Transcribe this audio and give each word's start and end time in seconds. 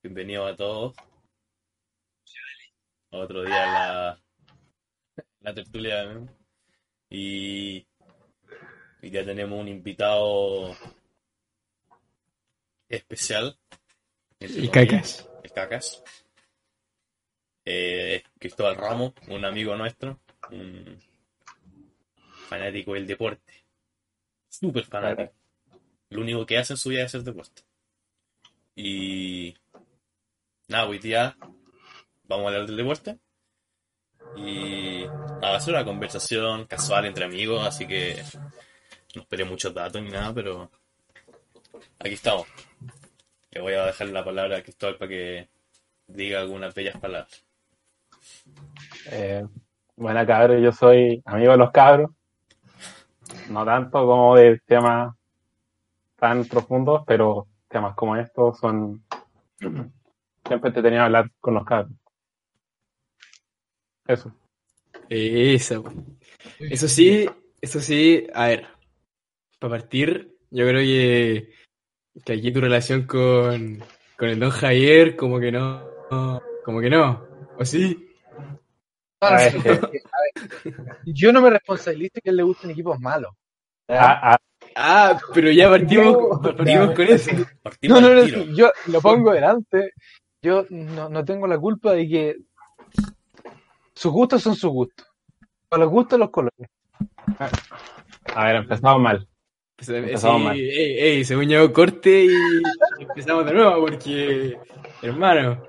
Bienvenido 0.00 0.46
a 0.46 0.54
todos. 0.54 0.94
Otro 3.10 3.42
día 3.42 3.64
en 3.64 3.72
la, 3.72 4.22
la 5.40 5.54
tertulia. 5.54 6.04
¿no? 6.04 6.28
Y, 7.10 7.84
y 9.02 9.10
ya 9.10 9.24
tenemos 9.24 9.60
un 9.60 9.66
invitado 9.66 10.76
especial. 12.88 13.58
El 14.38 14.70
comillas, 14.70 14.70
cacas. 14.70 15.28
El 15.42 15.52
Cacas. 15.52 16.04
Eh, 17.64 18.22
Cristóbal 18.38 18.76
Ramos, 18.76 19.14
un 19.26 19.44
amigo 19.44 19.74
nuestro, 19.74 20.20
un 20.52 20.96
fanático 22.48 22.94
del 22.94 23.06
deporte. 23.08 23.52
Súper 24.48 24.84
fanático. 24.84 25.32
Lo 26.10 26.20
único 26.20 26.46
que 26.46 26.56
hace 26.56 26.74
en 26.74 26.76
su 26.76 26.90
vida 26.90 27.00
es 27.00 27.06
hacer 27.06 27.24
deporte. 27.24 27.62
Y 28.76 29.56
nada, 30.68 30.86
hoy 30.86 30.98
día 30.98 31.36
vamos 32.24 32.44
a 32.44 32.48
hablar 32.48 32.66
del 32.66 32.76
deporte. 32.76 33.18
Y 34.36 35.06
nada, 35.40 35.58
ser 35.60 35.74
una 35.74 35.84
conversación 35.84 36.66
casual 36.66 37.06
entre 37.06 37.24
amigos, 37.24 37.66
así 37.66 37.86
que 37.86 38.22
no 39.14 39.22
esperé 39.22 39.44
muchos 39.44 39.72
datos 39.72 40.02
ni 40.02 40.10
nada, 40.10 40.32
pero 40.34 40.70
aquí 41.98 42.14
estamos. 42.14 42.46
Le 43.50 43.60
voy 43.62 43.72
a 43.72 43.86
dejar 43.86 44.08
la 44.08 44.24
palabra 44.24 44.58
a 44.58 44.62
Cristóbal 44.62 44.96
para 44.96 45.08
que 45.08 45.48
diga 46.06 46.40
algunas 46.40 46.74
bellas 46.74 46.98
palabras. 46.98 47.44
Eh, 49.10 49.46
buena 49.96 50.26
cabros, 50.26 50.62
yo 50.62 50.72
soy 50.72 51.22
amigo 51.24 51.52
de 51.52 51.58
los 51.58 51.70
cabros. 51.70 52.10
No 53.48 53.64
tanto 53.64 54.06
como 54.06 54.36
de 54.36 54.60
temas 54.66 55.14
tan 56.16 56.44
profundos, 56.44 57.04
pero 57.06 57.46
temas 57.68 57.94
como 57.94 58.16
estos 58.16 58.58
son 58.58 59.02
siempre 60.48 60.72
te 60.72 60.82
tenía 60.82 61.00
que 61.00 61.04
hablar 61.04 61.30
con 61.40 61.54
los 61.54 61.64
cabros. 61.64 61.92
Eso. 64.06 64.34
Eso. 65.08 65.84
Eso 66.58 66.88
sí, 66.88 67.28
eso 67.60 67.80
sí, 67.80 68.26
a 68.34 68.48
ver, 68.48 68.66
para 69.58 69.72
partir, 69.78 70.36
yo 70.50 70.66
creo 70.66 70.80
que, 70.80 71.52
que 72.24 72.32
aquí 72.32 72.52
tu 72.52 72.60
relación 72.60 73.06
con, 73.06 73.82
con 74.16 74.28
el 74.28 74.40
don 74.40 74.50
Javier, 74.50 75.14
como 75.16 75.38
que 75.38 75.52
no, 75.52 75.88
como 76.64 76.80
que 76.80 76.90
no, 76.90 77.26
¿o 77.58 77.64
sí? 77.64 78.10
A 79.20 79.36
ver, 79.36 79.54
no, 79.54 79.62
que- 79.62 79.98
a 79.98 80.18
ver, 80.22 80.72
yo 81.04 81.32
no 81.32 81.42
me 81.42 81.50
responsabilizo 81.50 82.20
que 82.22 82.30
a 82.30 82.32
él 82.32 82.36
le 82.36 82.42
gusten 82.44 82.70
equipos 82.70 82.98
malos. 83.00 83.32
ah, 83.88 84.32
ah, 84.32 84.38
Ah, 84.80 85.18
pero 85.34 85.50
ya 85.50 85.68
partimos, 85.68 86.16
No, 86.16 86.40
partimos 86.40 86.94
con 86.94 87.06
eso. 87.08 87.30
Partimos 87.62 88.00
No, 88.00 88.14
no, 88.14 88.22
no, 88.22 88.56
yo 88.56 88.70
lo 88.86 89.00
pongo 89.00 89.32
delante. 89.32 89.92
Yo 90.42 90.64
no, 90.70 91.08
no 91.08 91.24
tengo 91.24 91.46
la 91.46 91.58
culpa 91.58 91.92
de 91.92 92.08
que 92.08 92.36
sus 93.94 94.12
gustos 94.12 94.42
son 94.42 94.54
sus 94.54 94.70
gustos. 94.70 95.06
Para 95.68 95.84
los 95.84 95.92
gustos, 95.92 96.18
los 96.18 96.30
colores. 96.30 96.68
a 98.34 98.44
ver, 98.44 98.56
empezamos 98.56 99.02
mal. 99.02 99.28
Pues, 99.76 99.88
eh, 99.90 99.98
Empezamos 99.98 100.40
sí, 100.40 100.44
mal. 100.44 100.56
ey, 100.56 100.98
ey, 100.98 101.24
según 101.24 101.48
yo, 101.48 101.72
corte 101.72 102.26
y 102.26 103.02
empezamos 103.02 103.44
de 103.44 103.54
nuevo, 103.54 103.86
porque, 103.86 104.58
hermano, 105.02 105.62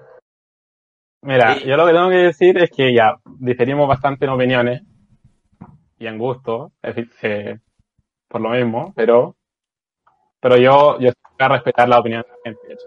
Mira, 1.21 1.57
yo 1.59 1.75
lo 1.75 1.85
que 1.85 1.91
tengo 1.91 2.09
que 2.09 2.15
decir 2.15 2.57
es 2.57 2.71
que 2.71 2.93
ya 2.93 3.19
diferimos 3.39 3.87
bastante 3.87 4.23
en 4.25 4.31
opiniones 4.31 4.83
y 5.97 6.07
en 6.07 6.17
gusto, 6.17 6.71
eh, 6.81 7.59
por 8.27 8.39
lo 8.39 8.51
mismo, 8.51 8.93
pero, 8.95 9.35
pero 10.39 10.55
yo, 10.55 10.97
yo 10.99 11.11
voy 11.11 11.39
a 11.39 11.47
respetar 11.49 11.89
la 11.89 11.99
opinión 11.99 12.21
de 12.21 12.29
la 12.29 12.35
gente. 12.45 12.83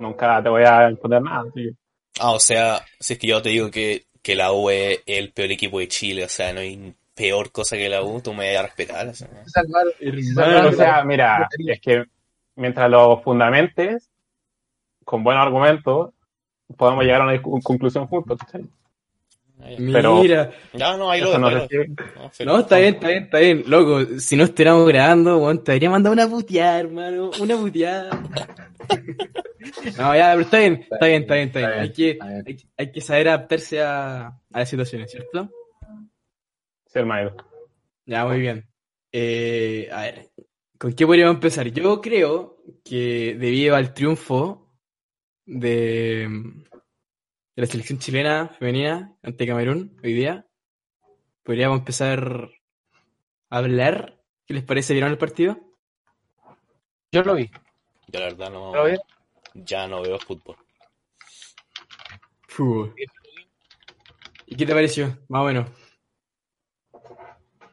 Nunca 0.00 0.42
te 0.42 0.48
voy 0.48 0.62
a 0.64 0.90
imponer 0.90 1.22
nada. 1.22 1.44
que- 1.54 1.72
Ah, 2.20 2.32
o 2.32 2.40
sea, 2.40 2.80
si 2.98 3.12
es 3.14 3.18
que 3.18 3.26
yo 3.28 3.40
te 3.42 3.50
digo 3.50 3.70
que, 3.70 4.06
que 4.22 4.34
la 4.34 4.52
U 4.52 4.70
es 4.70 5.00
el 5.06 5.32
peor 5.32 5.52
equipo 5.52 5.78
de 5.78 5.88
Chile, 5.88 6.24
o 6.24 6.28
sea, 6.28 6.52
no 6.52 6.60
hay 6.60 6.94
peor 7.14 7.50
cosa 7.52 7.76
que 7.76 7.88
la 7.88 8.02
U, 8.02 8.20
tú 8.20 8.32
me 8.34 8.52
vas 8.54 8.64
a 8.64 8.66
respetar. 8.66 9.08
o 9.08 9.14
sea, 9.14 9.28
¿no? 9.28 9.48
Salvar, 9.48 9.84
hermano, 10.00 10.68
o 10.68 10.72
sea, 10.72 11.04
mira, 11.04 11.48
es 11.66 11.80
que 11.80 12.04
mientras 12.56 12.90
los 12.90 13.22
fundamentes, 13.22 14.08
con 15.04 15.22
buenos 15.24 15.42
argumentos, 15.46 16.10
podemos 16.76 17.04
llegar 17.04 17.22
a 17.22 17.24
una 17.24 17.40
conclusión 17.42 18.06
juntos. 18.08 18.38
pero- 19.92 20.20
mira, 20.22 20.50
Ya, 20.74 20.96
no, 20.96 21.10
ahí 21.10 21.20
lo 21.20 21.38
no 21.38 21.46
ahí 21.48 21.54
lo 21.54 21.60
sé 21.62 21.68
si- 21.68 21.76
dejo. 21.78 21.92
No, 22.44 22.52
no, 22.52 22.58
está 22.60 22.78
bien, 22.78 22.94
está 22.94 23.08
bien, 23.08 23.22
está 23.24 23.38
bien, 23.38 23.64
loco, 23.66 24.04
si 24.20 24.36
no 24.36 24.44
estuviéramos 24.44 24.86
grabando, 24.86 25.38
weón, 25.38 25.62
te 25.64 25.72
habría 25.72 25.90
mandado 25.90 26.12
una 26.12 26.28
puteada, 26.28 26.78
hermano, 26.80 27.30
una 27.40 27.56
puteada. 27.56 28.10
No, 29.96 30.14
ya, 30.14 30.30
pero 30.32 30.40
está 30.40 30.58
bien, 30.58 30.86
está 30.90 31.06
bien, 31.06 31.22
está 31.22 31.34
bien, 31.34 31.46
está 31.48 31.58
bien. 31.58 31.72
Hay 31.80 31.92
que, 31.92 32.18
hay 32.76 32.92
que 32.92 33.00
saber 33.00 33.28
adaptarse 33.28 33.82
a, 33.82 34.26
a 34.26 34.58
las 34.58 34.68
situaciones, 34.68 35.10
¿cierto? 35.10 35.50
Sí, 36.86 36.98
hermano. 36.98 37.34
Ya, 38.06 38.24
muy 38.24 38.40
bien. 38.40 38.68
Eh, 39.12 39.88
a 39.92 40.02
ver, 40.02 40.30
¿con 40.78 40.92
qué 40.92 41.06
podríamos 41.06 41.34
empezar? 41.34 41.68
Yo 41.68 42.00
creo 42.00 42.62
que 42.84 43.36
debido 43.38 43.76
al 43.76 43.92
triunfo 43.94 44.72
de, 45.44 46.28
de 46.28 47.62
la 47.62 47.66
selección 47.66 47.98
chilena 47.98 48.48
femenina 48.48 49.16
ante 49.22 49.46
Camerún 49.46 49.98
hoy 50.02 50.12
día, 50.12 50.46
podríamos 51.42 51.80
empezar 51.80 52.50
a 53.50 53.56
hablar. 53.58 54.22
¿Qué 54.46 54.54
les 54.54 54.64
parece? 54.64 54.94
¿Vieron 54.94 55.10
el 55.10 55.18
partido? 55.18 55.58
Yo 57.12 57.22
lo 57.22 57.34
vi. 57.34 57.50
Yo 58.08 58.20
la 58.20 58.26
verdad 58.26 58.50
no, 58.50 58.74
¿Lo 58.74 58.84
vi? 58.86 58.96
Ya 59.64 59.86
no 59.86 60.02
veo 60.02 60.18
fútbol. 60.18 60.56
Fútbol. 62.48 62.94
¿Y 64.46 64.56
qué 64.56 64.66
te 64.66 64.72
pareció? 64.74 65.18
Más 65.28 65.42
o 65.42 65.44
menos. 65.46 65.70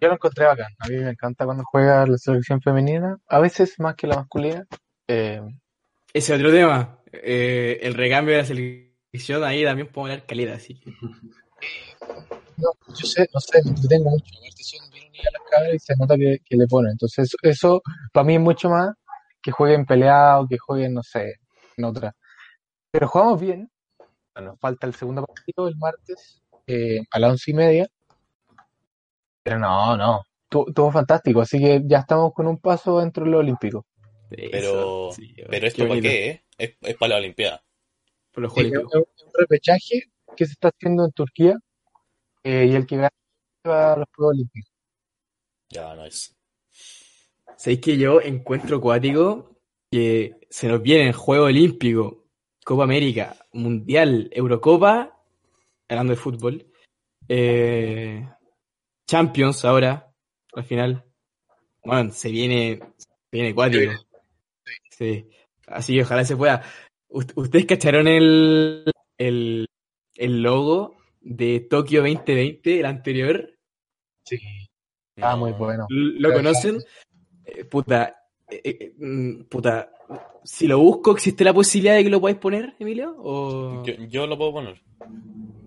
Yo 0.01 0.09
lo 0.09 0.13
encontré 0.13 0.45
bacán. 0.45 0.73
A 0.79 0.87
mí 0.87 0.97
me 0.97 1.09
encanta 1.09 1.45
cuando 1.45 1.63
juega 1.63 2.05
la 2.05 2.17
selección 2.17 2.61
femenina. 2.61 3.17
A 3.27 3.39
veces 3.39 3.79
más 3.79 3.95
que 3.95 4.07
la 4.07 4.17
masculina. 4.17 4.67
Eh, 5.07 5.41
Ese 6.13 6.33
otro 6.33 6.51
tema. 6.51 6.99
eh, 7.11 7.79
el 7.81 7.93
recambio 7.93 8.33
de 8.35 8.41
la 8.41 8.45
selección 8.47 9.43
ahí 9.45 9.63
también 9.63 9.87
podemos 9.87 10.11
hablar 10.11 10.27
calidad, 10.27 10.55
así 10.55 10.77
que- 10.77 10.91
no, 12.57 12.69
yo 12.89 13.07
sé, 13.07 13.29
no 13.33 13.39
sé, 13.39 13.61
me 13.63 13.69
entretengo 13.71 14.09
mucho. 14.09 14.25
Aparte 14.37 14.63
son 14.63 14.89
bien 14.91 15.07
unidas 15.09 15.33
las 15.33 15.41
cabras 15.49 15.73
y 15.75 15.79
se 15.79 15.95
nota 15.95 16.15
que, 16.17 16.39
que 16.45 16.57
le 16.57 16.67
ponen. 16.67 16.91
Entonces, 16.91 17.25
eso, 17.27 17.37
eso 17.41 17.81
para 18.11 18.25
mí 18.25 18.35
es 18.35 18.41
mucho 18.41 18.69
más 18.69 18.93
que 19.41 19.51
jueguen 19.51 19.85
peleado, 19.85 20.45
que 20.47 20.57
jueguen, 20.57 20.93
no 20.93 21.03
sé, 21.03 21.35
en 21.77 21.85
otra. 21.85 22.15
Pero 22.91 23.07
jugamos 23.07 23.39
bien. 23.41 23.69
Nos 24.35 24.59
falta 24.59 24.85
el 24.87 24.93
segundo 24.95 25.25
partido 25.25 25.67
el 25.67 25.77
martes 25.77 26.41
eh, 26.67 26.99
a 27.11 27.19
las 27.19 27.31
once 27.31 27.51
y 27.51 27.53
media. 27.53 27.87
Pero 29.43 29.59
no, 29.59 29.95
no. 29.95 30.23
tu- 30.49 30.65
Estuvo 30.67 30.91
fantástico. 30.91 31.41
Así 31.41 31.59
que 31.59 31.81
ya 31.85 31.99
estamos 31.99 32.33
con 32.33 32.47
un 32.47 32.57
paso 32.57 32.99
dentro 32.99 33.23
de 33.25 33.31
lo 33.31 33.39
olímpico. 33.39 33.85
Pero, 34.29 35.11
sí, 35.15 35.33
pero 35.37 35.49
qué 35.61 35.67
esto 35.67 35.87
para 35.87 36.01
qué 36.01 36.29
es? 36.29 36.41
Es, 36.57 36.77
es 36.81 36.95
para 36.97 37.09
la 37.09 37.15
Olimpiada. 37.17 37.63
Por 38.31 38.43
los 38.43 38.53
Sí, 38.53 38.69
Juegos 38.69 38.93
un, 38.93 39.01
es 39.15 39.23
un 39.23 39.31
repechaje 39.33 40.03
que 40.35 40.45
se 40.45 40.53
está 40.53 40.69
haciendo 40.69 41.05
en 41.05 41.11
Turquía 41.11 41.57
eh, 42.43 42.65
y 42.69 42.75
el 42.75 42.85
que 42.85 42.95
gana 42.97 43.09
va 43.67 43.93
a 43.93 43.97
los 43.97 44.07
Juegos 44.15 44.33
Olímpicos. 44.35 44.71
Ya, 45.69 45.93
no 45.95 46.05
es. 46.05 46.35
¿Sabéis 47.57 47.81
que 47.81 47.97
yo 47.97 48.19
encuentro 48.21 48.77
acuático 48.77 49.54
que 49.91 50.35
se 50.49 50.67
nos 50.67 50.81
viene 50.81 51.13
Juego 51.13 51.45
Olímpico, 51.45 52.25
Copa 52.63 52.83
América, 52.83 53.35
Mundial, 53.53 54.29
Eurocopa, 54.33 55.21
hablando 55.87 56.11
de 56.13 56.17
fútbol, 56.17 56.65
eh, 57.27 58.27
Champions 59.07 59.63
ahora, 59.65 60.11
al 60.53 60.63
final. 60.63 61.03
Bueno, 61.83 62.11
se 62.11 62.31
viene, 62.31 62.79
se 62.97 63.07
viene 63.31 63.49
acuático. 63.49 63.91
Sí. 64.89 65.27
Así 65.67 65.93
que 65.95 66.01
ojalá 66.01 66.25
se 66.25 66.35
pueda. 66.35 66.63
Ust- 67.09 67.33
¿Ustedes 67.35 67.65
cacharon 67.65 68.07
el, 68.07 68.91
el, 69.17 69.67
el 70.15 70.41
logo 70.41 70.97
de 71.21 71.59
Tokio 71.61 72.01
2020, 72.01 72.79
el 72.79 72.85
anterior? 72.85 73.51
Sí, 74.25 74.39
está 75.15 75.31
No. 75.31 75.37
muy 75.37 75.51
bueno. 75.51 75.85
¿Lo 75.89 76.33
conocen? 76.33 76.83
Eh, 77.45 77.65
puta, 77.65 78.15
eh, 78.49 78.61
eh, 78.63 78.93
mm, 78.97 79.43
puta, 79.45 79.91
si 80.43 80.67
lo 80.67 80.79
busco, 80.79 81.11
¿existe 81.13 81.43
la 81.43 81.53
posibilidad 81.53 81.95
de 81.95 82.03
que 82.03 82.09
lo 82.09 82.21
podáis 82.21 82.37
poner, 82.37 82.75
Emilio? 82.79 83.15
O... 83.17 83.83
Yo, 83.83 83.93
yo 84.07 84.27
lo 84.27 84.37
puedo 84.37 84.53
poner. 84.53 84.81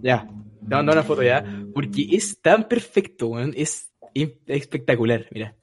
Ya, 0.01 0.29
te 0.69 0.75
mando 0.75 0.93
una 0.93 1.03
foto 1.03 1.23
ya. 1.23 1.45
Porque 1.75 2.07
es 2.13 2.41
tan 2.41 2.69
perfecto, 2.69 3.29
weón. 3.29 3.53
Es 3.57 3.93
espectacular, 4.47 5.27
mira. 5.31 5.57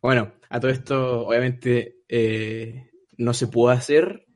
Bueno, 0.00 0.32
a 0.48 0.60
todo 0.60 0.70
esto, 0.70 1.26
obviamente, 1.26 2.02
eh, 2.08 2.90
no 3.16 3.34
se 3.34 3.48
puede 3.48 3.76
hacer. 3.76 4.26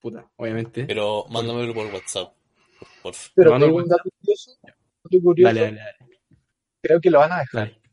Puta, 0.00 0.30
obviamente. 0.36 0.84
Pero 0.84 1.26
mándamelo 1.30 1.72
por 1.72 1.86
WhatsApp. 1.86 2.34
Por, 3.02 3.14
Pero 3.34 3.50
Mando 3.52 3.66
te 3.66 3.70
digo 3.70 3.82
un 3.82 3.88
dato 3.88 4.10
curioso, 4.20 4.58
Dale, 5.48 5.60
dale, 5.60 5.76
dale. 5.76 5.96
creo 6.82 7.00
que 7.00 7.10
lo 7.10 7.18
van 7.20 7.32
a 7.32 7.38
dejar. 7.40 7.83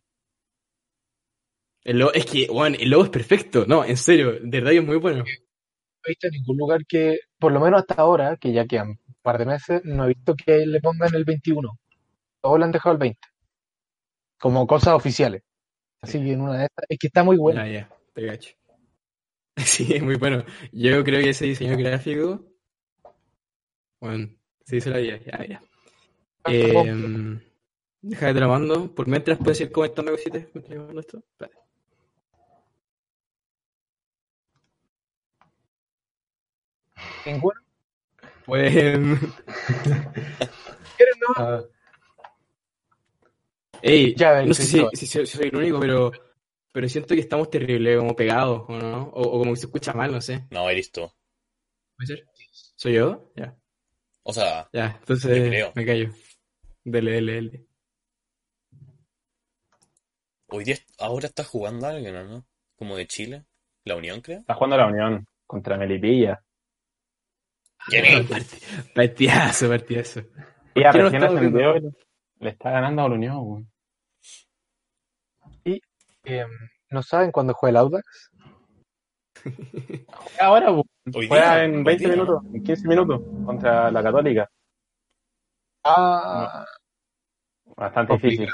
El 1.83 1.99
logo, 1.99 2.13
es 2.13 2.25
que, 2.25 2.47
weón, 2.49 2.75
el 2.75 2.89
logo 2.89 3.05
es 3.05 3.09
perfecto. 3.09 3.65
No, 3.67 3.83
en 3.83 3.97
serio, 3.97 4.33
de 4.33 4.49
verdad 4.49 4.73
es 4.73 4.83
muy 4.83 4.97
bueno. 4.97 5.23
No 5.23 6.07
he 6.07 6.09
visto 6.09 6.27
en 6.27 6.33
ningún 6.33 6.57
lugar 6.57 6.85
que, 6.85 7.19
por 7.39 7.51
lo 7.51 7.59
menos 7.59 7.81
hasta 7.81 7.95
ahora, 7.95 8.37
que 8.37 8.51
ya 8.51 8.65
quedan 8.65 8.89
un 8.89 9.15
par 9.21 9.37
de 9.37 9.45
meses, 9.45 9.81
no 9.83 10.05
he 10.05 10.09
visto 10.09 10.35
que 10.35 10.65
le 10.65 10.79
pongan 10.79 11.13
el 11.15 11.25
21. 11.25 11.69
Todos 12.41 12.59
le 12.59 12.65
han 12.65 12.71
dejado 12.71 12.93
el 12.93 12.99
20. 12.99 13.19
Como 14.39 14.67
cosas 14.67 14.93
oficiales. 14.93 15.43
Así 16.01 16.19
que 16.19 16.33
en 16.33 16.41
una 16.41 16.57
de 16.57 16.65
estas, 16.65 16.85
es 16.89 16.97
que 16.97 17.07
está 17.07 17.23
muy 17.23 17.37
bueno. 17.37 17.61
Ah, 17.61 17.67
ya, 17.67 17.89
te 18.13 18.25
cacho. 18.25 18.51
Sí, 19.57 19.93
es 19.93 20.01
muy 20.01 20.15
bueno. 20.15 20.43
Yo 20.71 21.03
creo 21.03 21.21
que 21.21 21.29
ese 21.29 21.45
diseño 21.45 21.77
gráfico. 21.77 22.43
Bueno, 23.99 24.29
se 24.65 24.77
hizo 24.77 24.89
la 24.89 24.97
vida. 24.97 25.19
Ya, 25.19 25.45
ya. 25.45 25.61
Eh, 26.47 27.39
deja 28.01 28.27
que 28.27 28.33
te 28.33 28.39
lo 28.39 28.47
mando. 28.47 28.95
Por 28.95 29.07
mientras 29.07 29.37
puedes 29.37 29.61
ir 29.61 29.71
comentando 29.71 30.11
cositas 30.11 30.47
mientras 30.53 31.05
esto. 31.05 31.23
Ninguno. 37.25 37.59
Pues. 38.45 38.73
¿Quieres, 40.97 41.15
no? 41.19 41.33
Ah, 41.37 41.63
Ey, 43.81 44.13
Ya, 44.15 44.31
ven, 44.33 44.47
no 44.47 44.53
sé 44.53 44.63
si, 44.63 44.77
soy- 44.77 45.25
si 45.25 45.25
soy 45.37 45.47
el 45.47 45.55
único, 45.55 45.79
pero. 45.79 46.11
Pero 46.73 46.87
siento 46.87 47.13
que 47.15 47.19
estamos 47.21 47.49
terrible, 47.49 47.97
como 47.97 48.15
pegados, 48.15 48.63
¿o 48.69 48.77
no? 48.77 49.03
O, 49.09 49.21
o 49.23 49.39
como 49.39 49.51
que 49.53 49.59
se 49.59 49.65
escucha 49.65 49.91
mal, 49.93 50.11
no 50.11 50.21
sé. 50.21 50.45
No, 50.51 50.69
eres 50.69 50.89
tú. 50.91 51.11
¿Puede 51.97 52.07
ser? 52.07 52.25
¿Soy 52.77 52.93
yo? 52.93 53.31
Ya. 53.35 53.57
O 54.23 54.33
sea, 54.33 54.69
Ya, 54.73 54.95
entonces 54.99 55.49
creo. 55.49 55.71
me 55.75 55.85
callo. 55.85 56.11
Dele, 56.85 57.11
dele, 57.11 57.33
dele. 57.33 57.65
hoy 60.49 60.63
día, 60.63 60.75
ahora 60.99 61.27
está 61.27 61.43
jugando 61.43 61.87
alguien, 61.87 62.15
¿o 62.15 62.23
¿no? 62.23 62.45
Como 62.75 62.95
de 62.95 63.07
Chile. 63.07 63.45
La 63.85 63.95
Unión, 63.95 64.21
creo. 64.21 64.39
Está 64.39 64.53
jugando 64.53 64.77
la 64.77 64.87
Unión 64.87 65.25
contra 65.47 65.77
Melipilla. 65.77 66.41
Parti- 68.29 68.57
Partidazo, 68.93 69.69
partidazo. 69.69 70.19
Y 70.75 70.81
no 70.81 70.91
recién 70.91 71.23
ascendió 71.23 71.77
y 71.77 71.81
le 72.39 72.49
está 72.49 72.71
ganando 72.71 73.03
a 73.03 73.09
la 73.09 73.15
Unión, 73.15 73.37
weón. 73.39 73.71
Eh, 76.23 76.45
¿No 76.91 77.01
saben 77.01 77.31
cuándo 77.31 77.53
juega 77.53 77.71
el 77.71 77.77
Audax? 77.77 78.31
Juega 79.43 80.05
Ahora, 80.39 80.71
weón. 80.71 80.83
Hoy 81.15 81.27
Juega 81.27 81.55
día, 81.55 81.63
en 81.65 81.75
hoy 81.77 81.83
20 81.83 82.03
día, 82.05 82.15
¿no? 82.15 82.23
minutos, 82.23 82.43
en 82.53 82.63
15 82.63 82.87
minutos, 82.87 83.21
contra 83.45 83.89
la 83.91 84.03
Católica. 84.03 84.49
Ah, 85.83 86.63
Bastante 87.75 88.13
difícil. 88.13 88.49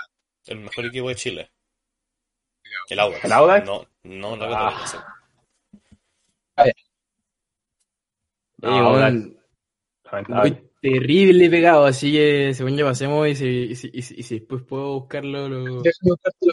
El 0.45 0.59
mejor 0.59 0.85
equipo 0.85 1.09
de 1.09 1.15
Chile. 1.15 1.51
El 2.89 2.99
Audax. 2.99 3.25
¿El 3.25 3.31
Audax? 3.33 3.65
No, 3.65 3.85
no 4.03 4.35
la 4.37 4.67
Ah. 6.55 6.65
Eh, 8.61 8.67
No, 8.67 8.97
Lamentable. 8.97 9.35
muy 10.51 10.69
terrible 10.81 11.49
pegado, 11.49 11.85
así 11.85 12.11
que 12.13 12.53
según 12.53 12.77
yo 12.77 12.85
pasemos 12.85 13.27
y 13.27 13.35
si, 13.35 13.47
y 13.47 13.75
si, 13.75 13.91
y 13.93 14.01
si- 14.23 14.39
después 14.39 14.63
puedo 14.63 14.99
buscarlo, 14.99 15.49
lo, 15.49 15.81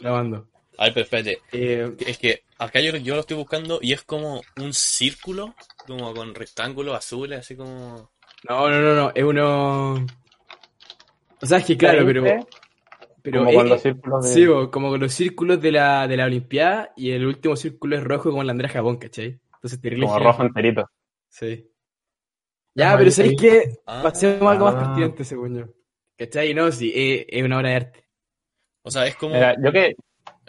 lo 0.03 0.13
mando. 0.13 0.49
A 0.77 0.87
ver, 0.89 0.99
espérate. 0.99 1.39
Eh, 1.53 1.95
Es 2.01 2.19
que 2.19 2.43
acá 2.59 2.81
yo, 2.81 2.97
yo 2.97 3.15
lo 3.15 3.21
estoy 3.21 3.37
buscando 3.37 3.79
y 3.81 3.93
es 3.93 4.03
como 4.03 4.43
un 4.61 4.73
círculo, 4.73 5.55
como 5.87 6.13
con 6.15 6.35
rectángulos 6.35 6.97
azules, 6.97 7.39
así 7.39 7.55
como. 7.57 8.11
no, 8.49 8.69
no, 8.71 8.81
no, 8.81 8.95
no, 8.95 9.13
es 9.15 9.25
uno... 9.25 10.05
O 11.41 11.47
sea, 11.47 11.59
es 11.59 11.65
que 11.65 11.77
claro, 11.77 12.05
pero... 12.07 12.25
Pero 13.23 13.39
Como 13.39 13.51
es- 13.51 13.57
con 13.57 13.69
los 13.71 13.81
círculos 13.83 14.25
de... 14.25 14.29
Sí, 14.35 14.47
como 14.71 14.91
con 14.91 15.01
los 15.01 15.13
círculos 15.15 15.61
de 15.63 15.73
la, 15.73 16.07
de 16.09 16.17
la 16.17 16.27
Olimpiada 16.27 16.93
y 16.97 17.13
el 17.13 17.25
último 17.25 17.57
círculo 17.57 17.97
es 17.97 18.05
rojo 18.05 18.29
como 18.31 18.43
el 18.43 18.51
Andrés 18.51 18.73
Japón, 18.73 18.99
¿cachai? 18.99 19.41
Entonces 19.55 19.81
terrible. 19.81 20.07
como 20.07 20.19
rojo 20.19 20.43
enterito. 20.43 20.91
Sí. 21.29 21.67
Ya, 22.75 22.93
Ah, 22.93 22.99
pero 22.99 23.11
¿sabéis 23.11 23.41
qué? 23.41 23.79
Ah. 23.87 24.01
Pasemos 24.03 24.51
algo 24.51 24.65
más 24.67 24.75
Ah. 24.75 24.79
pertinente, 24.85 25.25
según 25.25 25.57
yo. 25.59 25.65
¿Cachai? 26.19 26.55
No, 26.55 26.71
sí, 26.73 26.93
es, 26.95 27.27
es 27.29 27.43
una 27.45 27.59
obra 27.59 27.69
de 27.71 27.77
arte. 27.77 28.05
O 28.83 28.91
sea, 28.91 29.07
es 29.07 29.17
como. 29.17 29.35
Mira, 29.35 29.55
yo, 29.63 29.73
que, 29.73 29.95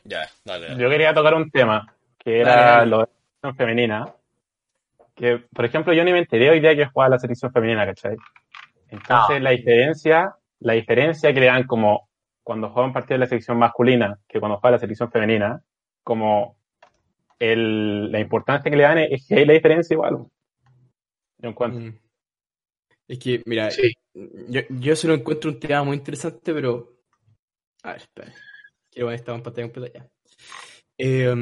Ya, 0.03 0.27
dale, 0.43 0.67
dale. 0.69 0.81
yo 0.83 0.89
quería 0.89 1.13
tocar 1.13 1.33
un 1.35 1.49
tema, 1.51 1.87
que 2.17 2.39
era 2.41 2.55
Dale, 2.55 2.65
dale. 2.71 2.89
lo 2.91 2.97
de 2.97 3.03
la 3.03 3.09
selección 3.41 3.55
femenina. 3.55 4.13
Que, 5.15 5.37
por 5.53 5.65
ejemplo, 5.65 5.93
yo 5.93 6.03
ni 6.03 6.11
me 6.11 6.19
enteré 6.19 6.49
hoy 6.49 6.59
día 6.59 6.75
que 6.75 6.85
jugaba 6.87 7.09
la 7.11 7.19
selección 7.19 7.51
femenina, 7.51 7.85
¿cachai? 7.85 8.17
Entonces, 8.89 9.41
la 9.41 9.51
diferencia, 9.51 10.35
la 10.59 10.73
diferencia 10.73 11.33
que 11.33 11.39
le 11.39 11.45
dan 11.45 11.63
como 11.65 12.09
cuando 12.43 12.69
juega 12.69 12.87
un 12.87 12.93
partido 12.93 13.15
de 13.15 13.19
la 13.19 13.27
selección 13.27 13.57
masculina 13.57 14.19
que 14.27 14.39
cuando 14.39 14.57
juega 14.59 14.75
la 14.75 14.79
selección 14.79 15.09
femenina, 15.11 15.61
como 16.03 16.57
el, 17.39 18.11
la 18.11 18.19
importancia 18.19 18.69
que 18.69 18.77
le 18.77 18.83
dan 18.83 18.97
es, 18.99 19.11
es 19.11 19.27
que 19.27 19.35
hay 19.35 19.45
la 19.45 19.53
diferencia 19.53 19.93
igual. 19.93 20.25
Yo 21.37 21.49
encuentro. 21.49 21.79
Mm. 21.81 21.97
Es 23.07 23.19
que, 23.19 23.43
mira, 23.45 23.69
Sí. 23.71 23.93
yo, 24.13 24.61
yo 24.69 24.95
solo 24.95 25.13
encuentro 25.13 25.51
un 25.51 25.59
tema 25.59 25.83
muy 25.83 25.97
interesante, 25.97 26.53
pero. 26.53 27.01
A 27.83 27.91
ver, 27.93 28.01
espera. 28.01 28.33
Quiero 28.91 29.07
poner 29.07 29.19
esta 29.19 29.35
en 29.35 29.43
pantalla 29.43 29.67
completa 29.67 29.99
ya. 29.99 30.09
Eh, 30.97 31.35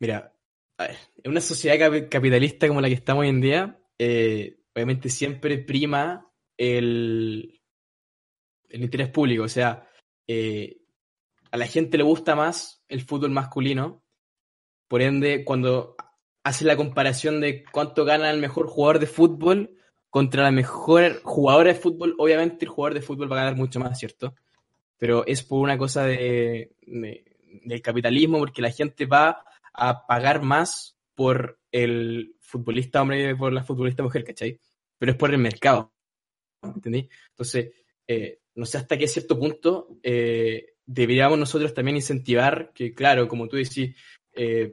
mira, 0.00 0.34
a 0.78 0.86
ver, 0.86 0.96
en 1.22 1.30
una 1.30 1.40
sociedad 1.40 1.76
capi- 1.76 2.08
capitalista 2.08 2.68
como 2.68 2.80
la 2.80 2.88
que 2.88 2.94
estamos 2.94 3.22
hoy 3.22 3.28
en 3.28 3.40
día, 3.40 3.80
eh, 3.98 4.58
obviamente 4.74 5.08
siempre 5.08 5.58
prima 5.58 6.30
el, 6.56 7.60
el 8.68 8.82
interés 8.82 9.08
público. 9.08 9.44
O 9.44 9.48
sea, 9.48 9.88
eh, 10.26 10.80
a 11.50 11.56
la 11.56 11.66
gente 11.66 11.96
le 11.96 12.04
gusta 12.04 12.34
más 12.34 12.82
el 12.88 13.00
fútbol 13.02 13.30
masculino. 13.30 14.02
Por 14.88 15.00
ende, 15.02 15.44
cuando 15.44 15.96
hace 16.44 16.64
la 16.64 16.76
comparación 16.76 17.40
de 17.40 17.62
cuánto 17.64 18.04
gana 18.04 18.30
el 18.30 18.40
mejor 18.40 18.66
jugador 18.66 18.98
de 18.98 19.06
fútbol 19.06 19.77
contra 20.10 20.42
la 20.44 20.50
mejor 20.50 21.20
jugadora 21.22 21.72
de 21.72 21.78
fútbol, 21.78 22.14
obviamente 22.18 22.64
el 22.64 22.70
jugador 22.70 22.94
de 22.94 23.02
fútbol 23.02 23.30
va 23.30 23.36
a 23.36 23.44
ganar 23.44 23.56
mucho 23.56 23.78
más, 23.80 23.98
¿cierto? 23.98 24.34
Pero 24.98 25.26
es 25.26 25.42
por 25.42 25.60
una 25.60 25.78
cosa 25.78 26.04
de, 26.04 26.72
de- 26.86 27.24
del 27.64 27.82
capitalismo, 27.82 28.38
porque 28.38 28.62
la 28.62 28.70
gente 28.70 29.06
va 29.06 29.42
a 29.72 30.06
pagar 30.06 30.42
más 30.42 30.96
por 31.14 31.58
el 31.72 32.34
futbolista 32.40 33.02
hombre 33.02 33.30
y 33.30 33.34
por 33.34 33.52
la 33.52 33.62
futbolista 33.64 34.02
mujer, 34.02 34.24
¿cachai? 34.24 34.58
Pero 34.98 35.12
es 35.12 35.18
por 35.18 35.30
el 35.32 35.38
mercado, 35.38 35.92
¿entendí? 36.62 37.08
Entonces, 37.30 37.72
eh, 38.06 38.40
no 38.54 38.66
sé 38.66 38.78
hasta 38.78 38.98
qué 38.98 39.06
cierto 39.06 39.38
punto 39.38 39.88
eh, 40.02 40.74
deberíamos 40.84 41.38
nosotros 41.38 41.74
también 41.74 41.96
incentivar 41.96 42.72
que, 42.74 42.92
claro, 42.94 43.28
como 43.28 43.46
tú 43.48 43.56
decís, 43.56 43.94
eh, 44.34 44.70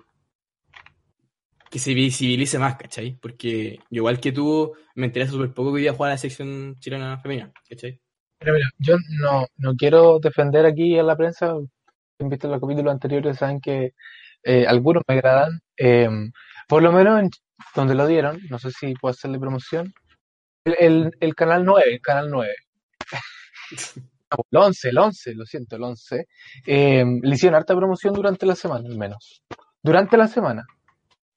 que 1.76 1.80
se 1.80 1.94
visibilice 1.94 2.58
más, 2.58 2.78
¿cachai? 2.78 3.18
Porque 3.22 3.80
igual 3.90 4.22
que 4.22 4.32
tú, 4.32 4.72
me 4.96 5.08
enteré 5.08 5.28
súper 5.28 5.54
poco 5.54 5.72
que 5.72 5.76
hoy 5.76 5.82
día 5.82 5.92
jugar 5.94 6.14
la 6.14 6.18
sección 6.18 6.76
chilena 6.80 7.20
femenina, 7.20 7.52
¿cachai? 7.68 8.00
Mira, 8.40 8.54
mira, 8.54 8.70
yo 8.78 8.96
no, 9.20 9.46
no 9.58 9.76
quiero 9.76 10.20
defender 10.20 10.66
aquí 10.66 10.98
a 10.98 11.04
la 11.04 11.18
prensa. 11.18 11.48
Han 11.52 12.30
visto 12.30 12.48
los 12.48 12.62
capítulos 12.62 12.94
anteriores, 12.94 13.40
saben 13.40 13.60
que 13.60 13.92
eh, 14.44 14.66
algunos 14.66 15.04
me 15.06 15.16
agradan. 15.16 15.60
Eh, 15.76 16.08
por 16.70 16.82
lo 16.82 16.94
menos 16.94 17.20
en 17.20 17.30
donde 17.76 17.94
lo 17.94 18.08
dieron, 18.08 18.40
no 18.50 18.58
sé 18.58 18.72
si 18.72 18.94
puedo 18.94 19.12
hacerle 19.12 19.38
promoción. 19.38 19.94
El, 20.64 20.76
el, 20.80 21.12
el 21.20 21.36
canal 21.36 21.66
9, 21.66 21.84
el 21.92 22.00
canal 22.00 22.32
9. 22.32 22.54
Ah, 23.12 24.38
El 24.50 24.58
11, 24.58 24.90
el 24.92 24.98
11, 24.98 25.36
lo 25.36 25.46
siento, 25.46 25.76
el 25.76 25.84
11. 25.84 26.26
Eh, 26.68 27.06
le 27.22 27.36
hicieron 27.36 27.58
harta 27.58 27.76
promoción 27.76 28.14
durante 28.14 28.46
la 28.46 28.56
semana, 28.56 28.88
al 28.88 28.98
menos. 28.98 29.44
Durante 29.84 30.16
la 30.16 30.30
semana. 30.30 30.66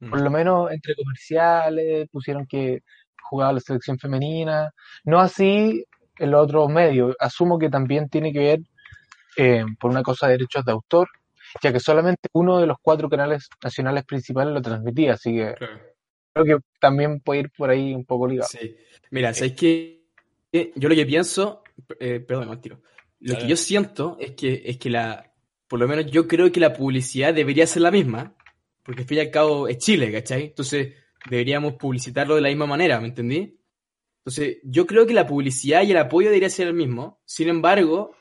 Por 0.00 0.20
lo 0.20 0.30
menos 0.30 0.70
entre 0.70 0.94
comerciales, 0.94 2.08
pusieron 2.08 2.46
que 2.46 2.82
jugaba 3.20 3.54
la 3.54 3.60
selección 3.60 3.98
femenina. 3.98 4.72
No 5.04 5.18
así 5.18 5.84
en 6.18 6.30
los 6.30 6.44
otros 6.44 6.70
medios. 6.70 7.16
Asumo 7.18 7.58
que 7.58 7.68
también 7.68 8.08
tiene 8.08 8.32
que 8.32 8.38
ver 8.38 8.60
eh, 9.36 9.64
por 9.78 9.90
una 9.90 10.02
cosa 10.02 10.26
de 10.26 10.32
derechos 10.32 10.64
de 10.64 10.72
autor, 10.72 11.08
ya 11.62 11.72
que 11.72 11.80
solamente 11.80 12.28
uno 12.32 12.58
de 12.58 12.66
los 12.66 12.76
cuatro 12.82 13.08
canales 13.08 13.48
nacionales 13.62 14.04
principales 14.04 14.52
lo 14.52 14.60
transmitía, 14.60 15.14
así 15.14 15.32
que 15.32 15.54
creo 16.32 16.44
que 16.44 16.64
también 16.80 17.20
puede 17.20 17.40
ir 17.40 17.50
por 17.56 17.70
ahí 17.70 17.94
un 17.94 18.04
poco 18.04 18.26
ligado. 18.26 18.48
Sí. 18.48 18.76
Mira, 19.10 19.32
¿sabes 19.34 19.52
qué? 19.52 20.02
Eh, 20.52 20.72
Yo 20.74 20.88
lo 20.88 20.94
que 20.94 21.06
pienso, 21.06 21.62
eh, 22.00 22.20
perdón, 22.20 22.48
no, 22.48 22.58
tiro. 22.58 22.82
Lo 23.20 23.36
que 23.36 23.48
yo 23.48 23.56
siento 23.56 24.16
es 24.20 24.32
que, 24.32 24.62
es 24.64 24.78
que 24.78 24.90
la, 24.90 25.32
por 25.66 25.78
lo 25.78 25.88
menos 25.88 26.06
yo 26.06 26.28
creo 26.28 26.50
que 26.52 26.60
la 26.60 26.72
publicidad 26.72 27.34
debería 27.34 27.66
ser 27.66 27.82
la 27.82 27.90
misma, 27.90 28.34
porque 28.88 29.02
al 29.02 29.06
fin 29.06 29.18
y 29.18 29.20
al 29.20 29.30
cabo 29.30 29.68
es 29.68 29.76
Chile, 29.76 30.10
¿cachai? 30.10 30.44
Entonces, 30.44 30.94
deberíamos 31.28 31.74
publicitarlo 31.74 32.36
de 32.36 32.40
la 32.40 32.48
misma 32.48 32.64
manera, 32.64 32.98
¿me 32.98 33.08
entendí? 33.08 33.60
Entonces, 34.20 34.60
yo 34.62 34.86
creo 34.86 35.06
que 35.06 35.12
la 35.12 35.26
publicidad 35.26 35.82
y 35.82 35.90
el 35.90 35.98
apoyo 35.98 36.28
debería 36.28 36.48
ser 36.48 36.68
el 36.68 36.72
mismo. 36.72 37.20
Sin 37.26 37.50
embargo, 37.50 38.16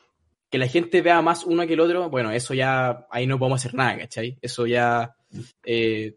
que 0.52 0.58
la 0.58 0.68
gente 0.68 1.02
vea 1.02 1.22
más 1.22 1.46
uno 1.46 1.66
que 1.66 1.76
el 1.76 1.80
otro, 1.80 2.10
bueno, 2.10 2.34
eso 2.34 2.54
ya, 2.54 3.08
ahí 3.10 3.26
no 3.26 3.40
podemos 3.40 3.62
hacer 3.62 3.76
nada, 3.76 3.98
¿cachai? 3.98 4.38
Eso 4.42 4.68
ya 4.68 5.16
eh, 5.64 6.16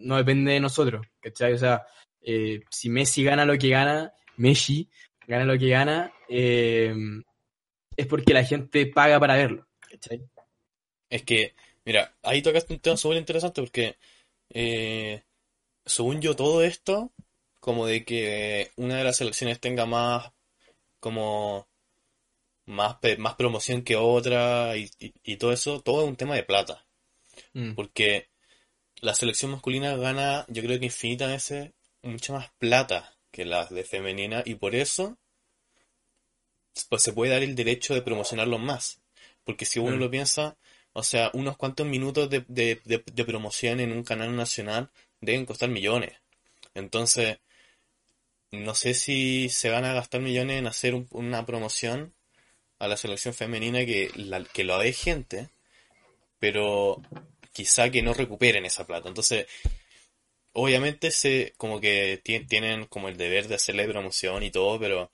no 0.00 0.18
depende 0.18 0.52
de 0.52 0.60
nosotros, 0.60 1.06
¿cachai? 1.18 1.54
O 1.54 1.58
sea, 1.58 1.86
eh, 2.20 2.60
si 2.68 2.90
Messi 2.90 3.24
gana 3.24 3.46
lo 3.46 3.56
que 3.56 3.70
gana, 3.70 4.12
Messi 4.36 4.90
gana 5.26 5.46
lo 5.46 5.58
que 5.58 5.70
gana, 5.70 6.12
eh, 6.28 6.94
es 7.96 8.06
porque 8.06 8.34
la 8.34 8.44
gente 8.44 8.84
paga 8.88 9.18
para 9.18 9.36
verlo, 9.36 9.66
¿cachai? 9.80 10.28
Es 11.08 11.22
que, 11.22 11.54
mira, 11.86 12.14
ahí 12.22 12.42
tocaste 12.42 12.74
un 12.74 12.80
tema 12.80 12.96
súper 12.98 13.16
interesante 13.18 13.62
porque, 13.62 13.96
eh, 14.50 15.22
según 15.86 16.20
yo, 16.20 16.36
todo 16.36 16.62
esto, 16.62 17.12
como 17.60 17.86
de 17.86 18.04
que 18.04 18.70
una 18.76 18.98
de 18.98 19.04
las 19.04 19.16
selecciones 19.16 19.60
tenga 19.60 19.86
más, 19.86 20.32
como, 21.00 21.68
más, 22.66 22.96
más 23.18 23.34
promoción 23.36 23.82
que 23.82 23.96
otra 23.96 24.76
y, 24.76 24.90
y- 24.98 25.14
y 25.24 25.36
todo 25.36 25.52
eso, 25.52 25.80
todo 25.80 26.02
es 26.02 26.08
un 26.08 26.16
tema 26.16 26.34
de 26.34 26.42
plata. 26.42 26.86
Mm. 27.54 27.74
Porque 27.74 28.28
la 29.00 29.14
selección 29.14 29.52
masculina 29.52 29.96
gana, 29.96 30.44
yo 30.48 30.62
creo 30.62 30.78
que 30.78 30.86
infinitas 30.86 31.30
veces, 31.30 31.72
mucha 32.02 32.32
más 32.32 32.50
plata 32.58 33.16
que 33.30 33.44
la 33.44 33.66
de 33.66 33.84
femenina 33.84 34.42
y 34.46 34.54
por 34.56 34.74
eso, 34.74 35.18
pues 36.88 37.02
se 37.02 37.12
puede 37.12 37.32
dar 37.32 37.42
el 37.42 37.54
derecho 37.54 37.94
de 37.94 38.02
promocionarlos 38.02 38.60
más. 38.60 39.00
Porque 39.44 39.64
si 39.64 39.78
uno 39.78 39.96
lo 39.96 40.10
piensa, 40.10 40.56
o 40.96 41.02
sea, 41.02 41.30
unos 41.34 41.56
cuantos 41.58 41.86
minutos 41.86 42.30
de, 42.30 42.44
de, 42.48 42.80
de, 42.84 43.04
de 43.12 43.24
promoción 43.24 43.80
en 43.80 43.92
un 43.92 44.02
canal 44.02 44.34
nacional 44.34 44.90
deben 45.20 45.44
costar 45.44 45.68
millones. 45.68 46.14
Entonces, 46.74 47.38
no 48.50 48.74
sé 48.74 48.94
si 48.94 49.48
se 49.48 49.70
van 49.70 49.84
a 49.84 49.92
gastar 49.92 50.20
millones 50.20 50.58
en 50.58 50.66
hacer 50.66 50.94
un- 50.94 51.06
una 51.10 51.44
promoción 51.44 52.14
a 52.78 52.88
la 52.88 52.96
selección 52.96 53.34
femenina 53.34 53.84
que, 53.86 54.10
la, 54.16 54.42
que 54.44 54.64
lo 54.64 54.78
dé 54.78 54.92
gente, 54.92 55.50
pero 56.38 57.02
quizá 57.52 57.90
que 57.90 58.02
no 58.02 58.14
recuperen 58.14 58.64
esa 58.66 58.86
plata. 58.86 59.08
Entonces, 59.08 59.46
obviamente 60.52 61.12
se 61.12 61.54
como 61.56 61.80
que 61.80 62.20
ti- 62.24 62.40
tienen 62.46 62.86
como 62.86 63.08
el 63.08 63.16
deber 63.16 63.46
de 63.48 63.54
hacerle 63.56 63.86
promoción 63.88 64.42
y 64.42 64.50
todo, 64.50 64.80
pero 64.80 65.12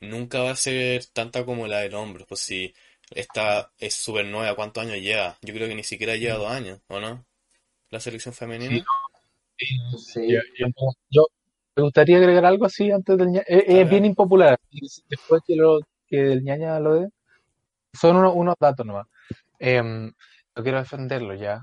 nunca 0.00 0.40
va 0.42 0.50
a 0.52 0.56
ser 0.56 1.04
tanta 1.06 1.44
como 1.44 1.66
la 1.66 1.80
del 1.80 1.94
hombre. 1.94 2.24
Pues 2.28 2.40
si 2.40 2.74
esta 3.14 3.70
es 3.78 3.94
súper 3.94 4.26
nueva, 4.26 4.54
¿cuántos 4.56 4.84
años 4.84 4.96
lleva? 4.98 5.36
Yo 5.42 5.54
creo 5.54 5.68
que 5.68 5.74
ni 5.74 5.84
siquiera 5.84 6.16
lleva 6.16 6.38
dos 6.38 6.50
años, 6.50 6.80
¿o 6.88 7.00
no? 7.00 7.24
La 7.90 8.00
selección 8.00 8.34
femenina. 8.34 8.80
Sí, 9.96 10.32
yo, 10.32 10.40
yo- 11.10 11.26
me 11.76 11.82
gustaría 11.84 12.18
agregar 12.18 12.44
algo 12.44 12.66
así 12.66 12.90
antes 12.90 13.16
del 13.16 13.28
ña- 13.28 13.44
Es, 13.46 13.64
es 13.66 13.90
bien 13.90 14.04
impopular. 14.04 14.58
Después 15.08 15.42
que, 15.46 15.56
lo, 15.56 15.80
que 16.06 16.32
el 16.32 16.42
ñaña 16.42 16.80
lo 16.80 16.94
dé, 16.94 17.08
son 17.94 18.16
unos, 18.16 18.32
unos 18.36 18.56
datos 18.60 18.86
nomás. 18.86 19.06
Em, 19.58 20.12
no 20.56 20.62
quiero 20.62 20.78
defenderlo 20.78 21.34
ya. 21.34 21.62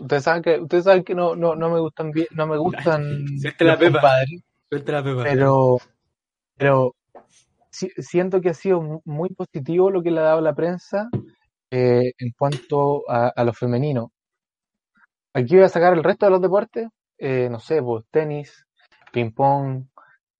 Ustedes 0.00 0.24
saben 0.24 0.42
que, 0.42 0.60
ustedes 0.60 0.84
saben 0.84 1.04
que 1.04 1.14
no, 1.14 1.36
no, 1.36 1.54
no 1.56 1.70
me 1.70 1.80
gustan 1.80 2.12
bien, 2.12 2.28
no 2.32 2.46
me 2.46 2.56
gustan 2.58 3.26
Suelta 3.40 3.64
la 3.64 3.78
pepa. 3.78 4.22
pero, 5.22 5.78
pero 6.56 6.95
si- 7.78 7.90
siento 8.02 8.40
que 8.40 8.50
ha 8.50 8.54
sido 8.54 8.80
mu- 8.82 9.00
muy 9.04 9.30
positivo 9.30 9.90
lo 9.90 10.02
que 10.02 10.10
le 10.10 10.20
ha 10.20 10.24
dado 10.24 10.40
la 10.40 10.54
prensa 10.54 11.08
eh, 11.70 12.12
en 12.18 12.32
cuanto 12.38 13.08
a, 13.10 13.28
a 13.30 13.44
lo 13.44 13.52
femenino. 13.54 14.12
Aquí 15.34 15.54
voy 15.56 15.64
a 15.64 15.68
sacar 15.68 15.92
el 15.94 16.02
resto 16.04 16.26
de 16.26 16.30
los 16.32 16.40
deportes, 16.40 16.88
eh, 17.18 17.48
no 17.50 17.60
sé, 17.60 17.82
pues 17.82 18.04
tenis, 18.10 18.66
ping-pong, 19.12 19.84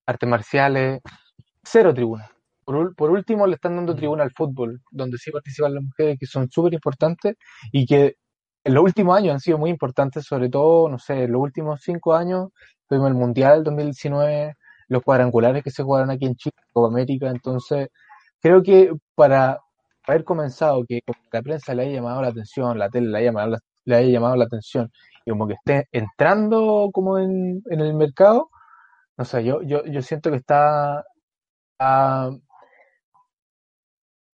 artes 0.06 0.28
marciales, 0.28 1.00
cero 1.64 1.94
tribuna. 1.94 2.30
Por, 2.64 2.94
por 2.96 3.10
último, 3.10 3.46
le 3.46 3.56
están 3.56 3.76
dando 3.76 3.94
tribuna 3.96 4.24
al 4.24 4.32
fútbol, 4.32 4.82
donde 4.90 5.18
sí 5.18 5.30
participan 5.32 5.74
las 5.74 5.84
mujeres, 5.84 6.18
que 6.20 6.26
son 6.26 6.50
súper 6.50 6.74
importantes 6.74 7.36
y 7.72 7.86
que 7.86 8.16
en 8.64 8.74
los 8.74 8.84
últimos 8.84 9.16
años 9.18 9.34
han 9.34 9.40
sido 9.40 9.58
muy 9.58 9.70
importantes, 9.70 10.24
sobre 10.26 10.50
todo, 10.50 10.88
no 10.88 10.98
sé, 10.98 11.24
en 11.24 11.32
los 11.32 11.42
últimos 11.42 11.80
cinco 11.82 12.14
años, 12.14 12.50
tuvimos 12.88 13.08
el 13.10 13.14
Mundial 13.16 13.64
2019, 13.64 14.54
los 14.88 15.02
cuadrangulares 15.02 15.62
que 15.64 15.70
se 15.70 15.82
jugaron 15.82 16.10
aquí 16.10 16.26
en 16.26 16.36
Chile, 16.36 16.54
Copa 16.72 16.88
América, 16.88 17.28
entonces 17.28 17.88
creo 18.40 18.62
que 18.62 18.92
para 19.14 19.58
haber 20.06 20.24
comenzado 20.24 20.84
que 20.88 21.00
la 21.32 21.42
prensa 21.42 21.74
le 21.74 21.82
haya 21.82 21.94
llamado 21.96 22.22
la 22.22 22.28
atención, 22.28 22.78
la 22.78 22.88
tele 22.90 23.08
le 23.08 23.18
haya 23.18 23.26
llamado 23.26 23.50
la, 23.50 23.58
le 23.84 23.96
haya 23.96 24.08
llamado 24.10 24.36
la 24.36 24.44
atención 24.44 24.90
y 25.24 25.30
como 25.30 25.48
que 25.48 25.54
esté 25.54 25.88
entrando 25.92 26.90
como 26.92 27.18
en, 27.18 27.62
en 27.70 27.80
el 27.80 27.94
mercado, 27.94 28.48
no 29.16 29.24
sé, 29.24 29.42
yo, 29.44 29.62
yo, 29.62 29.84
yo 29.86 30.02
siento 30.02 30.30
que 30.30 30.36
está, 30.36 31.02
está 31.72 32.30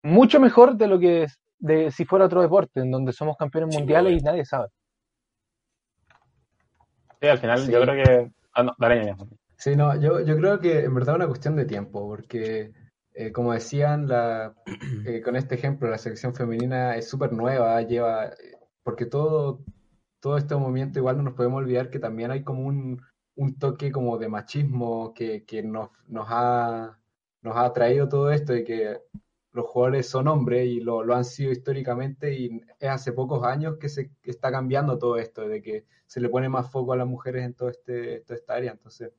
mucho 0.02 0.40
mejor 0.40 0.76
de 0.76 0.86
lo 0.88 0.98
que 0.98 1.22
es 1.24 1.38
de 1.58 1.90
si 1.92 2.04
fuera 2.04 2.24
otro 2.26 2.42
deporte, 2.42 2.80
en 2.80 2.90
donde 2.90 3.12
somos 3.12 3.36
campeones 3.36 3.74
Sí, 3.74 3.78
mundiales 3.80 4.12
bueno. 4.12 4.18
y 4.18 4.24
nadie 4.24 4.44
sabe. 4.44 4.68
Sí, 7.20 7.28
al 7.28 7.38
final 7.38 7.58
Sí. 7.60 7.72
yo 7.72 7.80
creo 7.82 7.94
que... 7.94 8.30
Ah, 8.54 8.62
no, 8.64 8.74
dale, 8.78 8.96
ñaña. 8.96 9.16
Sí, 9.62 9.76
no, 9.76 9.94
yo, 9.94 10.20
yo 10.22 10.36
creo 10.36 10.58
que 10.58 10.80
en 10.80 10.92
verdad 10.92 11.14
es 11.14 11.16
una 11.18 11.28
cuestión 11.28 11.54
de 11.54 11.64
tiempo, 11.64 12.00
porque 12.04 12.72
eh, 13.14 13.30
como 13.30 13.52
decían, 13.52 14.08
la, 14.08 14.56
eh, 15.06 15.22
con 15.22 15.36
este 15.36 15.54
ejemplo, 15.54 15.88
la 15.88 15.98
selección 15.98 16.34
femenina 16.34 16.96
es 16.96 17.08
súper 17.08 17.32
nueva, 17.32 17.80
lleva, 17.82 18.26
eh, 18.26 18.58
porque 18.82 19.06
todo, 19.06 19.64
todo 20.20 20.36
este 20.36 20.56
movimiento 20.56 20.98
igual 20.98 21.16
no 21.18 21.22
nos 21.22 21.34
podemos 21.34 21.58
olvidar 21.58 21.90
que 21.90 22.00
también 22.00 22.32
hay 22.32 22.42
como 22.42 22.66
un, 22.66 23.02
un 23.36 23.56
toque 23.56 23.92
como 23.92 24.18
de 24.18 24.28
machismo 24.28 25.14
que, 25.14 25.44
que 25.44 25.62
nos, 25.62 25.90
nos 26.08 26.26
ha, 26.28 26.98
nos 27.42 27.56
ha 27.56 27.72
traído 27.72 28.08
todo 28.08 28.32
esto 28.32 28.54
de 28.54 28.64
que 28.64 28.98
los 29.52 29.66
jugadores 29.66 30.08
son 30.08 30.26
hombres 30.26 30.66
y 30.66 30.80
lo, 30.80 31.04
lo 31.04 31.14
han 31.14 31.24
sido 31.24 31.52
históricamente 31.52 32.34
y 32.34 32.60
es 32.80 32.90
hace 32.90 33.12
pocos 33.12 33.44
años 33.44 33.76
que 33.78 33.88
se 33.88 34.10
que 34.22 34.30
está 34.32 34.50
cambiando 34.50 34.98
todo 34.98 35.18
esto, 35.18 35.46
de 35.48 35.62
que 35.62 35.86
se 36.06 36.20
le 36.20 36.28
pone 36.28 36.48
más 36.48 36.68
foco 36.68 36.94
a 36.94 36.96
las 36.96 37.06
mujeres 37.06 37.44
en 37.44 37.54
todo 37.54 37.68
este, 37.68 38.22
toda 38.22 38.36
esta 38.36 38.54
área. 38.54 38.72
Entonces, 38.72 39.12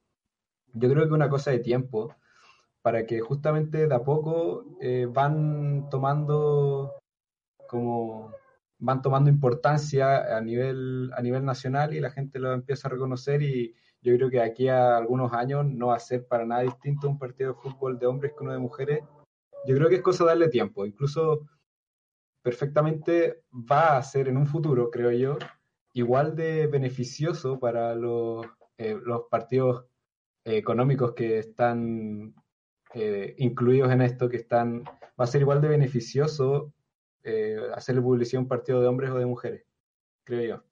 yo 0.74 0.90
creo 0.90 1.08
que 1.08 1.14
una 1.14 1.30
cosa 1.30 1.52
de 1.52 1.60
tiempo 1.60 2.16
para 2.82 3.06
que 3.06 3.22
justamente 3.22 3.88
de 3.88 3.96
a 3.96 4.04
poco 4.04 4.66
eh, 4.82 5.08
van 5.10 5.90
tomando 5.90 6.94
como 7.68 8.34
van 8.80 9.02
tomando 9.02 9.30
importancia 9.30 10.38
a 10.38 10.42
nivel, 10.42 11.12
a 11.16 11.22
nivel 11.22 11.46
nacional 11.46 11.94
y 11.94 12.02
la 12.02 12.12
gente 12.12 12.38
lo 12.38 12.52
empieza 12.52 12.88
a 12.88 12.92
reconocer 12.92 13.42
y 13.42 13.74
yo 14.02 14.14
creo 14.18 14.30
que 14.30 14.42
aquí 14.42 14.68
a 14.68 14.98
algunos 14.98 15.32
años 15.32 15.66
no 15.66 15.88
va 15.88 15.96
a 15.96 16.00
ser 16.00 16.28
para 16.28 16.46
nada 16.46 16.64
distinto 16.64 17.08
un 17.08 17.18
partido 17.18 17.54
de 17.54 17.60
fútbol 17.62 17.98
de 17.98 18.08
hombres 18.08 18.34
que 18.34 18.44
uno 18.44 18.52
de 18.52 18.60
mujeres. 18.60 19.00
Yo 19.66 19.76
creo 19.76 19.88
que 19.88 19.96
es 19.96 20.02
cosa 20.02 20.26
de 20.26 20.32
darle 20.32 20.50
tiempo, 20.50 20.86
incluso 20.86 21.48
perfectamente 22.42 23.44
va 23.54 23.96
a 23.96 24.04
ser 24.04 24.28
en 24.28 24.36
un 24.36 24.48
futuro, 24.48 24.92
creo 24.92 25.12
yo, 25.12 25.38
igual 25.94 26.36
de 26.36 26.68
beneficioso 26.68 27.60
para 27.60 27.96
los, 27.96 28.46
eh, 28.78 29.00
los 29.02 29.24
partidos 29.32 29.86
económicos 30.46 31.14
que 31.14 31.40
están 31.40 32.34
eh, 32.94 33.36
incluidos 33.38 33.92
en 33.92 34.02
esto, 34.02 34.30
que 34.30 34.38
están, 34.38 34.84
va 34.84 35.24
a 35.24 35.28
ser 35.28 35.42
igual 35.42 35.62
de 35.62 35.70
beneficioso 35.70 36.74
eh, 37.24 37.58
hacerle 37.74 38.02
publicidad 38.02 38.40
a 38.40 38.44
un 38.44 38.48
partido 38.48 38.82
de 38.82 38.88
hombres 38.88 39.10
o 39.12 39.18
de 39.18 39.26
mujeres, 39.26 39.66
creo 40.24 40.58
yo. 40.58 40.64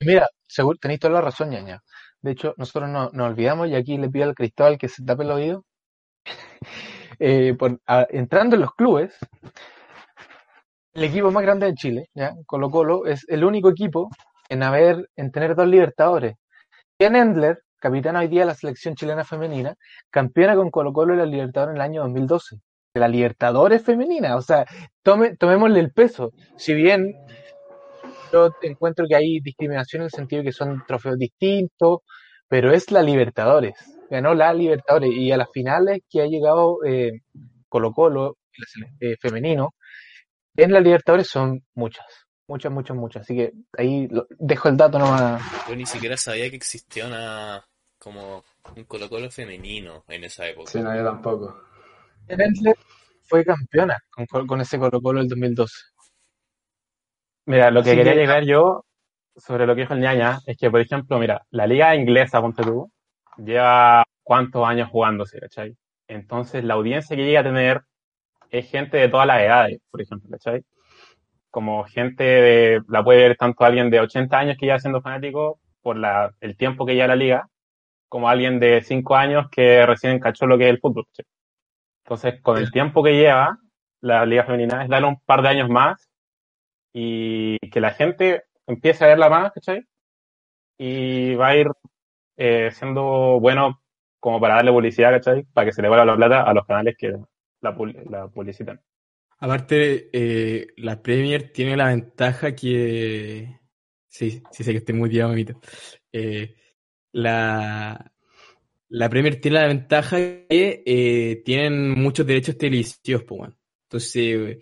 Mira, 0.00 0.28
seguro, 0.46 0.78
tenéis 0.80 1.00
toda 1.00 1.14
la 1.14 1.20
razón, 1.20 1.50
ñaña. 1.50 1.82
De 2.22 2.30
hecho, 2.30 2.54
nosotros 2.56 2.88
no, 2.88 3.10
nos 3.12 3.30
olvidamos 3.30 3.68
y 3.68 3.74
aquí 3.74 3.98
le 3.98 4.08
pido 4.08 4.24
al 4.24 4.34
Cristóbal 4.34 4.78
que 4.78 4.88
se 4.88 5.04
tape 5.04 5.24
el 5.24 5.30
oído. 5.30 5.64
Eh, 7.22 7.54
entrando 8.08 8.56
en 8.56 8.62
los 8.62 8.74
clubes, 8.74 9.14
el 10.94 11.04
equipo 11.04 11.30
más 11.30 11.42
grande 11.42 11.66
de 11.66 11.74
Chile, 11.74 12.08
¿ya? 12.14 12.32
Colo 12.46 12.70
Colo, 12.70 13.04
es 13.04 13.26
el 13.28 13.44
único 13.44 13.68
equipo 13.68 14.08
en 14.48 14.62
haber, 14.62 15.10
en 15.16 15.30
tener 15.30 15.54
dos 15.54 15.66
libertadores. 15.66 16.36
Ken 16.98 17.16
Endler, 17.16 17.62
capitán 17.80 18.16
hoy 18.16 18.28
día 18.28 18.40
de 18.40 18.46
la 18.46 18.54
selección 18.54 18.94
chilena 18.94 19.24
femenina, 19.24 19.74
campeona 20.10 20.54
con 20.54 20.70
Colo 20.70 20.92
Colo 20.92 21.14
de 21.14 21.20
la 21.20 21.26
Libertadores 21.26 21.72
en 21.72 21.76
el 21.76 21.82
año 21.82 22.02
2012. 22.02 22.56
De 22.92 23.00
la 23.00 23.08
Libertadores 23.08 23.82
femenina, 23.84 24.36
o 24.36 24.42
sea, 24.42 24.66
tome, 25.02 25.36
tomémosle 25.36 25.80
el 25.80 25.92
peso. 25.92 26.32
Si 26.56 26.74
bien 26.74 27.14
yo 28.32 28.50
encuentro 28.62 29.06
que 29.08 29.16
hay 29.16 29.40
discriminación 29.40 30.02
en 30.02 30.04
el 30.06 30.10
sentido 30.10 30.42
de 30.42 30.46
que 30.46 30.52
son 30.52 30.82
trofeos 30.86 31.16
distintos, 31.16 32.00
pero 32.48 32.72
es 32.72 32.90
la 32.90 33.02
Libertadores. 33.02 33.74
Ganó 34.10 34.34
la 34.34 34.52
Libertadores 34.52 35.10
y 35.12 35.30
a 35.30 35.36
las 35.36 35.50
finales 35.52 36.00
que 36.08 36.22
ha 36.22 36.26
llegado 36.26 36.78
eh, 36.84 37.20
Colo 37.68 37.92
Colo, 37.92 38.38
eh, 39.00 39.16
femenino, 39.20 39.74
en 40.56 40.72
la 40.72 40.80
Libertadores 40.80 41.28
son 41.28 41.64
muchas, 41.74 42.04
muchas, 42.48 42.72
muchas, 42.72 42.96
muchas. 42.96 43.22
Así 43.22 43.36
que 43.36 43.52
ahí 43.78 44.08
dejo 44.38 44.68
el 44.68 44.76
dato 44.76 44.98
nomás. 44.98 45.42
Yo 45.68 45.76
ni 45.76 45.86
siquiera 45.86 46.16
sabía 46.16 46.50
que 46.50 46.56
existía 46.56 47.06
una 47.06 47.64
como 48.00 48.42
un 48.76 48.84
Colo 48.84 49.08
Colo 49.08 49.30
femenino 49.30 50.04
en 50.08 50.24
esa 50.24 50.48
época. 50.48 50.70
Sí, 50.70 50.80
no, 50.80 50.96
yo 50.96 51.04
tampoco. 51.04 51.62
Fue 53.22 53.44
campeona 53.44 53.96
con, 54.48 54.60
ese 54.60 54.78
Colo 54.78 55.00
Colo 55.00 55.20
del 55.20 55.28
2012. 55.28 55.74
Mira, 57.46 57.70
lo 57.70 57.82
que 57.82 57.94
quería 57.94 58.14
que- 58.14 58.18
llegar 58.18 58.44
yo 58.44 58.84
sobre 59.36 59.66
lo 59.66 59.74
que 59.74 59.82
dijo 59.82 59.94
el 59.94 60.00
ñaña 60.00 60.38
es 60.46 60.56
que, 60.56 60.70
por 60.70 60.80
ejemplo, 60.80 61.18
mira, 61.18 61.42
la 61.50 61.66
liga 61.66 61.94
inglesa, 61.94 62.40
ponte 62.40 62.62
tú, 62.62 62.90
lleva 63.36 64.04
cuántos 64.22 64.66
años 64.66 64.88
jugándose, 64.90 65.38
¿cachai? 65.38 65.76
Entonces, 66.08 66.64
la 66.64 66.74
audiencia 66.74 67.16
que 67.16 67.24
llega 67.24 67.40
a 67.40 67.44
tener 67.44 67.82
es 68.50 68.68
gente 68.70 68.96
de 68.96 69.08
todas 69.08 69.26
las 69.26 69.40
edades, 69.42 69.78
por 69.90 70.02
ejemplo, 70.02 70.28
¿cachai? 70.30 70.64
Como 71.50 71.84
gente 71.84 72.24
de, 72.24 72.80
la 72.88 73.04
puede 73.04 73.20
ver 73.28 73.36
tanto 73.36 73.64
alguien 73.64 73.90
de 73.90 74.00
80 74.00 74.38
años 74.38 74.56
que 74.58 74.66
ya 74.66 74.78
siendo 74.78 75.00
fanático 75.02 75.60
por 75.82 75.96
la, 75.96 76.32
el 76.40 76.56
tiempo 76.56 76.86
que 76.86 76.94
lleva 76.94 77.08
la 77.08 77.16
liga, 77.16 77.48
como 78.10 78.28
alguien 78.28 78.60
de 78.60 78.82
5 78.82 79.16
años 79.16 79.46
que 79.50 79.86
recién 79.86 80.18
cachó 80.18 80.46
lo 80.46 80.58
que 80.58 80.64
es 80.64 80.70
el 80.70 80.80
fútbol, 80.80 81.06
¿cachai? 81.06 81.24
Entonces, 82.04 82.42
con 82.42 82.58
el 82.58 82.70
tiempo 82.72 83.02
que 83.02 83.12
lleva 83.12 83.58
la 84.02 84.26
liga 84.26 84.44
femenina, 84.44 84.82
es 84.82 84.90
darle 84.90 85.08
un 85.08 85.20
par 85.20 85.42
de 85.42 85.48
años 85.48 85.70
más 85.70 86.10
y 86.92 87.56
que 87.70 87.80
la 87.80 87.92
gente 87.92 88.44
empiece 88.66 89.04
a 89.04 89.08
verla 89.08 89.30
más, 89.30 89.52
¿cachai? 89.52 89.86
Y 90.76 91.36
va 91.36 91.48
a 91.48 91.56
ir 91.56 91.68
eh, 92.36 92.70
siendo 92.72 93.38
bueno 93.40 93.80
como 94.18 94.40
para 94.40 94.56
darle 94.56 94.72
publicidad, 94.72 95.12
¿cachai? 95.12 95.44
Para 95.44 95.66
que 95.66 95.72
se 95.72 95.82
le 95.82 95.88
vuelva 95.88 96.04
la 96.04 96.16
plata 96.16 96.42
a 96.42 96.52
los 96.52 96.66
canales 96.66 96.96
que 96.98 97.12
la, 97.60 97.76
la 98.10 98.28
publicitan. 98.28 98.80
Aparte, 99.38 100.10
eh, 100.12 100.66
la 100.76 101.00
Premier 101.00 101.52
tiene 101.52 101.76
la 101.76 101.86
ventaja 101.86 102.54
que... 102.54 103.58
Sí, 104.08 104.42
sí 104.50 104.64
sé 104.64 104.72
que 104.72 104.78
estoy 104.78 104.96
muy 104.96 105.08
tirado, 105.08 105.30
mamita. 105.30 105.54
Eh, 106.12 106.56
la, 107.12 108.12
la 108.88 109.08
Premier 109.08 109.40
tiene 109.40 109.60
la 109.60 109.66
ventaja 109.66 110.16
que 110.18 110.82
eh, 110.84 111.42
tienen 111.44 111.90
muchos 112.00 112.26
derechos 112.26 112.56
televisivos, 112.58 113.24
pues. 113.24 113.50
Entonces, 113.84 114.58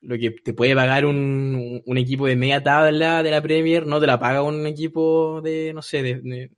lo 0.00 0.18
que 0.18 0.30
te 0.32 0.54
puede 0.54 0.74
pagar 0.74 1.06
un, 1.06 1.82
un 1.84 1.98
equipo 1.98 2.26
de 2.26 2.36
media 2.36 2.62
tabla 2.62 3.22
de 3.22 3.30
la 3.30 3.42
Premier, 3.42 3.86
no 3.86 4.00
te 4.00 4.06
la 4.06 4.18
paga 4.18 4.42
un 4.42 4.66
equipo 4.66 5.40
de, 5.42 5.72
no 5.72 5.82
sé, 5.82 6.02
de, 6.02 6.50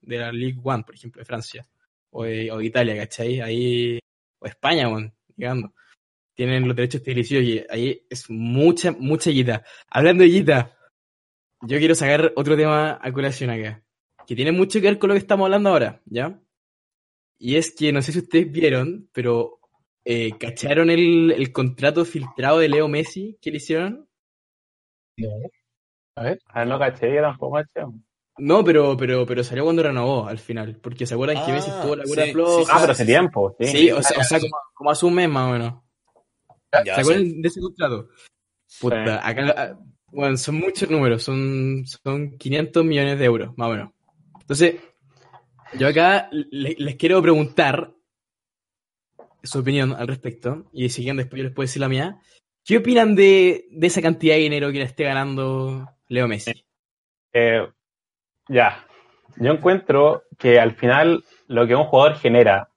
de, 0.00 0.18
la 0.18 0.32
League 0.32 0.60
One, 0.62 0.84
por 0.84 0.94
ejemplo, 0.94 1.20
de 1.20 1.26
Francia. 1.26 1.66
O 2.10 2.24
de, 2.24 2.50
o 2.52 2.58
de 2.58 2.66
Italia, 2.66 2.96
¿cachai? 2.96 3.40
Ahí, 3.40 3.98
o 4.38 4.46
España, 4.46 4.88
weón, 4.88 5.14
llegando 5.36 5.72
tienen 6.34 6.66
los 6.66 6.76
derechos 6.76 7.02
televisivos 7.02 7.44
y 7.44 7.64
ahí 7.68 8.06
es 8.08 8.28
mucha, 8.30 8.92
mucha 8.92 9.30
guita. 9.30 9.64
Hablando 9.88 10.24
de 10.24 10.30
guita, 10.30 10.76
yo 11.62 11.78
quiero 11.78 11.94
sacar 11.94 12.32
otro 12.36 12.56
tema 12.56 12.98
a 13.00 13.12
colación 13.12 13.50
acá, 13.50 13.82
que 14.26 14.36
tiene 14.36 14.52
mucho 14.52 14.80
que 14.80 14.86
ver 14.88 14.98
con 14.98 15.08
lo 15.08 15.14
que 15.14 15.18
estamos 15.20 15.44
hablando 15.46 15.70
ahora, 15.70 16.00
¿ya? 16.06 16.40
Y 17.38 17.56
es 17.56 17.74
que 17.74 17.92
no 17.92 18.02
sé 18.02 18.12
si 18.12 18.18
ustedes 18.20 18.50
vieron, 18.50 19.08
pero 19.12 19.58
eh, 20.04 20.32
¿cacharon 20.38 20.90
el, 20.90 21.32
el 21.32 21.52
contrato 21.52 22.04
filtrado 22.04 22.58
de 22.58 22.68
Leo 22.68 22.88
Messi 22.88 23.36
que 23.40 23.50
le 23.50 23.56
hicieron? 23.56 24.08
No. 25.18 25.28
A 26.16 26.22
ver. 26.24 26.38
A 26.46 26.58
ver, 26.60 26.68
no 26.68 26.78
caché, 26.78 27.14
yo 27.14 27.22
tampoco 27.22 27.56
caché. 27.56 27.86
No, 28.38 28.64
pero, 28.64 28.96
pero, 28.96 29.26
pero 29.26 29.44
salió 29.44 29.64
cuando 29.64 29.82
renovó 29.82 30.26
al 30.26 30.38
final, 30.38 30.76
porque 30.76 31.04
se 31.06 31.14
acuerdan 31.14 31.44
que 31.44 31.50
Ah, 31.50 31.54
Messi 31.54 31.70
estuvo 31.70 31.96
la 31.96 32.04
cura 32.04 32.24
sí, 32.24 32.32
floja. 32.32 32.62
sí, 32.64 32.70
Ah, 32.72 32.78
pero 32.80 32.92
hace 32.92 33.04
tiempo, 33.06 33.56
sí. 33.58 33.66
Sí, 33.66 33.90
o 33.90 34.02
sea, 34.02 34.20
o 34.20 34.24
sea, 34.24 34.40
como, 34.40 34.56
como 34.74 34.90
hace 34.90 35.06
un 35.06 35.14
mes 35.14 35.28
más 35.28 35.48
o 35.48 35.52
menos. 35.52 35.82
Ya, 36.86 36.94
¿Se 36.94 37.00
acuerdan 37.02 37.26
sí. 37.26 37.42
de 37.42 37.48
ese 37.48 37.60
contrato? 37.60 38.08
Puta, 38.80 39.04
Sí. 39.04 39.20
acá, 39.22 39.54
ah, 39.56 39.78
bueno, 40.06 40.36
son 40.38 40.54
muchos 40.56 40.88
números, 40.90 41.22
son, 41.22 41.84
son 41.86 42.38
500 42.38 42.84
millones 42.84 43.18
de 43.18 43.24
euros, 43.26 43.50
más 43.58 43.68
o 43.68 43.72
menos. 43.72 43.90
Entonces, 44.42 44.76
yo 45.78 45.88
acá 45.88 46.28
le- 46.30 46.76
les 46.78 46.96
quiero 46.96 47.22
preguntar 47.22 47.92
su 49.42 49.58
opinión 49.58 49.92
al 49.94 50.06
respecto, 50.06 50.66
y 50.72 50.88
si 50.90 51.02
quieren 51.02 51.16
después 51.16 51.38
yo 51.38 51.44
les 51.44 51.52
puedo 51.54 51.64
decir 51.64 51.80
la 51.80 51.88
mía. 51.88 52.20
¿Qué 52.64 52.76
opinan 52.78 53.16
de, 53.16 53.66
de 53.70 53.86
esa 53.88 54.00
cantidad 54.02 54.34
de 54.34 54.42
dinero 54.42 54.70
que 54.70 54.78
le 54.78 54.84
esté 54.84 55.04
ganando 55.04 55.88
Leo 56.08 56.28
Messi? 56.28 56.64
Eh, 57.32 57.66
ya. 58.48 58.86
Yo 59.36 59.50
encuentro 59.52 60.24
que 60.38 60.60
al 60.60 60.72
final 60.72 61.24
lo 61.48 61.66
que 61.66 61.74
un 61.74 61.84
jugador 61.84 62.16
genera, 62.18 62.68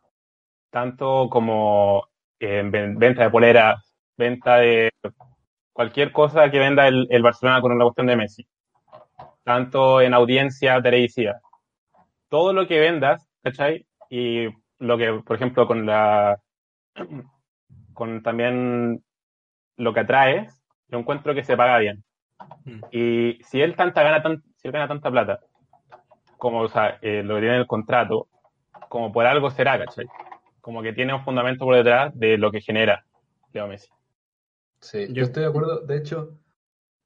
tanto 0.72 1.28
como 1.30 2.08
ven- 2.40 2.98
venta 2.98 3.24
de 3.24 3.30
poleras, 3.30 3.84
venta 4.18 4.58
de 4.58 4.90
cualquier 5.74 6.12
cosa 6.12 6.50
que 6.50 6.58
venda 6.60 6.88
el, 6.88 7.06
el 7.10 7.22
Barcelona 7.22 7.62
con 7.62 7.78
la 7.78 7.84
cuestión 7.86 8.08
de 8.08 8.16
Messi, 8.16 8.48
tanto 9.44 10.02
en 10.02 10.14
audiencia 10.14 10.82
televisiva, 10.82 11.40
todo 12.36 12.52
lo 12.52 12.68
que 12.68 12.82
vendas, 12.82 13.26
¿cachai? 13.44 13.88
Y 14.10 14.50
lo 14.80 14.98
que, 14.98 15.22
por 15.26 15.38
ejemplo, 15.38 15.66
con 15.68 15.86
la, 15.86 16.38
con 17.94 18.22
también 18.24 19.02
lo 19.78 19.94
que 19.94 20.02
atraes, 20.02 20.62
yo 20.90 21.00
encuentro 21.00 21.34
que 21.34 21.46
se 21.46 21.56
paga 21.56 21.78
bien. 21.78 22.04
Mm. 22.66 22.82
Y 22.92 23.40
si 23.46 23.62
él 23.62 23.78
tanta 23.78 24.04
gana, 24.04 24.22
tan, 24.22 24.44
si 24.58 24.68
él 24.68 24.74
gana 24.74 24.90
tanta 24.90 25.10
plata, 25.10 25.40
como 26.38 26.60
o 26.60 26.68
sea, 26.68 27.00
eh, 27.02 27.24
lo 27.24 27.36
que 27.36 27.40
tiene 27.40 27.56
en 27.56 27.62
el 27.62 27.68
contrato, 27.68 28.28
como 28.90 29.14
por 29.14 29.26
algo 29.26 29.50
será, 29.50 29.80
¿cachai? 29.80 30.06
Como 30.60 30.82
que 30.82 30.92
tiene 30.92 31.14
un 31.14 31.24
fundamento 31.24 31.64
por 31.64 31.78
detrás 31.78 32.12
de 32.20 32.38
lo 32.38 32.52
que 32.52 32.60
genera 32.60 33.06
Leo 33.54 33.66
Messi. 33.70 33.88
Sí, 34.82 35.08
Yo- 35.08 35.14
yo 35.14 35.24
estoy 35.24 35.44
de 35.44 35.50
acuerdo. 35.50 35.80
De 35.86 35.96
hecho, 35.96 36.34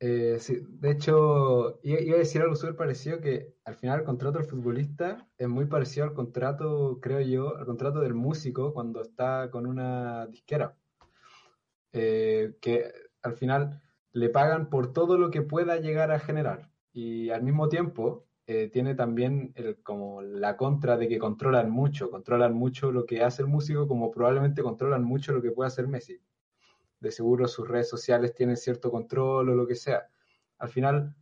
eh, 0.02 0.40
de 0.70 0.92
hecho, 0.92 1.80
iba, 1.84 2.00
iba 2.00 2.16
a 2.16 2.20
decir 2.20 2.42
algo 2.42 2.56
súper 2.56 2.76
parecido, 2.78 3.20
que 3.20 3.54
al 3.66 3.76
final 3.76 4.00
el 4.00 4.06
contrato 4.06 4.38
del 4.38 4.48
futbolista 4.48 5.28
es 5.38 5.50
muy 5.50 5.66
parecido 5.66 6.06
al 6.06 6.14
contrato, 6.14 7.00
creo 7.02 7.20
yo, 7.20 7.58
al 7.58 7.66
contrato 7.66 8.00
del 8.00 8.14
músico 8.14 8.74
cuando 8.74 9.02
está 9.02 9.50
con 9.52 9.66
una 9.66 10.28
disquera. 10.28 10.76
Eh, 11.92 12.56
que 12.62 12.92
al 13.24 13.34
final 13.34 13.82
le 14.14 14.30
pagan 14.30 14.70
por 14.70 14.94
todo 14.94 15.18
lo 15.18 15.32
que 15.32 15.42
pueda 15.42 15.78
llegar 15.78 16.12
a 16.12 16.20
generar. 16.20 16.72
Y 16.94 17.30
al 17.32 17.44
mismo 17.44 17.68
tiempo 17.68 18.26
eh, 18.48 18.70
tiene 18.72 18.96
también 18.96 19.52
el, 19.56 19.82
como 19.84 20.22
la 20.22 20.56
contra 20.56 20.98
de 20.98 21.08
que 21.10 21.20
controlan 21.20 21.70
mucho, 21.70 22.10
controlan 22.10 22.54
mucho 22.54 22.92
lo 22.92 23.06
que 23.06 23.24
hace 23.24 23.42
el 23.42 23.50
músico, 23.50 23.88
como 23.88 24.12
probablemente 24.12 24.64
controlan 24.64 25.04
mucho 25.04 25.34
lo 25.34 25.42
que 25.42 25.52
puede 25.52 25.68
hacer 25.68 25.88
Messi 25.88 26.22
de 27.00 27.12
seguro 27.12 27.48
sus 27.48 27.68
redes 27.68 27.90
sociales 27.90 28.34
tienen 28.34 28.58
cierto 28.58 28.92
control 28.92 29.50
o 29.50 29.56
lo 29.56 29.68
que 29.68 29.76
sea. 29.76 30.08
Al 30.58 30.70
final, 30.70 31.16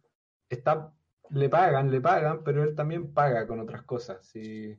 está, 0.49 0.93
le 1.29 1.49
pagan, 1.49 1.91
le 1.91 2.01
pagan, 2.01 2.43
pero 2.43 2.63
él 2.63 2.75
también 2.75 3.13
paga 3.13 3.47
con 3.47 3.59
otras 3.59 3.83
cosas. 3.83 4.35
Y... 4.35 4.75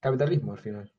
Capitalismo 0.00 0.52
al 0.52 0.58
final. 0.58 0.92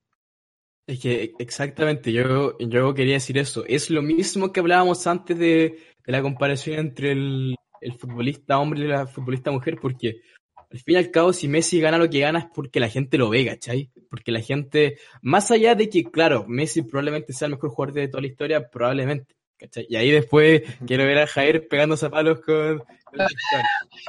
Es 0.85 1.01
que 1.01 1.33
exactamente, 1.37 2.13
yo, 2.13 2.57
yo 2.59 2.93
quería 2.93 3.15
decir 3.15 3.37
eso. 3.37 3.65
Es 3.65 3.89
lo 3.89 4.01
mismo 4.01 4.51
que 4.51 4.61
hablábamos 4.61 5.05
antes 5.05 5.37
de, 5.37 5.79
de 6.05 6.11
la 6.11 6.21
comparación 6.21 6.79
entre 6.79 7.11
el, 7.11 7.55
el 7.81 7.93
futbolista 7.93 8.59
hombre 8.59 8.81
y 8.81 8.87
la 8.87 9.05
futbolista 9.07 9.51
mujer, 9.51 9.77
porque 9.81 10.21
al 10.69 10.79
fin 10.79 10.95
y 10.95 10.97
al 10.97 11.11
cabo, 11.11 11.31
si 11.33 11.47
Messi 11.47 11.79
gana 11.79 11.97
lo 11.97 12.09
que 12.09 12.19
gana 12.19 12.39
es 12.39 12.45
porque 12.53 12.79
la 12.79 12.89
gente 12.89 13.17
lo 13.17 13.29
ve, 13.29 13.45
¿cachai? 13.45 13.89
Porque 14.09 14.31
la 14.31 14.41
gente, 14.41 14.97
más 15.21 15.49
allá 15.51 15.75
de 15.75 15.89
que, 15.89 16.03
claro, 16.03 16.45
Messi 16.47 16.81
probablemente 16.81 17.33
sea 17.33 17.45
el 17.45 17.53
mejor 17.53 17.69
jugador 17.69 17.93
de 17.95 18.07
toda 18.09 18.21
la 18.21 18.27
historia, 18.27 18.69
probablemente, 18.69 19.35
¿cachai? 19.57 19.85
Y 19.89 19.95
ahí 19.95 20.11
después 20.11 20.63
quiero 20.85 21.05
ver 21.05 21.19
a 21.19 21.27
Jair 21.27 21.67
pegándose 21.67 22.05
a 22.05 22.09
palos 22.09 22.41
con... 22.41 22.79
Cristal. 23.09 23.63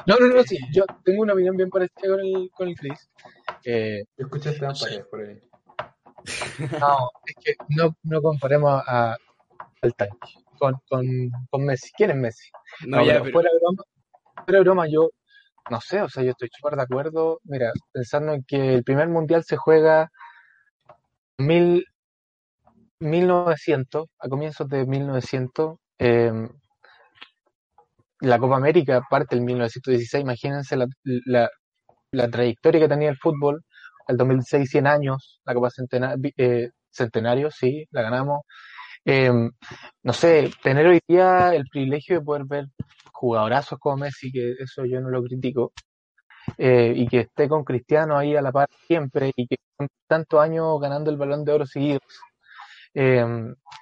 No, 0.05 0.17
no, 0.19 0.27
no, 0.27 0.43
sí. 0.43 0.57
Yo 0.73 0.83
tengo 1.03 1.21
una 1.21 1.33
opinión 1.33 1.55
bien 1.55 1.69
parecida 1.69 2.09
con 2.09 2.19
el, 2.19 2.49
con 2.53 2.67
el 2.67 2.75
Chris. 2.75 3.09
Eh, 3.63 4.03
Yo 4.17 4.25
escuché 4.25 4.53
Sí. 4.53 4.59
Paredes 4.59 5.05
por 5.09 5.21
ahí. 5.21 5.39
no, 6.81 7.11
es 7.25 7.35
que 7.43 7.53
no, 7.69 7.95
no 8.03 8.21
comparemos 8.21 8.83
a, 8.85 9.15
al 9.81 9.95
tanque 9.95 10.33
con, 10.57 10.75
con, 10.89 11.05
con 11.49 11.65
Messi. 11.65 11.91
¿Quién 11.95 12.11
es 12.11 12.17
Messi? 12.17 12.49
No, 12.85 12.97
No, 12.97 13.05
ya, 13.05 13.13
pero 13.13 13.23
pero... 13.23 13.33
fuera 13.33 13.49
de 13.51 13.59
broma, 13.59 13.83
fuera 14.45 14.57
de 14.59 14.63
broma, 14.63 14.87
yo 14.89 15.09
no 15.69 15.79
sé, 15.81 16.01
o 16.01 16.09
sea, 16.09 16.23
yo 16.23 16.31
estoy 16.31 16.49
súper 16.51 16.75
de 16.75 16.83
acuerdo. 16.83 17.39
Mira, 17.43 17.71
pensando 17.91 18.33
en 18.33 18.43
que 18.43 18.75
el 18.75 18.83
primer 18.83 19.07
mundial 19.09 19.43
se 19.43 19.57
juega 19.57 20.09
mil, 21.37 21.85
1900, 22.99 24.07
a 24.19 24.29
comienzos 24.29 24.67
de 24.69 24.85
1900, 24.85 25.77
eh, 25.99 26.31
la 28.21 28.37
Copa 28.39 28.57
América 28.57 29.01
parte 29.09 29.35
en 29.37 29.45
1916, 29.45 30.21
imagínense 30.23 30.75
la, 30.75 30.87
la, 31.03 31.49
la 32.11 32.29
trayectoria 32.29 32.81
que 32.81 32.89
tenía 32.89 33.09
el 33.09 33.17
fútbol, 33.17 33.63
el 34.07 34.17
2006 34.17 34.69
100 34.69 34.87
años, 34.87 35.39
la 35.45 35.53
Copa 35.53 35.69
eh, 36.37 36.69
Centenario, 36.91 37.51
sí, 37.51 37.85
la 37.91 38.01
ganamos. 38.01 38.41
Eh, 39.05 39.31
no 40.03 40.13
sé, 40.13 40.51
tener 40.61 40.87
hoy 40.87 40.99
día 41.07 41.53
el 41.55 41.65
privilegio 41.71 42.19
de 42.19 42.25
poder 42.25 42.45
ver 42.45 42.65
jugadorazos 43.19 43.79
como 43.79 43.97
Messi, 43.97 44.31
que 44.31 44.53
eso 44.59 44.85
yo 44.85 45.01
no 45.01 45.09
lo 45.09 45.23
critico, 45.23 45.73
eh, 46.57 46.93
y 46.95 47.07
que 47.07 47.21
esté 47.21 47.49
con 47.49 47.63
Cristiano 47.65 48.17
ahí 48.17 48.35
a 48.35 48.41
la 48.43 48.51
par 48.53 48.69
siempre, 48.87 49.31
y 49.35 49.47
que 49.47 49.57
con 49.77 49.87
tantos 50.07 50.41
años 50.41 50.79
ganando 50.81 51.11
el 51.11 51.17
balón 51.17 51.45
de 51.45 51.53
oro 51.53 51.65
seguidos. 51.65 52.01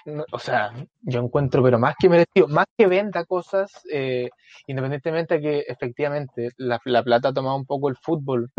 No- 0.05 0.25
o 0.31 0.39
sea, 0.39 0.71
yo 1.01 1.19
encuentro, 1.21 1.61
pero 1.63 1.77
más 1.79 1.95
que 1.99 2.07
merecido, 2.09 2.47
más 2.47 2.65
que 2.77 2.87
venda 2.87 3.25
cosas, 3.25 3.69
eh, 3.91 4.29
independientemente 4.67 5.35
de 5.35 5.41
que 5.41 5.59
efectivamente 5.67 6.51
la, 6.57 6.79
la 6.85 7.03
plata 7.03 7.29
ha 7.29 7.33
tomado 7.33 7.57
un 7.57 7.65
poco 7.65 7.89
el 7.89 7.97
fútbol, 7.97 8.49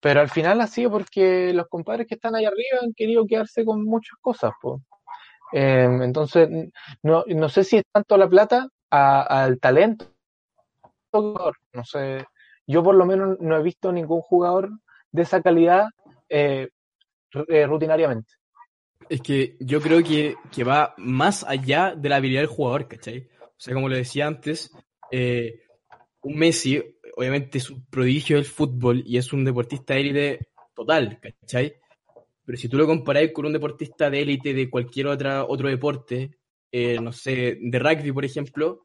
pero 0.00 0.20
al 0.20 0.30
final 0.30 0.60
ha 0.62 0.66
sido 0.68 0.90
porque 0.92 1.52
los 1.54 1.68
compadres 1.68 2.06
que 2.08 2.16
están 2.16 2.34
ahí 2.36 2.46
arriba 2.46 2.80
han 2.82 2.94
querido 2.94 3.26
quedarse 3.26 3.64
con 3.64 3.84
muchas 3.84 4.18
cosas, 4.20 4.52
po. 4.62 4.82
Eh, 5.52 5.88
entonces, 6.02 6.48
no, 7.02 7.24
no 7.28 7.48
sé 7.50 7.64
si 7.64 7.78
es 7.78 7.84
tanto 7.92 8.16
la 8.18 8.28
plata 8.28 8.68
al 8.92 9.58
talento. 9.58 10.12
No 11.12 11.84
sé, 11.84 12.26
yo 12.66 12.82
por 12.82 12.94
lo 12.94 13.06
menos 13.06 13.38
no 13.40 13.56
he 13.56 13.62
visto 13.62 13.90
ningún 13.92 14.20
jugador 14.20 14.70
de 15.10 15.22
esa 15.22 15.42
calidad 15.42 15.88
eh, 16.28 16.68
eh, 17.48 17.66
rutinariamente. 17.66 18.34
Es 19.08 19.20
que 19.20 19.56
yo 19.60 19.80
creo 19.80 20.02
que, 20.02 20.36
que 20.50 20.64
va 20.64 20.94
más 20.96 21.44
allá 21.44 21.94
de 21.96 22.08
la 22.08 22.16
habilidad 22.16 22.42
del 22.42 22.48
jugador, 22.48 22.88
¿cachai? 22.88 23.28
O 23.40 23.58
sea, 23.58 23.74
como 23.74 23.88
lo 23.88 23.96
decía 23.96 24.26
antes, 24.26 24.70
eh, 25.10 25.62
un 26.22 26.36
Messi 26.36 26.82
obviamente 27.16 27.58
es 27.58 27.70
un 27.70 27.84
prodigio 27.86 28.36
del 28.36 28.44
fútbol 28.44 29.02
y 29.04 29.18
es 29.18 29.32
un 29.32 29.44
deportista 29.44 29.94
élite 29.96 30.48
total, 30.74 31.18
¿cachai? 31.20 31.74
Pero 32.44 32.58
si 32.58 32.68
tú 32.68 32.76
lo 32.76 32.86
comparas 32.86 33.30
con 33.32 33.46
un 33.46 33.52
deportista 33.52 34.10
de 34.10 34.22
élite 34.22 34.54
de 34.54 34.70
cualquier 34.70 35.06
otra, 35.08 35.44
otro 35.44 35.68
deporte, 35.68 36.38
eh, 36.72 36.98
no 37.00 37.12
sé, 37.12 37.58
de 37.60 37.78
rugby, 37.78 38.10
por 38.10 38.24
ejemplo, 38.24 38.84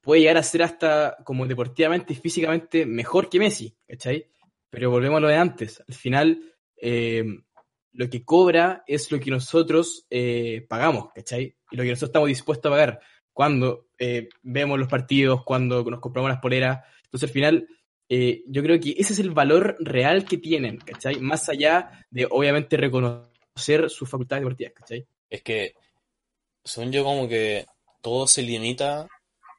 puede 0.00 0.22
llegar 0.22 0.36
a 0.36 0.42
ser 0.42 0.62
hasta 0.62 1.16
como 1.24 1.46
deportivamente 1.46 2.12
y 2.12 2.16
físicamente 2.16 2.86
mejor 2.86 3.28
que 3.28 3.38
Messi, 3.38 3.76
¿cachai? 3.86 4.26
Pero 4.70 4.90
volvemos 4.90 5.18
a 5.18 5.20
lo 5.20 5.28
de 5.28 5.36
antes. 5.36 5.82
Al 5.86 5.94
final, 5.94 6.42
eh, 6.76 7.24
lo 7.92 8.10
que 8.10 8.24
cobra 8.24 8.82
es 8.86 9.10
lo 9.12 9.20
que 9.20 9.30
nosotros 9.30 10.06
eh, 10.10 10.66
pagamos, 10.68 11.12
¿cachai? 11.14 11.56
Y 11.70 11.76
lo 11.76 11.82
que 11.82 11.90
nosotros 11.90 12.10
estamos 12.10 12.28
dispuestos 12.28 12.70
a 12.70 12.74
pagar 12.74 13.00
cuando 13.32 13.88
eh, 13.98 14.28
vemos 14.42 14.78
los 14.78 14.88
partidos, 14.88 15.44
cuando 15.44 15.82
nos 15.84 16.00
compramos 16.00 16.30
las 16.30 16.40
poleras. 16.40 16.84
Entonces, 17.04 17.28
al 17.28 17.32
final, 17.32 17.68
yo 18.08 18.62
creo 18.62 18.78
que 18.78 18.94
ese 18.96 19.12
es 19.12 19.18
el 19.18 19.30
valor 19.30 19.76
real 19.80 20.24
que 20.24 20.38
tienen, 20.38 20.78
¿cachai? 20.78 21.18
Más 21.18 21.48
allá 21.48 22.06
de, 22.10 22.28
obviamente, 22.30 22.76
reconocer 22.76 23.90
sus 23.90 24.08
facultades 24.08 24.42
deportivas, 24.42 24.72
¿cachai? 24.72 25.06
Es 25.28 25.42
que, 25.42 25.74
son 26.64 26.92
yo 26.92 27.04
como 27.04 27.28
que 27.28 27.66
todo 28.02 28.26
se 28.26 28.42
limita 28.42 29.08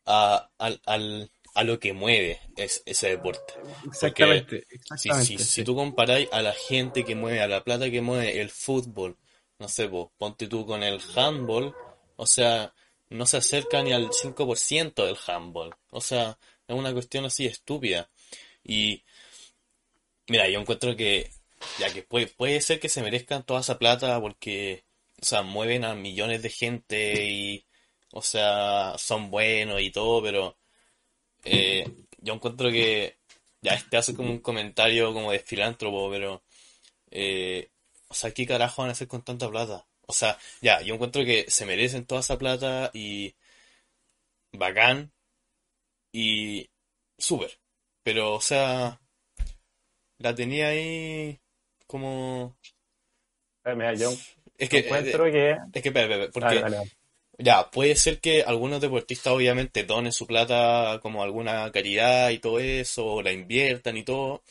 a, 0.06 0.50
al- 0.58 0.82
al- 0.86 1.32
a 1.56 1.64
lo 1.64 1.80
que 1.80 1.94
mueve 1.94 2.40
es, 2.58 2.84
ese 2.86 3.10
deporte. 3.10 3.54
Exactamente, 3.86 4.66
Si, 4.70 4.78
exactamente. 4.78 5.26
si, 5.26 5.38
si 5.40 5.46
sí. 5.46 5.64
tú 5.64 5.76
comparáis 5.76 6.30
a 6.32 6.42
la 6.42 6.54
gente 6.54 7.04
que 7.06 7.16
mueve, 7.16 7.42
a 7.42 7.48
la 7.48 7.64
plata 7.64 7.90
que 7.90 8.02
mueve 8.02 8.42
el 8.42 8.50
fútbol, 8.50 9.18
no 9.60 9.68
sé, 9.70 9.88
vos, 9.88 10.12
ponte 10.18 10.48
tú 10.48 10.66
con 10.66 10.84
el 10.84 11.00
handball, 11.16 11.74
o 12.18 12.28
sea, 12.28 12.74
no 13.10 13.26
se 13.26 13.38
acerca 13.38 13.82
ni 13.84 13.94
al 13.94 14.12
5% 14.14 15.06
del 15.06 15.18
handball. 15.28 15.76
O 15.92 16.02
sea, 16.02 16.38
es 16.68 16.76
una 16.76 16.94
cuestión 16.94 17.26
así 17.26 17.46
estúpida. 17.46 18.10
Y, 18.64 19.04
mira, 20.28 20.50
yo 20.50 20.60
encuentro 20.60 20.96
que, 20.96 21.32
ya 21.80 21.92
que 21.94 22.04
puede, 22.04 22.28
puede 22.28 22.62
ser 22.62 22.80
que 22.80 22.90
se 22.90 23.02
merezcan 23.02 23.44
toda 23.46 23.62
esa 23.62 23.78
plata 23.80 24.20
porque, 24.22 24.85
o 25.26 25.28
sea, 25.28 25.42
mueven 25.42 25.84
a 25.86 25.96
millones 25.96 26.44
de 26.44 26.50
gente 26.52 27.26
y, 27.26 27.66
o 28.14 28.22
sea, 28.22 28.94
son 29.00 29.32
buenos 29.32 29.82
y 29.82 29.90
todo, 29.92 30.22
pero 30.22 30.56
eh, 31.44 31.84
yo 32.20 32.36
encuentro 32.36 32.70
que, 32.70 33.18
ya 33.60 33.74
este 33.74 33.98
hace 33.98 34.16
como 34.16 34.30
un 34.30 34.40
comentario 34.40 35.14
como 35.14 35.32
de 35.32 35.40
filántropo, 35.40 36.12
pero, 36.12 36.44
eh, 37.10 37.72
o 38.08 38.14
sea, 38.14 38.32
¿qué 38.32 38.46
carajo 38.46 38.84
van 38.84 38.90
a 38.90 38.92
hacer 38.94 39.08
con 39.08 39.24
tanta 39.24 39.50
plata? 39.50 39.88
O 40.08 40.14
sea, 40.14 40.38
ya, 40.62 40.82
yo 40.84 40.94
encuentro 40.94 41.26
que 41.26 41.50
se 41.50 41.66
merecen 41.66 42.06
toda 42.06 42.22
esa 42.22 42.38
plata 42.38 42.92
y 42.94 43.36
bacán 44.54 45.12
y 46.12 46.70
súper. 47.18 47.60
Pero, 48.04 48.36
o 48.36 48.42
sea, 48.42 49.02
la 50.20 50.36
tenía 50.36 50.68
ahí 50.68 51.40
como... 51.88 52.58
Eh, 53.66 53.74
Mira, 53.76 53.96
yo 53.96 54.12
Es 54.58 54.70
que, 54.70 54.80
encuentro 54.80 55.26
que... 55.26 55.58
es 55.74 55.82
que, 55.82 55.90
espera, 55.90 56.06
espera, 56.06 56.32
porque 56.32 56.48
Dale, 56.48 56.62
dale, 56.62 56.76
dale. 56.78 56.92
ya, 57.38 57.70
puede 57.70 57.96
ser 57.96 58.20
que 58.20 58.44
algunos 58.44 58.82
deportistas 58.82 59.34
obviamente 59.34 59.84
donen 59.84 60.12
su 60.12 60.26
plata 60.26 61.00
como 61.02 61.24
alguna 61.24 61.72
caridad 61.72 62.30
y 62.30 62.40
todo 62.40 62.60
eso, 62.60 63.06
o 63.06 63.22
la 63.22 63.32
inviertan 63.32 63.98
y 63.98 64.04
todo. 64.04 64.44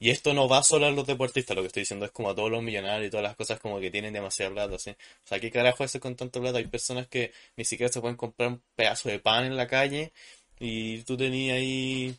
Y 0.00 0.10
esto 0.10 0.32
no 0.32 0.48
va 0.48 0.62
solo 0.62 0.86
a 0.86 0.90
los 0.92 1.06
deportistas, 1.06 1.56
lo 1.56 1.62
que 1.62 1.66
estoy 1.68 1.82
diciendo 1.82 2.06
es 2.06 2.12
como 2.12 2.30
a 2.30 2.34
todos 2.34 2.50
los 2.50 2.62
millonarios 2.62 3.08
y 3.08 3.10
todas 3.10 3.24
las 3.24 3.34
cosas 3.34 3.58
como 3.58 3.80
que 3.80 3.90
tienen 3.90 4.12
demasiada 4.12 4.52
plata, 4.52 4.78
¿sí? 4.78 4.90
O 4.90 5.26
sea, 5.26 5.40
¿qué 5.40 5.50
carajo 5.50 5.82
hacer 5.82 6.00
con 6.00 6.14
tanta 6.14 6.40
plata? 6.40 6.58
Hay 6.58 6.66
personas 6.68 7.08
que 7.08 7.32
ni 7.56 7.64
siquiera 7.64 7.92
se 7.92 8.00
pueden 8.00 8.16
comprar 8.16 8.50
un 8.50 8.62
pedazo 8.76 9.08
de 9.08 9.18
pan 9.18 9.44
en 9.44 9.56
la 9.56 9.66
calle 9.66 10.12
y 10.60 11.02
tú 11.02 11.16
tenías 11.16 11.56
ahí 11.56 12.16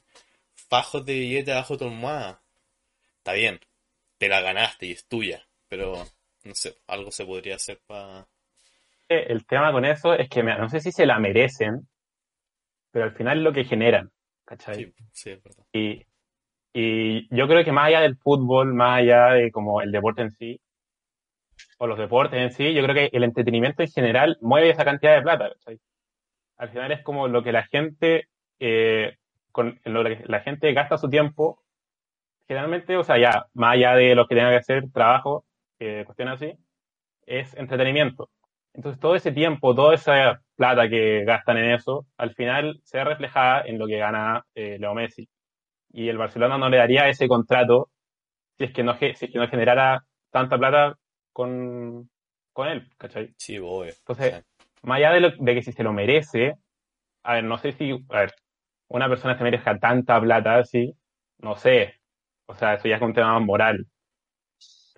fajos 0.54 1.06
de 1.06 1.14
billetes 1.14 1.54
abajo 1.54 1.78
tu 1.78 1.86
almohada. 1.86 2.42
Está 3.20 3.34
bien, 3.34 3.60
te 4.18 4.28
la 4.28 4.42
ganaste 4.42 4.88
y 4.88 4.92
es 4.92 5.06
tuya, 5.06 5.48
pero 5.70 6.06
no 6.44 6.56
sé, 6.56 6.76
algo 6.88 7.12
se 7.12 7.26
podría 7.26 7.56
hacer 7.56 7.80
para... 7.86 8.28
El 9.08 9.46
tema 9.48 9.72
con 9.72 9.86
eso 9.86 10.14
es 10.14 10.30
que 10.30 10.44
no 10.44 10.70
sé 10.70 10.80
si 10.82 10.92
se 10.92 11.08
la 11.08 11.18
merecen, 11.18 11.88
pero 12.92 13.06
al 13.06 13.12
final 13.16 13.40
es 13.40 13.44
lo 13.44 13.54
que 13.54 13.64
generan, 13.64 14.12
¿cachai? 14.46 14.76
Sí, 14.76 14.94
sí, 15.12 15.30
es 15.32 15.44
verdad. 15.44 15.66
Y, 15.74 16.06
y 16.74 17.36
yo 17.36 17.48
creo 17.48 17.64
que 17.64 17.72
más 17.72 17.88
allá 17.88 18.02
del 18.02 18.18
fútbol, 18.18 18.74
más 18.74 19.00
allá 19.00 19.34
de 19.34 19.52
como 19.52 19.82
el 19.82 19.92
deporte 19.92 20.22
en 20.22 20.32
sí, 20.32 20.62
o 21.80 21.88
los 21.88 21.98
deportes 21.98 22.40
en 22.40 22.52
sí, 22.52 22.74
yo 22.74 22.84
creo 22.84 22.96
que 22.96 23.10
el 23.12 23.24
entretenimiento 23.24 23.82
en 23.82 23.90
general 23.90 24.38
mueve 24.42 24.70
esa 24.70 24.86
cantidad 24.86 25.16
de 25.16 25.22
plata, 25.24 25.50
¿cachai? 25.54 25.80
Al 26.58 26.70
final 26.70 26.92
es 26.92 27.02
como 27.02 27.28
lo 27.28 27.42
que 27.42 27.52
la 27.52 27.64
gente, 27.64 28.28
eh, 28.60 29.18
con 29.52 29.80
lo 29.86 30.04
que 30.04 30.24
la 30.28 30.42
gente 30.42 30.74
gasta 30.74 30.98
su 30.98 31.10
tiempo, 31.10 31.64
generalmente, 32.48 32.98
o 32.98 33.04
sea, 33.04 33.18
ya, 33.18 33.48
más 33.54 33.74
allá 33.74 33.96
de 33.96 34.14
lo 34.14 34.28
que 34.28 34.36
tenga 34.36 34.52
que 34.52 34.58
hacer, 34.58 34.92
trabajo, 34.92 35.46
eh, 35.80 36.04
cuestiones 36.06 36.36
así, 36.36 36.54
es 37.26 37.56
entretenimiento. 37.56 38.30
Entonces 38.74 39.00
todo 39.00 39.16
ese 39.16 39.32
tiempo, 39.32 39.76
toda 39.76 39.96
esa 39.96 40.42
plata 40.56 40.90
que 40.90 41.24
gastan 41.26 41.58
en 41.58 41.72
eso, 41.74 42.06
al 42.18 42.34
final 42.36 42.80
se 42.84 43.04
reflejada 43.04 43.62
en 43.64 43.80
lo 43.80 43.88
que 43.88 43.98
gana 43.98 44.46
eh, 44.56 44.78
Leo 44.80 44.94
Messi. 44.94 45.30
Y 45.92 46.10
el 46.10 46.18
Barcelona 46.18 46.58
no 46.58 46.70
le 46.70 46.78
daría 46.78 47.10
ese 47.10 47.28
contrato 47.28 47.90
si 48.58 48.66
es 48.66 48.74
que 48.74 48.84
no, 48.84 48.98
si 48.98 49.06
es 49.08 49.20
que 49.20 49.30
no 49.40 49.48
generara 49.48 50.04
tanta 50.32 50.58
plata 50.58 50.98
con, 51.34 52.10
con 52.54 52.68
él, 52.68 52.90
¿cachai? 52.98 53.34
Sí, 53.38 53.58
obvio. 53.60 53.94
Entonces, 53.94 54.44
Más 54.84 54.98
allá 54.98 55.12
de, 55.12 55.20
lo- 55.22 55.32
de 55.32 55.56
que 55.56 55.62
si 55.64 55.72
se 55.72 55.84
lo 55.84 55.94
merece, 55.94 56.56
a 57.24 57.36
ver, 57.36 57.44
no 57.44 57.58
sé 57.58 57.72
si, 57.74 57.92
a 58.10 58.20
ver, 58.22 58.34
una 58.90 59.10
persona 59.10 59.38
se 59.38 59.44
merezca 59.44 59.80
tanta 59.80 60.20
plata 60.22 60.58
así, 60.58 60.94
no 61.40 61.56
sé. 61.58 61.96
O 62.48 62.56
sea, 62.56 62.76
eso 62.76 62.88
ya 62.88 62.98
es 62.98 63.02
un 63.02 63.14
tema 63.14 63.40
moral. 63.40 63.88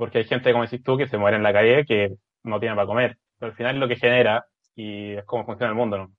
Porque 0.02 0.18
hay 0.18 0.24
gente, 0.24 0.52
como 0.52 0.64
decís 0.64 0.82
tú, 0.82 0.98
que 0.98 1.08
se 1.08 1.20
muere 1.20 1.38
en 1.38 1.44
la 1.44 1.54
calle 1.54 1.86
que 1.86 2.18
no 2.42 2.60
tiene 2.60 2.74
para 2.74 2.88
comer. 2.88 3.20
Pero 3.38 3.52
al 3.52 3.56
final 3.56 3.76
es 3.76 3.80
lo 3.82 3.88
que 3.88 3.98
genera 3.98 4.48
y 4.76 5.12
es 5.12 5.24
como 5.26 5.46
funciona 5.46 5.70
el 5.70 5.78
mundo, 5.78 5.96
¿no? 6.00 6.12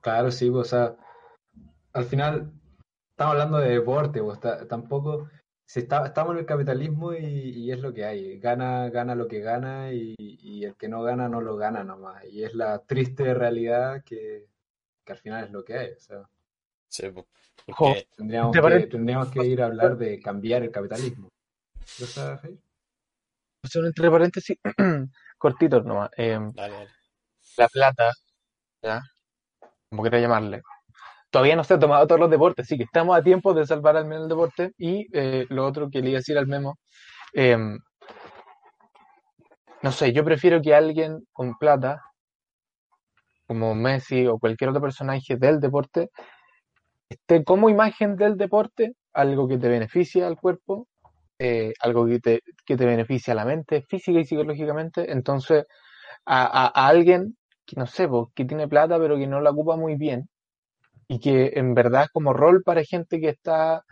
Claro, 0.00 0.30
sí, 0.30 0.50
pues, 0.50 0.68
o 0.68 0.70
sea, 0.70 0.96
al 1.92 2.04
final 2.04 2.54
estamos 3.10 3.32
hablando 3.34 3.58
de 3.58 3.68
deporte, 3.68 4.22
pues, 4.22 4.40
ta- 4.40 4.66
tampoco, 4.66 5.28
si 5.66 5.80
está, 5.80 6.06
estamos 6.06 6.32
en 6.32 6.38
el 6.38 6.46
capitalismo 6.46 7.12
y, 7.12 7.70
es 7.70 7.78
lo 7.80 7.92
que 7.92 8.06
hay, 8.06 8.38
gana, 8.38 8.88
gana 8.88 9.14
lo 9.14 9.28
que 9.28 9.40
gana 9.40 9.92
y, 9.92 10.14
y 10.16 10.64
el 10.64 10.74
que 10.76 10.88
no 10.88 11.02
gana 11.02 11.28
no 11.28 11.42
lo 11.42 11.56
gana 11.56 11.84
nomás, 11.84 12.24
y 12.24 12.44
es 12.44 12.54
la 12.54 12.78
triste 12.78 13.34
realidad 13.34 14.02
que, 14.06 14.46
que 15.04 15.12
al 15.12 15.18
final 15.18 15.44
es 15.44 15.50
lo 15.50 15.64
que 15.64 15.76
hay, 15.76 15.90
o 15.92 16.00
sea, 16.00 16.22
sí. 16.92 17.08
Porque, 17.66 18.06
tendríamos 18.16 18.52
¿Te 18.52 18.58
que, 18.58 18.62
parece? 18.62 18.86
tendríamos 18.88 19.30
que 19.30 19.44
ir 19.46 19.62
a 19.62 19.66
hablar 19.66 19.96
de 19.96 20.20
cambiar 20.20 20.62
el 20.62 20.70
capitalismo. 20.70 21.28
¿Lo 22.00 22.06
sabes, 22.06 22.40
Jair? 22.40 22.58
Son 23.64 23.86
entre 23.86 24.10
paréntesis 24.10 24.58
cortitos 25.38 25.84
nomás. 25.84 26.10
Eh, 26.16 26.38
dale, 26.54 26.74
dale. 26.74 26.88
la 27.56 27.68
plata, 27.68 28.12
¿ya? 28.82 29.02
Como 29.88 30.02
quiera 30.02 30.18
llamarle. 30.18 30.62
Todavía 31.30 31.56
no 31.56 31.64
se 31.64 31.74
ha 31.74 31.78
tomado 31.78 32.06
todos 32.06 32.20
los 32.20 32.30
deportes, 32.30 32.66
así 32.66 32.76
que 32.76 32.84
estamos 32.84 33.16
a 33.16 33.22
tiempo 33.22 33.54
de 33.54 33.66
salvar 33.66 33.96
al 33.96 34.06
menos 34.06 34.24
el 34.24 34.28
deporte. 34.28 34.72
Y 34.76 35.06
eh, 35.12 35.46
lo 35.48 35.64
otro 35.66 35.88
que 35.90 36.00
le 36.00 36.10
iba 36.10 36.18
a 36.18 36.20
decir 36.20 36.36
al 36.36 36.46
Memo, 36.46 36.78
eh, 37.32 37.56
no 39.82 39.92
sé, 39.92 40.12
yo 40.12 40.24
prefiero 40.24 40.60
que 40.60 40.74
alguien 40.74 41.26
con 41.32 41.56
plata, 41.56 42.02
como 43.46 43.74
Messi 43.74 44.26
o 44.26 44.38
cualquier 44.38 44.70
otro 44.70 44.82
personaje 44.82 45.36
del 45.36 45.60
deporte, 45.60 46.10
como 47.44 47.70
imagen 47.70 48.16
del 48.16 48.36
deporte, 48.36 48.94
algo 49.12 49.48
que 49.48 49.58
te 49.58 49.68
beneficia 49.68 50.26
al 50.26 50.36
cuerpo, 50.36 50.88
eh, 51.38 51.72
algo 51.80 52.06
que 52.06 52.20
te, 52.20 52.42
que 52.64 52.76
te 52.76 52.86
beneficia 52.86 53.32
a 53.32 53.36
la 53.36 53.44
mente, 53.44 53.82
física 53.82 54.20
y 54.20 54.24
psicológicamente. 54.24 55.10
Entonces, 55.10 55.64
a, 56.26 56.66
alguien 56.88 57.36
que 57.66 57.76
no 57.76 57.86
sé, 57.86 58.08
que 58.34 58.44
tiene 58.44 58.68
plata 58.68 58.98
pero 58.98 59.16
que 59.16 59.26
no 59.26 59.40
la 59.40 59.50
ocupa 59.50 59.76
muy 59.76 59.96
bien 59.96 60.28
y 61.08 61.20
que 61.20 61.52
en 61.56 61.74
verdad 61.74 62.04
es 62.04 62.10
como 62.10 62.32
rol 62.32 62.62
para 62.64 62.84
gente 62.84 63.20
que 63.20 63.30
está 63.30 63.84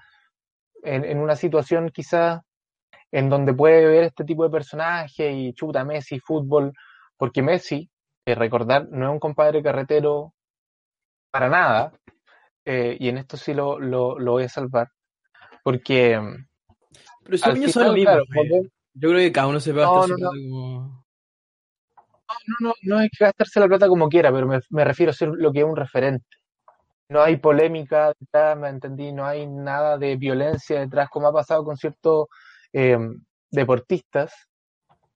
en, 0.83 1.05
en 1.05 1.19
una 1.19 1.37
situación 1.37 1.91
quizás 1.91 2.41
en 3.13 3.29
donde 3.29 3.55
puede 3.55 3.87
ver 3.87 4.05
este 4.05 4.25
tipo 4.25 4.45
de 4.45 4.51
personaje 4.51 5.33
y 5.33 5.53
chuta 5.55 5.85
Messi, 5.85 6.21
fútbol, 6.21 6.73
porque 7.17 7.43
Messi, 7.43 7.91
eh, 8.27 8.35
recordar, 8.35 8.89
no 8.91 9.07
es 9.07 9.13
un 9.13 9.19
compadre 9.19 9.63
carretero 9.63 10.35
para 11.31 11.49
nada, 11.49 11.93
eh, 12.65 12.97
y 13.01 13.09
en 13.09 13.19
esto 13.19 13.37
sí 13.37 13.55
lo, 13.55 13.79
lo, 13.81 14.19
lo 14.19 14.33
voy 14.33 14.45
a 14.45 14.49
salvar, 14.49 14.89
porque 15.65 16.19
mm, 16.19 16.47
Pero 17.25 17.39
son 17.39 17.49
lo 17.87 17.95
final, 17.95 18.05
claro, 18.05 18.25
güey. 18.35 18.49
volver- 18.49 18.71
Yo 18.95 19.09
creo 19.11 19.21
que 19.21 19.33
cada 19.33 19.47
uno 19.47 19.61
se 19.61 19.73
puede 19.73 19.87
No, 19.87 19.95
gastar 19.95 20.17
su 20.17 20.23
no, 20.23 20.27
no. 20.27 20.31
como... 20.31 21.05
no, 22.47 22.55
no, 22.69 22.75
no 22.83 23.01
es 23.01 23.11
que 23.17 23.25
gastarse 23.25 23.61
la 23.61 23.69
plata 23.69 23.89
como 23.89 24.09
quiera, 24.09 24.33
pero 24.33 24.47
me, 24.47 24.61
me 24.71 24.85
refiero 24.85 25.11
a 25.11 25.15
ser 25.15 25.29
lo 25.29 25.53
que 25.53 25.61
es 25.61 25.65
un 25.65 25.77
referente. 25.77 26.25
no 27.09 27.23
hay 27.23 27.37
polémica 27.39 28.13
detrás, 28.19 28.57
me 28.57 28.69
entendí, 28.69 29.13
no 29.13 29.25
hay 29.27 29.47
nada 29.47 29.99
de 29.99 30.17
violencia 30.17 30.81
detrás, 30.81 31.09
como 31.09 31.27
ha 31.29 31.33
pasado 31.33 31.65
con 31.65 31.77
ciertos 31.77 32.27
eh, 32.73 32.97
deportistas, 33.51 34.33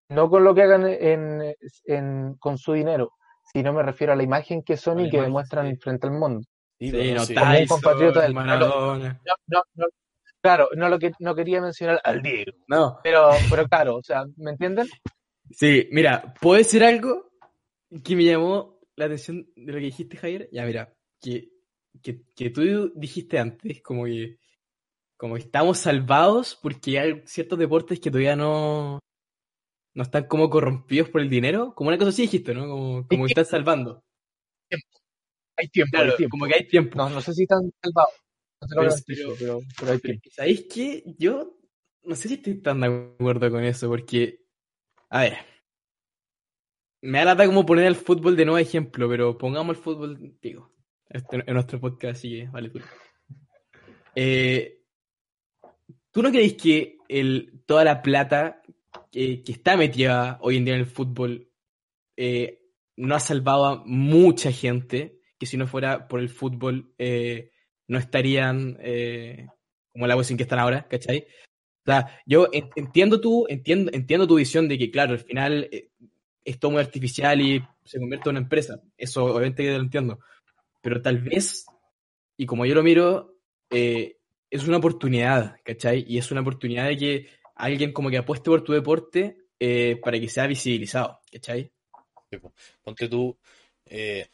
no 0.09 0.29
con 0.29 0.43
lo 0.45 0.55
que 0.55 0.63
hagan 0.63 0.87
en, 0.87 1.55
en- 1.87 2.35
con 2.39 2.59
su 2.59 2.73
dinero, 2.73 3.11
sino 3.53 3.73
me 3.73 3.83
refiero 3.83 4.13
a 4.13 4.17
la 4.17 4.23
imagen 4.25 4.63
que 4.63 4.77
son 4.77 4.99
A 4.99 5.03
y 5.03 5.05
que 5.05 5.17
imagen, 5.17 5.25
demuestran 5.29 5.71
sí. 5.71 5.77
frente 5.81 6.07
al 6.09 6.13
mundo. 6.15 6.47
Sí, 6.91 7.13
no, 7.13 7.25
sí. 7.25 7.35
Tyson, 7.35 7.67
compatriota 7.67 8.23
del- 8.23 8.35
Maradona. 8.35 9.21
No, 9.25 9.35
no, 9.47 9.63
no, 9.75 9.87
claro, 10.41 10.69
no 10.77 10.89
lo 10.89 10.99
que 10.99 11.13
no 11.19 11.35
quería 11.35 11.61
mencionar 11.61 12.01
al 12.05 12.23
Diego, 12.23 12.53
No, 12.69 12.99
pero, 13.03 13.31
pero 13.51 13.67
claro, 13.69 13.97
o 13.97 14.03
sea, 14.03 14.25
¿me 14.37 14.51
entienden? 14.53 14.89
sí, 15.51 15.89
mira, 15.93 16.35
¿puedo 16.41 16.59
decir 16.59 16.83
algo 16.85 17.31
que 18.03 18.17
me 18.17 18.25
llamó 18.25 18.81
la 18.97 19.07
atención 19.07 19.47
de 19.57 19.73
lo 19.73 19.79
que 19.79 19.85
dijiste, 19.87 20.17
Javier? 20.17 20.49
Ya, 20.53 20.65
mira, 20.65 20.93
que, 21.21 21.49
que, 22.03 22.23
que 22.35 22.51
tú 22.51 22.93
dijiste 22.95 23.39
antes, 23.39 23.83
como 23.83 24.05
que, 24.05 24.39
como 25.17 25.35
que 25.35 25.43
estamos 25.43 25.79
salvados 25.79 26.59
porque 26.61 26.99
hay 26.99 27.23
ciertos 27.27 27.59
deportes 27.59 28.01
que 28.01 28.11
todavía 28.11 28.37
no, 28.37 28.99
no 29.95 30.03
están 30.03 30.25
como 30.27 30.51
corrompidos 30.51 31.09
por 31.09 31.21
el 31.21 31.31
dinero, 31.31 31.73
como 31.75 31.89
una 31.89 31.99
cosa 31.99 32.11
así 32.11 32.23
dijiste, 32.23 32.53
¿no? 32.55 32.69
Como, 32.69 33.07
como 33.07 33.25
que 33.27 33.31
están 33.33 33.45
salvando. 33.47 34.03
Hay 35.57 35.69
tiempo, 35.69 35.91
Claro, 35.93 36.11
hay 36.11 36.17
tiempo. 36.17 36.31
como 36.37 36.47
que 36.47 36.55
hay 36.55 36.67
tiempo. 36.67 36.97
No, 36.99 37.11
no 37.11 37.21
sé 37.21 37.33
si 37.35 37.43
están 37.43 37.71
salvados, 37.83 38.15
no 38.61 38.69
te 38.69 38.75
lo 38.75 38.81
Pero- 38.81 38.91
garantizo, 38.91 39.35
pero, 39.39 39.61
pero 39.79 39.93
hay 39.93 39.99
tiempo. 39.99 40.31
¿Sabéis 40.33 40.67
qué? 40.73 41.03
Yo 41.19 41.57
no 42.03 42.15
sé 42.17 42.29
si 42.29 42.35
estoy 42.35 42.61
tan 42.61 42.81
de 42.81 42.87
acuerdo 42.89 43.51
con 43.51 43.65
eso, 43.65 43.89
porque, 43.89 44.41
a 45.11 45.21
ver, 45.23 45.37
me 47.03 47.19
da 47.19 47.25
lata 47.27 47.47
como 47.47 47.65
poner 47.67 47.87
el 47.87 47.97
fútbol 47.97 48.37
de 48.37 48.45
nuevo 48.45 48.59
ejemplo, 48.59 49.09
pero 49.09 49.37
pongamos 49.39 49.77
el 49.77 49.83
fútbol, 49.83 50.37
digo, 50.41 50.75
este, 51.09 51.43
en 51.47 51.55
nuestro 51.55 51.81
podcast, 51.81 52.19
así 52.19 52.31
que 52.31 52.49
vale 52.49 52.71
tú. 52.71 52.81
Eh, 54.15 54.81
¿Tú 56.11 56.23
no 56.23 56.31
creéis 56.31 56.55
que 56.55 56.99
el, 57.09 57.63
toda 57.67 57.85
la 57.85 58.01
plata 58.03 58.63
que, 59.11 59.43
que 59.43 59.53
está 59.53 59.77
metida 59.77 60.39
hoy 60.43 60.57
en 60.57 60.65
día 60.65 60.75
en 60.75 60.81
el 60.81 60.87
fútbol 60.87 61.51
eh, 62.17 62.61
no 62.97 63.15
ha 63.17 63.21
salvado 63.21 63.67
a 63.67 63.83
mucha 63.85 64.53
gente 64.53 65.21
que 65.45 65.51
si 65.51 65.57
no 65.57 65.67
fuera 65.67 66.09
por 66.09 66.21
el 66.21 66.29
fútbol 66.29 66.93
eh, 66.99 67.51
no 67.89 67.99
estarían 67.99 68.77
eh, 68.81 69.47
como 69.93 70.07
la 70.07 70.15
posición 70.17 70.37
que 70.39 70.45
están 70.45 70.59
ahora, 70.59 70.87
¿cachai? 70.89 71.27
O 71.87 71.91
sea, 71.91 72.21
yo 72.27 72.49
en- 72.53 72.71
entiendo 72.77 73.21
tu, 73.21 73.47
entiendo, 73.49 73.91
entiendo 73.95 74.27
tu 74.27 74.37
visión 74.37 74.69
de 74.69 74.79
que, 74.79 74.91
claro, 74.91 75.13
al 75.13 75.21
final 75.21 75.69
eh, 75.71 75.91
es 76.45 76.59
todo 76.59 76.73
muy 76.73 76.81
artificial 76.81 77.41
y 77.41 77.63
se 77.85 77.99
convierte 77.99 78.29
en 78.29 78.37
una 78.37 78.45
empresa. 78.45 78.81
Eso 78.97 79.25
obviamente 79.27 79.65
lo 79.77 79.83
entiendo. 79.83 80.19
Pero 80.83 81.03
tal 81.03 81.19
vez, 81.19 81.67
y 82.37 82.47
como 82.47 82.67
yo 82.67 82.75
lo 82.75 82.83
miro, 82.83 83.37
eh, 83.71 84.17
es 84.51 84.67
una 84.69 84.79
oportunidad, 84.79 85.57
¿cachai? 85.65 86.05
Y 86.09 86.19
es 86.19 86.31
una 86.31 86.41
oportunidad 86.43 86.87
de 86.89 86.97
que 86.97 87.29
alguien 87.57 87.93
como 87.93 88.11
que 88.11 88.19
apueste 88.19 88.51
por 88.51 88.63
tu 88.65 88.73
deporte 88.73 89.39
eh, 89.61 90.01
para 90.03 90.19
que 90.21 90.29
sea 90.29 90.47
visibilizado, 90.47 91.21
¿cachai? 91.33 91.71
Ponte 92.83 93.09
tú, 93.09 93.37
eh, 93.87 94.27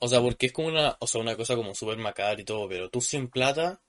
o 0.00 0.08
sea, 0.08 0.20
porque 0.20 0.46
es 0.46 0.52
como 0.52 0.68
una, 0.68 0.96
o 1.00 1.06
sea, 1.06 1.20
una 1.20 1.36
cosa 1.36 1.56
como 1.56 1.74
súper 1.74 1.98
macabra 1.98 2.40
y 2.40 2.44
todo, 2.44 2.68
pero 2.68 2.90
tú 2.90 3.00
sin 3.00 3.28
plata 3.28 3.80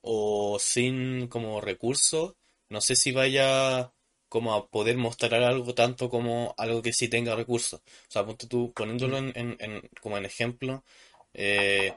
o 0.00 0.58
sin 0.60 1.28
como 1.28 1.60
recursos, 1.60 2.34
no 2.68 2.80
sé 2.80 2.96
si 2.96 3.12
vaya 3.12 3.92
como 4.28 4.54
a 4.54 4.68
poder 4.68 4.96
mostrar 4.96 5.42
algo 5.42 5.74
tanto 5.74 6.08
como 6.10 6.54
algo 6.58 6.82
que 6.82 6.92
sí 6.92 7.08
tenga 7.08 7.34
recursos. 7.36 7.80
O 7.80 8.10
sea, 8.10 8.24
ponte 8.24 8.46
tú, 8.46 8.72
poniéndolo 8.74 9.18
en, 9.18 9.32
en- 9.36 9.56
en- 9.60 9.90
como 10.00 10.16
en 10.18 10.24
ejemplo, 10.24 10.84
eh, 11.34 11.94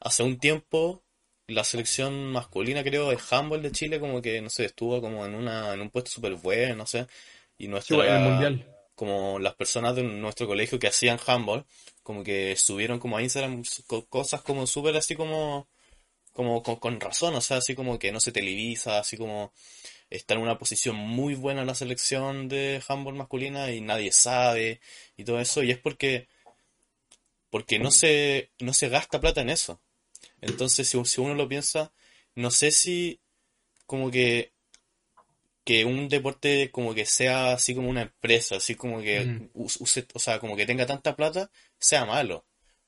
hace 0.00 0.22
un 0.22 0.38
tiempo 0.38 1.02
la 1.46 1.64
selección 1.64 2.30
masculina, 2.32 2.84
creo, 2.84 3.08
de 3.10 3.18
handball 3.30 3.62
de 3.62 3.72
Chile, 3.72 4.00
como 4.00 4.20
que, 4.22 4.40
no 4.42 4.50
sé, 4.50 4.66
estuvo 4.66 5.00
como 5.00 5.24
en 5.26 5.34
una, 5.34 5.72
en 5.74 5.80
un 5.80 5.90
puesto 5.90 6.10
súper 6.10 6.34
bueno, 6.36 6.76
no 6.76 6.86
sé, 6.86 7.06
y 7.58 7.64
Sí, 7.64 7.70
nuestra, 7.70 7.96
bueno, 7.96 8.10
en 8.10 8.16
el 8.16 8.22
mundial. 8.22 8.77
Como 8.98 9.38
las 9.38 9.54
personas 9.54 9.94
de 9.96 10.02
nuestro 10.02 10.48
colegio 10.48 10.78
que 10.80 10.88
hacían 10.88 11.20
handball, 11.26 11.64
como 12.02 12.24
que 12.24 12.56
subieron 12.56 12.98
como 12.98 13.16
a 13.16 13.22
Instagram 13.22 13.62
co- 13.86 14.06
cosas 14.08 14.42
como 14.42 14.66
súper 14.66 14.96
así 14.96 15.14
como, 15.16 15.68
como 16.34 16.62
con, 16.62 17.00
razón, 17.00 17.34
o 17.36 17.40
sea, 17.42 17.58
así 17.58 17.74
como 17.76 17.98
que 17.98 18.12
no 18.12 18.20
se 18.20 18.32
televisa, 18.32 18.98
así 19.00 19.16
como 19.16 19.52
está 20.10 20.34
en 20.34 20.40
una 20.42 20.58
posición 20.58 20.96
muy 20.96 21.34
buena 21.36 21.64
la 21.64 21.74
selección 21.76 22.48
de 22.48 22.82
handball 22.88 23.14
masculina 23.16 23.72
y 23.72 23.80
nadie 23.82 24.12
sabe 24.12 24.80
y 25.16 25.24
todo 25.24 25.40
eso, 25.40 25.62
y 25.62 25.70
es 25.72 25.78
porque, 25.78 26.28
porque 27.50 27.78
no 27.78 27.90
se, 27.90 28.50
no 28.58 28.72
se 28.74 28.88
gasta 28.88 29.20
plata 29.20 29.40
en 29.40 29.50
eso. 29.50 29.80
Entonces, 30.40 30.88
si, 30.88 31.04
si 31.04 31.20
uno 31.20 31.34
lo 31.34 31.48
piensa, 31.48 31.92
no 32.34 32.50
sé 32.50 32.70
si 32.72 33.20
como 33.86 34.10
que 34.10 34.52
que 35.68 35.84
un 35.84 36.08
deporte 36.08 36.70
como 36.70 36.94
que 36.94 37.04
sea 37.04 37.52
así 37.52 37.74
como 37.74 37.90
una 37.90 38.00
empresa, 38.08 38.56
así 38.56 38.74
como 38.74 39.02
que 39.02 39.26
Mm. 39.26 39.50
us- 39.52 39.76
use, 39.82 40.06
o 40.14 40.18
sea, 40.18 40.38
como 40.38 40.56
que 40.56 40.64
tenga 40.64 40.86
tanta 40.86 41.14
plata, 41.14 41.50
sea 41.78 42.06
malo. 42.06 42.46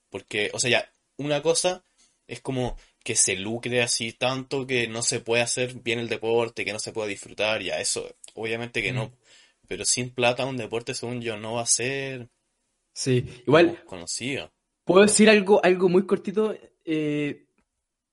Porque, 0.08 0.50
o 0.54 0.58
sea, 0.58 0.70
ya, 0.70 0.92
una 1.18 1.42
cosa 1.42 1.84
es 2.26 2.40
como 2.40 2.78
que 3.04 3.16
se 3.16 3.36
lucre 3.36 3.82
así 3.82 4.14
tanto 4.14 4.66
que 4.66 4.88
no 4.88 5.02
se 5.02 5.20
puede 5.20 5.42
hacer 5.42 5.74
bien 5.74 5.98
el 5.98 6.08
deporte, 6.08 6.64
que 6.64 6.72
no 6.72 6.78
se 6.78 6.92
puede 6.92 7.10
disfrutar, 7.10 7.62
ya, 7.62 7.78
eso, 7.80 8.16
obviamente 8.32 8.82
que 8.82 8.92
no. 8.92 9.08
Mm. 9.08 9.12
Pero 9.68 9.84
sin 9.84 10.08
plata 10.10 10.46
un 10.46 10.56
deporte, 10.56 10.94
según 10.94 11.20
yo, 11.20 11.36
no 11.36 11.54
va 11.56 11.62
a 11.62 11.66
ser 11.66 12.30
Sí, 12.94 13.24
igual, 13.46 13.84
conocido. 13.84 14.50
¿Puedo 14.84 15.02
decir 15.02 15.28
algo, 15.28 15.60
algo 15.62 15.90
muy 15.90 16.06
cortito? 16.06 16.56
Eh, 16.86 17.44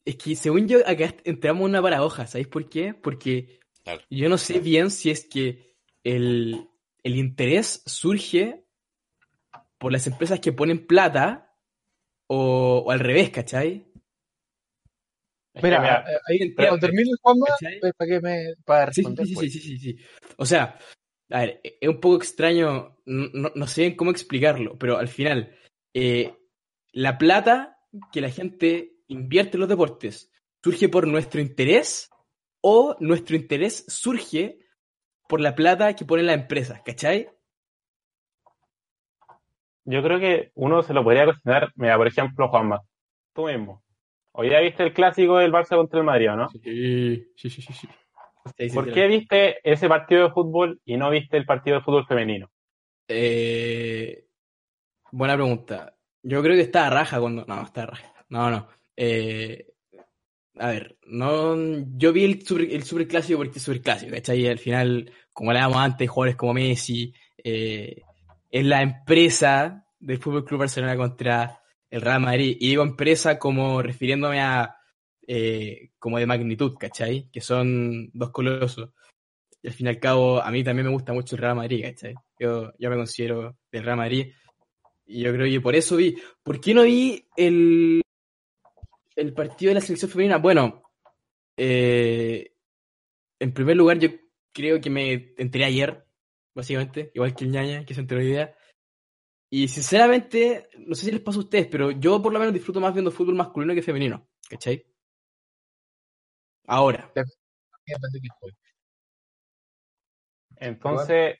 es 0.03 0.15
que 0.17 0.35
según 0.35 0.67
yo 0.67 0.79
acá 0.85 1.15
entramos 1.23 1.61
en 1.61 1.69
una 1.69 1.81
paradoja, 1.81 2.27
¿sabéis 2.27 2.49
por 2.49 2.67
qué? 2.67 2.93
Porque 2.93 3.59
Claro. 3.87 4.03
yo 4.09 4.27
no 4.27 4.37
sé 4.37 4.59
bien 4.59 4.91
si 4.91 5.11
es 5.11 5.25
que 5.25 5.77
el, 6.03 6.67
el 7.03 7.15
interés 7.15 7.83
surge 7.85 8.65
por 9.77 9.93
las 9.93 10.05
empresas 10.07 10.41
que 10.41 10.51
ponen 10.51 10.85
plata 10.85 11.55
o, 12.27 12.83
o 12.85 12.91
al 12.91 12.99
revés, 12.99 13.29
¿cachai? 13.29 13.89
Es 15.53 15.61
que, 15.61 15.67
Mira, 15.67 15.79
mira, 15.79 16.05
eh, 16.05 16.17
ahí, 16.27 16.37
Entiendo. 16.41 16.55
cuando 16.67 16.79
termine 16.79 17.11
Juanma, 17.21 17.45
eh, 17.61 17.91
para 17.97 18.09
que 18.09 18.19
me 18.19 18.55
para 18.65 18.91
Sí, 18.91 19.01
responder 19.03 19.25
sí, 19.25 19.29
sí, 19.29 19.35
pues. 19.35 19.53
sí, 19.53 19.59
sí, 19.61 19.77
sí, 19.77 19.93
sí. 19.93 19.97
O 20.35 20.45
sea, 20.45 20.77
a 21.29 21.39
ver, 21.39 21.61
e- 21.63 21.77
es 21.79 21.87
un 21.87 22.01
poco 22.01 22.17
extraño, 22.17 22.97
no, 23.05 23.29
no- 23.33 23.51
no 23.55 23.67
sé 23.67 23.83
bien 23.83 23.95
cómo 23.95 24.11
explicarlo, 24.11 24.77
pero 24.77 24.97
al 24.97 25.07
final, 25.07 25.55
eh, 25.93 26.33
la 26.91 27.17
plata 27.17 27.79
que 28.11 28.19
la 28.19 28.31
gente 28.31 28.97
invierte 29.07 29.55
en 29.55 29.61
los 29.61 29.69
deportes 29.69 30.29
surge 30.61 30.89
por 30.89 31.07
nuestro 31.07 31.39
interés 31.39 32.09
o 32.69 32.97
nuestro 32.99 33.37
interés 33.37 33.85
surge 33.87 34.57
por 35.29 35.39
la 35.39 35.55
plata 35.55 35.95
que 35.95 36.03
ponen 36.03 36.25
las 36.25 36.35
empresas, 36.35 36.81
¿cachai? 36.83 37.29
Yo 39.85 40.03
creo 40.03 40.19
que 40.19 40.51
uno 40.53 40.83
se 40.83 40.93
lo 40.93 41.01
podría 41.01 41.23
cuestionar, 41.23 41.71
mira, 41.75 41.95
por 41.95 42.07
ejemplo, 42.07 42.49
Juanma, 42.49 42.81
tú 43.33 43.45
mismo. 43.45 43.85
Hoy 44.33 44.49
ya 44.49 44.59
viste 44.59 44.83
el 44.83 44.91
clásico 44.91 45.37
del 45.37 45.53
Barça 45.53 45.77
contra 45.77 45.99
el 45.99 46.05
Madrid, 46.05 46.29
¿o 46.29 46.35
¿no? 46.35 46.49
Sí, 46.49 47.25
sí, 47.37 47.49
sí, 47.49 47.61
sí. 47.61 47.71
sí. 47.71 47.87
Sí, 48.57 48.69
sí, 48.69 48.75
¿Por 48.75 48.85
sí, 48.85 48.91
qué 48.91 49.07
viste 49.07 49.59
ese 49.63 49.87
partido 49.87 50.23
de 50.23 50.31
fútbol 50.31 50.81
y 50.83 50.97
no 50.97 51.09
viste 51.09 51.37
el 51.37 51.45
partido 51.45 51.77
de 51.77 51.83
fútbol 51.83 52.05
femenino? 52.05 52.49
Eh, 53.07 54.25
buena 55.11 55.35
pregunta. 55.35 55.95
Yo 56.21 56.43
creo 56.43 56.55
que 56.55 56.63
estaba 56.63 56.89
raja 56.89 57.21
cuando. 57.21 57.45
No, 57.45 57.61
estaba 57.61 57.87
raja. 57.87 58.13
No, 58.27 58.51
no. 58.51 58.67
Eh, 58.97 59.67
a 60.59 60.67
ver, 60.67 60.97
no, 61.05 61.55
yo 61.97 62.13
vi 62.13 62.23
el 62.23 62.45
super, 62.45 62.71
el 62.71 62.83
superclásico 62.83 63.37
porque 63.39 63.59
es 63.59 63.63
superclásico, 63.63 64.11
¿cachai? 64.13 64.47
Al 64.47 64.59
final, 64.59 65.11
como 65.33 65.51
hablábamos 65.51 65.77
antes, 65.77 66.09
jugadores 66.09 66.35
como 66.35 66.53
Messi, 66.53 67.13
eh, 67.43 68.01
es 68.49 68.65
la 68.65 68.81
empresa 68.81 69.85
del 69.99 70.17
Fútbol 70.19 70.45
Club 70.45 70.61
Barcelona 70.61 70.95
contra 70.95 71.61
el 71.89 72.01
Real 72.01 72.21
Madrid. 72.21 72.57
Y 72.59 72.69
digo 72.69 72.83
empresa 72.83 73.37
como 73.39 73.81
refiriéndome 73.81 74.41
a 74.41 74.75
eh, 75.27 75.89
como 75.99 76.19
de 76.19 76.25
magnitud, 76.25 76.75
¿cachai? 76.79 77.29
Que 77.31 77.41
son 77.41 78.09
dos 78.13 78.31
colosos. 78.31 78.91
Y 79.61 79.67
al 79.67 79.73
fin 79.73 79.87
y 79.87 79.89
al 79.89 79.99
cabo, 79.99 80.41
a 80.41 80.51
mí 80.51 80.63
también 80.63 80.87
me 80.87 80.93
gusta 80.93 81.13
mucho 81.13 81.35
el 81.35 81.41
Real 81.41 81.55
Madrid, 81.55 81.83
¿cachai? 81.83 82.15
Yo, 82.39 82.71
yo 82.77 82.89
me 82.89 82.95
considero 82.95 83.57
del 83.71 83.83
Real 83.83 83.97
Madrid. 83.97 84.33
Y 85.05 85.21
yo 85.21 85.33
creo 85.33 85.49
que 85.49 85.61
por 85.61 85.75
eso 85.75 85.95
vi. 85.95 86.17
¿Por 86.43 86.59
qué 86.59 86.73
no 86.73 86.83
vi 86.83 87.25
el, 87.35 88.01
el 89.17 89.33
partido 89.33 89.71
de 89.71 89.75
la 89.75 89.81
selección 89.81 90.09
femenina? 90.09 90.37
Bueno, 90.37 90.83
eh, 91.57 92.53
en 93.39 93.53
primer 93.53 93.75
lugar, 93.75 93.99
yo 93.99 94.09
creo 94.53 94.79
que 94.79 94.89
me 94.89 95.33
enteré 95.37 95.65
ayer, 95.65 96.05
básicamente, 96.53 97.11
igual 97.13 97.35
que 97.35 97.45
el 97.45 97.51
ñaña, 97.51 97.85
que 97.85 97.93
se 97.93 98.01
enteró 98.01 98.21
hoy 98.21 98.27
día. 98.27 98.55
Y 99.49 99.67
sinceramente, 99.67 100.69
no 100.77 100.93
sé 100.95 101.05
si 101.05 101.11
les 101.11 101.21
pasa 101.21 101.39
a 101.39 101.41
ustedes, 101.41 101.67
pero 101.67 101.91
yo 101.91 102.21
por 102.21 102.31
lo 102.31 102.39
menos 102.39 102.53
disfruto 102.53 102.79
más 102.79 102.93
viendo 102.93 103.11
fútbol 103.11 103.35
masculino 103.35 103.73
que 103.73 103.81
femenino, 103.81 104.27
¿cachai? 104.49 104.85
Ahora. 106.67 107.11
De. 107.15 107.23
Entonces, 110.57 111.39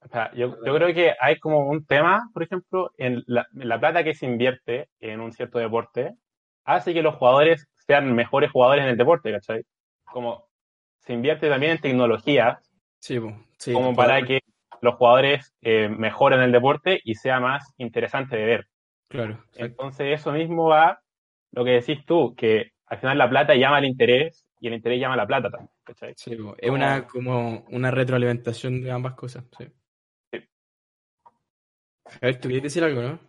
o 0.00 0.08
sea, 0.08 0.32
yo, 0.34 0.56
yo 0.64 0.74
creo 0.74 0.94
que 0.94 1.14
hay 1.18 1.38
como 1.38 1.68
un 1.68 1.86
tema, 1.86 2.30
por 2.32 2.42
ejemplo, 2.42 2.92
en 2.98 3.24
la, 3.26 3.46
en 3.54 3.68
la 3.68 3.80
plata 3.80 4.04
que 4.04 4.14
se 4.14 4.26
invierte 4.26 4.90
en 5.00 5.20
un 5.20 5.32
cierto 5.32 5.58
deporte, 5.58 6.16
hace 6.66 6.92
que 6.92 7.02
los 7.02 7.14
jugadores 7.14 7.68
sean 7.86 8.14
mejores 8.14 8.50
jugadores 8.50 8.84
en 8.84 8.90
el 8.90 8.96
deporte, 8.96 9.32
¿cachai? 9.32 9.64
Como 10.04 10.48
se 10.98 11.14
invierte 11.14 11.48
también 11.48 11.72
en 11.72 11.80
tecnología 11.80 12.60
Sí, 12.98 13.20
sí, 13.58 13.72
como 13.72 13.94
para 13.94 14.22
que 14.22 14.40
los 14.80 14.96
jugadores 14.96 15.54
eh, 15.62 15.88
mejoren 15.88 16.40
el 16.40 16.52
deporte 16.52 17.00
y 17.04 17.14
sea 17.14 17.40
más 17.40 17.72
interesante 17.78 18.36
de 18.36 18.44
ver. 18.44 18.68
Claro. 19.08 19.34
exacto. 19.34 19.64
Entonces 19.64 20.20
eso 20.20 20.32
mismo 20.32 20.68
va, 20.68 21.00
lo 21.52 21.64
que 21.64 21.70
decís 21.72 22.04
tú, 22.04 22.34
que 22.34 22.72
al 22.86 22.98
final 22.98 23.18
la 23.18 23.30
plata 23.30 23.54
llama 23.54 23.76
al 23.76 23.84
interés 23.84 24.46
y 24.60 24.68
el 24.68 24.74
interés 24.74 25.00
llama 25.00 25.14
a 25.14 25.18
la 25.18 25.26
plata 25.26 25.50
también, 25.50 25.70
¿cachai? 25.84 26.14
Sí, 26.16 26.36
es 26.58 26.70
una, 26.70 27.06
como 27.06 27.64
una 27.70 27.90
retroalimentación 27.90 28.82
de 28.82 28.90
ambas 28.90 29.14
cosas. 29.14 29.44
Sí. 29.56 29.66
Sí. 30.32 30.40
A 32.06 32.18
ver, 32.26 32.40
¿tú 32.40 32.48
querías 32.48 32.64
decir 32.64 32.82
algo, 32.82 33.02
no? 33.02 33.20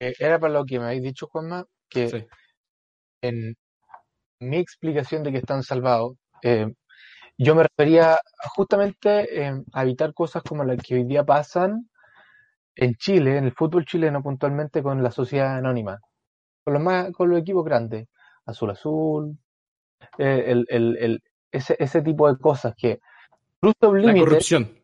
Eh, 0.00 0.14
Era 0.18 0.38
para 0.38 0.54
lo 0.54 0.64
que 0.64 0.78
me 0.78 0.86
habéis 0.86 1.02
dicho, 1.02 1.28
Juanma, 1.28 1.64
que 1.90 2.08
Sí. 2.08 2.26
en 3.22 3.54
mi 4.40 4.56
explicación 4.56 5.22
de 5.22 5.32
que 5.32 5.38
están 5.38 5.62
salvados, 5.62 6.16
eh, 6.42 6.72
yo 7.36 7.54
me 7.54 7.64
refería 7.64 8.18
justamente 8.54 9.44
eh, 9.46 9.62
a 9.72 9.82
evitar 9.82 10.14
cosas 10.14 10.42
como 10.42 10.64
las 10.64 10.78
que 10.82 10.94
hoy 10.94 11.04
día 11.04 11.24
pasan 11.24 11.88
en 12.76 12.94
Chile, 12.94 13.36
en 13.36 13.44
el 13.44 13.52
fútbol 13.52 13.84
chileno 13.84 14.22
puntualmente 14.22 14.82
con 14.82 15.02
la 15.02 15.10
sociedad 15.10 15.56
anónima, 15.56 15.98
con 16.64 16.74
los 16.74 16.82
más, 16.82 17.10
con 17.12 17.28
los 17.28 17.40
equipos 17.40 17.64
grandes, 17.64 18.08
azul 18.46 18.70
azul, 18.70 19.38
eh, 20.18 20.44
el, 20.46 20.66
el- 20.68 20.96
el- 20.98 21.22
ese, 21.52 21.76
ese 21.78 22.00
tipo 22.00 22.32
de 22.32 22.38
cosas 22.38 22.74
que 22.76 23.00
cruza 23.60 23.88
un 23.88 24.06
La 24.06 24.14
corrupción. 24.14 24.79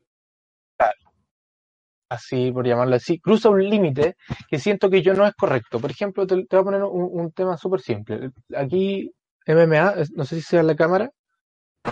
Así 2.08 2.52
por 2.52 2.66
llamarlo 2.66 2.96
así, 2.96 3.18
cruza 3.20 3.50
un 3.50 3.62
límite 3.68 4.16
que 4.48 4.58
siento 4.58 4.90
que 4.90 5.02
yo 5.02 5.14
no 5.14 5.26
es 5.26 5.34
correcto. 5.34 5.80
Por 5.80 5.90
ejemplo, 5.90 6.26
te, 6.26 6.36
te 6.46 6.56
voy 6.56 6.60
a 6.62 6.64
poner 6.64 6.82
un, 6.84 7.08
un 7.20 7.32
tema 7.32 7.56
súper 7.56 7.80
simple. 7.80 8.30
Aquí, 8.56 9.10
MMA, 9.46 9.94
no 10.14 10.24
sé 10.24 10.36
si 10.36 10.42
sea 10.42 10.60
en 10.60 10.66
la 10.68 10.76
cámara, 10.76 11.10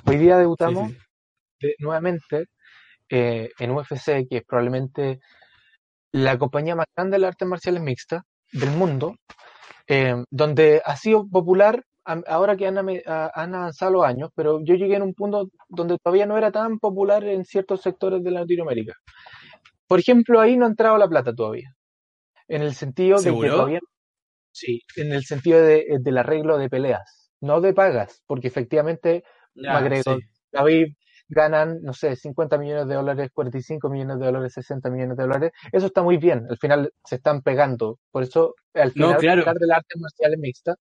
hoy 0.07 0.17
día 0.19 0.39
debutamos 0.39 0.91
sí. 0.91 0.99
de- 1.61 1.77
nuevamente 1.81 2.47
eh, 3.11 3.51
en 3.59 3.71
UFC, 3.73 4.27
que 4.29 4.39
es 4.39 4.45
probablemente 4.45 5.21
la 6.13 6.39
compañía 6.39 6.77
más 6.77 6.87
grande 6.97 7.17
de 7.17 7.21
las 7.21 7.29
artes 7.31 7.49
marciales 7.49 7.83
mixtas 7.83 8.23
del 8.53 8.71
mundo, 8.71 9.17
eh, 9.89 10.17
donde 10.31 10.83
ha 10.85 10.97
sido 10.97 11.29
popular 11.29 11.83
ahora 12.29 12.57
que 12.57 12.67
han, 12.67 12.79
han 12.79 13.55
avanzado 13.55 13.93
los 13.93 14.05
años, 14.05 14.31
pero 14.35 14.61
yo 14.65 14.75
llegué 14.77 14.97
en 14.97 15.03
un 15.03 15.15
punto 15.15 15.49
donde 15.69 15.99
todavía 15.99 16.27
no 16.27 16.39
era 16.39 16.53
tan 16.53 16.79
popular 16.79 17.25
en 17.25 17.45
ciertos 17.45 17.83
sectores 17.83 18.23
de 18.25 18.31
Latinoamérica. 18.33 18.95
Por 19.87 20.01
ejemplo, 20.01 20.41
ahí 20.41 20.57
no 20.57 20.65
ha 20.67 20.69
entrado 20.69 20.97
la 20.99 21.09
plata 21.09 21.35
todavía, 21.35 21.71
en 22.49 22.63
el 22.63 22.75
sentido 22.75 23.21
de 23.21 23.31
que 23.41 23.49
todavía... 23.49 23.81
Sí, 24.53 24.83
en 24.97 25.13
el 25.13 25.25
sentido 25.25 25.61
de, 25.63 25.85
del 26.01 26.19
arreglo 26.19 26.59
de 26.59 26.71
peleas, 26.71 27.31
no 27.41 27.61
de 27.61 27.75
pagas, 27.75 28.23
porque 28.27 28.49
efectivamente 28.49 29.25
Ya, 29.55 29.75
McGregor, 29.75 30.19
sí. 30.21 30.27
David 30.53 30.87
ganan, 31.29 31.81
no 31.83 31.93
sé, 31.93 32.17
50 32.17 32.59
millones 32.59 32.87
de 32.87 32.95
dólares, 32.95 33.31
45 33.33 33.89
millones 33.91 34.19
de 34.21 34.27
dólares, 34.27 34.53
60 34.55 34.91
millones 34.91 35.17
de 35.17 35.23
dólares. 35.25 35.53
Eso 35.73 35.87
está 35.87 36.03
muy 36.03 36.19
bien. 36.19 36.47
Al 36.49 36.59
final 36.59 36.93
se 37.05 37.17
están 37.17 37.43
pegando. 37.43 37.99
Por 38.13 38.23
eso, 38.23 38.55
al 38.75 38.93
No, 38.95 39.09
final, 39.09 39.19
claro. 39.19 39.41
hablar 39.41 39.57
de 39.57 39.67
las 39.67 39.79
artes 39.79 40.01
marciales 40.01 40.39
mixtas. 40.39 40.77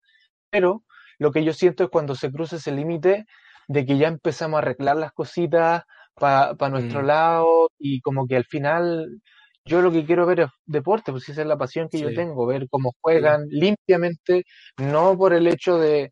Pero 0.50 0.84
lo 1.18 1.32
que 1.32 1.44
yo 1.44 1.52
siento 1.52 1.84
es 1.84 1.90
cuando 1.90 2.14
se 2.14 2.30
cruza 2.32 2.56
ese 2.56 2.72
límite 2.72 3.24
de 3.68 3.86
que 3.86 3.98
ya 3.98 4.08
empezamos 4.08 4.56
a 4.58 4.62
arreglar 4.62 4.96
las 4.96 5.12
cositas 5.12 5.84
para 6.18 6.68
nuestro 6.70 7.02
Mm. 7.02 7.06
lado 7.06 7.68
y 7.78 8.00
como 8.00 8.26
que 8.26 8.36
al 8.36 8.44
final 8.44 9.20
yo 9.64 9.80
lo 9.80 9.92
que 9.92 10.04
quiero 10.04 10.26
ver 10.26 10.40
es 10.40 10.48
deporte, 10.66 11.12
pues 11.12 11.28
esa 11.28 11.42
es 11.42 11.46
la 11.46 11.56
pasión 11.56 11.88
que 11.88 11.98
yo 12.00 12.12
tengo, 12.14 12.46
ver 12.46 12.66
cómo 12.68 12.92
juegan 13.00 13.46
limpiamente, 13.48 14.44
no 14.78 15.16
por 15.16 15.32
el 15.32 15.46
hecho 15.46 15.78
de 15.78 16.10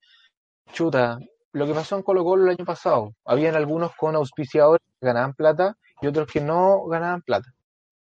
chuta, 0.73 1.19
lo 1.53 1.67
que 1.67 1.75
pasó 1.75 1.97
en 1.97 2.03
Colo 2.03 2.23
Colo 2.25 2.45
el 2.45 2.51
año 2.51 2.65
pasado. 2.65 3.13
Habían 3.25 3.57
algunos 3.57 3.91
con 3.97 4.15
auspiciadores 4.15 4.87
que 5.01 5.07
ganaban 5.07 5.35
plata 5.35 5.75
y 6.01 6.07
otros 6.07 6.29
que 6.29 6.41
no 6.41 6.87
ganaban 6.87 7.23
plata 7.23 7.49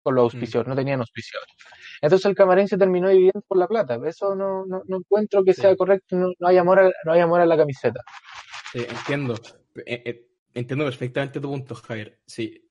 con 0.04 0.16
los 0.16 0.26
auspiciadores, 0.26 0.70
no 0.70 0.76
tenían 0.76 1.00
auspiciadores. 1.00 1.54
Entonces 2.02 2.26
el 2.28 2.36
camarín 2.36 2.68
se 2.68 2.78
terminó 2.78 3.10
dividiendo 3.10 3.42
por 3.48 3.58
la 3.58 3.68
plata. 3.68 4.00
Eso 4.06 4.34
no, 4.36 4.66
no, 4.66 4.84
no 4.88 4.98
encuentro 4.98 5.44
que 5.44 5.54
Sí. 5.54 5.62
sea 5.62 5.76
correcto, 5.76 6.16
no, 6.16 6.32
no 6.38 6.48
hay 6.48 6.58
amor 6.58 6.80
a, 6.80 6.92
no 7.06 7.12
hay 7.12 7.20
amor 7.22 7.42
a 7.42 7.46
la 7.46 7.58
camiseta. 7.58 8.02
Entiendo. 8.74 9.34
Eh, 9.86 10.04
eh, 10.06 10.26
Entiendo 10.54 10.86
perfectamente 10.86 11.40
tu 11.40 11.50
punto, 11.50 11.76
Javier. 11.76 12.20
Sí. 12.26 12.70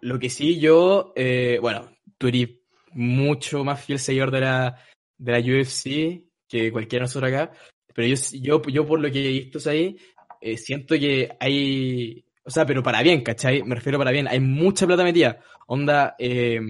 Lo 0.00 0.18
que 0.18 0.30
sí, 0.30 0.58
yo, 0.58 1.12
eh, 1.16 1.58
bueno, 1.60 1.90
tú 2.16 2.28
eres 2.28 2.50
mucho 2.92 3.64
más 3.64 3.84
fiel 3.84 3.98
seguidor 3.98 4.30
de 4.30 4.40
la, 4.40 4.82
de 5.16 5.32
la 5.32 5.38
UFC 5.38 6.24
que 6.48 6.72
cualquiera 6.72 7.02
de 7.02 7.08
nosotros 7.08 7.32
acá, 7.32 7.52
pero 7.94 8.08
yo, 8.08 8.16
yo, 8.40 8.62
yo 8.62 8.86
por 8.86 9.00
lo 9.00 9.10
que 9.10 9.26
he 9.26 9.32
visto 9.44 9.70
ahí, 9.70 9.96
eh, 10.40 10.56
siento 10.56 10.94
que 10.98 11.28
hay, 11.38 12.24
o 12.44 12.50
sea, 12.50 12.64
pero 12.64 12.82
para 12.82 13.02
bien, 13.02 13.22
¿cachai? 13.22 13.62
Me 13.62 13.74
refiero 13.74 13.98
para 13.98 14.10
bien, 14.10 14.26
hay 14.28 14.40
mucha 14.40 14.86
plata 14.86 15.04
metida. 15.04 15.40
Onda, 15.66 16.16
eh, 16.18 16.60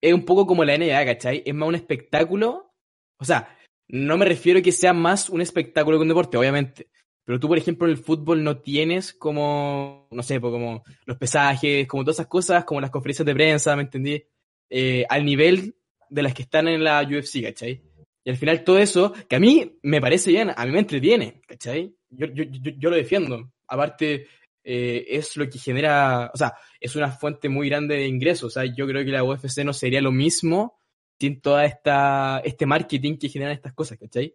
es 0.00 0.12
un 0.12 0.24
poco 0.24 0.46
como 0.46 0.64
la 0.64 0.76
NBA, 0.76 1.04
¿cachai? 1.04 1.42
Es 1.44 1.54
más 1.54 1.68
un 1.68 1.74
espectáculo, 1.74 2.72
o 3.18 3.24
sea, 3.24 3.56
no 3.88 4.16
me 4.16 4.26
refiero 4.26 4.60
a 4.60 4.62
que 4.62 4.72
sea 4.72 4.92
más 4.92 5.28
un 5.28 5.40
espectáculo 5.40 5.98
que 5.98 6.02
un 6.02 6.08
deporte, 6.08 6.36
obviamente. 6.36 6.88
Pero 7.28 7.38
tú, 7.38 7.46
por 7.46 7.58
ejemplo, 7.58 7.86
en 7.86 7.90
el 7.90 7.98
fútbol 7.98 8.42
no 8.42 8.62
tienes 8.62 9.12
como, 9.12 10.08
no 10.10 10.22
sé, 10.22 10.40
como 10.40 10.82
los 11.04 11.18
pesajes, 11.18 11.86
como 11.86 12.02
todas 12.02 12.16
esas 12.16 12.26
cosas, 12.26 12.64
como 12.64 12.80
las 12.80 12.88
conferencias 12.88 13.26
de 13.26 13.34
prensa, 13.34 13.76
¿me 13.76 13.82
entendí? 13.82 14.24
Eh, 14.70 15.04
al 15.10 15.26
nivel 15.26 15.76
de 16.08 16.22
las 16.22 16.32
que 16.32 16.40
están 16.40 16.68
en 16.68 16.82
la 16.82 17.02
UFC, 17.02 17.42
¿cachai? 17.42 17.82
Y 18.24 18.30
al 18.30 18.38
final 18.38 18.64
todo 18.64 18.78
eso, 18.78 19.12
que 19.28 19.36
a 19.36 19.40
mí 19.40 19.78
me 19.82 20.00
parece 20.00 20.30
bien, 20.30 20.52
a 20.56 20.64
mí 20.64 20.72
me 20.72 20.78
entretiene, 20.78 21.42
¿cachai? 21.46 21.94
Yo, 22.08 22.28
yo, 22.28 22.44
yo, 22.44 22.72
yo 22.78 22.88
lo 22.88 22.96
defiendo. 22.96 23.52
Aparte, 23.66 24.26
eh, 24.64 25.04
es 25.08 25.36
lo 25.36 25.50
que 25.50 25.58
genera, 25.58 26.30
o 26.32 26.36
sea, 26.38 26.54
es 26.80 26.96
una 26.96 27.10
fuente 27.10 27.50
muy 27.50 27.68
grande 27.68 27.96
de 27.96 28.06
ingresos. 28.06 28.44
O 28.44 28.50
sea, 28.58 28.64
yo 28.74 28.86
creo 28.86 29.04
que 29.04 29.10
la 29.10 29.22
UFC 29.22 29.64
no 29.66 29.74
sería 29.74 30.00
lo 30.00 30.12
mismo 30.12 30.80
sin 31.20 31.42
toda 31.42 31.66
este 31.66 32.64
marketing 32.64 33.18
que 33.18 33.28
generan 33.28 33.52
estas 33.52 33.74
cosas, 33.74 33.98
¿cachai? 33.98 34.34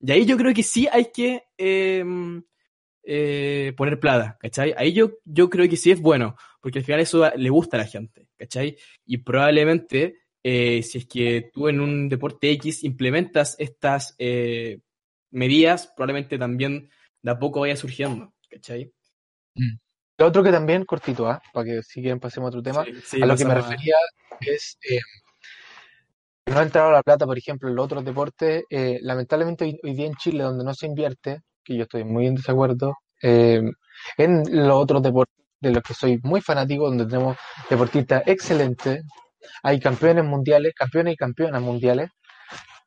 Y 0.00 0.12
ahí 0.12 0.26
yo 0.26 0.36
creo 0.36 0.52
que 0.54 0.62
sí 0.62 0.88
hay 0.90 1.06
que 1.12 1.44
eh, 1.56 2.04
eh, 3.08 3.72
poner 3.76 4.00
plata, 4.00 4.36
¿cachai? 4.40 4.74
Ahí 4.76 4.92
yo, 4.92 5.18
yo 5.24 5.48
creo 5.48 5.68
que 5.68 5.76
sí 5.76 5.92
es 5.92 6.00
bueno, 6.00 6.34
porque 6.60 6.80
al 6.80 6.84
final 6.84 7.00
eso 7.00 7.30
le 7.36 7.50
gusta 7.50 7.76
a 7.76 7.80
la 7.80 7.86
gente, 7.86 8.26
¿cachai? 8.36 8.76
Y 9.04 9.18
probablemente, 9.18 10.22
eh, 10.42 10.82
si 10.82 10.98
es 10.98 11.06
que 11.06 11.50
tú 11.54 11.68
en 11.68 11.80
un 11.80 12.08
deporte 12.08 12.50
X 12.50 12.82
implementas 12.82 13.54
estas 13.60 14.16
eh, 14.18 14.80
medidas, 15.30 15.86
probablemente 15.94 16.36
también 16.36 16.90
de 17.22 17.30
a 17.30 17.38
poco 17.38 17.60
vaya 17.60 17.76
surgiendo, 17.76 18.34
¿cachai? 18.50 18.92
Lo 20.18 20.26
otro 20.26 20.42
que 20.42 20.50
también, 20.50 20.84
cortito, 20.84 21.28
¿ah? 21.28 21.40
para 21.52 21.64
que 21.64 21.82
si 21.84 22.00
quieren 22.00 22.18
pasemos 22.18 22.48
a 22.48 22.58
otro 22.58 22.62
tema, 22.62 22.84
Sí, 22.84 22.92
sí, 23.04 23.22
a 23.22 23.26
lo 23.26 23.36
que 23.36 23.44
me 23.44 23.54
refería 23.54 23.94
es 24.40 24.76
que 24.80 24.98
no 26.46 26.58
ha 26.60 26.62
entrado 26.62 26.90
la 26.90 27.02
plata, 27.02 27.26
por 27.26 27.36
ejemplo, 27.38 27.68
en 27.68 27.74
los 27.76 27.84
otros 27.84 28.04
deportes. 28.04 28.64
eh, 28.70 28.98
lamentablemente 29.02 29.64
hoy, 29.64 29.94
día 29.94 30.06
en 30.06 30.14
Chile, 30.14 30.44
donde 30.44 30.64
no 30.64 30.74
se 30.74 30.86
invierte, 30.86 31.40
que 31.64 31.76
yo 31.76 31.82
estoy 31.82 32.04
muy 32.04 32.26
en 32.26 32.36
desacuerdo, 32.36 32.94
eh, 33.22 33.60
en 34.16 34.42
los 34.66 34.76
otros 34.76 35.02
deportes 35.02 35.34
de 35.60 35.72
los 35.72 35.82
que 35.82 35.94
soy 35.94 36.20
muy 36.22 36.40
fanático, 36.40 36.86
donde 36.86 37.06
tenemos 37.06 37.36
deportistas 37.68 38.22
excelentes, 38.26 39.02
hay 39.62 39.80
campeones 39.80 40.24
mundiales, 40.24 40.74
campeones 40.74 41.14
y 41.14 41.16
campeonas 41.16 41.62
mundiales, 41.62 42.10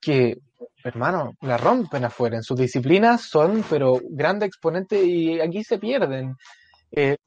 que, 0.01 0.37
hermano, 0.83 1.33
la 1.41 1.57
rompen 1.57 2.05
afuera. 2.05 2.37
En 2.37 2.43
sus 2.43 2.57
disciplinas 2.57 3.23
son, 3.23 3.63
pero 3.69 3.99
grandes 4.09 4.47
exponentes 4.47 5.03
y 5.03 5.39
aquí 5.41 5.63
se 5.63 5.77
pierden. 5.79 6.35
Eh, 6.91 7.17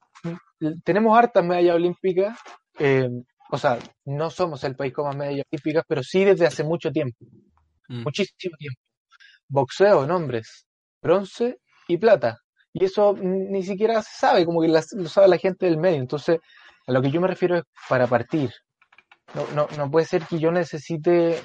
tenemos 0.85 1.19
hartas 1.19 1.45
medallas 1.45 1.77
olímpicas, 1.77 2.39
eh, 2.79 3.09
o 3.55 3.59
sea, 3.59 3.79
no 4.07 4.31
somos 4.31 4.65
el 4.65 4.75
país 4.75 4.93
con 4.95 5.05
más 5.07 5.15
medallas 5.17 5.45
olímpicas, 5.53 5.85
pero 5.87 6.03
sí 6.03 6.25
desde 6.25 6.47
hace 6.47 6.65
mucho 6.65 6.91
tiempo, 6.91 7.19
Mm. 7.89 8.03
muchísimo 8.05 8.57
tiempo. 8.57 8.81
Boxeo 9.49 10.05
en 10.05 10.11
hombres, 10.11 10.67
bronce 11.03 11.59
y 11.87 11.99
plata. 11.99 12.39
Y 12.73 12.85
eso 12.87 13.15
ni 13.21 13.63
siquiera 13.63 14.01
se 14.03 14.17
sabe, 14.19 14.47
como 14.47 14.63
que 14.63 14.69
las- 14.69 14.93
lo 14.95 15.07
sabe 15.09 15.29
la 15.29 15.37
gente 15.37 15.67
del 15.67 15.77
medio. 15.77 15.99
Entonces, 16.01 16.39
a 16.87 16.93
lo 16.93 17.03
que 17.03 17.11
yo 17.11 17.21
me 17.21 17.29
refiero 17.29 17.59
es 17.59 17.65
para 17.89 18.07
partir. 18.07 18.51
No, 19.35 19.47
no, 19.55 19.69
no 19.77 19.91
puede 19.91 20.07
ser 20.07 20.23
que 20.27 20.39
yo 20.39 20.51
necesite, 20.51 21.41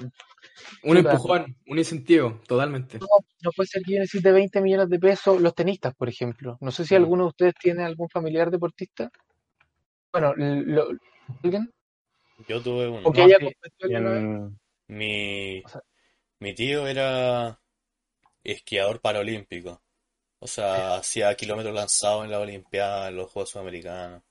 Un 0.83 0.97
empujón, 0.97 1.55
un 1.67 1.77
incentivo, 1.77 2.39
totalmente. 2.47 2.99
no, 2.99 3.07
no 3.43 3.51
puede 3.55 3.67
ser 3.67 3.81
que 3.83 3.93
yo 3.95 3.99
necesite 3.99 4.31
20 4.31 4.61
millones 4.61 4.89
de 4.89 4.99
pesos 4.99 5.41
los 5.41 5.53
tenistas, 5.53 5.93
por 5.95 6.07
ejemplo. 6.07 6.57
No 6.61 6.71
sé 6.71 6.85
si 6.85 6.93
Mm. 6.95 6.97
alguno 6.97 7.23
de 7.23 7.29
ustedes 7.29 7.53
tiene 7.61 7.83
algún 7.83 8.07
familiar 8.09 8.49
deportista. 8.49 9.09
Bueno, 10.13 10.33
lo- 10.37 10.89
¿alguien? 11.43 11.69
Yo 12.47 12.61
tuve 12.61 12.87
uno. 12.87 13.03
Mi, 14.87 15.61
O 15.65 15.69
sea- 15.69 15.81
mi 16.39 16.53
tío 16.53 16.87
era 16.87 17.59
esquiador 18.43 19.01
paralímpico. 19.01 19.81
O 20.39 20.47
sea, 20.47 20.95
hacía 20.97 21.33
kilómetros 21.35 21.73
lanzados 21.73 22.25
en 22.25 22.31
la 22.31 22.39
Olimpiada, 22.39 23.09
en 23.09 23.15
los 23.17 23.31
Juegos 23.31 23.49
Sudamericanos. 23.49 24.21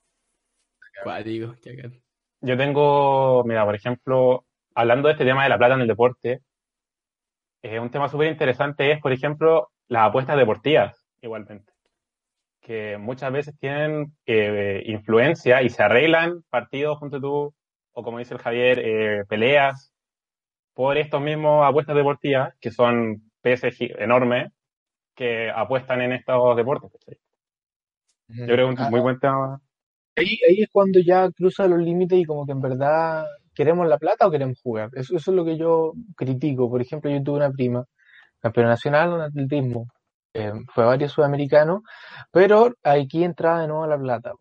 Yo 2.41 2.57
tengo, 2.57 3.43
mira, 3.43 3.65
por 3.65 3.75
ejemplo, 3.75 4.45
hablando 4.73 5.07
de 5.07 5.13
este 5.13 5.25
tema 5.25 5.43
de 5.43 5.49
la 5.49 5.57
plata 5.57 5.75
en 5.75 5.81
el 5.81 5.87
deporte, 5.87 6.41
eh, 7.61 7.79
un 7.79 7.89
tema 7.91 8.07
súper 8.07 8.27
interesante 8.31 8.91
es, 8.91 9.01
por 9.01 9.11
ejemplo, 9.11 9.71
las 9.89 10.07
apuestas 10.09 10.37
deportivas, 10.37 11.05
igualmente. 11.21 11.73
Que 12.61 12.97
muchas 12.97 13.31
veces 13.31 13.55
tienen 13.59 14.13
eh, 14.25 14.83
influencia 14.85 15.61
y 15.61 15.69
se 15.69 15.83
arreglan 15.83 16.43
partidos 16.49 16.97
junto 16.99 17.17
a 17.17 17.21
tú, 17.21 17.53
o 17.97 18.03
como 18.03 18.19
dice 18.19 18.35
el 18.35 18.39
Javier, 18.41 18.79
eh, 18.79 19.25
peleas 19.27 19.91
por 20.73 20.97
estos 20.97 21.21
mismos 21.21 21.65
apuestas 21.65 21.95
deportivas, 21.95 22.53
que 22.61 22.71
son 22.71 23.31
peces 23.41 23.77
enormes, 23.79 24.51
que 25.15 25.49
apuestan 25.51 26.01
en 26.01 26.13
estos 26.13 26.55
deportes. 26.57 26.91
Yo 28.27 28.45
creo 28.45 28.67
que 28.67 28.73
es 28.73 28.79
un 28.79 28.85
Ah, 28.85 28.89
muy 28.91 28.99
buen 28.99 29.19
tema. 29.19 29.59
Ahí, 30.15 30.39
ahí 30.49 30.61
es 30.63 30.69
cuando 30.71 30.99
ya 30.99 31.29
cruza 31.31 31.67
los 31.67 31.79
límites 31.79 32.19
y 32.19 32.25
como 32.25 32.45
que 32.45 32.51
en 32.53 32.61
verdad 32.61 33.25
queremos 33.55 33.87
la 33.87 33.97
plata 33.97 34.27
o 34.27 34.31
queremos 34.31 34.59
jugar. 34.61 34.89
Eso, 34.93 35.15
eso 35.15 35.31
es 35.31 35.37
lo 35.37 35.45
que 35.45 35.57
yo 35.57 35.93
critico. 36.15 36.69
Por 36.69 36.81
ejemplo, 36.81 37.09
yo 37.11 37.23
tuve 37.23 37.37
una 37.37 37.51
prima, 37.51 37.85
campeona 38.39 38.69
nacional 38.69 39.13
en 39.15 39.21
atletismo, 39.21 39.87
eh, 40.33 40.53
fue 40.73 40.85
varios 40.85 41.11
sudamericanos, 41.13 41.81
pero 42.31 42.73
aquí 42.83 43.23
entraba 43.23 43.61
de 43.61 43.67
nuevo 43.67 43.87
la 43.87 43.97
plata. 43.99 44.33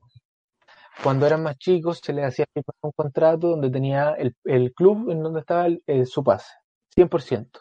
Cuando 1.03 1.27
eran 1.27 1.43
más 1.43 1.57
chicos 1.59 2.01
se 2.03 2.13
les 2.13 2.25
hacía 2.27 2.47
firmar 2.53 2.75
un 2.83 2.93
contrato 2.93 3.49
donde 3.49 3.71
tenía 3.71 4.11
el, 4.19 4.35
el 4.45 4.73
club 4.73 5.11
en 5.11 5.23
donde 5.23 5.41
estaba 5.41 5.67
el- 5.67 5.83
el- 5.87 6.07
su 6.07 6.25
pase, 6.25 6.53
100%. 6.95 7.61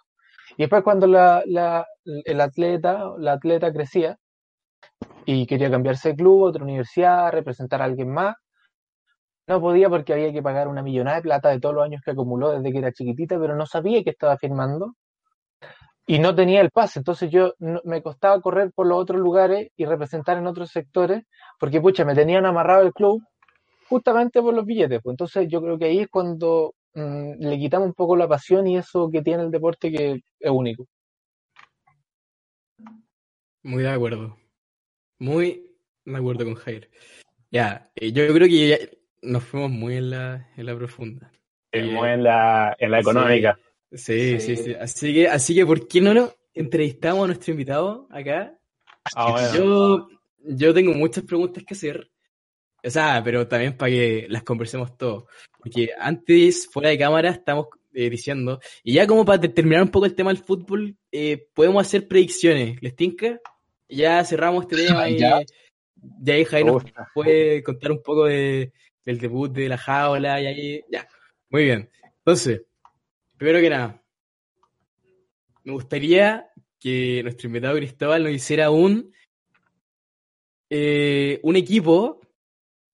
Y 0.57 0.63
después 0.63 0.83
cuando 0.83 1.07
la, 1.07 1.43
la- 1.45 1.85
el 2.05 2.41
atleta, 2.41 3.11
la 3.17 3.33
atleta 3.33 3.71
crecía 3.73 4.17
y 5.25 5.45
quería 5.45 5.69
cambiarse 5.69 6.09
de 6.09 6.15
club, 6.15 6.43
otra 6.43 6.63
universidad, 6.63 7.31
representar 7.31 7.81
a 7.81 7.85
alguien 7.85 8.09
más, 8.11 8.35
no 9.47 9.61
podía 9.61 9.89
porque 9.89 10.13
había 10.13 10.31
que 10.33 10.41
pagar 10.41 10.67
una 10.67 10.81
millonada 10.81 11.17
de 11.17 11.23
plata 11.23 11.49
de 11.49 11.59
todos 11.59 11.75
los 11.75 11.83
años 11.85 12.01
que 12.03 12.11
acumuló 12.11 12.51
desde 12.51 12.71
que 12.71 12.79
era 12.79 12.91
chiquitita, 12.91 13.39
pero 13.39 13.55
no 13.55 13.65
sabía 13.65 14.03
que 14.03 14.09
estaba 14.11 14.37
firmando 14.37 14.93
y 16.07 16.19
no 16.19 16.35
tenía 16.35 16.61
el 16.61 16.71
pase. 16.71 16.99
Entonces 16.99 17.29
yo 17.31 17.53
no- 17.59 17.81
me 17.83 18.01
costaba 18.01 18.39
correr 18.41 18.71
por 18.73 18.87
los 18.87 18.99
otros 18.99 19.19
lugares 19.19 19.69
y 19.75 19.85
representar 19.85 20.37
en 20.37 20.47
otros 20.47 20.69
sectores, 20.71 21.23
porque 21.59 21.81
pucha, 21.81 22.05
me 22.05 22.13
tenían 22.15 22.45
amarrado 22.45 22.83
el 22.83 22.93
club 22.93 23.23
justamente 23.89 24.41
por 24.41 24.53
los 24.53 24.65
billetes. 24.65 25.01
Pues 25.01 25.13
entonces 25.13 25.47
yo 25.49 25.61
creo 25.61 25.77
que 25.77 25.85
ahí 25.85 25.99
es 25.99 26.07
cuando 26.09 26.73
mm, 26.93 27.33
le 27.39 27.57
quitamos 27.57 27.87
un 27.87 27.93
poco 27.93 28.15
la 28.15 28.27
pasión 28.27 28.67
y 28.67 28.77
eso 28.77 29.09
que 29.11 29.21
tiene 29.21 29.43
el 29.43 29.51
deporte 29.51 29.91
que 29.91 30.21
es 30.39 30.51
único. 30.51 30.85
Muy 33.63 33.83
de 33.83 33.89
acuerdo. 33.89 34.37
Muy 35.19 35.75
de 36.05 36.17
acuerdo 36.17 36.45
con 36.45 36.55
Jair. 36.55 36.89
Ya, 37.51 37.89
eh, 37.95 38.11
yo 38.11 38.27
creo 38.33 38.47
que 38.47 38.67
ya 38.67 38.77
nos 39.21 39.43
fuimos 39.43 39.71
muy 39.71 39.95
en 39.97 40.11
la, 40.11 40.49
en 40.55 40.65
la 40.65 40.75
profunda. 40.75 41.31
Estamos 41.71 42.07
en 42.07 42.23
la, 42.23 42.75
en 42.79 42.91
la 42.91 42.99
económica. 42.99 43.57
Sí, 43.95 44.39
sí, 44.39 44.55
Sí. 44.55 44.63
sí. 44.63 44.73
Así 44.79 45.13
que, 45.13 45.27
así 45.27 45.55
que, 45.55 45.65
¿por 45.65 45.87
qué 45.87 46.01
no 46.01 46.13
lo 46.13 46.33
entrevistamos 46.53 47.23
a 47.23 47.27
nuestro 47.27 47.51
invitado 47.51 48.07
acá? 48.11 48.57
Ah, 49.15 49.31
bueno. 49.31 49.53
Yo, 49.53 50.07
yo 50.57 50.73
tengo 50.73 50.93
muchas 50.93 51.23
preguntas 51.23 51.63
que 51.63 51.73
hacer. 51.73 52.09
O 52.83 52.89
sea, 52.89 53.21
pero 53.23 53.47
también 53.47 53.75
para 53.75 53.91
que 53.91 54.27
las 54.29 54.43
conversemos 54.43 54.95
todos. 54.97 55.25
Porque 55.57 55.89
antes, 55.97 56.67
fuera 56.71 56.89
de 56.89 56.97
cámara, 56.99 57.29
estamos 57.31 57.67
eh, 57.93 58.09
diciendo. 58.09 58.59
Y 58.83 58.93
ya 58.93 59.07
como 59.07 59.25
para 59.25 59.41
terminar 59.41 59.81
un 59.83 59.89
poco 59.89 60.05
el 60.05 60.13
tema 60.13 60.31
del 60.31 60.43
fútbol, 60.43 60.95
eh, 61.11 61.47
podemos 61.53 61.85
hacer 61.85 62.07
predicciones. 62.07 62.81
¿Les 62.81 62.95
tinca? 62.95 63.39
Ya 63.89 64.23
cerramos 64.23 64.65
este 64.65 64.87
tema 64.87 65.09
y 65.09 65.17
Ya. 65.17 65.41
ya 66.21 66.33
ahí 66.35 66.45
Jair 66.45 66.65
nos 66.65 66.83
puede 67.13 67.63
contar 67.63 67.91
un 67.91 68.01
poco 68.03 68.25
de, 68.25 68.71
del 69.03 69.17
debut 69.19 69.51
de 69.51 69.69
la 69.69 69.77
jaula 69.77 70.41
y 70.41 70.45
ahí. 70.45 70.81
Ya. 70.91 71.07
Muy 71.49 71.63
bien. 71.65 71.89
Entonces, 72.19 72.61
primero 73.37 73.59
que 73.59 73.69
nada, 73.69 74.03
me 75.63 75.73
gustaría 75.73 76.49
que 76.79 77.21
nuestro 77.23 77.47
invitado 77.47 77.75
Cristóbal 77.75 78.23
nos 78.23 78.33
hiciera 78.33 78.69
un 78.69 79.13
eh, 80.69 81.39
un 81.43 81.55
equipo, 81.55 82.21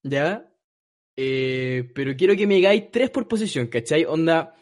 ¿ya? 0.04 0.50
Eh, 1.16 1.90
pero 1.96 2.16
quiero 2.16 2.36
que 2.36 2.48
me 2.48 2.56
digáis 2.56 2.92
tres 2.92 3.10
por 3.10 3.28
posición, 3.28 3.68
¿cachai? 3.68 4.06
Onda, 4.06 4.56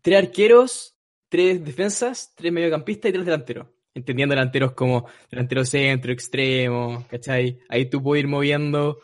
tres 0.00 0.18
arqueros, 0.18 0.96
tres 1.28 1.64
defensas, 1.64 2.34
tres 2.34 2.52
mediocampistas 2.52 3.10
y 3.10 3.12
tres 3.12 3.24
delanteros. 3.24 3.68
Entendiendo 3.94 4.34
delanteros 4.34 4.72
como 4.72 5.06
delantero 5.30 5.64
centro, 5.64 6.12
extremo, 6.12 7.06
¿cachai? 7.08 7.60
Ahí 7.68 7.88
tú 7.88 8.02
puedes 8.02 8.24
ir 8.24 8.28
moviendo 8.28 8.98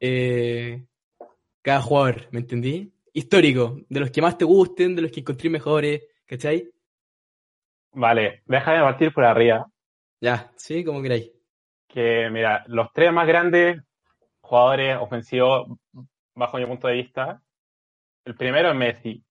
eh, 0.00 0.86
cada 1.62 1.82
jugador, 1.82 2.28
¿me 2.30 2.40
entendí? 2.40 2.92
Histórico, 3.12 3.78
de 3.88 4.00
los 4.00 4.10
que 4.10 4.22
más 4.22 4.36
te 4.38 4.44
gusten, 4.44 4.94
de 4.94 5.02
los 5.02 5.10
que 5.10 5.20
encontré 5.20 5.50
mejores, 5.50 6.02
¿cachai? 6.26 6.70
Vale, 7.92 8.42
déjame 8.46 8.80
partir 8.80 9.12
por 9.12 9.24
arriba. 9.24 9.66
Ya, 10.20 10.50
sí, 10.56 10.84
como 10.84 11.02
queráis. 11.02 11.30
Que 11.88 12.28
mira, 12.30 12.64
los 12.66 12.92
tres 12.92 13.12
más 13.12 13.26
grandes 13.26 13.80
jugadores 14.40 14.96
ofensivos, 15.00 15.78
bajo 16.34 16.58
mi 16.58 16.66
punto 16.66 16.88
de 16.88 16.94
vista, 16.94 17.42
el 18.24 18.34
primero 18.36 18.70
es 18.70 18.76
Messi. 18.76 19.24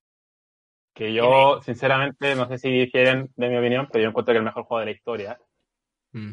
Que 0.93 1.13
yo, 1.13 1.61
sinceramente, 1.61 2.35
no 2.35 2.47
sé 2.47 2.57
si 2.57 2.69
difieren 2.71 3.31
de 3.35 3.49
mi 3.49 3.57
opinión, 3.57 3.87
pero 3.91 4.03
yo 4.03 4.09
encuentro 4.09 4.33
que 4.33 4.37
es 4.37 4.41
el 4.41 4.45
mejor 4.45 4.63
jugador 4.63 4.85
de 4.87 4.91
la 4.91 4.97
historia. 4.97 5.39
Mm. 6.13 6.31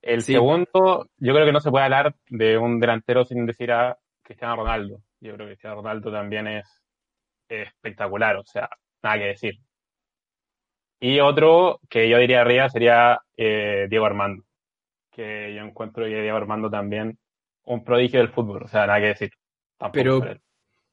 El 0.00 0.22
Sí. 0.22 0.32
segundo, 0.32 1.10
yo 1.18 1.34
creo 1.34 1.44
que 1.44 1.52
no 1.52 1.60
se 1.60 1.70
puede 1.70 1.84
hablar 1.84 2.14
de 2.30 2.56
un 2.56 2.80
delantero 2.80 3.24
sin 3.26 3.44
decir 3.44 3.70
a 3.72 3.98
Cristiano 4.28 4.56
Ronaldo. 4.56 5.00
Yo 5.20 5.34
creo 5.34 5.46
que 5.46 5.52
Cristiano 5.54 5.76
Ronaldo 5.76 6.12
también 6.12 6.46
es 6.48 6.66
espectacular, 7.48 8.36
o 8.36 8.44
sea, 8.44 8.68
nada 9.02 9.18
que 9.18 9.24
decir. 9.24 9.54
Y 11.00 11.20
otro 11.20 11.80
que 11.88 12.08
yo 12.10 12.18
diría 12.18 12.42
arriba 12.42 12.68
sería 12.68 13.18
eh, 13.36 13.86
Diego 13.88 14.04
Armando, 14.04 14.44
que 15.10 15.54
yo 15.54 15.62
encuentro 15.62 16.04
que 16.04 16.20
Diego 16.22 16.36
Armando 16.36 16.68
también 16.70 17.18
un 17.64 17.84
prodigio 17.84 18.20
del 18.20 18.28
fútbol, 18.30 18.64
o 18.64 18.68
sea, 18.68 18.86
nada 18.86 19.00
que 19.00 19.06
decir. 19.06 19.30
Tampoco 19.78 20.20
Pero-. 20.20 20.40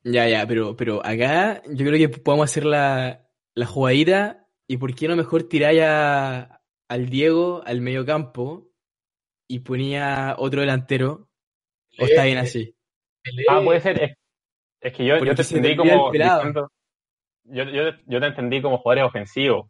Ya, 0.03 0.29
ya, 0.29 0.45
pero, 0.47 0.75
pero 0.75 1.05
acá 1.05 1.61
yo 1.67 1.85
creo 1.85 1.97
que 1.97 2.09
podemos 2.19 2.49
hacer 2.49 2.63
la, 2.65 3.27
la 3.55 3.65
jugadita 3.65 4.47
y 4.67 4.77
por 4.77 4.93
qué 4.95 5.07
no 5.07 5.15
mejor 5.15 5.43
tiráis 5.43 5.81
a- 5.81 6.61
al 6.87 7.09
Diego 7.09 7.63
al 7.65 7.81
medio 7.81 8.05
campo 8.05 8.69
y 9.47 9.59
ponía 9.59 10.35
otro 10.37 10.61
delantero. 10.61 11.27
¿O 11.97 12.05
está 12.05 12.25
bien 12.25 12.37
así? 12.37 12.74
Ah, 13.49 13.61
puede 13.63 13.79
ser. 13.81 14.01
Es, 14.03 14.17
es 14.81 14.93
que 14.93 15.05
yo, 15.05 15.17
yo 15.23 15.35
te 15.35 15.41
entendí 15.41 15.75
como. 15.75 16.11
diciendo- 16.11 16.71
yo, 17.45 17.63
yo, 17.65 17.83
yo 18.05 18.19
te 18.19 18.25
entendí 18.27 18.61
como 18.61 18.77
jugadores 18.79 19.05
ofensivos. 19.05 19.69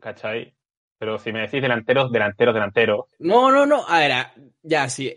¿Cachai? 0.00 0.54
Pero 0.98 1.18
si 1.18 1.32
me 1.32 1.40
decís 1.40 1.60
delanteros, 1.60 2.10
delanteros, 2.10 2.54
delanteros. 2.54 3.06
No, 3.18 3.50
no, 3.50 3.66
no. 3.66 3.84
A 3.86 3.98
ver, 3.98 4.12
ya, 4.62 4.88
sí. 4.88 5.12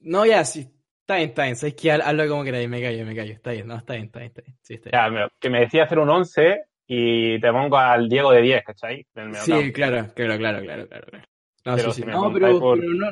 No, 0.00 0.26
ya, 0.26 0.44
sí. 0.44 0.70
Está 1.00 1.16
bien, 1.16 1.28
está 1.30 1.44
bien. 1.44 1.56
Sabes 1.56 1.74
que 1.74 1.92
hazlo 1.92 2.28
como 2.28 2.44
queráis. 2.44 2.68
Me 2.68 2.80
callo, 2.82 3.04
me 3.04 3.14
callo. 3.14 3.32
Está 3.32 3.52
bien, 3.52 3.66
no, 3.66 3.76
está 3.76 3.94
bien, 3.94 4.06
está 4.06 4.18
bien, 4.20 4.28
está 4.30 4.42
bien. 4.42 4.56
Sí, 4.62 4.74
está 4.74 4.90
bien. 4.90 5.02
Ya, 5.02 5.10
me- 5.10 5.28
que 5.38 5.50
me 5.50 5.60
decís 5.60 5.80
hacer 5.80 5.98
un 5.98 6.10
11 6.10 6.62
y 6.86 7.40
te 7.40 7.50
pongo 7.52 7.76
al 7.78 8.08
Diego 8.08 8.32
de 8.32 8.42
10, 8.42 8.64
¿cachai? 8.64 9.06
Sí, 9.42 9.72
claro, 9.72 10.12
claro, 10.14 10.38
claro, 10.38 10.62
claro, 10.62 10.86
claro. 10.88 11.08
No, 11.66 11.76
Pero 11.76 11.90
sí, 11.92 11.94
sí. 11.94 12.00
si 12.02 12.06
me 12.06 12.12
No, 12.12 12.30
pero, 12.32 12.58
por- 12.58 12.78
pero 12.78 12.92
no, 12.92 13.10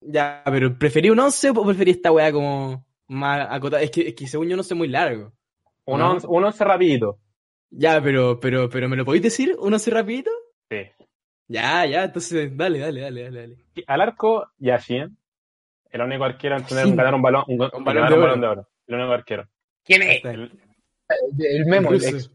ya, 0.00 0.42
pero 0.46 0.76
¿preferí 0.78 1.10
un 1.10 1.18
11 1.20 1.50
o 1.50 1.64
preferí 1.64 1.90
esta 1.92 2.12
weá 2.12 2.32
como 2.32 2.84
más 3.08 3.46
acotada? 3.50 3.82
Es 3.82 3.90
que, 3.90 4.08
es 4.08 4.14
que 4.14 4.26
según 4.26 4.48
yo 4.48 4.56
no 4.56 4.62
sé 4.62 4.74
muy 4.74 4.88
largo. 4.88 5.32
Un, 5.84 5.98
¿no? 5.98 6.12
11, 6.12 6.26
un 6.28 6.44
11 6.44 6.64
rapidito. 6.64 7.18
Ya, 7.70 8.00
pero, 8.02 8.38
pero, 8.40 8.68
pero 8.68 8.88
¿me 8.88 8.96
lo 8.96 9.04
podéis 9.04 9.22
decir? 9.24 9.54
¿Un 9.58 9.72
11 9.72 9.90
rapidito? 9.90 10.30
Sí. 10.70 10.78
Ya, 11.48 11.84
ya, 11.86 12.04
entonces 12.04 12.56
dale, 12.56 12.78
dale, 12.78 13.00
dale, 13.00 13.22
dale, 13.24 13.40
dale. 13.40 13.56
Al 13.86 14.00
arco, 14.00 14.46
Yashin. 14.58 15.16
El 15.90 16.00
único 16.02 16.22
arquero 16.24 16.56
en 16.56 16.64
tener 16.64 16.84
Sí. 16.84 16.94
ganar 16.94 17.14
un 17.14 17.22
balón, 17.22 17.44
un, 17.48 17.58
balón 17.58 17.84
de 17.84 17.90
un 17.90 18.06
oro. 18.12 18.20
balón 18.20 18.40
de 18.40 18.46
oro. 18.46 18.68
El 18.86 18.94
único 18.94 19.12
arquero. 19.12 19.48
¿Quién 19.84 20.02
es? 20.02 20.24
El 20.24 20.52
El 21.40 21.66
memo, 21.66 21.90
el 21.90 21.96
ex- 22.04 22.30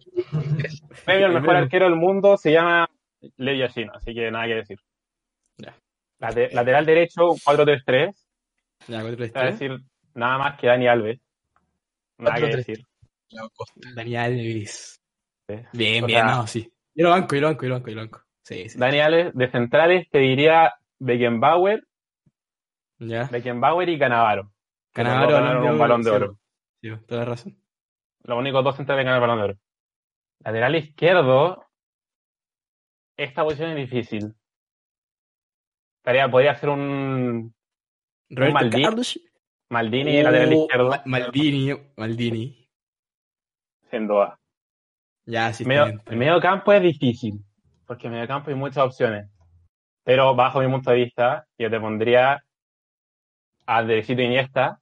al 1.06 1.34
mejor 1.34 1.56
arquero 1.56 1.86
del 1.86 1.96
mundo 1.96 2.36
se 2.36 2.52
llama 2.52 2.90
Lev 3.38 3.58
Yashin, 3.60 3.90
así 3.94 4.14
que 4.14 4.30
nada 4.30 4.46
que 4.48 4.56
decir. 4.56 4.80
Lateral 6.32 6.86
derecho, 6.86 7.30
4-3-3. 7.44 8.16
Ya, 8.88 9.02
4 9.02 9.18
3 9.18 9.32
Es 9.36 9.60
decir, 9.60 9.78
nada 10.14 10.38
más 10.38 10.60
que 10.60 10.68
Dani 10.68 10.88
Alves. 10.88 11.20
Nada 12.18 12.36
que 12.38 12.42
4-3-3. 12.44 12.56
decir. 12.56 12.86
Dani 13.96 14.16
Alves. 14.16 15.02
Sí. 15.48 15.56
Bien, 15.74 16.04
O 16.04 16.08
bien, 16.08 16.20
sea- 16.26 16.36
no, 16.36 16.48
sí. 16.48 16.72
Yo 16.94 17.04
lo 17.06 17.10
banco, 17.12 17.36
yo 17.36 17.42
lo 17.42 17.48
banco, 17.48 17.64
yo 17.64 17.70
lo 17.70 17.76
banco, 17.76 17.90
yo 17.90 17.96
lo 17.96 18.02
banco. 18.02 18.22
Sí, 18.44 18.70
sí. 18.70 18.78
Dani 18.80 19.00
Alves, 19.00 19.34
de 19.34 19.52
centrales, 19.52 20.10
te 20.10 20.20
diría 20.20 20.74
Beckenbauer, 21.00 21.84
Ya. 23.00 23.26
Beckenbauer 23.26 23.90
y 23.90 24.00
Canavaro. 24.00 24.52
Canavaro, 24.94 25.32
ganaron 25.34 25.68
un 25.68 25.78
balón 25.78 26.02
de 26.04 26.10
oro. 26.12 26.40
Sí, 26.82 26.90
toda 27.08 27.22
la 27.22 27.26
razón. 27.32 27.58
Los 28.24 28.38
únicos 28.40 28.64
dos 28.64 28.76
centrales 28.78 29.02
que 29.04 29.06
ganaron 29.10 29.24
el 29.24 29.30
balón 29.30 29.38
de 29.40 29.52
oro. 29.54 29.60
Lateral 30.40 30.76
izquierdo, 30.76 31.66
esta 33.18 33.44
posición 33.44 33.72
es 33.72 33.76
difícil. 33.90 34.34
Podría 36.06 36.56
ser 36.56 36.70
un 36.70 37.54
Roberto 38.30 38.54
Maldini, 38.54 38.84
Carlos. 38.84 39.20
Maldini, 39.70 40.22
lateral 40.24 40.50
Oh, 40.54 40.62
izquierdo, 40.64 40.90
Ma- 40.90 41.02
Maldini, 41.06 41.74
Maldini. 41.98 42.70
sin 43.90 44.08
duda. 44.08 44.40
Ya, 45.26 45.52
sí, 45.54 45.66
Medio- 45.66 46.00
el 46.06 46.18
medio 46.18 46.40
campo 46.40 46.72
es 46.72 46.82
difícil, 46.84 47.44
porque 47.88 48.06
en 48.08 48.14
medio 48.14 48.28
campo 48.28 48.52
hay 48.52 48.56
muchas 48.56 48.84
opciones. 48.86 49.28
Pero 50.04 50.36
bajo 50.36 50.60
mi 50.62 50.68
punto 50.72 50.92
de 50.92 50.98
vista, 50.98 51.48
yo 51.58 51.70
te 51.70 51.80
pondría 51.80 52.34
a 53.66 53.78
Andresito 53.78 54.22
Iniesta, 54.22 54.80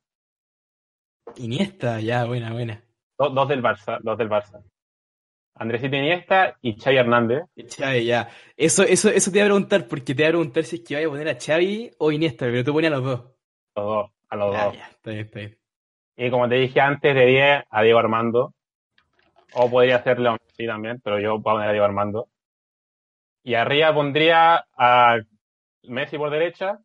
Iniesta, 1.37 2.01
ya, 2.01 2.25
buena, 2.25 2.51
buena. 2.51 2.83
do- 3.17 3.29
dos 3.29 3.47
del 3.47 3.63
Barça, 3.63 3.99
dos 4.01 4.17
del 4.17 4.29
Barça. 4.29 4.61
Andresito 5.55 5.95
Iniesta 5.95 6.57
y 6.61 6.79
Xavi 6.79 6.97
Hernández. 6.97 7.43
Xavi, 7.55 8.05
ya. 8.05 8.29
Eso, 8.57 8.83
eso, 8.83 9.09
eso 9.09 9.31
te 9.31 9.37
iba 9.37 9.45
a 9.45 9.49
preguntar, 9.49 9.87
porque 9.87 10.15
te 10.15 10.21
iba 10.21 10.29
a 10.29 10.31
preguntar 10.31 10.63
si 10.63 10.77
es 10.77 10.81
que 10.83 10.95
vaya 10.95 11.07
a 11.07 11.09
poner 11.09 11.29
a 11.29 11.39
Xavi 11.39 11.91
o 11.99 12.11
Iniesta, 12.11 12.45
pero 12.45 12.63
tú 12.63 12.73
ponías 12.73 12.93
a 12.93 12.95
los 12.95 13.05
dos. 13.05 13.19
Los 13.75 13.85
dos, 13.85 14.11
a 14.29 14.35
los 14.35 14.55
dos. 14.55 14.75
ya, 14.75 14.87
está 14.87 15.11
bien, 15.11 15.25
está 15.25 15.39
bien. 15.39 15.57
Y 16.15 16.29
como 16.29 16.49
te 16.49 16.55
dije 16.55 16.79
antes, 16.79 17.15
de 17.15 17.25
10 17.25 17.63
a 17.69 17.81
Diego 17.81 17.99
Armando. 17.99 18.53
O 19.55 19.69
podría 19.69 20.01
ser 20.03 20.19
León 20.19 20.39
sí 20.57 20.65
también, 20.65 20.99
pero 21.03 21.19
yo 21.19 21.37
voy 21.37 21.39
a 21.39 21.43
poner 21.43 21.69
a 21.69 21.71
Diego 21.71 21.85
Armando. 21.85 22.27
Y 23.43 23.53
arriba 23.55 23.93
pondría 23.93 24.65
a 24.75 25.19
Messi 25.83 26.17
por 26.17 26.31
derecha, 26.31 26.79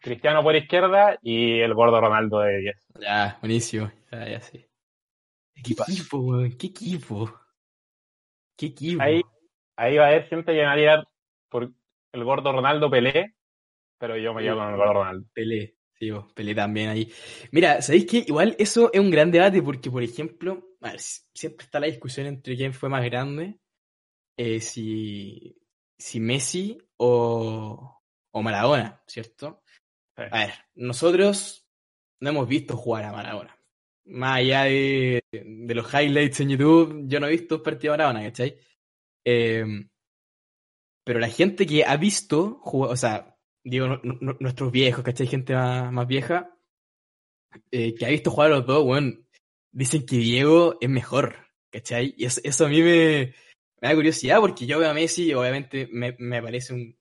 Cristiano 0.00 0.42
por 0.42 0.54
izquierda 0.56 1.18
y 1.22 1.60
el 1.60 1.74
gordo 1.74 2.00
Ronaldo 2.00 2.40
de 2.40 2.58
10. 2.58 2.76
Ya, 3.00 3.38
buenísimo. 3.40 3.90
Ya, 4.10 4.28
ya, 4.28 4.40
sí. 4.40 4.67
¿Qué 5.62 5.72
equipo, 5.72 6.18
weón? 6.18 6.52
¿Qué 6.56 6.66
equipo? 6.68 7.32
¿Qué 8.56 8.66
equipo? 8.66 9.02
Ahí, 9.02 9.22
ahí 9.76 9.96
va 9.96 10.04
a 10.04 10.08
haber 10.08 10.28
siempre 10.28 10.54
llenaría 10.54 11.04
por 11.48 11.72
el 12.12 12.24
gordo 12.24 12.52
Ronaldo 12.52 12.90
Pelé, 12.90 13.34
pero 13.98 14.16
yo 14.16 14.34
me 14.34 14.42
quedo 14.42 14.56
con 14.56 14.70
el 14.70 14.76
gordo 14.76 14.92
Ronaldo. 14.94 15.26
Pelé, 15.32 15.76
sí, 15.98 16.10
vos, 16.10 16.32
Pelé 16.32 16.54
también 16.54 16.88
ahí. 16.88 17.12
Mira, 17.52 17.80
¿sabéis 17.82 18.06
qué? 18.06 18.24
Igual 18.26 18.56
eso 18.58 18.90
es 18.92 19.00
un 19.00 19.10
gran 19.10 19.30
debate 19.30 19.62
porque, 19.62 19.90
por 19.90 20.02
ejemplo, 20.02 20.76
a 20.80 20.90
ver, 20.90 21.00
si- 21.00 21.22
siempre 21.34 21.64
está 21.64 21.80
la 21.80 21.86
discusión 21.86 22.26
entre 22.26 22.56
quién 22.56 22.72
fue 22.72 22.88
más 22.88 23.04
grande, 23.04 23.58
eh, 24.36 24.60
si, 24.60 25.56
si 25.96 26.20
Messi 26.20 26.78
o, 26.96 28.00
o 28.30 28.42
Maradona, 28.42 29.02
¿cierto? 29.06 29.62
Sí. 30.16 30.22
A 30.30 30.38
ver, 30.46 30.54
nosotros 30.74 31.68
no 32.20 32.30
hemos 32.30 32.48
visto 32.48 32.76
jugar 32.76 33.04
a 33.04 33.12
Maradona. 33.12 33.56
Más 34.08 34.38
allá 34.38 34.64
de, 34.64 35.22
los 35.32 35.92
highlights 35.92 36.40
en 36.40 36.48
YouTube, 36.50 37.04
yo 37.06 37.20
no 37.20 37.26
he 37.26 37.30
visto 37.30 37.56
un 37.56 37.62
partido 37.62 37.92
de 37.92 37.98
Maradona, 37.98 38.22
¿cachai? 38.24 38.58
Eh, 39.24 39.64
pero 41.04 41.20
la 41.20 41.28
gente 41.28 41.66
que 41.66 41.84
ha 41.84 41.96
visto 41.96 42.60
o 42.64 42.96
sea, 42.96 43.36
digo, 43.64 43.86
nu- 43.88 44.18
nu- 44.20 44.36
nuestros 44.40 44.72
viejos, 44.72 45.04
¿cachai? 45.04 45.26
Gente 45.26 45.54
más, 45.54 45.92
más 45.92 46.06
vieja, 46.06 46.54
eh, 47.70 47.94
que 47.94 48.06
ha 48.06 48.10
visto 48.10 48.30
jugar 48.30 48.52
a 48.52 48.56
los 48.56 48.66
dos, 48.66 48.84
weón, 48.84 49.26
dicen 49.72 50.04
que 50.06 50.16
Diego 50.16 50.76
es 50.80 50.88
mejor, 50.88 51.36
¿cachai? 51.70 52.14
Y 52.16 52.24
eso, 52.24 52.40
eso 52.44 52.66
a 52.66 52.68
mí 52.68 52.82
me, 52.82 53.34
da 53.80 53.94
curiosidad 53.94 54.40
porque 54.40 54.66
yo 54.66 54.78
veo 54.78 54.90
a 54.90 54.94
Messi 54.94 55.30
y 55.30 55.34
obviamente 55.34 55.88
me, 55.92 56.14
me 56.18 56.42
parece 56.42 56.74
un 56.74 56.98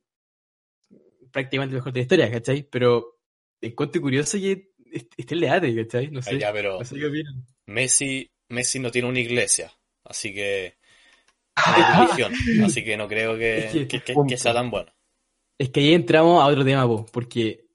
prácticamente 1.32 1.76
mejor 1.76 1.94
de 1.94 2.00
la 2.00 2.04
historia, 2.04 2.32
¿cachai? 2.32 2.64
Pero 2.64 3.18
encuentro 3.62 4.02
curioso 4.02 4.38
que 4.38 4.72
est- 4.94 5.14
esté 5.18 5.34
el 5.36 5.42
debate, 5.42 5.76
¿cachai? 5.76 6.10
No 6.12 6.20
Ah, 6.20 6.24
sé, 6.24 6.40
ya, 6.40 6.52
pero 6.54 6.80
no 6.80 6.86
sé 6.86 6.96
qué 6.96 7.06
opinan. 7.06 7.46
Messi, 7.68 8.30
Messi 8.50 8.80
no 8.80 8.92
tiene 8.92 9.08
una 9.10 9.20
iglesia, 9.20 9.72
así 10.06 10.34
que 10.34 10.76
no 11.56 11.74
hay 11.74 11.84
religión, 12.08 12.34
así 12.64 12.84
que 12.84 12.96
no 12.98 13.08
creo 13.08 13.38
que, 13.38 13.58
Es 13.66 13.72
que- 13.74 13.88
que- 13.88 14.02
que- 14.04 14.14
punto. 14.14 14.30
que 14.32 14.38
sea 14.38 14.54
tan 14.54 14.70
bueno. 14.72 14.92
Es 15.60 15.70
que 15.70 15.80
ahí 15.80 15.94
entramos 15.94 16.42
a 16.42 16.46
otro 16.48 16.64
tema, 16.64 16.86
po, 16.88 17.06
porque 17.12 17.66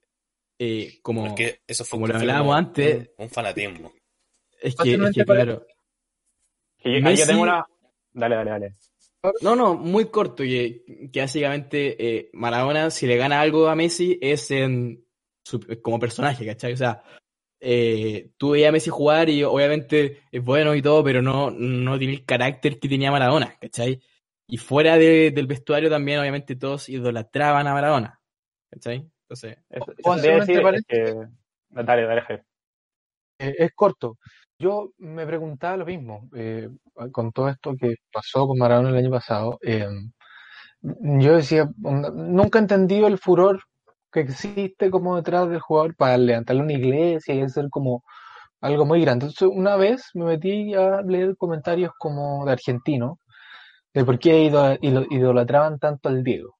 eh, 0.59 0.99
como, 1.01 1.25
Porque 1.27 1.59
eso 1.67 1.83
fue, 1.83 1.97
como 1.97 2.07
lo 2.07 2.15
hablábamos 2.15 2.55
antes, 2.55 3.09
un 3.17 3.29
fanatismo. 3.29 3.91
es 4.61 4.75
que, 4.75 4.93
es 4.93 5.25
claro, 5.25 5.65
Que 6.77 6.89
yo- 6.91 6.95
ahí 6.97 7.01
Messi- 7.01 7.17
yo 7.19 7.25
tengo 7.27 7.41
una. 7.43 7.65
Dale, 8.13 8.35
dale, 8.35 8.49
dale. 8.51 8.75
No, 9.41 9.55
no, 9.55 9.73
muy 9.75 10.05
corto, 10.09 10.43
que, 10.43 10.83
que 11.11 11.19
básicamente 11.21 11.95
eh, 12.17 12.29
Maradona, 12.33 12.91
si 12.91 13.07
le 13.07 13.15
gana 13.17 13.41
algo 13.41 13.67
a 13.67 13.75
Messi, 13.75 14.17
es 14.21 14.51
en 14.51 15.03
su- 15.43 15.59
como 15.81 15.99
personaje, 15.99 16.45
¿cachai? 16.45 16.73
O 16.73 16.77
sea, 16.77 17.03
eh, 17.59 18.31
tú 18.37 18.51
veías 18.51 18.69
a 18.69 18.71
Messi 18.73 18.89
jugar 18.89 19.29
y 19.29 19.43
obviamente 19.43 20.21
es 20.31 20.43
bueno 20.43 20.75
y 20.75 20.81
todo, 20.81 21.03
pero 21.03 21.21
no, 21.21 21.51
no 21.51 21.97
tiene 21.97 22.13
el 22.15 22.25
carácter 22.25 22.79
que 22.79 22.89
tenía 22.89 23.11
Maradona, 23.11 23.57
¿cachai? 23.59 24.01
Y 24.47 24.57
fuera 24.57 24.97
de- 24.97 25.31
del 25.31 25.47
vestuario 25.47 25.89
también, 25.89 26.19
obviamente, 26.19 26.55
todos 26.55 26.89
idolatraban 26.89 27.65
a 27.67 27.73
Maradona, 27.73 28.19
¿cachai? 28.69 29.09
Entonces, 29.23 29.57
Eso, 29.69 29.85
¿Puedo 29.85 29.95
eso 29.97 30.11
hacer 30.11 30.21
quería 30.21 30.33
un 30.33 30.39
decir 30.41 30.57
entre 30.57 30.77
es 30.77 30.85
que. 30.87 31.83
Dale, 31.83 32.03
dale. 32.05 32.43
Eh, 33.39 33.55
es 33.59 33.71
corto. 33.73 34.17
Yo 34.59 34.91
me 34.97 35.25
preguntaba 35.25 35.77
lo 35.77 35.85
mismo, 35.85 36.29
eh, 36.35 36.69
con 37.11 37.31
todo 37.31 37.49
esto 37.49 37.75
que 37.75 37.95
pasó 38.11 38.47
con 38.47 38.57
Maradona 38.59 38.89
el 38.89 38.97
año 38.97 39.09
pasado. 39.11 39.57
eh, 39.63 39.87
yo 40.81 41.35
decía, 41.37 41.69
nunca 41.77 42.59
he 42.59 42.61
entendido 42.61 43.07
el 43.07 43.17
furor 43.17 43.63
que 44.13 44.21
existe 44.21 44.91
como 44.91 45.15
detrás 45.17 45.49
del 45.49 45.59
jugador 45.61 45.95
para 45.97 46.17
levantarle 46.17 46.63
una 46.63 46.73
iglesia 46.73 47.35
y 47.35 47.41
hacer 47.41 47.69
como 47.71 48.03
algo 48.61 48.85
muy 48.85 49.01
grande. 49.01 49.27
Entonces, 49.27 49.49
una 49.57 49.75
vez 49.77 50.11
me 50.15 50.25
metí 50.25 50.73
a 50.75 51.01
leer 51.03 51.37
comentarios 51.37 51.93
como 51.99 52.45
de 52.45 52.53
argentinos, 52.53 53.17
de 53.93 54.05
por 54.05 54.19
qué 54.19 54.43
ido- 54.45 54.77
ido- 54.81 55.05
idolatraban 55.11 55.79
tanto 55.79 56.09
al 56.09 56.23
Diego. 56.23 56.55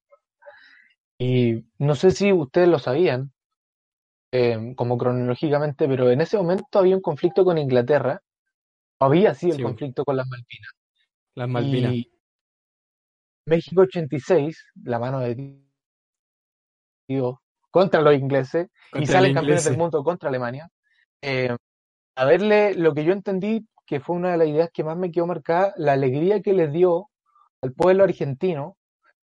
Y 1.18 1.64
no 1.78 1.96
sé 1.96 2.12
si 2.12 2.32
ustedes 2.32 2.68
lo 2.68 2.78
sabían, 2.78 3.32
eh, 4.32 4.74
como 4.76 4.98
cronológicamente, 4.98 5.86
pero 5.88 6.10
en 6.10 6.20
ese 6.20 6.36
momento 6.36 6.78
había 6.78 6.96
un 6.96 7.02
conflicto 7.02 7.44
con 7.44 7.58
Inglaterra, 7.58 8.20
había 9.00 9.34
sido 9.34 9.56
el 9.56 9.62
conflicto 9.62 10.04
con 10.04 10.16
las 10.16 10.26
Malvinas. 10.28 10.72
las 11.34 11.48
Malvinas. 11.48 11.94
Y 11.94 12.10
México 13.46 13.80
86, 13.82 14.66
la 14.82 14.98
mano 14.98 15.20
de 15.20 15.34
Dios, 17.08 17.36
contra 17.74 18.00
los 18.00 18.14
ingleses, 18.14 18.68
y 18.68 18.98
Contra 18.98 19.14
salen 19.14 19.32
los 19.32 19.40
campeones 19.40 19.64
del 19.64 19.76
mundo 19.76 20.04
contra 20.04 20.28
Alemania. 20.28 20.68
Eh, 21.20 21.56
a 22.14 22.24
verle, 22.24 22.74
lo 22.74 22.94
que 22.94 23.02
yo 23.02 23.12
entendí, 23.12 23.66
que 23.84 23.98
fue 23.98 24.14
una 24.14 24.30
de 24.30 24.38
las 24.38 24.46
ideas 24.46 24.70
que 24.72 24.84
más 24.84 24.96
me 24.96 25.10
quedó 25.10 25.26
marcada, 25.26 25.74
la 25.76 25.94
alegría 25.94 26.40
que 26.40 26.52
les 26.52 26.70
dio 26.70 27.08
al 27.62 27.72
pueblo 27.72 28.04
argentino 28.04 28.76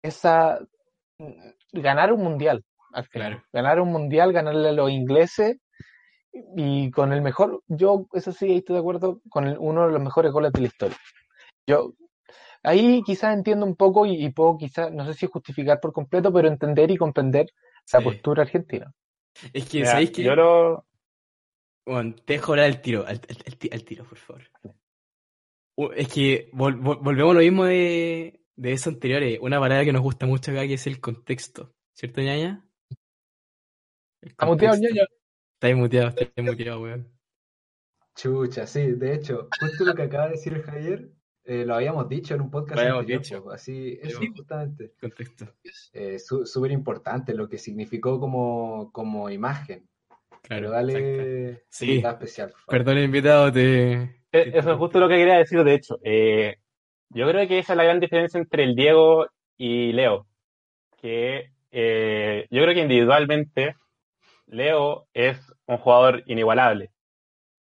esa 0.04 0.60
ganar 1.72 2.12
un 2.12 2.22
mundial 2.22 2.66
al 2.92 3.06
final. 3.06 3.28
Claro. 3.30 3.46
Ganar 3.54 3.80
un 3.80 3.92
mundial, 3.94 4.34
ganarle 4.34 4.70
a 4.70 4.74
los 4.74 4.92
ingleses 4.92 5.58
y 6.58 6.92
con 6.92 7.14
el 7.14 7.22
mejor, 7.22 7.62
yo 7.68 8.08
eso 8.12 8.34
sí 8.34 8.46
ahí 8.46 8.58
estoy 8.58 8.74
de 8.74 8.80
acuerdo, 8.82 9.22
con 9.30 9.48
el- 9.48 9.58
uno 9.58 9.86
de 9.88 9.94
los 9.94 10.02
mejores 10.02 10.34
goles 10.34 10.52
de 10.52 10.60
la 10.62 10.68
historia. 10.68 10.98
Yo 11.66 11.94
ahí 12.62 13.02
quizás 13.06 13.34
entiendo 13.34 13.66
un 13.66 13.78
poco 13.78 14.06
y, 14.06 14.22
y 14.26 14.30
puedo 14.32 14.58
quizás, 14.58 14.92
no 14.92 15.06
sé 15.06 15.14
si 15.14 15.28
justificar 15.28 15.80
por 15.80 15.94
completo, 15.94 16.34
pero 16.34 16.50
entender 16.50 16.92
y 16.92 16.98
comprender 16.98 17.46
la 17.92 18.00
Sí. 18.00 18.06
postura 18.06 18.44
argentina. 18.44 18.94
Es 19.52 19.70
que, 19.70 19.80
Mira, 19.80 19.92
¿sabéis 19.92 20.12
qué? 20.12 20.24
Yo 20.24 20.36
lo. 20.36 20.86
Bueno, 21.86 22.16
te 22.16 22.34
dejo 22.34 22.54
hablar 22.54 22.68
al 22.68 22.82
tiro, 22.82 23.02
al, 23.02 23.20
al- 23.30 23.44
al 23.46 23.58
ti- 23.58 23.70
al 23.72 23.84
tiro, 23.84 24.06
por 24.06 24.18
favor. 24.18 24.44
U- 25.76 25.92
Es 25.96 26.08
que 26.08 26.50
vol- 26.52 26.80
vol- 26.80 27.00
volvemos 27.04 27.32
a 27.32 27.34
lo 27.36 27.40
mismo 27.42 27.66
de, 27.66 28.42
de 28.56 28.72
eso 28.72 28.90
anteriores. 28.90 29.40
Una 29.42 29.60
palabra 29.60 29.84
que 29.84 29.92
nos 29.92 30.02
gusta 30.04 30.26
mucho 30.26 30.52
acá, 30.52 30.62
que 30.68 30.76
es 30.76 30.88
el 30.88 31.02
contexto. 31.02 31.74
¿Cierto, 31.94 32.22
ñaña? 32.22 32.66
Está 34.22 34.46
muteado, 34.46 34.78
ñaña. 34.78 35.04
Está 35.60 35.76
muteado, 35.76 36.10
está 36.10 36.42
muteado, 36.42 36.82
weón. 36.82 37.12
Chucha, 38.16 38.68
sí, 38.68 38.92
de 38.92 39.16
hecho, 39.16 39.50
justo 39.60 39.84
lo 39.86 39.96
que 39.96 40.04
acaba 40.04 40.26
de 40.26 40.32
decir 40.34 40.54
el 40.54 40.62
Javier, 40.64 41.12
eh, 41.46 41.66
lo 41.66 41.76
habíamos 41.76 42.08
dicho 42.10 42.36
en 42.36 42.42
un 42.42 42.50
podcast 42.52 42.76
Lo 42.76 42.82
habíamos 42.82 43.02
anterior, 43.02 43.22
dicho. 43.24 43.52
así, 43.52 44.00
eso 44.02 44.20
Sí. 44.20 44.28
justamente, 44.36 44.92
Contexto. 45.00 45.46
eh, 45.94 46.20
su- 46.20 46.46
súper 46.46 46.72
importante 46.72 47.34
lo 47.34 47.48
que 47.50 47.58
significó 47.58 48.20
como, 48.20 48.92
como 48.92 49.30
imagen, 49.30 49.88
Claro. 50.42 50.72
pero 50.72 50.80
exacto. 50.90 51.08
dale 51.08 51.64
Sí. 51.70 51.98
especial. 52.06 52.54
Perdón, 52.68 52.98
invitado, 53.00 53.52
te. 53.52 53.94
Eh, 53.94 54.10
Eso 54.32 54.72
es 54.72 54.78
justo 54.78 55.00
lo 55.00 55.08
que 55.08 55.16
quería 55.16 55.38
decir, 55.38 55.64
de 55.64 55.74
hecho. 55.76 56.00
Eh, 56.04 56.58
yo 57.10 57.28
creo 57.30 57.48
que 57.48 57.60
esa 57.60 57.74
es 57.74 57.78
la 57.78 57.84
gran 57.84 58.00
diferencia 58.00 58.40
entre 58.40 58.64
el 58.64 58.76
Diego 58.76 59.28
y 59.58 59.92
Leo. 59.94 60.26
Que 61.02 61.52
eh, 61.72 62.48
yo 62.52 62.62
creo 62.64 62.74
que 62.74 62.82
individualmente 62.82 63.76
Leo 64.48 65.08
es 65.14 65.40
un 65.66 65.78
jugador 65.78 66.24
inigualable. 66.28 66.92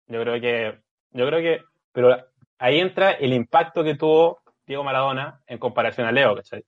Yo 0.07 0.21
creo 0.21 0.39
que, 0.41 0.79
yo 1.11 1.27
creo 1.27 1.39
que, 1.39 1.61
pero 1.91 2.15
ahí 2.59 2.79
entra 2.79 3.11
el 3.11 3.33
impacto 3.33 3.83
que 3.83 3.95
tuvo 3.95 4.41
Diego 4.65 4.83
Maradona 4.83 5.41
en 5.47 5.57
comparación 5.59 6.07
a 6.07 6.11
Leo, 6.11 6.35
¿cachai? 6.35 6.63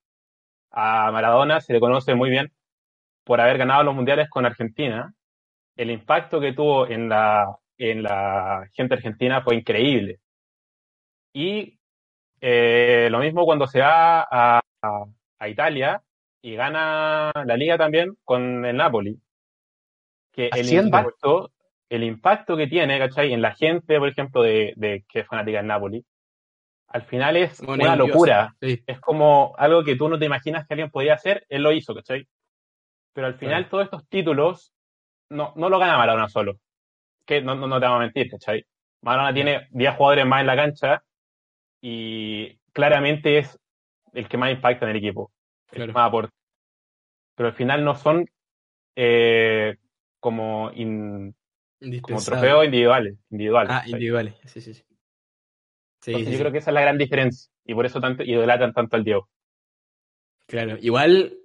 A 0.72 1.12
Maradona 1.12 1.62
se 1.62 1.74
le 1.74 1.80
conoce 1.80 2.14
muy 2.16 2.30
bien 2.30 2.52
por 3.24 3.42
haber 3.42 3.58
ganado 3.58 3.84
los 3.84 3.96
mundiales 3.96 4.30
con 4.30 4.46
Argentina. 4.46 5.14
El 5.76 5.92
impacto 5.92 6.40
que 6.40 6.54
tuvo 6.54 6.88
en 6.88 7.10
la, 7.10 7.56
en 7.78 8.04
la 8.04 8.68
gente 8.74 8.96
argentina 8.96 9.42
fue 9.42 9.56
increíble. 9.56 10.20
Y 11.34 11.80
eh, 12.42 13.08
lo 13.12 13.20
mismo 13.20 13.46
cuando 13.46 13.68
se 13.68 13.82
va 13.82 14.22
a, 14.22 14.60
a- 14.82 15.04
a 15.40 15.48
Italia 15.50 16.02
y 16.42 16.56
gana 16.56 17.32
la 17.46 17.56
liga 17.58 17.78
también 17.78 18.18
con 18.24 18.66
el 18.66 18.76
Napoli. 18.78 19.20
Que 20.32 20.48
el 20.48 20.62
Haciendo. 20.62 20.86
impacto, 20.98 21.52
el 21.90 22.04
impacto 22.04 22.58
que 22.58 22.68
tiene, 22.68 23.00
¿cachai? 23.00 23.34
En 23.34 23.42
la 23.42 23.56
gente, 23.56 23.98
por 24.00 24.10
ejemplo, 24.10 24.42
de, 24.44 24.74
de 24.76 25.06
que 25.08 25.20
es 25.22 25.28
fanática 25.28 25.58
del 25.60 25.68
Napoli, 25.68 26.06
al 26.90 27.02
final 27.04 27.36
es 27.38 27.60
Como 27.60 27.74
una 27.74 27.96
nervioso. 27.96 28.08
locura. 28.08 28.56
Sí, 28.62 28.82
Es 28.88 29.00
como 29.00 29.54
algo 29.58 29.84
que 29.84 29.96
tú 29.96 30.08
no 30.10 30.18
te 30.20 30.26
imaginas 30.26 30.66
que 30.68 30.74
alguien 30.74 30.90
podía 30.92 31.14
hacer, 31.16 31.46
él 31.50 31.64
lo 31.64 31.72
hizo, 31.72 31.94
¿cachai? 31.96 32.28
Pero 33.14 33.28
al 33.28 33.36
final 33.36 33.64
Claro. 33.64 33.70
todos 33.70 33.84
estos 33.86 34.08
títulos 34.10 34.74
no, 35.30 35.54
no 35.56 35.70
lo 35.70 35.80
gana 35.80 35.98
Maradona 35.98 36.30
solo. 36.30 36.60
Que 37.26 37.42
no, 37.42 37.56
no, 37.56 37.68
no 37.68 37.80
te 37.80 37.86
vamos 37.86 37.98
a 38.00 38.04
mentir, 38.04 38.30
¿cachai? 38.32 38.66
Maradona 39.02 39.34
tiene 39.34 39.68
10 39.72 39.96
jugadores 39.96 40.26
más 40.26 40.42
en 40.42 40.48
la 40.48 40.56
cancha 40.56 41.04
y 41.82 42.58
claramente 42.74 43.38
es 43.38 43.60
el 44.14 44.28
que 44.28 44.38
más 44.38 44.52
impacta 44.52 44.86
en 44.86 44.92
el 44.92 44.98
equipo, 44.98 45.32
el 45.72 45.76
Claro. 45.76 45.92
que 45.92 45.94
más 45.98 46.08
aporta. 46.08 46.34
Pero 47.36 47.50
al 47.50 47.56
final 47.56 47.84
no 47.84 47.96
son 47.96 48.26
eh, 48.96 49.76
como, 50.20 50.72
in- 50.74 51.36
como 52.02 52.24
trofeos 52.24 52.66
individuales. 52.66 53.16
individuales 53.30 53.76
Ah, 53.76 53.84
individuales. 53.86 54.36
Sí, 54.46 54.62
sí, 54.62 54.74
sí. 54.74 54.84
Sí, 56.02 56.12
Entonces 56.12 56.26
sí, 56.26 56.34
yo 56.34 56.38
sí. 56.38 56.40
creo 56.40 56.52
que 56.52 56.58
esa 56.58 56.72
es 56.72 56.74
la 56.74 56.82
gran 56.82 56.98
diferencia 56.98 57.50
y 57.66 57.74
por 57.74 57.86
eso 57.86 58.02
tanto 58.02 58.24
idolatran 58.24 58.74
tanto 58.74 58.96
al 58.98 59.04
Diego. 59.06 59.30
Claro, 60.48 60.78
igual 60.82 61.38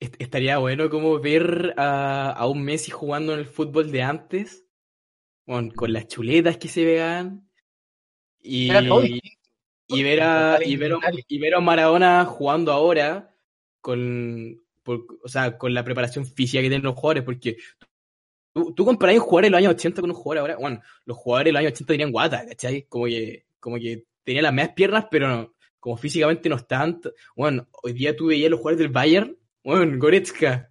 est- 0.00 0.14
estaría 0.20 0.58
bueno 0.58 0.88
como 0.90 1.18
ver 1.20 1.74
a, 1.76 2.30
a 2.32 2.46
un 2.46 2.62
Messi 2.64 2.90
jugando 2.90 3.32
en 3.34 3.40
el 3.40 3.46
fútbol 3.46 3.90
de 3.90 4.02
antes, 4.02 4.64
con, 5.46 5.70
con 5.72 5.92
las 5.92 6.08
chuletas 6.08 6.58
que 6.58 6.68
se 6.68 6.84
vean, 6.84 7.50
y, 8.40 9.20
y 9.88 10.02
ver 10.04 10.22
a, 10.22 10.60
y 10.64 10.76
ver 10.76 10.94
a, 10.94 11.00
y 11.28 11.38
ver 11.40 11.54
a 11.56 11.60
Maradona 11.60 12.24
jugando 12.26 12.72
ahora 12.72 13.34
con, 13.80 14.62
por- 14.82 15.06
o 15.24 15.28
sea, 15.28 15.58
con 15.58 15.74
la 15.74 15.84
preparación 15.84 16.26
física 16.26 16.62
que 16.62 16.68
tienen 16.70 16.84
los 16.84 16.96
jugadores, 16.96 17.24
porque 17.24 17.58
tú, 18.54 18.72
tú 18.72 18.84
comparás 18.86 19.16
un 19.16 19.20
jugador 19.22 19.44
de 19.44 19.50
los 19.50 19.58
años 19.58 19.72
80 19.74 20.00
con 20.00 20.10
un 20.10 20.16
jugador 20.16 20.40
ahora, 20.40 20.56
bueno, 20.56 20.80
los 21.04 21.16
jugadores 21.18 21.48
de 21.48 21.52
los 21.52 21.60
años 21.60 21.72
80 21.72 21.92
tenían 21.92 22.12
guata, 22.12 22.46
¿cachai? 22.46 22.84
Como 22.88 23.04
que, 23.06 23.44
como 23.60 23.76
que 23.76 24.04
tenían 24.22 24.44
las 24.44 24.54
mismas 24.54 24.72
piernas, 24.74 25.06
pero 25.10 25.28
no, 25.28 25.54
como 25.78 25.96
físicamente 25.98 26.48
no 26.48 26.56
están, 26.56 27.00
t- 27.00 27.10
bueno, 27.36 27.68
hoy 27.82 27.92
día 27.92 28.16
tú 28.16 28.28
veías 28.28 28.50
los 28.50 28.60
jugadores 28.60 28.78
del 28.78 28.92
Bayern, 28.92 29.36
bueno, 29.62 29.98
Goretzka, 29.98 30.70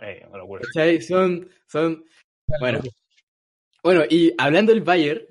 Eh, 0.00 0.24
una 0.28 0.38
locura. 0.38 0.62
¿cachai? 0.66 1.00
Son, 1.00 1.48
son, 1.66 2.04
bueno. 2.60 2.80
Bueno, 3.82 4.02
y 4.10 4.32
hablando 4.36 4.72
del 4.72 4.82
Bayern, 4.82 5.22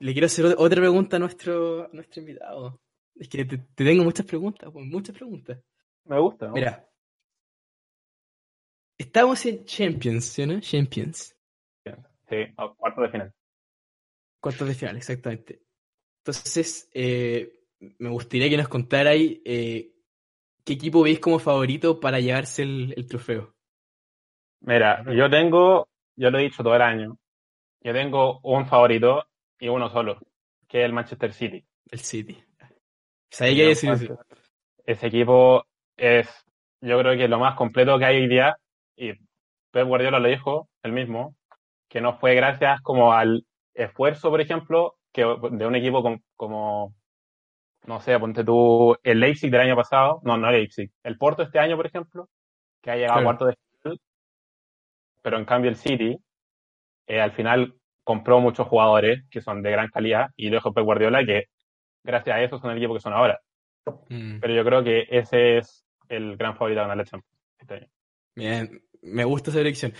le 0.00 0.12
quiero 0.12 0.26
hacer 0.26 0.46
otra 0.56 0.80
pregunta 0.80 1.16
a 1.16 1.20
nuestro, 1.20 1.84
a 1.84 1.90
nuestro 1.92 2.20
invitado. 2.20 2.80
Es 3.16 3.28
que 3.28 3.44
te, 3.44 3.58
te 3.58 3.84
tengo 3.84 4.04
muchas 4.04 4.26
preguntas, 4.26 4.70
pues, 4.72 4.84
muchas 4.86 5.14
preguntas. 5.14 5.58
Me 6.04 6.18
gusta, 6.18 6.48
¿no? 6.48 6.54
Mira, 6.54 6.88
estamos 8.98 9.46
en 9.46 9.64
Champions, 9.64 10.24
¿sí 10.24 10.42
o 10.42 10.46
no? 10.46 10.60
Champions. 10.60 11.34
Sí, 12.28 12.36
a 12.56 12.68
cuarto 12.76 13.00
de 13.00 13.08
final. 13.08 13.32
Cuartos 14.40 14.68
de 14.68 14.74
final, 14.74 14.96
exactamente. 14.96 15.62
Entonces, 16.18 16.90
eh, 16.92 17.64
me 17.98 18.10
gustaría 18.10 18.50
que 18.50 18.56
nos 18.58 18.68
contarais 18.68 19.40
eh, 19.44 19.94
qué 20.64 20.72
equipo 20.74 21.02
veis 21.02 21.20
como 21.20 21.38
favorito 21.38 21.98
para 21.98 22.20
llevarse 22.20 22.62
el, 22.62 22.92
el 22.96 23.06
trofeo. 23.06 23.54
Mira, 24.60 25.04
yo 25.14 25.30
tengo, 25.30 25.88
yo 26.16 26.30
lo 26.30 26.38
he 26.38 26.42
dicho 26.42 26.62
todo 26.62 26.74
el 26.74 26.82
año, 26.82 27.16
yo 27.80 27.92
tengo 27.92 28.40
un 28.42 28.66
favorito 28.66 29.26
y 29.58 29.68
uno 29.68 29.88
solo, 29.88 30.20
que 30.66 30.80
es 30.80 30.84
el 30.84 30.92
Manchester 30.92 31.32
City. 31.32 31.64
El 31.90 32.00
City. 32.00 32.44
¿Sabéis 33.30 33.56
qué 33.56 33.66
decir? 33.66 34.16
Ese 34.84 35.06
equipo 35.06 35.66
es, 35.96 36.28
yo 36.80 36.98
creo 36.98 37.16
que 37.16 37.24
es 37.24 37.30
lo 37.30 37.38
más 37.38 37.56
completo 37.56 37.98
que 37.98 38.04
hay 38.04 38.16
hoy 38.22 38.28
día, 38.28 38.58
y 38.98 39.12
Pep 39.70 39.86
Guardiola 39.86 40.18
lo 40.18 40.28
dijo, 40.28 40.68
él 40.82 40.92
mismo, 40.92 41.36
que 41.88 42.00
no 42.00 42.18
fue 42.18 42.34
gracias 42.34 42.80
como 42.82 43.12
al 43.12 43.46
esfuerzo, 43.74 44.30
por 44.30 44.40
ejemplo, 44.40 44.96
que 45.12 45.22
de 45.22 45.66
un 45.66 45.76
equipo 45.76 46.02
como, 46.02 46.20
como 46.36 46.94
no 47.86 48.00
sé, 48.00 48.18
ponte 48.18 48.44
tú 48.44 48.96
el 49.02 49.20
Leipzig 49.20 49.50
del 49.50 49.62
año 49.62 49.76
pasado, 49.76 50.20
no, 50.24 50.36
no 50.36 50.48
el 50.48 50.56
Leipzig, 50.56 50.90
el 51.02 51.16
Porto 51.16 51.42
este 51.42 51.58
año, 51.58 51.76
por 51.76 51.86
ejemplo, 51.86 52.28
que 52.82 52.90
ha 52.90 52.96
llegado 52.96 53.20
a 53.20 53.24
cuarto 53.24 53.46
de 53.46 53.56
final, 53.80 54.00
pero 55.22 55.38
en 55.38 55.44
cambio 55.44 55.70
el 55.70 55.76
City 55.76 56.18
eh, 57.06 57.20
al 57.20 57.32
final 57.32 57.74
compró 58.04 58.40
muchos 58.40 58.66
jugadores 58.66 59.24
que 59.30 59.40
son 59.40 59.62
de 59.62 59.70
gran 59.70 59.88
calidad 59.88 60.28
y 60.36 60.48
lo 60.48 60.56
dejó 60.56 60.72
Pep 60.72 60.84
Guardiola 60.84 61.24
que 61.24 61.44
gracias 62.02 62.36
a 62.36 62.42
eso 62.42 62.58
son 62.58 62.70
el 62.70 62.78
equipo 62.78 62.94
que 62.94 63.00
son 63.00 63.12
ahora. 63.12 63.38
Mm. 64.08 64.40
Pero 64.40 64.54
yo 64.54 64.64
creo 64.64 64.84
que 64.84 65.06
ese 65.10 65.58
es 65.58 65.86
el 66.08 66.36
gran 66.36 66.56
favorito 66.56 66.80
de 66.80 66.82
ganar 66.82 66.96
la 66.96 67.04
Champions 67.04 67.38
este 67.58 67.74
año. 67.74 67.86
Bien, 68.34 68.82
me 69.02 69.24
gusta 69.24 69.50
esa 69.50 69.60
elección. 69.60 69.92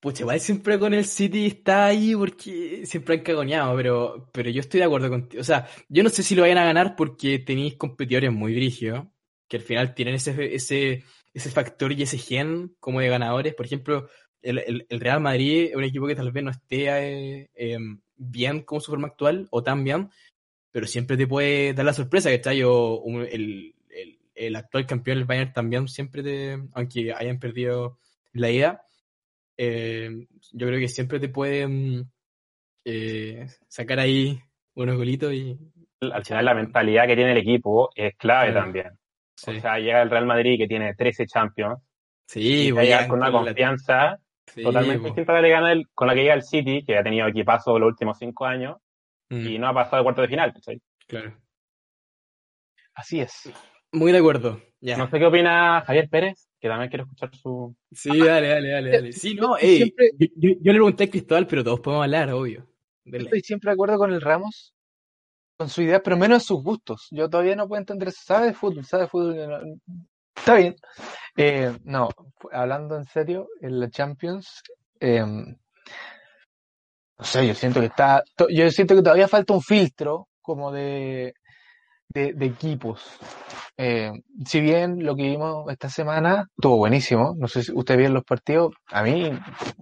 Pucha, 0.00 0.22
igual 0.22 0.40
siempre 0.40 0.78
con 0.78 0.94
el 0.94 1.04
City 1.04 1.46
está 1.46 1.86
ahí 1.86 2.14
porque 2.14 2.86
siempre 2.86 3.16
han 3.16 3.22
cagoneado, 3.22 3.76
pero, 3.76 4.30
pero 4.32 4.50
yo 4.50 4.60
estoy 4.60 4.78
de 4.80 4.86
acuerdo 4.86 5.10
contigo. 5.10 5.40
O 5.40 5.44
sea, 5.44 5.68
yo 5.88 6.04
no 6.04 6.10
sé 6.10 6.22
si 6.22 6.36
lo 6.36 6.42
vayan 6.42 6.58
a 6.58 6.64
ganar 6.66 6.94
porque 6.96 7.40
tenéis 7.40 7.74
competidores 7.76 8.32
muy 8.32 8.54
brígidos, 8.54 9.06
que 9.48 9.56
al 9.56 9.62
final 9.64 9.94
tienen 9.94 10.14
ese, 10.14 10.54
ese, 10.54 11.04
ese 11.34 11.50
factor 11.50 11.92
y 11.92 12.02
ese 12.02 12.18
gen 12.18 12.76
como 12.80 13.00
de 13.00 13.08
ganadores. 13.08 13.54
Por 13.54 13.66
ejemplo, 13.66 14.08
el, 14.42 14.58
el- 14.88 15.00
Real 15.00 15.20
Madrid 15.20 15.66
es 15.70 15.76
un 15.76 15.84
equipo 15.84 16.06
que 16.06 16.14
tal 16.16 16.30
vez 16.32 16.44
no 16.44 16.50
esté 16.52 16.88
eh, 17.42 17.50
eh, 17.56 17.78
bien 18.16 18.62
como 18.62 18.80
su 18.80 18.92
forma 18.92 19.08
actual 19.08 19.48
o 19.50 19.62
tan 19.64 19.82
bien, 19.84 20.10
pero 20.70 20.86
siempre 20.86 21.16
te 21.16 21.26
puede 21.26 21.74
dar 21.74 21.84
la 21.86 21.92
sorpresa, 21.94 22.30
¿cachai? 22.30 22.62
O 22.62 22.96
un- 23.00 23.22
el, 23.30 23.74
el, 24.34 24.56
actual 24.56 24.86
campeón, 24.86 25.18
el 25.18 25.24
Bayern, 25.24 25.52
también 25.52 25.88
siempre 25.88 26.58
aunque 26.74 27.12
hayan 27.12 27.38
perdido 27.38 27.98
la 28.32 28.50
ida, 28.50 28.82
eh, 29.56 30.26
yo 30.52 30.66
creo 30.66 30.78
que 30.78 30.88
siempre 30.88 31.18
te 31.20 31.28
pueden 31.28 32.10
eh, 32.84 33.46
sacar 33.68 33.98
ahí 34.00 34.38
unos 34.74 34.96
golitos 34.96 35.32
y... 35.32 35.58
Al 36.00 36.24
final 36.24 36.44
la 36.44 36.54
mentalidad 36.54 37.06
que 37.08 37.16
tiene 37.16 37.32
el 37.32 37.38
equipo 37.38 37.90
es 37.94 38.14
clave 38.16 38.52
Claro. 38.52 38.64
también. 38.66 38.98
Sí, 39.36 39.50
O 39.56 39.60
sea, 39.60 39.78
llega 39.78 40.00
el 40.02 40.10
Real 40.10 40.26
Madrid 40.26 40.56
que 40.58 40.68
tiene 40.68 40.94
13 40.94 41.26
Champions 41.26 41.78
sí, 42.26 42.66
y 42.68 42.70
voy 42.70 42.84
llega 42.84 43.00
a- 43.00 43.08
con 43.08 43.18
una 43.18 43.30
la- 43.30 43.38
confianza 43.38 44.18
sí, 44.46 44.62
totalmente 44.62 44.98
po. 45.00 45.04
distinta 45.06 45.40
que 45.42 45.48
gana 45.48 45.72
el- 45.72 45.88
con 45.94 46.06
la 46.06 46.14
que 46.14 46.20
llega 46.22 46.34
el 46.34 46.42
City, 46.44 46.84
que 46.84 46.96
ha 46.96 47.02
tenido 47.02 47.26
equipazo 47.26 47.78
los 47.78 47.88
últimos 47.88 48.16
cinco 48.18 48.46
años 48.46 48.76
Mm, 49.30 49.46
y 49.46 49.58
no 49.58 49.68
ha 49.68 49.74
pasado 49.74 49.98
de 49.98 50.02
cuarto 50.04 50.22
de 50.22 50.28
final. 50.28 50.52
¿cachai? 50.54 50.80
claro. 51.06 51.36
Así 52.94 53.20
es. 53.20 53.52
Muy 53.92 54.12
de 54.12 54.18
acuerdo. 54.18 54.60
Ya. 54.80 54.96
No 54.96 55.08
sé 55.08 55.18
qué 55.18 55.26
opina 55.26 55.82
Javier 55.86 56.08
Pérez, 56.08 56.47
que 56.60 56.68
también 56.68 56.88
quiero 56.90 57.04
escuchar 57.04 57.34
su... 57.36 57.74
Sí, 57.92 58.18
dale, 58.18 58.48
dale, 58.48 58.68
dale, 58.70 58.90
dale. 58.90 59.12
Sí, 59.12 59.34
no, 59.34 59.56
Yo 59.58 59.66
ey, 59.66 59.76
siempre- 59.76 60.10
yo, 60.18 60.26
yo- 60.36 60.50
yo 60.60 60.72
le 60.72 60.78
pregunté 60.78 61.04
a 61.04 61.10
Cristóbal, 61.10 61.46
pero 61.46 61.62
todos 61.64 61.80
podemos 61.80 62.04
hablar, 62.04 62.30
obvio. 62.32 62.66
Dele. 63.04 63.24
Estoy 63.24 63.40
siempre 63.42 63.70
de 63.70 63.74
acuerdo 63.74 63.96
con 63.98 64.12
el 64.12 64.20
Ramos, 64.20 64.74
con 65.56 65.68
su 65.68 65.82
idea, 65.82 66.02
pero 66.02 66.16
menos 66.16 66.42
en 66.42 66.46
sus 66.46 66.62
gustos. 66.62 67.06
Yo 67.10 67.28
todavía 67.30 67.56
no 67.56 67.66
puedo 67.68 67.80
entender 67.80 68.08
eso. 68.08 68.20
Sabe 68.24 68.46
de 68.48 68.54
fútbol, 68.54 68.84
sabe 68.84 69.04
de 69.04 69.08
fútbol. 69.08 69.36
no- 69.48 69.60
Está 70.36 70.54
bien. 70.54 70.76
Eh, 71.36 71.76
no, 71.84 72.08
hablando 72.52 72.96
en 72.96 73.06
serio, 73.06 73.48
en 73.60 73.80
la 73.80 73.90
Champions, 73.90 74.62
eh, 75.00 75.20
no 75.20 75.56
sé, 77.24 77.46
yo 77.46 77.54
siento 77.54 77.80
que 77.80 77.86
está, 77.86 78.22
yo 78.50 78.70
siento 78.70 78.94
que 78.94 79.02
todavía 79.02 79.26
falta 79.28 79.52
un 79.52 79.62
filtro 79.62 80.28
como 80.40 80.70
de, 80.70 81.34
de, 82.08 82.32
de 82.32 82.46
equipos. 82.46 83.18
Eh, 83.76 84.10
si 84.44 84.60
bien 84.60 85.04
lo 85.04 85.14
que 85.14 85.22
vimos 85.22 85.70
esta 85.70 85.88
semana 85.88 86.48
estuvo 86.56 86.78
buenísimo, 86.78 87.34
no 87.36 87.46
sé 87.46 87.62
si 87.62 87.72
usted 87.72 87.96
vio 87.96 88.08
los 88.08 88.24
partidos, 88.24 88.74
a 88.88 89.02
mí, 89.02 89.30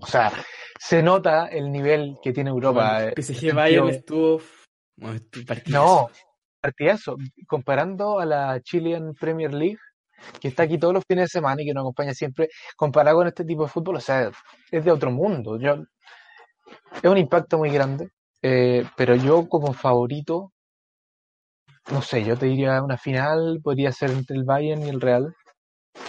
o 0.01 0.07
sea, 0.07 0.33
se 0.79 1.03
nota 1.03 1.47
el 1.47 1.73
nivel 1.73 2.19
que 2.23 2.33
tiene 2.33 2.51
Europa. 2.51 2.95
Bueno, 2.95 3.13
eh, 3.17 3.23
PSG 3.23 3.49
en 3.49 3.57
Bayern 3.57 3.89
estuvo... 3.89 4.41
bueno, 4.97 5.17
estuvo 5.17 5.47
partidazo. 5.47 5.85
no, 5.85 6.11
partidazo. 6.61 7.17
Comparando 7.47 8.19
a 8.19 8.27
la 8.27 8.61
Chilean 8.61 9.15
Premier 9.15 9.55
League, 9.55 9.79
que 10.41 10.49
está 10.49 10.65
aquí 10.65 10.79
todos 10.79 10.95
los 10.95 11.05
fines 11.07 11.25
de 11.25 11.29
semana 11.29 11.63
y 11.63 11.67
que 11.67 11.75
nos 11.75 11.83
acompaña 11.83 12.13
siempre, 12.13 12.49
comparado 12.77 13.19
con 13.19 13.29
este 13.29 13.45
tipo 13.45 13.65
de 13.65 13.71
fútbol, 13.71 13.97
o 13.97 14.01
sea, 14.01 14.31
es 14.71 14.85
de 14.85 14.91
otro 14.91 15.11
mundo. 15.11 15.59
Yo, 15.59 15.77
es 17.03 17.11
un 17.11 17.19
impacto 17.19 17.59
muy 17.59 17.71
grande, 17.71 18.11
eh, 18.43 18.85
pero 18.97 19.15
yo 19.15 19.49
como 19.49 19.73
favorito, 19.73 20.53
no 21.93 22.03
sé, 22.03 22.25
yo 22.25 22.37
te 22.37 22.47
diría 22.47 22.83
una 22.83 22.99
final, 22.99 23.61
podría 23.63 23.93
ser 23.93 24.11
entre 24.11 24.37
el 24.37 24.45
Bayern 24.45 24.83
y 24.85 24.89
el 24.91 25.01
Real. 25.01 25.35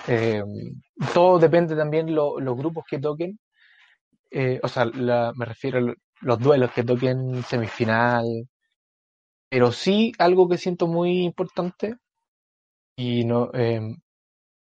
Eh, 0.08 0.44
todo 1.14 1.40
depende 1.40 1.76
también 1.76 2.14
lo- 2.16 2.40
los 2.40 2.58
grupos 2.58 2.86
que 2.90 3.00
toquen. 3.00 3.40
Eh, 4.32 4.60
o 4.64 4.68
sea, 4.70 4.86
me 4.86 5.46
refiero 5.46 5.80
a 5.80 5.82
lo- 5.82 5.96
los 6.22 6.40
duelos 6.40 6.72
que 6.74 6.84
toquen 6.84 7.44
semifinal, 7.44 8.26
pero 9.50 9.74
sí 9.74 10.14
algo 10.20 10.48
que 10.48 10.58
siento 10.58 10.88
muy 10.88 11.24
importante 11.26 11.96
y 12.96 13.24
no 13.26 13.50
eh, 13.54 13.82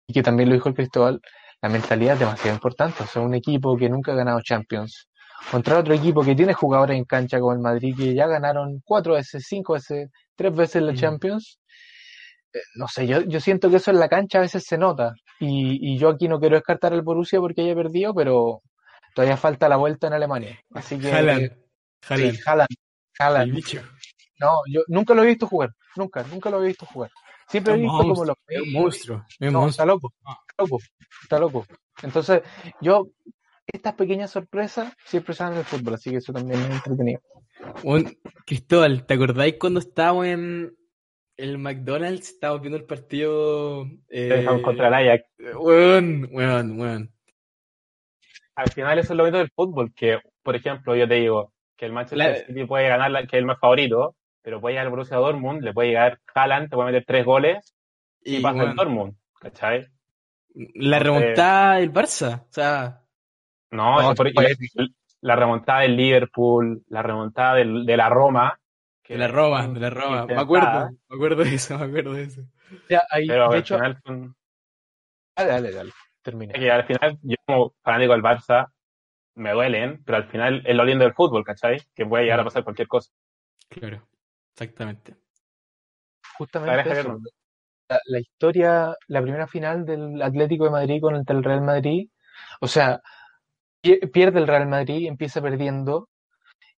y 0.07 0.13
que 0.13 0.23
también 0.23 0.49
lo 0.49 0.55
dijo 0.55 0.69
el 0.69 0.75
Cristóbal, 0.75 1.21
la 1.61 1.69
mentalidad 1.69 2.15
es 2.15 2.21
demasiado 2.21 2.55
importante. 2.55 3.03
O 3.03 3.07
sea, 3.07 3.21
un 3.23 3.35
equipo 3.35 3.77
que 3.77 3.89
nunca 3.89 4.13
ha 4.13 4.15
ganado 4.15 4.41
Champions 4.41 5.09
contra 5.51 5.79
otro 5.79 5.93
equipo 5.95 6.23
que 6.23 6.35
tiene 6.35 6.53
jugadores 6.53 6.97
en 6.97 7.05
cancha 7.05 7.39
como 7.39 7.53
el 7.53 7.59
Madrid 7.59 7.95
que 7.97 8.13
ya 8.15 8.27
ganaron 8.27 8.81
cuatro 8.85 9.15
veces, 9.15 9.45
cinco 9.47 9.73
veces, 9.73 10.09
tres 10.41 10.55
veces 10.55 10.81
la 10.81 10.91
Mm. 10.93 10.95
Champions. 10.95 11.59
eh, 12.53 12.59
no 12.75 12.87
sé, 12.87 13.07
yo, 13.07 13.21
yo 13.21 13.39
siento 13.39 13.69
que 13.69 13.77
eso 13.77 13.91
en 13.91 13.99
la 13.99 14.09
cancha 14.09 14.39
a 14.39 14.41
veces 14.41 14.63
se 14.65 14.77
nota. 14.77 15.13
Y, 15.39 15.93
y 15.93 15.97
yo 15.97 16.09
aquí 16.09 16.27
no 16.27 16.39
quiero 16.39 16.55
descartar 16.55 16.91
al 16.93 17.01
Borussia 17.01 17.39
porque 17.39 17.61
haya 17.61 17.75
perdido, 17.75 18.13
pero 18.13 18.61
todavía 19.15 19.37
falta 19.37 19.69
la 19.69 19.77
vuelta 19.77 20.07
en 20.07 20.13
Alemania. 20.13 20.59
Así 20.73 20.99
que 20.99 21.11
Haaland. 21.11 21.51
sí, 22.01 22.31
Haaland. 22.45 22.67
El 23.49 23.51
bicho. 23.53 23.81
No, 24.39 24.61
yo 24.69 24.81
nunca 24.87 25.13
lo 25.13 25.23
he 25.23 25.27
visto 25.27 25.47
jugar. 25.47 25.69
Nunca, 25.95 26.23
nunca 26.23 26.49
lo 26.49 26.61
he 26.63 26.67
visto 26.67 26.85
jugar. 26.87 27.09
Siempre 27.47 27.73
he 27.73 27.77
visto 27.77 27.97
como 27.97 28.25
los 28.25 28.35
es 28.47 28.61
un 28.61 28.71
monstruo. 28.73 29.25
Es 29.39 29.47
un 29.47 29.53
No, 29.53 29.59
monstruo. 29.61 29.69
está 29.69 29.85
loco, 29.85 30.13
está 30.19 30.63
loco, 30.63 30.77
está 31.23 31.39
loco. 31.39 31.65
Entonces, 32.01 32.41
yo, 32.81 33.07
estas 33.67 33.93
pequeñas 33.93 34.31
sorpresas 34.31 34.91
siempre 35.05 35.33
salen 35.35 35.55
del 35.55 35.65
fútbol, 35.65 35.93
así 35.95 36.09
que 36.09 36.17
eso 36.17 36.33
también 36.33 36.59
es 36.61 36.69
entretenido. 36.71 37.21
Un- 37.83 38.17
Cristóbal, 38.45 39.05
¿te 39.05 39.13
acordáis 39.13 39.55
cuando 39.59 39.79
estábamos 39.79 40.25
en 40.27 40.75
el 41.37 41.57
McDonald's? 41.57 42.29
Estábamos 42.29 42.61
viendo 42.61 42.77
el 42.77 42.85
partido. 42.85 43.85
Eh, 44.09 44.45
contra 44.63 44.87
el 44.87 44.93
Ajax. 44.93 45.23
weón, 45.55 46.27
weón, 46.31 46.79
weón. 46.79 47.13
Al 48.55 48.69
final 48.71 48.99
eso 48.99 49.13
es 49.13 49.17
lo 49.17 49.23
bonito 49.23 49.37
del 49.37 49.51
fútbol, 49.55 49.93
que, 49.95 50.19
por 50.43 50.55
ejemplo, 50.55 50.95
yo 50.95 51.07
te 51.07 51.15
digo 51.15 51.53
que 51.77 51.85
el 51.85 51.93
Manchester 51.93 52.17
La- 52.17 52.35
City 52.45 52.65
puede 52.65 52.89
ganar, 52.89 53.09
la- 53.11 53.21
que 53.21 53.37
es 53.37 53.39
el 53.39 53.45
más 53.45 53.59
favorito, 53.59 54.15
pero 54.41 54.59
puede 54.59 54.73
llegar 54.73 54.85
el 54.87 54.91
Borussia 54.91 55.17
Dortmund, 55.17 55.63
le 55.63 55.73
puede 55.73 55.89
llegar 55.89 56.19
Haaland, 56.33 56.69
te 56.69 56.75
puede 56.75 56.91
meter 56.91 57.05
tres 57.07 57.25
goles 57.25 57.75
y, 58.23 58.37
Y, 58.37 58.41
pasa 58.41 58.63
el 58.63 58.75
Dortmund, 58.75 59.15
¿cachai? 59.39 59.87
la 60.53 60.99
remontada 60.99 61.75
del 61.77 61.93
Barça. 61.93 62.41
O 62.41 62.47
sea, 62.51 62.97
No, 63.71 64.01
No, 64.01 64.13
por- 64.15 64.27
y 64.27 64.33
fue 64.33 64.53
la, 65.21 65.35
remontada 65.35 65.81
del 65.81 65.95
Liverpool, 65.95 66.83
la 66.87 67.01
remontada 67.03 67.55
del- 67.55 67.85
de 67.85 67.97
la 67.97 68.09
Roma. 68.09 68.59
que 69.03 69.13
de 69.13 69.19
la 69.19 69.27
Roma, 69.27 69.67
de 69.67 69.79
la 69.79 69.89
Roma. 69.89 70.25
Me 70.27 70.35
acuerdo, 70.35 70.89
me 71.09 71.15
acuerdo 71.15 71.43
de 71.43 71.55
eso, 71.55 71.77
me 71.77 71.85
acuerdo 71.85 72.13
de 72.13 72.23
eso. 72.23 72.41
Ya, 72.89 73.01
ahí, 73.11 73.27
Pero 73.27 73.49
de 73.49 73.55
al 73.55 73.59
hecho, 73.61 73.75
final 73.75 74.01
son- 74.05 74.35
dale, 75.35 75.49
dale, 75.51 75.71
dale, 75.71 75.91
termina. 76.21 76.53
es 76.53 76.59
que 76.59 76.71
al 76.71 76.83
final, 76.85 77.17
yo 77.21 77.35
como 77.45 77.73
fanático 77.83 78.13
del 78.13 78.21
Barça, 78.23 78.67
me 79.35 79.51
duelen, 79.51 80.03
pero 80.05 80.17
al 80.17 80.27
final 80.29 80.61
es 80.65 80.75
lo 80.75 80.83
lindo 80.85 81.03
del 81.05 81.13
fútbol, 81.13 81.43
¿cachai? 81.43 81.81
Que 81.95 82.05
puede 82.05 82.23
llegar 82.25 82.39
a 82.41 82.43
pasar 82.43 82.63
cualquier 82.63 82.87
cosa. 82.87 83.11
Claro, 83.69 84.07
exactamente. 84.53 85.15
Justamente 86.37 86.91
eso. 86.91 87.19
La, 87.89 87.99
la 88.05 88.19
historia, 88.19 88.95
la 89.07 89.21
primera 89.21 89.47
final 89.47 89.85
del 89.85 90.21
Atlético 90.21 90.65
de 90.65 90.71
Madrid 90.71 91.01
con 91.01 91.15
el 91.15 91.43
Real 91.43 91.61
Madrid, 91.61 92.09
o 92.61 92.67
sea, 92.67 93.01
pierde 93.81 94.39
el 94.39 94.47
Real 94.47 94.67
Madrid, 94.67 95.07
empieza 95.07 95.41
perdiendo 95.41 96.09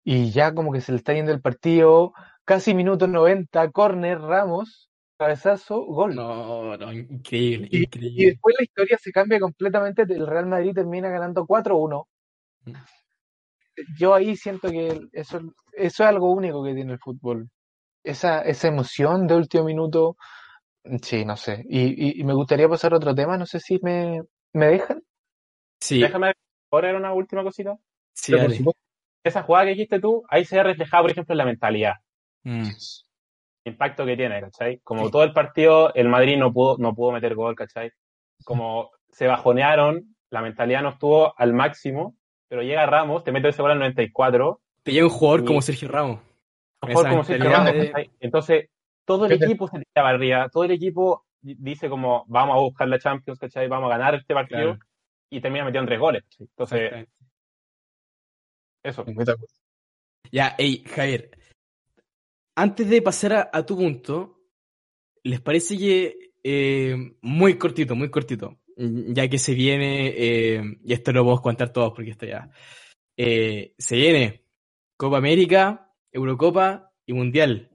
y 0.04 0.32
ya 0.32 0.54
como 0.54 0.72
que 0.72 0.82
se 0.82 0.92
le 0.92 0.98
está 0.98 1.14
yendo 1.14 1.32
el 1.32 1.42
partido, 1.42 2.14
casi 2.46 2.74
minuto 2.74 3.08
90, 3.08 3.72
córner, 3.72 4.20
Ramos, 4.20 4.90
cabezazo, 5.18 5.82
gol. 5.86 6.16
No, 6.16 6.78
no, 6.78 6.92
increíble, 6.94 7.70
Y, 7.72 7.78
y 7.80 7.84
increíble. 7.84 8.26
después 8.32 8.56
la 8.58 8.64
historia 8.64 8.98
se 9.02 9.12
cambia 9.12 9.40
completamente, 9.40 10.04
el 10.04 10.28
Real 10.28 10.46
Madrid 10.48 10.74
termina 10.74 11.10
ganando 11.10 11.46
4-1. 11.46 12.08
Mm. 12.66 12.74
Yo 13.98 14.14
ahí 14.14 14.36
siento 14.36 14.70
que 14.70 14.88
eso, 15.14 15.40
eso 15.72 16.04
es 16.04 16.10
algo 16.10 16.32
único 16.32 16.64
que 16.64 16.74
tiene 16.76 16.94
el 16.94 17.00
fútbol. 17.00 17.50
Esa, 18.04 18.42
esa 18.42 18.68
emoción 18.68 19.26
de 19.28 19.36
último 19.36 19.64
minuto, 19.64 20.18
sí, 21.02 21.26
no 21.26 21.38
sé. 21.38 21.64
Y, 21.70 21.80
y- 22.10 22.20
y 22.22 22.24
me 22.24 22.34
gustaría 22.34 22.68
pasar 22.70 22.94
a 22.94 22.98
otro 22.98 23.16
tema, 23.16 23.38
no 23.38 23.46
sé 23.46 23.60
si 23.60 23.80
me, 23.82 24.22
me 24.54 24.68
dejan. 24.68 25.02
Sí, 25.80 26.02
Déjame 26.02 26.34
poner 26.82 26.96
una 26.96 27.14
última 27.14 27.44
cosita. 27.44 27.78
sí, 28.14 28.32
Pero 28.32 28.44
por 28.44 28.50
dale. 28.50 28.58
supuesto, 28.58 28.82
Esa 29.24 29.44
jugada 29.44 29.66
que 29.66 29.72
dijiste 29.72 30.00
tú, 30.02 30.24
ahí 30.28 30.44
se 30.44 30.58
ve 30.58 30.64
reflejada, 30.64 31.02
por 31.04 31.12
ejemplo, 31.12 31.34
en 31.34 31.38
la 31.38 31.46
mentalidad. 31.46 31.94
Mm, 32.44 32.68
impacto 33.66 34.06
que 34.06 34.18
tiene, 34.18 34.42
¿cachai? 34.42 34.80
Como 34.84 35.10
todo 35.10 35.24
el 35.24 35.32
partido, 35.32 35.94
el 35.94 36.10
Madrid 36.10 36.38
no 36.38 36.52
pudo, 36.52 36.78
no 36.78 36.94
pudo 36.94 37.12
meter 37.14 37.34
gol, 37.36 37.56
¿cachai? 37.56 37.92
Como 38.44 38.92
se 39.10 39.28
bajonearon, 39.28 40.16
la 40.30 40.42
mentalidad 40.42 40.82
no 40.82 40.90
estuvo 40.90 41.34
al 41.40 41.54
máximo, 41.54 42.16
pero 42.50 42.64
llega 42.64 42.86
Ramos, 42.86 43.24
te 43.24 43.32
mete 43.32 43.48
ese 43.50 43.62
gol 43.62 43.72
al 43.72 43.80
94, 43.80 44.60
Te 44.84 44.92
llega 44.92 45.06
un 45.06 45.12
jugador 45.14 45.42
Y- 45.42 45.46
como 45.46 45.62
Sergio 45.62 45.88
Ramos. 45.88 46.20
un 46.82 46.90
jugador 46.90 47.10
como 47.12 47.24
Sergio 47.24 47.50
Ramos, 47.50 47.72
de- 47.74 47.88
¿cachai? 47.92 48.12
Entonces, 48.20 48.70
todo 49.06 49.26
el 49.28 49.32
equipo 49.34 49.68
se 49.70 49.78
tira 49.78 50.04
barriga, 50.04 50.50
todo 50.50 50.66
el 50.66 50.72
equipo 50.72 51.26
di- 51.40 51.56
dice 51.58 51.88
como, 51.90 52.26
vamos 52.28 52.58
a 52.58 52.60
buscar 52.60 52.88
la 52.90 53.00
Champions, 53.00 53.40
¿cachai? 53.40 53.70
Vamos 53.70 53.90
a 53.92 53.98
ganar 53.98 54.16
este 54.16 54.34
partido, 54.34 54.76
Claro. 54.76 54.80
Y 55.34 55.42
termina 55.42 55.66
metiendo 55.66 55.88
tres 55.88 56.00
goles. 56.00 56.24
Entonces, 56.40 57.08
eso. 58.84 59.06
Ya, 60.32 60.56
hey, 60.58 60.84
Javier. 60.88 61.32
Antes 62.56 62.90
de 62.90 63.02
pasar 63.02 63.34
a, 63.34 63.50
a 63.52 63.66
tu 63.66 63.76
punto, 63.76 64.44
¿les 65.24 65.42
parece 65.42 65.78
que 65.78 66.34
eh, 66.44 67.16
muy 67.22 67.58
cortito, 67.58 67.96
muy 67.96 68.12
cortito, 68.12 68.60
ya 68.76 69.30
que 69.30 69.40
se 69.40 69.54
viene, 69.54 70.14
eh, 70.16 70.62
y 70.84 70.94
esto 70.94 71.14
lo 71.14 71.24
podemos 71.24 71.42
contar 71.42 71.72
todos 71.72 71.94
porque 71.94 72.12
esto 72.12 72.26
ya, 72.26 72.52
eh, 73.18 73.74
se 73.78 73.96
viene 73.96 74.46
Copa 74.98 75.18
América, 75.18 75.92
Eurocopa 76.12 76.92
y 77.06 77.14
Mundial. 77.14 77.72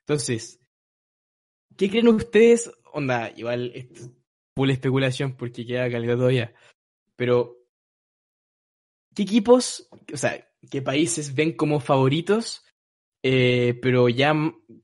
Entonces, 0.00 0.60
¿qué 1.76 1.90
creen 1.90 2.08
ustedes? 2.08 2.72
Onda, 2.92 3.30
igual, 3.36 3.70
esto 3.74 4.00
es 4.00 4.10
full 4.56 4.70
especulación 4.70 5.36
porque 5.36 5.66
queda 5.66 5.90
calidad 5.90 6.16
todavía, 6.16 6.54
pero 7.20 7.58
¿qué 9.14 9.24
equipos, 9.24 9.86
o 10.10 10.16
sea, 10.16 10.48
qué 10.70 10.80
países 10.80 11.34
ven 11.34 11.52
como 11.52 11.78
favoritos, 11.78 12.64
eh, 13.22 13.78
pero 13.82 14.08
ya 14.08 14.32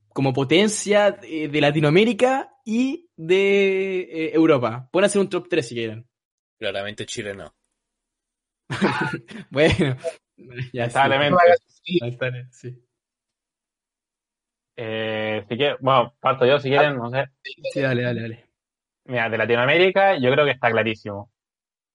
como 0.09 0.33
potencia 0.33 1.09
de 1.13 1.59
Latinoamérica 1.59 2.53
y 2.63 3.09
de 3.15 4.01
eh, 4.01 4.31
Europa? 4.35 4.87
Pueden 4.91 5.07
hacer 5.07 5.19
un 5.19 5.29
top 5.29 5.47
3 5.49 5.67
si 5.67 5.73
quieren. 5.73 6.07
Claramente 6.59 7.07
Chile 7.07 7.33
no. 7.33 7.55
Bueno, 9.49 9.97
ya 10.73 10.91
sí. 10.91 10.95
Lamentablemente. 10.95 11.63
Sí, 11.83 11.99
Ahí 12.03 12.09
está, 12.11 12.31
sí. 12.51 12.83
Eh, 14.75 15.43
si 15.49 15.57
quieren- 15.57 15.77
bueno, 15.79 16.15
parto 16.19 16.45
yo 16.45 16.59
si 16.59 16.69
quieren, 16.69 16.97
no 16.97 17.09
sé. 17.09 17.25
Sí, 17.73 17.81
dale, 17.81 18.03
dale, 18.03 18.21
dale. 18.21 18.49
Mira, 19.05 19.27
de 19.27 19.37
Latinoamérica, 19.39 20.19
yo 20.19 20.31
creo 20.31 20.45
que 20.45 20.51
está 20.51 20.69
clarísimo. 20.69 21.31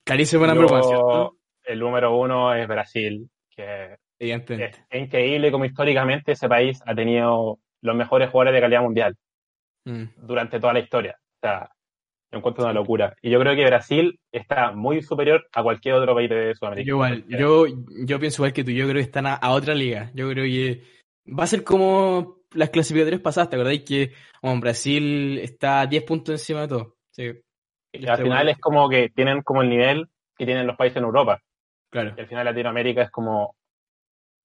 Clarísimo 0.04 0.46
la 0.46 0.54
¿cierto? 0.54 1.36
el 1.64 1.78
número 1.78 2.16
uno 2.16 2.54
es 2.54 2.66
Brasil, 2.66 3.28
que 3.54 3.96
es, 4.18 4.42
increíble 4.92 5.52
como 5.52 5.64
históricamente 5.64 6.32
ese 6.32 6.48
país 6.48 6.80
ha 6.86 6.94
tenido 6.94 7.58
los 7.80 7.96
mejores 7.96 8.30
jugadores 8.30 8.54
de 8.54 8.60
calidad 8.60 8.82
mundial 8.82 9.16
Mm. 9.84 10.04
durante 10.16 10.60
toda 10.60 10.72
la 10.72 10.80
historia. 10.80 11.16
O 11.18 11.46
sea, 11.46 11.70
lo 12.30 12.38
encuentro 12.38 12.64
una 12.64 12.72
locura. 12.72 13.14
Y 13.20 13.30
yo 13.30 13.40
creo 13.40 13.54
que 13.54 13.66
Brasil 13.66 14.18
está 14.30 14.72
muy 14.72 15.02
superior 15.02 15.46
a 15.52 15.62
cualquier 15.62 15.94
otro 15.94 16.14
país 16.14 16.30
de 16.30 16.54
Sudamérica. 16.54 16.88
Yo 16.88 16.94
igual, 16.94 17.24
yo, 17.28 17.66
yo 18.06 18.18
pienso 18.18 18.42
igual 18.42 18.52
que 18.52 18.64
tú, 18.64 18.70
yo 18.70 18.84
creo 18.84 18.96
que 18.96 19.00
están 19.00 19.26
a, 19.26 19.34
a 19.34 19.50
otra 19.50 19.74
liga. 19.74 20.10
Yo 20.14 20.28
creo 20.30 20.44
que 20.44 20.82
va 21.26 21.44
a 21.44 21.48
ser 21.48 21.64
como 21.64 22.42
las 22.52 22.70
clasificatorias 22.70 23.20
pasadas, 23.20 23.50
¿te 23.50 23.56
acordáis 23.56 23.82
que 23.82 24.12
bueno, 24.40 24.60
Brasil 24.60 25.38
está 25.38 25.80
a 25.80 25.86
10 25.86 26.04
puntos 26.04 26.34
encima 26.34 26.62
de 26.62 26.68
todo? 26.68 26.96
Sí, 27.10 27.30
Y 27.92 28.06
al 28.06 28.18
final 28.22 28.48
es 28.48 28.58
como 28.58 28.88
que 28.88 29.10
tienen 29.10 29.42
como 29.42 29.62
el 29.62 29.68
nivel 29.70 30.08
que 30.36 30.46
tienen 30.46 30.66
los 30.66 30.76
países 30.76 30.96
en 30.98 31.04
Europa. 31.04 31.42
claro. 31.90 32.14
Y 32.16 32.20
al 32.20 32.26
final 32.26 32.44
Latinoamérica 32.46 33.02
es 33.02 33.10
como 33.10 33.56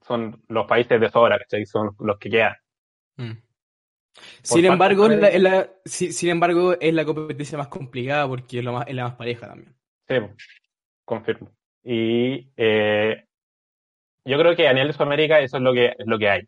son 0.01 0.41
los 0.47 0.65
países 0.67 0.99
de 1.01 1.09
sobra, 1.09 1.37
¿cachai? 1.39 1.65
Son 1.65 1.91
los 1.99 2.17
que 2.17 2.29
quedan. 2.29 2.55
Mm. 3.17 3.31
Sin 4.41 4.65
embargo, 4.65 5.07
de- 5.07 5.15
es 5.15 5.21
la, 5.21 5.27
es 5.29 5.41
la- 5.41 5.69
si- 5.85 6.11
sin 6.11 6.29
embargo, 6.29 6.73
es 6.79 6.93
la 6.93 7.05
competencia 7.05 7.57
más 7.57 7.67
complicada 7.67 8.27
porque 8.27 8.59
es, 8.59 8.63
lo 8.65 8.73
más, 8.73 8.87
es 8.87 8.95
la 8.95 9.03
más 9.03 9.15
pareja 9.15 9.47
también. 9.47 9.75
Sí, 10.07 10.15
confirmo. 11.05 11.51
Y 11.83 12.49
eh, 12.57 13.25
yo 14.25 14.37
creo 14.39 14.55
que 14.55 14.67
a 14.67 14.73
nivel 14.73 14.87
de 14.89 14.93
Sudamérica 14.93 15.39
eso 15.39 15.57
es 15.57 15.63
lo 15.63 15.73
que 15.73 15.87
es 15.97 16.05
lo 16.07 16.17
que 16.19 16.29
hay. 16.29 16.41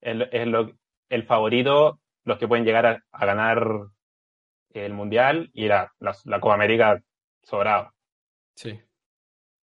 Es, 0.00 0.16
es 0.32 0.46
lo, 0.46 0.72
el 1.08 1.22
favorito, 1.24 2.00
los 2.24 2.38
que 2.38 2.48
pueden 2.48 2.64
llegar 2.64 2.86
a, 2.86 3.04
a 3.12 3.26
ganar 3.26 3.66
el 4.84 4.92
Mundial 4.92 5.50
y 5.52 5.66
la, 5.68 5.92
la, 6.00 6.14
la 6.24 6.40
Copa 6.40 6.54
América 6.54 7.00
sobrado. 7.42 7.92
Sí. 8.56 8.80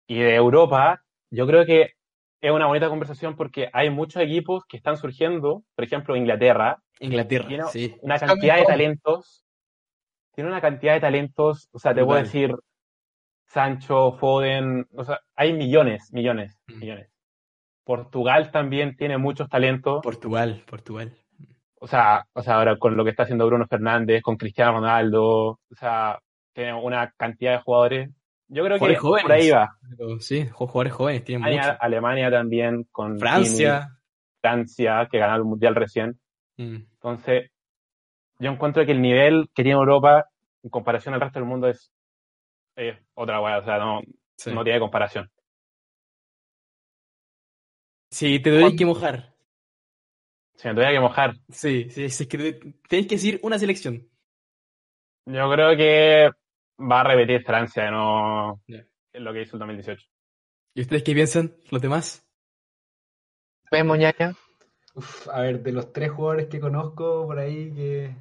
Y 0.06 0.18
de 0.20 0.34
Europa, 0.34 1.02
yo 1.30 1.46
creo 1.46 1.64
que 1.64 1.94
es 2.40 2.50
una 2.50 2.66
bonita 2.66 2.88
conversación 2.88 3.36
porque 3.36 3.70
hay 3.72 3.88
muchos 3.90 4.22
equipos 4.22 4.64
que 4.68 4.76
están 4.76 4.96
surgiendo, 4.96 5.64
por 5.74 5.84
ejemplo, 5.84 6.16
Inglaterra, 6.16 6.82
Inglaterra, 7.00 7.48
Tiene 7.48 7.64
sí. 7.68 7.96
una 8.02 8.18
cantidad 8.18 8.56
de 8.56 8.64
talentos, 8.64 9.44
tiene 10.34 10.50
una 10.50 10.60
cantidad 10.60 10.94
de 10.94 11.00
talentos, 11.00 11.68
o 11.72 11.78
sea, 11.78 11.94
te 11.94 12.04
puedo 12.04 12.20
decir 12.20 12.54
Sancho, 13.46 14.12
Foden, 14.12 14.86
o 14.94 15.04
sea, 15.04 15.20
hay 15.34 15.52
millones, 15.52 16.12
millones, 16.12 16.58
Mm. 16.66 16.78
millones. 16.78 17.08
Portugal 17.84 18.50
también 18.50 18.96
tiene 18.96 19.18
muchos 19.18 19.48
talentos, 19.48 20.00
Portugal, 20.02 20.62
Portugal. 20.66 21.16
O 21.82 21.86
sea, 21.88 22.24
o 22.32 22.42
sea, 22.42 22.54
ahora 22.54 22.78
con 22.78 22.96
lo 22.96 23.02
que 23.04 23.10
está 23.10 23.24
haciendo 23.24 23.46
Bruno 23.46 23.66
Fernández, 23.66 24.22
con 24.22 24.36
Cristiano 24.36 24.72
Ronaldo, 24.74 25.48
o 25.50 25.74
sea, 25.76 26.18
tiene 26.54 26.74
una 26.74 27.10
cantidad 27.16 27.52
de 27.56 27.62
jugadores. 27.62 28.10
Yo 28.48 28.64
creo 28.64 28.78
que 28.78 28.96
Jugadores 28.96 29.22
por 29.24 29.32
ahí 29.32 29.50
jóvenes. 29.50 29.54
va. 29.54 30.18
Sí, 30.20 30.44
ju- 30.44 30.66
jugadores 30.68 30.92
jóvenes, 30.92 31.24
tienen 31.24 31.44
Alemania, 31.44 31.72
mucho. 31.72 31.82
Alemania 31.82 32.30
también, 32.30 32.84
con 32.92 33.18
Francia. 33.18 33.88
Francia, 34.40 35.08
que 35.10 35.18
ganó 35.18 35.36
el 35.36 35.44
Mundial 35.44 35.74
recién. 35.74 36.20
Mm. 36.58 36.76
Entonces, 36.92 37.50
yo 38.38 38.50
encuentro 38.50 38.84
que 38.86 38.92
el 38.92 39.00
nivel 39.02 39.48
que 39.54 39.62
tiene 39.62 39.78
Europa 39.78 40.26
en 40.62 40.70
comparación 40.70 41.14
al 41.14 41.20
resto 41.20 41.38
del 41.40 41.48
mundo 41.48 41.68
es, 41.68 41.90
es 42.76 42.96
otra 43.14 43.40
weá, 43.40 43.58
o 43.58 43.64
sea, 43.64 43.78
no, 43.78 44.02
Sí. 44.36 44.52
no 44.52 44.62
tiene 44.64 44.78
comparación. 44.80 45.30
Sí, 48.10 48.40
te 48.40 48.50
doy 48.50 48.76
que 48.76 48.84
mojar. 48.84 49.31
Si 50.62 50.68
me 50.68 50.74
tuviera 50.74 50.92
que 50.92 51.00
mojar, 51.00 51.34
Sí, 51.50 51.90
sí, 51.90 52.08
sí, 52.08 52.22
es 52.22 52.28
que 52.28 52.38
te- 52.38 52.52
tenés 52.88 53.06
que 53.08 53.16
decir 53.16 53.40
una 53.42 53.58
selección. 53.58 54.08
yo 55.26 55.50
creo 55.52 55.76
que 55.76 56.30
va 56.78 57.00
a 57.00 57.04
repetir 57.04 57.42
Francia, 57.44 57.90
no 57.90 58.60
lo 59.14 59.32
que 59.32 59.42
hizo 59.42 59.56
el 59.56 59.58
2018. 59.58 60.06
¿Y 60.74 60.82
ustedes 60.82 61.02
qué 61.02 61.14
piensan, 61.14 61.52
los 61.70 61.82
demás? 61.82 62.24
Vemos, 63.70 63.98
ñaña. 63.98 64.34
Uf, 64.94 65.28
a 65.28 65.40
ver, 65.40 65.62
de 65.62 65.72
los 65.72 65.92
tres 65.92 66.10
jugadores 66.12 66.46
que 66.48 66.60
conozco 66.60 67.26
por 67.26 67.38
ahí 67.38 67.72
que... 67.74 68.14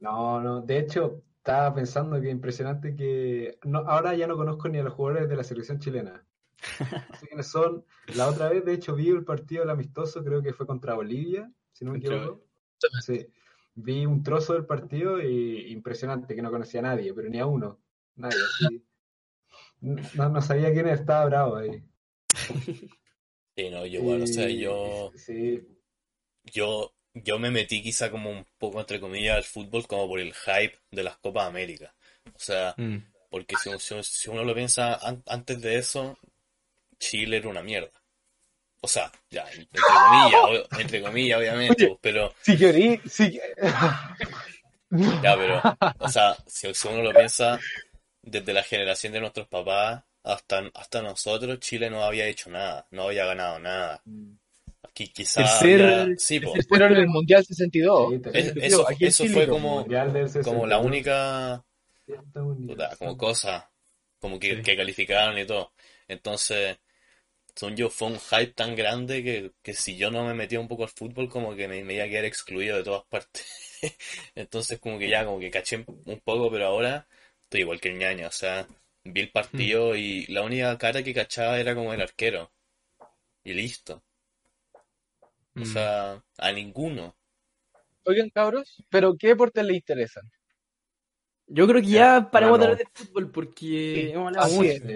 No, 0.00 0.40
no, 0.40 0.60
de 0.60 0.78
hecho, 0.78 1.22
estaba 1.38 1.74
pensando 1.74 2.20
que 2.20 2.30
impresionante 2.30 2.94
que... 2.94 3.58
No, 3.64 3.78
ahora 3.80 4.14
ya 4.14 4.26
no 4.26 4.36
conozco 4.36 4.68
ni 4.68 4.78
a 4.78 4.82
los 4.84 4.92
jugadores 4.94 5.28
de 5.28 5.36
la 5.36 5.44
selección 5.44 5.78
chilena. 5.78 6.24
No 7.10 7.16
sé 7.16 7.26
quiénes 7.28 7.46
son. 7.48 7.84
La 8.14 8.28
otra 8.28 8.48
vez, 8.50 8.64
de 8.64 8.74
hecho, 8.74 8.94
vi 8.94 9.08
el 9.08 9.24
partido 9.24 9.62
del 9.62 9.70
amistoso, 9.70 10.22
creo 10.24 10.42
que 10.42 10.52
fue 10.52 10.66
contra 10.66 10.94
Bolivia, 10.94 11.50
si 11.76 11.84
no 11.84 11.92
me 11.92 11.98
equivoco. 11.98 12.42
Sí. 13.02 13.26
Vi 13.74 14.06
un 14.06 14.22
trozo 14.22 14.54
del 14.54 14.64
partido 14.64 15.20
y 15.20 15.70
impresionante, 15.72 16.34
que 16.34 16.40
no 16.42 16.50
conocía 16.50 16.80
a 16.80 16.84
nadie, 16.84 17.12
pero 17.12 17.28
ni 17.28 17.38
a 17.38 17.44
uno. 17.46 17.78
Nadie, 18.16 18.38
así. 18.64 18.82
No, 20.14 20.28
no 20.30 20.40
sabía 20.40 20.72
quién 20.72 20.88
estaba 20.88 21.26
bravo 21.26 21.56
ahí. 21.56 21.82
Sí, 23.54 23.70
no, 23.70 23.84
yo 23.86 24.00
igual, 24.00 24.22
o 24.22 24.26
sea, 24.26 24.48
yo, 24.48 25.12
Sí, 25.16 25.62
yo, 26.44 26.94
yo 27.14 27.38
me 27.38 27.50
metí 27.50 27.82
quizá 27.82 28.10
como 28.10 28.30
un 28.30 28.46
poco 28.58 28.80
entre 28.80 29.00
comillas 29.00 29.36
al 29.36 29.44
fútbol 29.44 29.86
como 29.86 30.08
por 30.08 30.20
el 30.20 30.32
hype 30.34 30.78
de 30.90 31.02
las 31.02 31.16
Copas 31.18 31.46
América. 31.46 31.94
O 32.34 32.38
sea, 32.38 32.74
Mm. 32.78 32.96
porque 33.30 33.56
si, 33.56 33.70
si- 33.78 34.02
si 34.02 34.30
uno 34.30 34.44
lo 34.44 34.54
piensa 34.54 34.94
an- 34.94 35.22
antes 35.26 35.60
de 35.60 35.76
eso, 35.76 36.18
Chile 36.98 37.36
era 37.38 37.48
una 37.48 37.62
mierda. 37.62 37.90
O 38.82 38.88
sea, 38.88 39.10
ya, 39.30 39.44
entre 39.52 39.80
comillas, 39.80 40.40
ob- 40.70 40.80
entre 40.80 41.02
comillas, 41.02 41.38
obviamente, 41.40 41.98
pero 42.00 42.32
Si 42.42 42.56
querí, 42.56 43.00
si... 43.08 43.40
Ya, 45.22 45.36
pero, 45.36 45.60
o 45.98 46.08
sea, 46.08 46.36
si, 46.46 46.72
si 46.72 46.88
uno 46.88 47.02
lo 47.02 47.12
piensa, 47.12 47.58
desde 48.22 48.52
la 48.52 48.62
generación 48.62 49.12
de 49.12 49.20
nuestros 49.20 49.48
papás 49.48 50.04
hasta, 50.22 50.62
hasta 50.74 51.02
nosotros, 51.02 51.58
Chile 51.58 51.90
no 51.90 52.04
había 52.04 52.26
hecho 52.26 52.50
nada, 52.50 52.86
no 52.92 53.04
había 53.08 53.24
ganado 53.26 53.58
nada. 53.58 54.00
Aquí 54.88 55.08
quizá 55.08 55.42
Tercer- 55.42 56.02
había- 56.02 56.16
sí, 56.18 56.36
en 56.36 56.92
el 56.96 57.08
Mundial 57.08 57.44
62. 57.44 58.10
sí, 58.14 58.20
Es- 58.32 58.52
eso, 58.56 58.86
Chile, 58.96 59.28
fue 59.34 59.48
como 59.48 59.84
como, 59.84 60.66
la 60.66 60.76
62. 60.78 60.84
única, 60.86 61.64
puta, 62.66 62.96
como 62.96 63.16
cosa, 63.16 63.68
como 64.20 64.38
que, 64.38 64.56
Sí. 64.56 64.62
que 64.62 64.76
calificaron 64.76 65.36
y 65.36 65.44
todo. 65.46 65.72
Entonces, 66.06 66.78
según 67.56 67.76
yo, 67.76 67.90
fue 67.90 68.08
un 68.08 68.20
hype 68.20 68.52
tan 68.54 68.76
grande 68.76 69.22
que, 69.24 69.52
que 69.62 69.74
si 69.74 69.96
yo 69.96 70.10
no 70.12 70.24
me 70.26 70.34
metía 70.34 70.60
un 70.60 70.68
poco 70.68 70.84
al 70.84 70.90
fútbol, 70.90 71.28
como 71.28 71.56
que 71.56 71.68
me, 71.68 71.82
me 71.84 71.94
iba 71.94 72.04
a 72.04 72.08
quedar 72.08 72.24
excluido 72.26 72.76
de 72.78 72.84
todas 72.84 73.04
partes. 73.06 73.44
Entonces, 74.36 74.78
como 74.80 74.98
que 74.98 75.08
ya, 75.08 75.24
como 75.24 75.40
que 75.40 75.50
caché 75.50 75.84
un 76.06 76.20
poco, 76.20 76.50
pero 76.50 76.66
ahora 76.66 77.08
estoy 77.42 77.62
igual 77.62 77.80
que 77.80 77.90
el 77.90 77.98
ñaño, 77.98 78.28
o 78.28 78.32
sea, 78.32 78.68
vi 79.04 79.20
el 79.22 79.30
partido 79.32 79.96
y 79.96 80.26
la 80.26 80.42
única 80.42 80.76
cara 80.78 81.02
que 81.02 81.14
cachaba 81.14 81.58
era 81.60 81.74
como 81.74 81.92
el 81.94 82.02
arquero. 82.02 82.52
Y 83.44 83.54
listo. 83.54 84.04
O 85.58 85.64
Mm. 85.64 85.66
sea, 85.66 86.24
a 86.38 86.52
ninguno. 86.52 87.14
Oigan, 88.06 88.30
cabros, 88.30 88.82
¿pero 88.88 89.18
qué 89.18 89.26
deportes 89.28 89.62
les 89.66 89.76
interesan? 89.76 90.24
Yo 91.48 91.66
creo 91.66 91.80
que 91.82 91.88
ya 91.90 92.28
paramos 92.30 92.58
de 92.58 92.64
no. 92.64 92.66
hablar 92.66 92.78
de 92.78 92.88
fútbol 92.92 93.30
porque 93.30 93.56
Sí, 93.92 94.12
hemos 94.12 94.28
hablado 94.28 94.48
así 94.48 94.62
mucho. 94.62 94.94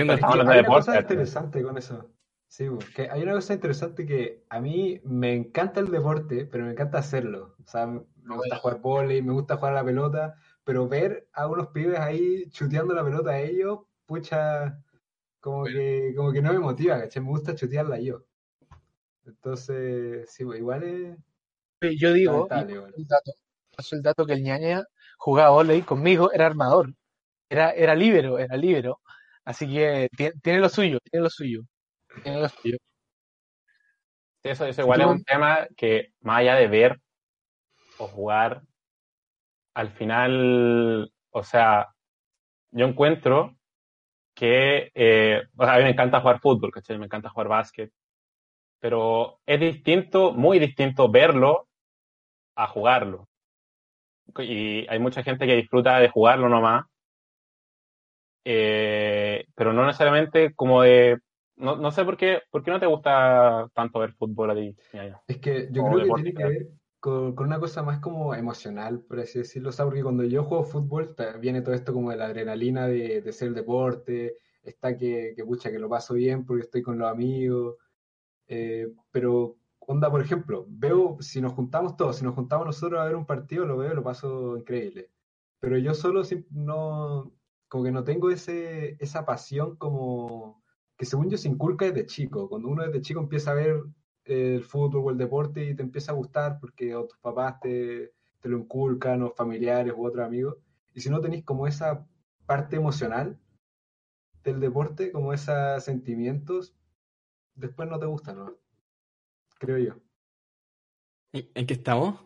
Hay 0.00 0.06
de 0.06 0.14
una 0.40 0.64
cosa 0.64 1.00
interesante 1.00 1.62
con 1.62 1.78
eso. 1.78 2.10
Sí, 2.48 2.68
porque 2.68 3.10
hay 3.10 3.22
una 3.22 3.32
cosa 3.32 3.54
interesante 3.54 4.06
que 4.06 4.44
a 4.48 4.60
mí 4.60 5.00
me 5.04 5.34
encanta 5.34 5.80
el 5.80 5.90
deporte, 5.90 6.46
pero 6.46 6.64
me 6.64 6.72
encanta 6.72 6.98
hacerlo. 6.98 7.56
O 7.64 7.66
sea, 7.66 7.86
me 7.86 8.36
gusta 8.36 8.56
jugar 8.56 8.80
vóley, 8.80 9.22
me 9.22 9.32
gusta 9.32 9.56
jugar 9.56 9.72
a 9.72 9.76
la 9.76 9.84
pelota, 9.84 10.34
pero 10.62 10.88
ver 10.88 11.28
a 11.32 11.48
unos 11.48 11.68
pibes 11.68 11.98
ahí 11.98 12.48
chuteando 12.50 12.94
la 12.94 13.04
pelota 13.04 13.30
a 13.30 13.40
ellos, 13.40 13.80
pucha, 14.06 14.80
como 15.40 15.64
que, 15.64 16.12
como 16.16 16.32
que 16.32 16.42
no 16.42 16.52
me 16.52 16.60
motiva, 16.60 17.00
¿cachai? 17.00 17.22
Me 17.22 17.30
gusta 17.30 17.54
chutearla 17.54 17.98
yo. 17.98 18.24
Entonces, 19.26 20.30
sí, 20.30 20.44
igual 20.44 20.82
es 20.84 21.98
Yo 21.98 22.12
digo, 22.12 22.46
paso 22.46 22.66
el 22.68 23.06
dato, 23.06 23.32
paso 23.76 23.96
el 23.96 24.02
dato 24.02 24.26
que 24.26 24.34
el 24.34 24.42
ñaña 24.42 24.84
jugaba 25.18 25.50
volei 25.50 25.82
conmigo, 25.82 26.30
era 26.32 26.46
armador. 26.46 26.94
Era, 27.48 27.72
era 27.72 27.94
líbero, 27.94 28.38
era 28.38 28.56
líbero. 28.56 29.00
Así 29.44 29.66
que 29.68 30.08
tie- 30.16 30.32
tiene 30.42 30.58
lo 30.60 30.68
suyo, 30.68 30.98
tiene 31.10 31.24
lo 31.24 31.30
suyo. 31.30 31.60
Tiene 32.22 32.40
lo 32.40 32.48
suyo. 32.48 32.78
Eso, 34.42 34.66
eso 34.66 34.82
igual 34.82 35.00
es 35.00 35.06
un 35.06 35.24
tema 35.24 35.66
que, 35.76 36.12
más 36.20 36.38
allá 36.40 36.54
de 36.56 36.68
ver 36.68 37.00
o 37.98 38.08
jugar, 38.08 38.62
al 39.74 39.90
final, 39.92 41.12
o 41.30 41.42
sea, 41.44 41.88
yo 42.72 42.86
encuentro 42.86 43.56
que, 44.34 44.90
eh, 44.94 45.42
o 45.56 45.64
sea, 45.64 45.74
a 45.74 45.78
mí 45.78 45.84
me 45.84 45.90
encanta 45.90 46.20
jugar 46.20 46.40
fútbol, 46.40 46.72
¿cachai? 46.72 46.98
Me 46.98 47.06
encanta 47.06 47.30
jugar 47.30 47.48
básquet, 47.48 47.92
pero 48.80 49.40
es 49.46 49.60
distinto, 49.60 50.32
muy 50.32 50.58
distinto 50.58 51.10
verlo 51.10 51.68
a 52.56 52.68
jugarlo. 52.68 53.28
Y 54.38 54.86
hay 54.88 54.98
mucha 54.98 55.22
gente 55.22 55.46
que 55.46 55.56
disfruta 55.56 55.98
de 55.98 56.08
jugarlo 56.08 56.48
nomás, 56.48 56.84
eh, 58.44 59.46
pero 59.54 59.72
no 59.72 59.86
necesariamente 59.86 60.54
como 60.54 60.82
de, 60.82 61.18
no, 61.56 61.76
no 61.76 61.90
sé 61.90 62.04
por 62.04 62.16
qué, 62.16 62.40
por 62.50 62.62
qué 62.62 62.70
no 62.70 62.80
te 62.80 62.86
gusta 62.86 63.68
tanto 63.74 64.00
ver 64.00 64.12
fútbol 64.12 64.50
a 64.50 64.54
ti. 64.54 64.76
Es 65.26 65.38
que 65.38 65.68
yo 65.70 65.84
creo 65.84 65.96
que 65.96 66.02
deporte, 66.02 66.22
tiene 66.24 66.38
que 66.38 66.44
ver 66.44 66.68
con, 67.00 67.34
con 67.34 67.46
una 67.46 67.60
cosa 67.60 67.82
más 67.82 68.00
como 68.00 68.34
emocional, 68.34 69.00
por 69.00 69.20
así 69.20 69.38
decirlo. 69.38 69.70
O 69.70 69.72
sea, 69.72 69.84
porque 69.84 70.02
cuando 70.02 70.24
yo 70.24 70.44
juego 70.44 70.64
fútbol 70.64 71.14
viene 71.40 71.62
todo 71.62 71.74
esto 71.74 71.92
como 71.92 72.10
de 72.10 72.16
la 72.16 72.26
adrenalina 72.26 72.86
de, 72.86 73.22
de 73.22 73.32
ser 73.32 73.48
el 73.48 73.54
deporte, 73.54 74.36
está 74.62 74.96
que, 74.96 75.34
que 75.36 75.44
pucha, 75.44 75.70
que 75.70 75.78
lo 75.78 75.88
paso 75.88 76.14
bien 76.14 76.44
porque 76.44 76.64
estoy 76.64 76.82
con 76.82 76.98
los 76.98 77.10
amigos. 77.10 77.76
eh, 78.48 78.92
pero, 79.10 79.56
onda, 79.78 80.10
por 80.10 80.20
ejemplo, 80.20 80.66
veo, 80.68 81.16
si 81.20 81.40
nos 81.40 81.52
juntamos 81.52 81.96
todos, 81.96 82.16
si 82.16 82.24
nos 82.24 82.34
juntamos 82.34 82.66
nosotros 82.66 83.00
a 83.00 83.04
ver 83.04 83.16
un 83.16 83.26
partido, 83.26 83.66
lo 83.66 83.76
veo, 83.76 83.94
lo 83.94 84.02
paso 84.02 84.56
increíble. 84.56 85.10
Pero 85.60 85.78
yo 85.78 85.94
solo 85.94 86.22
no, 86.50 87.32
como 87.74 87.82
que 87.82 87.90
no 87.90 88.04
tengo 88.04 88.30
ese, 88.30 88.96
esa 89.00 89.26
pasión 89.26 89.74
como 89.74 90.62
que 90.96 91.04
según 91.04 91.28
yo 91.28 91.36
se 91.36 91.48
inculca 91.48 91.84
desde 91.84 92.06
chico. 92.06 92.48
Cuando 92.48 92.68
uno 92.68 92.84
desde 92.84 93.00
chico 93.00 93.18
empieza 93.18 93.50
a 93.50 93.54
ver 93.54 93.82
el 94.26 94.62
fútbol 94.62 95.02
o 95.04 95.10
el 95.10 95.18
deporte 95.18 95.64
y 95.64 95.74
te 95.74 95.82
empieza 95.82 96.12
a 96.12 96.14
gustar 96.14 96.60
porque 96.60 96.94
o 96.94 97.04
tus 97.04 97.18
papás 97.18 97.58
te, 97.58 98.12
te 98.38 98.48
lo 98.48 98.58
inculcan, 98.58 99.24
o 99.24 99.32
familiares 99.32 99.92
u 99.92 100.06
otros 100.06 100.24
amigos. 100.24 100.56
Y 100.94 101.00
si 101.00 101.10
no 101.10 101.20
tenéis 101.20 101.44
como 101.44 101.66
esa 101.66 102.06
parte 102.46 102.76
emocional 102.76 103.40
del 104.44 104.60
deporte, 104.60 105.10
como 105.10 105.32
esos 105.32 105.82
sentimientos, 105.82 106.76
después 107.56 107.88
no 107.88 107.98
te 107.98 108.06
gusta, 108.06 108.34
¿no? 108.34 108.54
Creo 109.58 109.78
yo. 109.78 109.94
¿En 111.32 111.48
en 111.52 111.66
qué 111.66 111.74
estamos? 111.74 112.24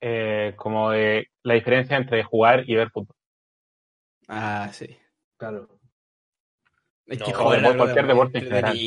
Eh, 0.00 0.54
como 0.56 0.90
de 0.90 1.28
la 1.44 1.54
diferencia 1.54 1.96
entre 1.96 2.24
jugar 2.24 2.68
y 2.68 2.74
ver 2.74 2.90
fútbol. 2.90 3.14
Ah, 4.38 4.68
sí. 4.72 4.98
Claro. 5.36 5.68
Es 7.06 7.20
No, 7.20 7.26
que 7.26 7.30
era 7.58 7.76
cualquier 7.76 8.06
deporte 8.08 8.38
en 8.38 8.44
general. 8.44 8.84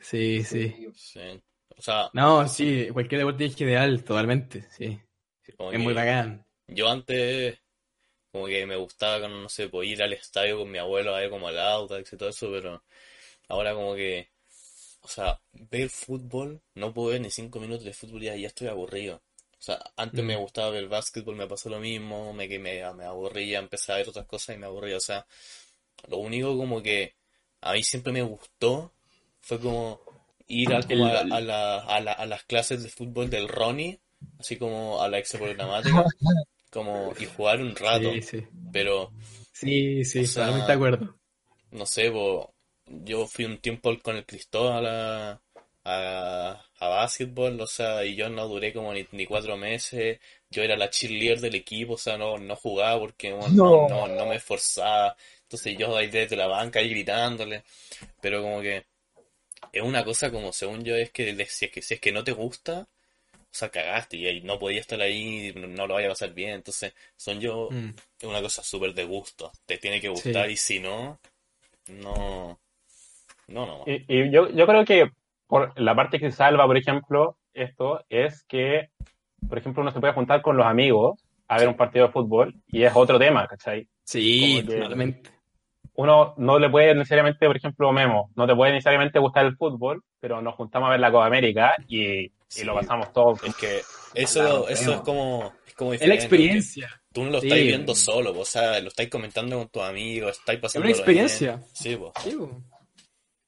Sí, 0.00 0.44
sí. 0.44 0.74
Sí. 0.94 1.42
O 1.76 1.82
sea, 1.82 2.12
No, 2.12 2.46
sí, 2.48 2.88
cualquier 2.92 3.20
deporte 3.20 3.44
es 3.46 3.60
ideal, 3.60 4.02
totalmente, 4.04 4.66
sí. 4.70 4.98
Es 5.70 5.80
muy 5.80 5.94
bacán. 5.94 6.44
yo 6.68 6.88
antes, 6.90 7.58
como 8.32 8.46
que 8.46 8.66
me 8.66 8.76
gustaba, 8.76 9.28
no 9.28 9.48
sé, 9.50 9.68
pues, 9.68 9.88
ir 9.88 10.02
al 10.02 10.12
estadio 10.14 10.58
con 10.58 10.70
mi 10.70 10.78
abuelo 10.78 11.14
a 11.16 11.28
como 11.30 11.48
el 11.50 11.58
Audax 11.58 12.12
y 12.14 12.18
todo 12.18 12.30
eso, 12.30 12.50
pero 12.52 12.84
ahora 13.48 13.74
como 13.74 13.94
que, 13.96 14.30
o 15.02 15.08
sea, 15.08 15.40
ver 15.52 15.90
fútbol, 15.90 16.62
no 16.74 16.94
puedo 16.94 17.10
ver 17.10 17.20
ni 17.22 17.30
cinco 17.30 17.60
minutos 17.60 17.84
de 17.84 17.94
fútbol 17.94 18.22
y 18.24 18.26
ya, 18.26 18.36
ya 18.36 18.48
estoy 18.48 18.68
aburrido. 18.68 19.22
O 19.62 19.64
sea, 19.64 19.80
antes 19.96 20.24
me 20.24 20.36
Mm. 20.36 20.40
gustaba 20.40 20.70
ver 20.70 20.88
básquetbol, 20.88 21.36
me 21.36 21.46
pasó 21.46 21.70
lo 21.70 21.78
mismo, 21.78 22.32
me, 22.32 22.48
me, 22.48 22.92
me 22.94 23.04
aburría, 23.04 23.60
empecé 23.60 23.92
a 23.92 23.96
ver 23.96 24.08
otras 24.08 24.26
cosas 24.26 24.56
y 24.56 24.58
me 24.58 24.66
aburría. 24.66 24.96
O 24.96 25.00
sea, 25.00 25.24
lo 26.08 26.18
único 26.18 26.56
como 26.56 26.82
que 26.82 27.14
a 27.60 27.72
mí 27.72 27.82
siempre 27.84 28.12
me 28.12 28.22
gustó 28.22 28.92
fue 29.40 29.60
como 29.60 30.00
ir 30.48 30.74
a, 30.74 30.82
como 30.82 31.06
a, 31.06 31.20
a 31.20 31.40
la- 31.40 31.78
a 31.80 32.00
la- 32.00 32.12
a 32.12 32.26
las 32.26 32.42
clases 32.44 32.82
de 32.82 32.88
fútbol 32.90 33.30
del 33.30 33.48
Ronnie, 33.48 34.00
así 34.40 34.56
como 34.56 35.00
a 35.02 35.08
la 35.08 35.18
ex 35.18 35.32
programática, 35.32 36.04
como 36.70 37.14
y 37.18 37.26
jugar 37.26 37.60
un 37.60 37.76
rato. 37.76 38.12
Sí, 38.12 38.22
sí. 38.22 38.46
Pero, 38.72 39.12
Sí, 39.52 40.04
sí, 40.04 40.26
sea, 40.26 40.50
de 40.66 40.72
acuerdo. 40.72 41.16
no 41.70 41.86
sé, 41.86 42.10
yo 42.86 43.26
fui 43.26 43.44
un 43.44 43.58
tiempo 43.58 43.90
con 44.02 44.16
el 44.16 44.26
Cristóbal 44.26 44.86
a, 44.86 45.42
a, 45.84 46.64
a 46.78 46.88
básquetbol, 46.88 47.60
o 47.60 47.66
sea, 47.66 48.04
y 48.04 48.14
yo 48.16 48.28
no 48.28 48.46
duré 48.48 48.72
como 48.72 48.92
ni, 48.94 49.06
ni 49.12 49.26
cuatro 49.26 49.56
meses. 49.56 50.20
Yo 50.50 50.62
era 50.62 50.76
la 50.76 50.90
cheerleader 50.90 51.40
del 51.40 51.54
equipo, 51.56 51.94
o 51.94 51.98
sea, 51.98 52.16
no, 52.18 52.38
no 52.38 52.56
jugaba 52.56 52.98
porque 53.00 53.32
bueno, 53.32 53.54
no, 53.54 53.88
no, 53.88 54.08
no 54.08 54.26
me 54.26 54.36
esforzaba. 54.36 55.16
Entonces 55.42 55.76
yo 55.78 55.96
ahí 55.96 56.08
desde 56.08 56.36
la 56.36 56.46
banca 56.46 56.80
ahí 56.80 56.90
gritándole. 56.90 57.64
Pero 58.20 58.42
como 58.42 58.60
que 58.62 58.84
es 59.72 59.82
una 59.82 60.04
cosa 60.04 60.30
como, 60.30 60.52
según 60.52 60.84
yo, 60.84 60.96
es 60.96 61.10
que 61.10 61.34
si 61.46 61.66
es 61.66 61.70
que, 61.72 61.82
si 61.82 61.94
es 61.94 62.00
que 62.00 62.12
no 62.12 62.24
te 62.24 62.32
gusta, 62.32 62.88
o 63.34 63.54
sea, 63.54 63.70
cagaste 63.70 64.16
y 64.16 64.26
ahí 64.26 64.40
no 64.42 64.58
podías 64.58 64.82
estar 64.82 65.00
ahí, 65.00 65.52
no 65.54 65.86
lo 65.86 65.94
vaya 65.94 66.08
a 66.08 66.10
pasar 66.10 66.32
bien. 66.34 66.50
Entonces, 66.50 66.94
son 67.16 67.40
yo, 67.40 67.68
Mm. 67.70 67.90
es 68.20 68.28
una 68.28 68.42
cosa 68.42 68.62
súper 68.62 68.94
de 68.94 69.04
gusto. 69.04 69.52
Te 69.66 69.78
tiene 69.78 70.00
que 70.00 70.08
gustar 70.08 70.46
Sí. 70.46 70.52
y 70.52 70.56
si 70.56 70.80
no, 70.80 71.20
no, 71.88 72.60
no, 73.48 73.66
no. 73.66 73.84
Y, 73.86 74.04
y 74.08 74.30
yo, 74.30 74.50
yo 74.50 74.66
creo 74.66 74.84
que 74.84 75.10
por 75.52 75.78
la 75.78 75.94
parte 75.94 76.18
que 76.18 76.32
salva, 76.32 76.66
por 76.66 76.78
ejemplo, 76.78 77.36
esto 77.52 78.02
es 78.08 78.42
que, 78.44 78.88
por 79.46 79.58
ejemplo, 79.58 79.82
uno 79.82 79.90
se 79.90 80.00
puede 80.00 80.14
juntar 80.14 80.40
con 80.40 80.56
los 80.56 80.64
amigos 80.64 81.22
a 81.46 81.58
ver 81.58 81.68
un 81.68 81.76
partido 81.76 82.06
de 82.06 82.12
fútbol 82.12 82.54
y 82.68 82.84
es 82.84 82.92
otro 82.94 83.18
tema, 83.18 83.46
¿cachai? 83.46 83.86
Sí, 84.02 84.64
totalmente. 84.66 85.28
Uno 85.92 86.32
no 86.38 86.58
le 86.58 86.70
puede 86.70 86.94
necesariamente, 86.94 87.46
por 87.46 87.54
ejemplo, 87.58 87.92
Memo, 87.92 88.30
no 88.34 88.46
te 88.46 88.56
puede 88.56 88.72
necesariamente 88.72 89.18
gustar 89.18 89.44
el 89.44 89.54
fútbol, 89.54 90.02
pero 90.18 90.40
nos 90.40 90.54
juntamos 90.54 90.86
a 90.86 90.92
ver 90.92 91.00
la 91.00 91.12
Copa 91.12 91.26
América 91.26 91.74
y, 91.86 92.20
y 92.22 92.64
lo 92.64 92.74
pasamos 92.74 93.12
todos. 93.12 93.42
Es 93.44 93.54
que 93.54 93.80
eso, 94.14 94.66
eso 94.70 94.94
es 94.94 95.00
como, 95.02 95.52
es 95.66 95.74
como 95.74 95.92
Es 95.92 96.00
la 96.00 96.14
diferente, 96.14 96.24
experiencia. 96.24 97.02
Tú 97.12 97.24
no 97.24 97.30
lo 97.30 97.40
Sí. 97.42 97.48
estás 97.48 97.62
viendo 97.62 97.94
solo, 97.94 98.40
o 98.40 98.44
sea, 98.46 98.80
lo 98.80 98.88
estáis 98.88 99.10
comentando 99.10 99.58
con 99.58 99.68
tus 99.68 99.82
amigos, 99.82 100.38
estáis 100.38 100.56
Es 100.56 100.62
pasando 100.62 100.86
una 100.86 100.96
experiencia. 100.96 101.60
Sí, 101.74 101.94
pues. 101.96 102.12
Sí, 102.24 102.36
po. 102.38 102.71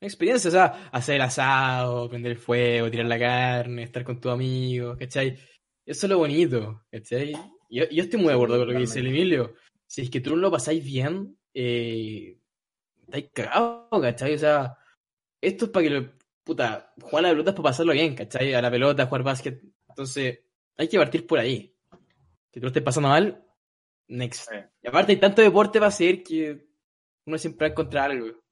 Experiencia, 0.04 0.48
o 0.48 0.52
sea, 0.52 0.90
hacer 0.92 1.20
asado, 1.22 2.08
prender 2.10 2.32
el 2.32 2.38
fuego, 2.38 2.90
tirar 2.90 3.06
la 3.06 3.18
carne, 3.18 3.84
estar 3.84 4.04
con 4.04 4.20
tus 4.20 4.30
amigos, 4.30 4.98
¿cachai? 4.98 5.38
Eso 5.86 6.06
es 6.06 6.10
lo 6.10 6.18
bonito, 6.18 6.82
¿cachai? 6.90 7.32
Yo, 7.70 7.88
yo 7.90 8.02
estoy 8.02 8.20
muy 8.20 8.28
de 8.28 8.34
acuerdo 8.34 8.58
con 8.58 8.68
lo 8.68 8.72
que 8.74 8.80
dice 8.80 9.00
el 9.00 9.06
Emilio. 9.06 9.54
Si 9.86 10.02
es 10.02 10.10
que 10.10 10.20
tú 10.20 10.30
no 10.30 10.36
lo 10.36 10.50
pasáis 10.50 10.84
bien, 10.84 11.38
eh, 11.54 12.38
estáis 13.02 13.30
cagados, 13.32 14.02
¿cachai? 14.02 14.34
O 14.34 14.38
sea, 14.38 14.76
esto 15.40 15.64
es 15.66 15.70
para 15.70 15.84
que 15.84 15.90
lo. 15.90 16.12
Puta, 16.44 16.92
jugar 17.00 17.24
a 17.24 17.28
la 17.28 17.32
pelota 17.32 17.50
es 17.50 17.56
para 17.56 17.70
pasarlo 17.70 17.92
bien, 17.94 18.14
¿cachai? 18.14 18.52
A 18.52 18.60
la 18.60 18.70
pelota, 18.70 19.06
jugar 19.06 19.22
básquet. 19.22 19.62
Entonces, 19.88 20.40
hay 20.76 20.88
que 20.88 20.98
partir 20.98 21.26
por 21.26 21.38
ahí. 21.38 21.74
Si 22.52 22.60
tú 22.60 22.66
lo 22.66 22.66
estés 22.66 22.82
pasando 22.82 23.08
mal, 23.08 23.42
next. 24.08 24.50
Sí. 24.50 24.56
Y 24.82 24.88
aparte, 24.88 25.12
hay 25.12 25.18
tanto 25.18 25.40
deporte 25.40 25.78
para 25.78 25.88
hacer 25.88 26.22
que 26.22 26.66
uno 27.24 27.38
siempre 27.38 27.66
va 27.66 27.68
a 27.68 27.72
encontrar 27.72 28.10
algo. 28.10 28.43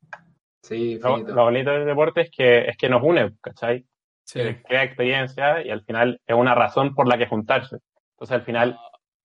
Sí, 0.62 0.98
Lo, 0.98 1.18
lo 1.18 1.44
bonito 1.44 1.70
del 1.70 1.86
deporte 1.86 2.20
es 2.22 2.30
que, 2.30 2.60
es 2.68 2.76
que 2.76 2.88
nos 2.88 3.02
une, 3.02 3.32
¿cachai? 3.40 3.84
Sí. 4.24 4.38
que 4.38 4.62
crea 4.62 4.84
experiencia 4.84 5.66
y 5.66 5.70
al 5.70 5.82
final 5.84 6.20
es 6.26 6.36
una 6.36 6.54
razón 6.54 6.94
por 6.94 7.08
la 7.08 7.18
que 7.18 7.26
juntarse. 7.26 7.78
Entonces 8.12 8.34
al 8.36 8.42
final 8.42 8.78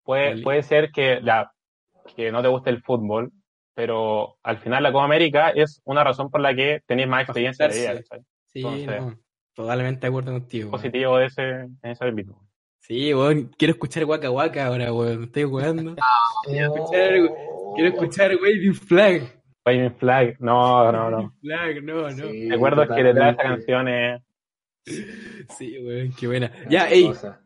puede, 0.03 0.41
puede 0.41 0.63
ser 0.63 0.91
que, 0.91 1.21
la, 1.21 1.51
que 2.15 2.31
no 2.31 2.41
te 2.41 2.47
guste 2.47 2.71
el 2.71 2.81
fútbol, 2.81 3.31
pero 3.75 4.37
al 4.41 4.57
final 4.57 4.81
la 4.81 4.91
Copa 4.91 5.05
América 5.05 5.49
es 5.51 5.81
una 5.85 6.03
razón 6.03 6.31
por 6.31 6.41
la 6.41 6.55
que 6.55 6.81
tenéis 6.87 7.07
más 7.07 7.23
experiencia 7.23 7.67
de 7.67 7.79
vida. 7.79 7.93
¿cachai? 7.95 8.21
Sí, 8.47 8.59
Entonces- 8.65 9.01
no, 9.01 9.19
totalmente 9.53 10.01
de 10.01 10.07
acuerdo 10.07 10.31
contigo. 10.31 10.71
Positivo 10.71 11.17
de 11.19 11.25
ese, 11.27 11.43
en 11.43 11.77
ese 11.83 12.03
ámbito. 12.03 12.41
Sí, 12.79 13.13
weón, 13.13 13.51
quiero 13.57 13.73
escuchar 13.73 14.05
Waka 14.05 14.31
Waka 14.31 14.65
ahora, 14.65 14.91
weón, 14.91 15.19
me 15.19 15.25
estoy 15.25 15.43
jugando. 15.43 15.95
Quiero 16.45 16.73
escuchar, 16.73 17.11
quiero 17.75 17.89
escuchar 17.89 18.35
Waving 18.37 18.73
Flag. 18.73 19.36
Waving 19.67 19.95
Flag, 19.97 20.37
no, 20.39 20.91
no, 20.91 21.11
no. 21.11 21.33
Flag, 21.41 21.83
no, 21.83 22.09
no. 22.09 22.29
Sí, 22.29 22.49
Recuerdo 22.49 22.87
que 22.87 23.03
detrás 23.03 23.25
de 23.25 23.31
esa 23.31 23.43
canción 23.43 23.87
es... 23.87 24.21
Sí, 25.57 25.77
weón, 25.79 26.13
qué 26.17 26.27
buena. 26.27 26.51
Ya, 26.69 26.89
ey, 26.89 27.07
cosa. 27.07 27.45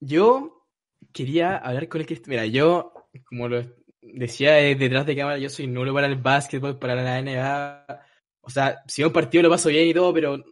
yo 0.00 0.66
quería 1.12 1.56
hablar 1.56 1.88
con 1.88 2.02
el 2.02 2.06
que... 2.06 2.20
Mira, 2.26 2.44
yo, 2.44 2.92
como 3.24 3.48
lo 3.48 3.64
decía 4.02 4.60
eh, 4.60 4.74
detrás 4.74 5.06
de 5.06 5.16
cámara, 5.16 5.38
yo 5.38 5.48
soy 5.48 5.66
nulo 5.66 5.94
para 5.94 6.06
el 6.06 6.16
básquetbol, 6.16 6.78
para 6.78 6.94
la 6.94 7.22
NBA. 7.22 8.04
O 8.42 8.50
sea, 8.50 8.82
si 8.86 9.02
un 9.02 9.12
partido 9.12 9.42
lo 9.42 9.50
paso 9.50 9.70
bien 9.70 9.88
y 9.88 9.94
todo, 9.94 10.12
pero 10.12 10.44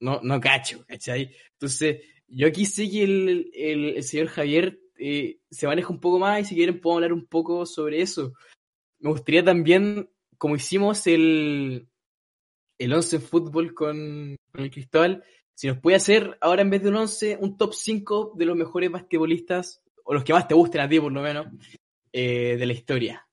no, 0.00 0.20
no 0.22 0.40
cacho, 0.40 0.84
¿cachai? 0.86 1.34
Entonces, 1.52 2.00
yo 2.26 2.46
aquí 2.46 2.64
sé 2.64 2.90
que 2.90 3.04
el, 3.04 3.50
el, 3.54 3.96
el 3.96 4.02
señor 4.02 4.28
Javier 4.28 4.78
eh, 4.96 5.40
se 5.50 5.66
maneja 5.66 5.90
un 5.90 6.00
poco 6.00 6.18
más 6.18 6.40
y 6.40 6.44
si 6.44 6.54
quieren 6.54 6.80
puedo 6.80 6.96
hablar 6.96 7.12
un 7.12 7.26
poco 7.26 7.66
sobre 7.66 8.00
eso. 8.00 8.32
Me 9.00 9.10
gustaría 9.10 9.44
también, 9.44 10.08
como 10.42 10.56
hicimos 10.56 11.06
el, 11.06 11.86
el 12.76 12.92
11 12.92 13.14
en 13.14 13.22
fútbol 13.22 13.74
con, 13.74 14.34
con 14.50 14.60
el 14.60 14.72
Cristóbal, 14.72 15.22
si 15.54 15.68
nos 15.68 15.78
puede 15.78 15.96
hacer 15.98 16.36
ahora 16.40 16.62
en 16.62 16.70
vez 16.70 16.82
de 16.82 16.88
un 16.88 16.96
11, 16.96 17.38
un 17.40 17.56
top 17.56 17.72
5 17.72 18.32
de 18.34 18.44
los 18.46 18.56
mejores 18.56 18.90
basquetbolistas, 18.90 19.84
o 20.02 20.12
los 20.12 20.24
que 20.24 20.32
más 20.32 20.48
te 20.48 20.54
gusten 20.54 20.80
a 20.80 20.88
ti 20.88 20.98
por 20.98 21.12
lo 21.12 21.22
menos, 21.22 21.46
eh, 22.12 22.56
de 22.58 22.66
la 22.66 22.72
historia. 22.72 23.24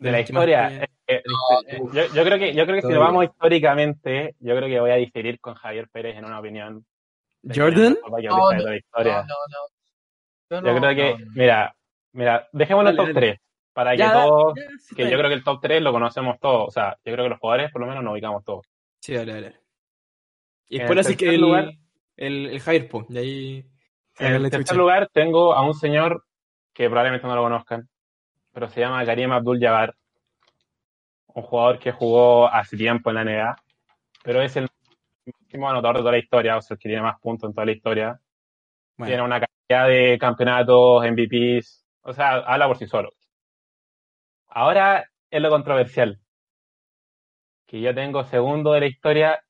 De 0.00 0.10
la 0.10 0.18
historia. 0.18 0.68
te- 1.06 1.22
la 1.24 1.68
historia. 1.70 2.08
yo, 2.08 2.14
yo 2.16 2.24
creo 2.24 2.38
que, 2.40 2.52
yo 2.52 2.64
creo 2.64 2.74
que 2.74 2.82
si 2.88 2.92
lo 2.92 2.98
vamos 2.98 3.24
históricamente, 3.26 4.34
yo 4.40 4.56
creo 4.56 4.68
que 4.68 4.80
voy 4.80 4.90
a 4.90 4.96
diferir 4.96 5.38
con 5.38 5.54
Javier 5.54 5.88
Pérez 5.92 6.16
en 6.16 6.24
una 6.24 6.40
opinión. 6.40 6.84
¿Jordan? 7.54 7.98
No, 9.12 9.24
no, 10.50 10.60
no. 10.60 10.66
Yo 10.74 10.80
creo 10.80 10.96
que, 10.96 11.24
mira, 11.36 11.76
mira, 12.14 12.48
dejémoslo 12.52 12.90
en 12.90 12.96
top 12.96 13.06
dale. 13.06 13.20
3, 13.20 13.40
para 13.78 13.92
que 13.92 13.98
Ya, 13.98 14.12
todos, 14.12 14.54
ya, 14.56 14.62
sí, 14.80 14.94
que 14.96 15.02
yo 15.08 15.16
creo 15.16 15.28
que 15.28 15.34
el 15.34 15.44
top 15.44 15.60
3 15.62 15.80
lo 15.80 15.92
conocemos 15.92 16.40
todos, 16.40 16.66
o 16.66 16.70
sea, 16.72 16.96
yo 17.04 17.12
creo 17.12 17.26
que 17.26 17.28
los 17.28 17.38
jugadores 17.38 17.70
por 17.70 17.80
lo 17.80 17.86
menos 17.86 18.02
nos 18.02 18.12
ubicamos 18.12 18.42
todos. 18.42 18.66
Sí, 18.98 19.14
dale, 19.14 19.34
dale. 19.34 19.60
Y 20.68 20.80
En 20.80 20.88
después 20.88 21.06
así 21.06 21.16
tercer 21.16 21.28
que 21.28 21.34
el, 21.36 21.40
lugar- 21.40 21.70
el, 22.16 22.46
el 22.46 22.60
Javier, 22.60 22.88
po, 22.88 23.06
y 23.08 23.18
ahí... 23.18 23.64
En 24.18 24.34
el 24.34 24.50
tercer 24.50 24.76
lugar 24.76 25.08
tengo 25.12 25.54
a 25.54 25.64
un 25.64 25.74
señor 25.74 26.24
que 26.72 26.88
probablemente 26.88 27.24
no 27.28 27.36
lo 27.36 27.42
conozcan, 27.44 27.88
pero 28.52 28.68
se 28.68 28.80
llama 28.80 29.06
Karim 29.06 29.30
Abdul-Jabbar, 29.30 29.94
un 31.28 31.42
jugador 31.44 31.78
que 31.78 31.92
jugó 31.92 32.48
hace 32.48 32.76
tiempo 32.76 33.10
en 33.10 33.14
la 33.14 33.22
NBA, 33.24 33.56
pero 34.24 34.42
es 34.42 34.56
el 34.56 34.66
máximo 35.24 35.70
anotador 35.70 35.98
de 35.98 36.00
toda 36.00 36.12
la 36.12 36.18
historia, 36.18 36.56
o 36.56 36.60
sea, 36.62 36.74
el 36.74 36.80
que 36.80 36.88
tiene 36.88 37.02
más 37.02 37.20
puntos 37.20 37.48
en 37.48 37.54
toda 37.54 37.64
la 37.66 37.70
historia. 37.72 38.20
Bueno, 38.96 39.08
Tiene 39.08 39.22
una 39.22 39.38
cantidad 39.38 39.86
de 39.86 40.18
campeonatos, 40.18 41.04
MVPs, 41.04 41.86
o 42.02 42.12
sea, 42.12 42.38
habla 42.38 42.66
por 42.66 42.76
sí 42.76 42.88
solo. 42.88 43.12
Ahora 44.48 45.08
es 45.30 45.42
lo 45.42 45.50
controversial. 45.50 46.18
Que 47.66 47.80
yo 47.80 47.94
tengo 47.94 48.24
segundo 48.24 48.72
de 48.72 48.80
la 48.80 48.86
historia 48.86 49.40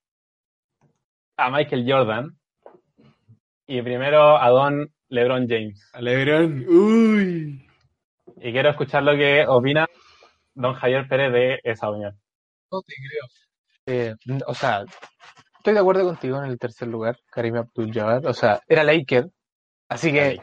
a 1.36 1.51
Michael 1.51 1.84
Jordan 1.88 2.36
y 3.66 3.80
primero 3.82 4.36
a 4.36 4.49
Don 4.49 4.92
LeBron 5.09 5.46
James. 5.49 5.88
a 5.92 6.01
LeBron, 6.01 6.66
uy. 6.68 7.68
Y 8.36 8.53
quiero 8.53 8.70
escuchar 8.70 9.03
lo 9.03 9.16
que 9.16 9.46
opina 9.46 9.86
Don 10.55 10.74
Javier 10.74 11.09
Pérez 11.09 11.32
de 11.32 11.61
esa 11.62 11.88
opinión. 11.88 12.18
No 12.70 12.82
te 12.82 12.94
creo. 12.94 13.24
Eh, 13.86 14.14
o 14.46 14.55
sea, 14.55 14.84
estoy 15.57 15.74
de 15.74 15.80
acuerdo 15.80 16.05
contigo 16.05 16.38
en 16.38 16.51
el 16.51 16.59
tercer 16.59 16.88
lugar, 16.88 17.16
Karim 17.30 17.57
Abdul-Jabbar. 17.57 18.26
O 18.26 18.34
sea, 18.34 18.61
era 18.66 18.82
Laker. 18.84 19.30
Así 19.88 20.12
que, 20.12 20.38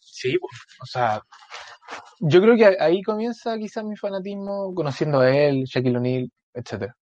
sí, 0.00 0.36
o 0.80 0.86
sea, 0.86 1.22
yo 2.20 2.40
creo 2.40 2.56
que 2.56 2.76
ahí 2.80 3.02
comienza 3.02 3.58
quizás 3.58 3.84
mi 3.84 3.96
fanatismo 3.96 4.74
conociendo 4.74 5.20
a 5.20 5.30
él, 5.36 5.64
Shaquille 5.64 5.96
O'Neal, 5.98 6.30
etcétera. 6.54 6.96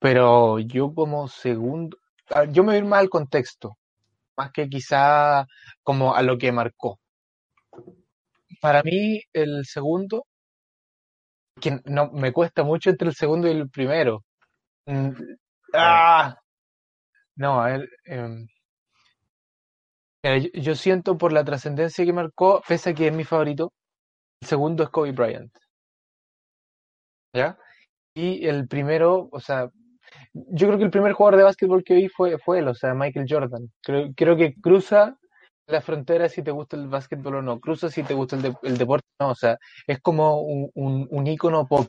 Pero 0.00 0.58
yo 0.60 0.94
como 0.94 1.28
segundo, 1.28 1.98
ah, 2.30 2.44
yo 2.44 2.64
me 2.64 2.78
voy 2.80 2.88
más 2.88 3.00
al 3.00 3.10
contexto, 3.10 3.78
más 4.36 4.52
que 4.52 4.68
quizá 4.68 5.46
como 5.82 6.14
a 6.14 6.22
lo 6.22 6.38
que 6.38 6.52
marcó. 6.52 7.00
Para 8.60 8.82
mí, 8.84 9.20
el 9.32 9.64
segundo, 9.66 10.26
que 11.60 11.80
no 11.84 12.10
me 12.12 12.32
cuesta 12.32 12.62
mucho 12.62 12.90
entre 12.90 13.08
el 13.08 13.14
segundo 13.14 13.48
y 13.48 13.52
el 13.52 13.68
primero. 13.70 14.24
Mm, 14.86 15.10
¡Ah! 15.74 16.36
No, 17.36 17.60
a 17.62 17.68
ver, 17.68 17.88
em, 18.04 18.46
mira, 20.22 20.38
yo, 20.38 20.48
yo 20.54 20.74
siento 20.74 21.18
por 21.18 21.32
la 21.32 21.44
trascendencia 21.44 22.04
que 22.04 22.12
marcó, 22.12 22.62
pese 22.66 22.90
a 22.90 22.94
que 22.94 23.08
es 23.08 23.12
mi 23.12 23.24
favorito, 23.24 23.72
el 24.40 24.48
segundo 24.48 24.82
es 24.84 24.90
Kobe 24.90 25.12
Bryant. 25.12 25.52
¿Ya? 27.34 27.58
Y 28.14 28.46
el 28.46 28.66
primero, 28.66 29.28
o 29.30 29.40
sea, 29.40 29.70
yo 30.32 30.66
creo 30.66 30.78
que 30.78 30.84
el 30.84 30.90
primer 30.90 31.12
jugador 31.12 31.38
de 31.38 31.44
básquetbol 31.44 31.84
que 31.84 31.94
vi 31.94 32.08
fue, 32.08 32.38
fue 32.38 32.60
él, 32.60 32.68
o 32.68 32.74
sea, 32.74 32.94
Michael 32.94 33.26
Jordan. 33.28 33.70
Creo, 33.82 34.12
creo 34.16 34.36
que 34.36 34.54
cruza 34.54 35.18
la 35.66 35.82
frontera 35.82 36.28
si 36.28 36.42
te 36.42 36.50
gusta 36.50 36.76
el 36.76 36.88
básquetbol 36.88 37.36
o 37.36 37.42
no, 37.42 37.60
cruza 37.60 37.90
si 37.90 38.02
te 38.02 38.14
gusta 38.14 38.36
el, 38.36 38.42
de- 38.42 38.56
el 38.62 38.78
deporte 38.78 39.06
o 39.18 39.24
no, 39.24 39.30
o 39.32 39.34
sea, 39.34 39.58
es 39.86 40.00
como 40.00 40.40
un, 40.40 40.70
un, 40.74 41.06
un 41.10 41.26
ícono 41.26 41.66
pop, 41.66 41.88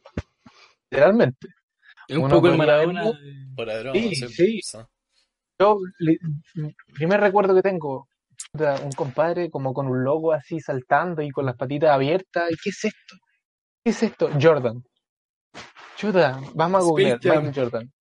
literalmente. 0.91 1.47
Es 2.07 2.17
un 2.17 2.23
Uno 2.25 2.35
poco 2.35 2.49
el 2.49 2.57
Maradona. 2.57 3.03
Por 3.55 3.69
Sí, 3.93 4.15
sí. 4.15 4.61
Yo, 5.59 5.77
li- 5.99 6.19
primer 6.93 7.21
recuerdo 7.21 7.55
que 7.55 7.61
tengo, 7.61 8.08
un 8.53 8.91
compadre 8.93 9.49
como 9.49 9.73
con 9.73 9.87
un 9.87 10.03
logo 10.03 10.33
así 10.33 10.59
saltando 10.59 11.21
y 11.21 11.29
con 11.29 11.45
las 11.45 11.55
patitas 11.55 11.91
abiertas. 11.91 12.51
¿Y 12.51 12.55
qué 12.55 12.69
es 12.69 12.85
esto? 12.85 13.15
¿Qué 13.83 13.91
es 13.91 14.03
esto? 14.03 14.29
Jordan. 14.41 14.83
Chuta, 15.95 16.39
vamos 16.55 16.81
a 16.81 16.83
googlear. 16.85 17.19
Michael 17.23 17.53
Jordan. 17.53 17.91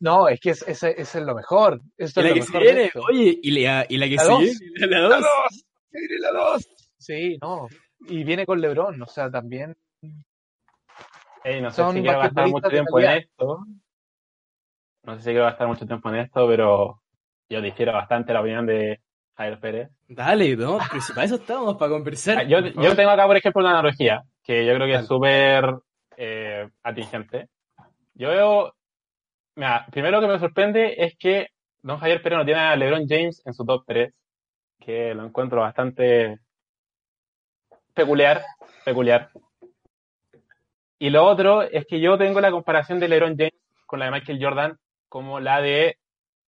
No, 0.00 0.28
es 0.28 0.40
que 0.40 0.50
es- 0.50 0.66
ese, 0.66 0.90
ese 1.00 1.20
es 1.20 1.24
lo 1.24 1.34
mejor. 1.34 1.80
Esto 1.96 2.20
Y 2.20 2.24
la 2.24 2.28
es 2.30 2.34
que 2.34 2.40
lo 2.40 2.46
mejor 2.46 2.62
viene, 2.62 2.90
oye, 3.08 3.38
y 3.42 3.50
la, 3.62 3.86
y 3.88 3.96
la 3.96 4.08
que 4.08 4.16
La 4.16 4.22
se 4.24 4.28
dos. 4.30 4.40
viene, 4.40 4.86
la 4.86 4.86
¡La 4.86 5.08
dos. 5.08 5.20
dos! 5.20 5.64
¡Viene 5.92 6.18
la 6.18 6.32
dos! 6.32 6.68
Sí, 6.98 7.38
no. 7.40 7.68
Y 8.08 8.24
viene 8.24 8.44
con 8.46 8.60
LeBron, 8.60 9.00
o 9.00 9.06
sea, 9.06 9.30
también. 9.30 9.76
Ey, 11.44 11.62
no 11.62 11.70
sé 11.70 11.76
Son 11.76 11.94
si 11.94 12.02
quiero 12.02 12.18
gastar 12.18 12.48
mucho 12.48 12.68
tiempo 12.68 12.98
en 13.00 13.10
esto, 13.10 13.64
no 15.04 15.14
sé 15.16 15.20
si 15.22 15.30
quiero 15.30 15.44
gastar 15.44 15.68
mucho 15.68 15.86
tiempo 15.86 16.08
en 16.10 16.16
esto, 16.16 16.46
pero 16.46 17.02
yo 17.48 17.62
difiero 17.62 17.92
bastante 17.92 18.32
la 18.34 18.40
opinión 18.40 18.66
de 18.66 19.00
Javier 19.40 19.58
Pérez. 19.58 19.90
Dale, 20.06 20.54
no, 20.54 20.78
si 21.00 21.12
para 21.14 21.24
eso 21.24 21.36
estamos, 21.36 21.76
para 21.78 21.90
conversar. 21.90 22.38
Ah, 22.38 22.42
Yo, 22.42 22.58
yo 22.58 22.94
tengo 22.94 23.10
acá, 23.10 23.26
por 23.26 23.38
ejemplo, 23.38 23.62
una 23.62 23.70
analogía 23.70 24.22
que 24.42 24.66
yo 24.66 24.74
creo 24.74 24.86
que 24.86 24.94
es 24.96 25.06
súper 25.06 25.76
eh, 26.18 26.68
atingente. 26.82 27.48
Yo 28.12 28.28
veo, 28.28 28.74
mira, 29.56 29.86
primero 29.90 30.20
que 30.20 30.26
me 30.26 30.38
sorprende 30.38 30.94
es 30.98 31.16
que 31.18 31.46
Don 31.80 31.98
Javier 31.98 32.20
Pérez 32.20 32.38
no 32.38 32.44
tiene 32.44 32.60
a 32.60 32.76
LeBron 32.76 33.06
James 33.08 33.40
en 33.46 33.54
su 33.54 33.64
top 33.64 33.84
3, 33.86 34.12
que 34.78 35.14
lo 35.14 35.24
encuentro 35.24 35.62
bastante 35.62 36.38
peculiar, 37.94 38.42
peculiar. 38.84 39.30
Y 40.98 41.08
lo 41.08 41.24
otro 41.24 41.62
es 41.62 41.86
que 41.86 41.98
yo 41.98 42.18
tengo 42.18 42.42
la 42.42 42.50
comparación 42.50 43.00
de 43.00 43.08
LeBron 43.08 43.38
James 43.38 43.54
con 43.86 44.00
la 44.00 44.04
de 44.04 44.10
Michael 44.10 44.38
Jordan 44.42 44.78
como 45.08 45.40
la 45.40 45.62
de 45.62 45.96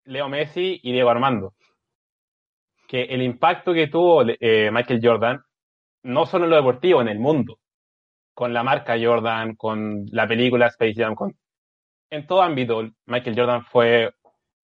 Leo 0.03 0.27
Messi 0.27 0.79
y 0.83 0.91
Diego 0.91 1.09
Armando. 1.09 1.53
Que 2.91 3.03
el 3.03 3.21
impacto 3.23 3.73
que 3.73 3.87
tuvo 3.87 4.23
eh, 4.27 4.69
Michael 4.71 4.99
Jordan, 5.01 5.41
no 6.03 6.25
solo 6.25 6.45
en 6.45 6.51
lo 6.51 6.57
deportivo, 6.57 7.01
en 7.01 7.07
el 7.09 7.19
mundo, 7.19 7.59
con 8.33 8.53
la 8.53 8.63
marca 8.63 8.95
Jordan, 9.01 9.55
con 9.55 10.05
la 10.11 10.27
película 10.27 10.67
Space 10.67 10.95
Jam, 10.95 11.15
con... 11.15 11.35
en 12.11 12.27
todo 12.27 12.41
ámbito, 12.43 12.83
Michael 13.07 13.37
Jordan 13.37 13.65
fue 13.65 14.11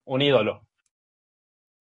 un 0.06 0.22
ídolo. 0.22 0.64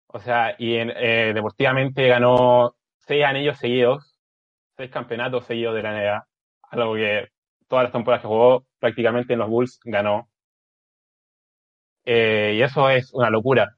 O 0.07 0.19
sea, 0.19 0.55
y 0.59 0.75
en- 0.75 0.91
eh, 0.95 1.31
deportivamente 1.33 2.07
ganó 2.07 2.75
seis 2.99 3.23
anillos 3.25 3.57
seguidos, 3.57 4.15
seis 4.77 4.91
campeonatos 4.91 5.45
seguidos 5.45 5.75
de 5.75 5.83
la 5.83 5.91
NBA, 5.93 6.27
algo 6.71 6.95
que 6.95 7.29
todas 7.67 7.83
las 7.85 7.93
temporadas 7.93 8.21
que 8.23 8.27
jugó 8.29 8.65
prácticamente 8.79 9.33
en 9.33 9.39
los 9.39 9.49
Bulls 9.49 9.79
ganó. 9.85 10.29
Eh, 12.05 12.53
y 12.57 12.61
eso 12.61 12.89
es 12.89 13.11
una 13.13 13.29
locura. 13.29 13.75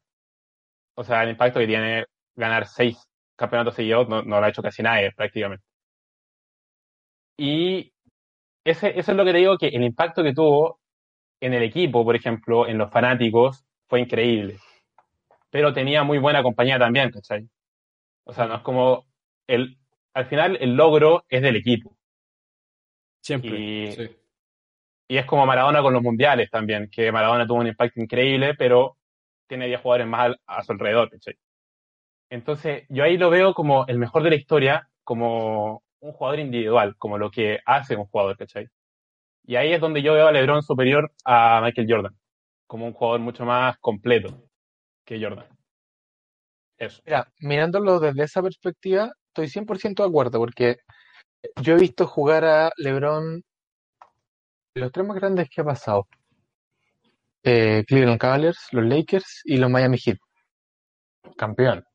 O 0.95 1.03
sea, 1.03 1.23
el 1.23 1.29
impacto 1.31 1.59
que 1.59 1.67
tiene 1.67 2.05
ganar 2.35 2.67
seis 2.67 2.97
campeonatos 3.35 3.75
seguidos 3.75 4.07
no, 4.09 4.21
no 4.23 4.39
lo 4.39 4.45
ha 4.45 4.49
hecho 4.49 4.61
casi 4.61 4.83
nadie 4.83 5.11
prácticamente. 5.13 5.65
Y 7.37 7.93
ese, 8.63 8.97
eso 8.99 9.11
es 9.11 9.17
lo 9.17 9.25
que 9.25 9.31
te 9.31 9.37
digo, 9.39 9.57
que 9.57 9.67
el 9.67 9.83
impacto 9.83 10.23
que 10.23 10.33
tuvo 10.33 10.79
en 11.41 11.53
el 11.53 11.63
equipo, 11.63 12.03
por 12.05 12.15
ejemplo, 12.15 12.67
en 12.67 12.77
los 12.77 12.91
fanáticos, 12.91 13.65
fue 13.87 14.01
increíble. 14.01 14.57
Pero 15.49 15.73
tenía 15.73 16.03
muy 16.03 16.19
buena 16.19 16.43
compañía 16.43 16.79
también, 16.79 17.11
¿cachai? 17.11 17.47
O 18.25 18.33
sea, 18.33 18.45
no 18.47 18.55
es 18.55 18.61
como 18.61 19.05
el, 19.47 19.77
al 20.13 20.25
final 20.27 20.57
el 20.61 20.75
logro 20.75 21.25
es 21.29 21.41
del 21.41 21.55
equipo. 21.57 21.97
Siempre. 23.21 23.59
Y- 23.59 23.91
sí. 23.91 24.09
Y 25.07 25.17
es 25.17 25.25
como 25.25 25.45
Maradona 25.45 25.81
con 25.81 25.93
los 25.93 26.01
mundiales 26.01 26.49
también, 26.49 26.89
que 26.89 27.11
Maradona 27.11 27.45
tuvo 27.45 27.59
un 27.59 27.67
impacto 27.67 27.99
increíble, 28.01 28.55
pero 28.55 28.97
tiene 29.47 29.67
10 29.67 29.81
jugadores 29.81 30.07
más 30.07 30.21
al- 30.21 30.41
a 30.47 30.63
su 30.63 30.71
alrededor, 30.71 31.09
¿cachai? 31.09 31.35
Entonces, 32.33 32.85
yo 32.89 33.03
ahí 33.03 33.15
lo 33.15 33.29
veo 33.29 33.53
como 33.53 33.85
el 33.85 33.99
mejor 33.99 34.23
de 34.23 34.31
la 34.31 34.35
historia, 34.35 34.89
como 35.03 35.83
un 35.99 36.13
jugador 36.13 36.39
individual, 36.39 36.95
como 36.97 37.19
lo 37.19 37.29
que 37.29 37.59
hace 37.63 37.95
un 37.95 38.07
jugador, 38.07 38.35
¿cachai? 38.35 38.69
Y 39.43 39.55
ahí 39.55 39.71
es 39.71 39.79
donde 39.79 40.01
yo 40.01 40.15
veo 40.15 40.25
a 40.25 40.31
LeBron 40.31 40.63
superior 40.63 41.11
a 41.25 41.61
Michael 41.61 41.87
Jordan, 41.87 42.17
como 42.65 42.87
un 42.87 42.93
jugador 42.93 43.19
mucho 43.19 43.45
más 43.45 43.77
completo 43.77 44.49
que 45.05 45.21
Jordan. 45.21 45.45
Eso. 46.75 47.03
Mira, 47.05 47.31
mirándolo 47.37 47.99
desde 47.99 48.23
esa 48.23 48.41
perspectiva, 48.41 49.11
estoy 49.27 49.47
100% 49.47 50.01
de 50.01 50.09
acuerdo, 50.09 50.39
porque 50.39 50.77
yo 51.61 51.75
he 51.75 51.79
visto 51.79 52.07
jugar 52.07 52.45
a 52.45 52.71
LeBron 52.77 53.43
los 54.73 54.91
tres 54.91 55.05
más 55.05 55.17
grandes 55.17 55.51
que 55.51 55.61
ha 55.61 55.65
pasado. 55.65 56.07
Eh, 57.43 57.83
Cleveland 57.87 58.19
Cavaliers, 58.19 58.69
los 58.71 58.85
Lakers 58.85 59.41
y 59.45 59.57
los 59.57 59.69
Miami 59.69 59.99
Heat. 59.99 60.17
Campeón. 61.37 61.85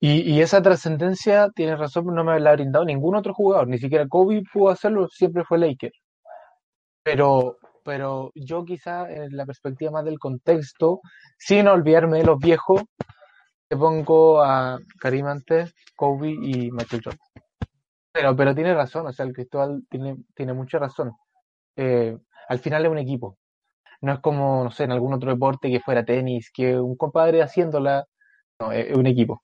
Y, 0.00 0.22
y 0.22 0.40
esa 0.40 0.62
trascendencia, 0.62 1.50
tienes 1.54 1.78
razón, 1.78 2.06
no 2.06 2.24
me 2.24 2.40
la 2.40 2.50
ha 2.50 2.54
brindado 2.54 2.84
ningún 2.86 3.16
otro 3.16 3.34
jugador, 3.34 3.68
ni 3.68 3.78
siquiera 3.78 4.08
Kobe 4.08 4.42
pudo 4.52 4.70
hacerlo, 4.70 5.08
siempre 5.08 5.44
fue 5.44 5.58
Laker. 5.58 5.92
Pero, 7.02 7.58
pero 7.84 8.30
yo 8.34 8.64
quizá 8.64 9.10
en 9.10 9.36
la 9.36 9.46
perspectiva 9.46 9.90
más 9.90 10.04
del 10.04 10.18
contexto, 10.18 11.00
sin 11.38 11.68
olvidarme 11.68 12.18
de 12.18 12.24
los 12.24 12.38
viejos, 12.38 12.82
te 13.68 13.76
pongo 13.76 14.42
a 14.42 14.78
Karim 15.00 15.26
antes, 15.26 15.74
Kobe 15.96 16.30
y 16.30 16.70
Michael 16.72 17.02
Jordan. 17.04 17.20
Pero, 18.12 18.36
pero 18.36 18.54
tiene 18.54 18.74
razón, 18.74 19.06
o 19.06 19.12
sea, 19.12 19.26
el 19.26 19.32
Cristóbal 19.32 19.84
tiene, 19.88 20.16
tiene 20.34 20.52
mucha 20.52 20.78
razón. 20.78 21.12
Eh, 21.76 22.16
al 22.48 22.58
final 22.58 22.84
es 22.84 22.90
un 22.90 22.98
equipo. 22.98 23.38
No 24.00 24.12
es 24.14 24.20
como, 24.20 24.64
no 24.64 24.70
sé, 24.70 24.84
en 24.84 24.92
algún 24.92 25.14
otro 25.14 25.30
deporte 25.30 25.70
que 25.70 25.80
fuera 25.80 26.04
tenis, 26.04 26.50
que 26.52 26.78
un 26.80 26.96
compadre 26.96 27.42
haciéndola. 27.42 28.06
No, 28.60 28.72
es 28.72 28.96
un 28.96 29.06
equipo. 29.06 29.42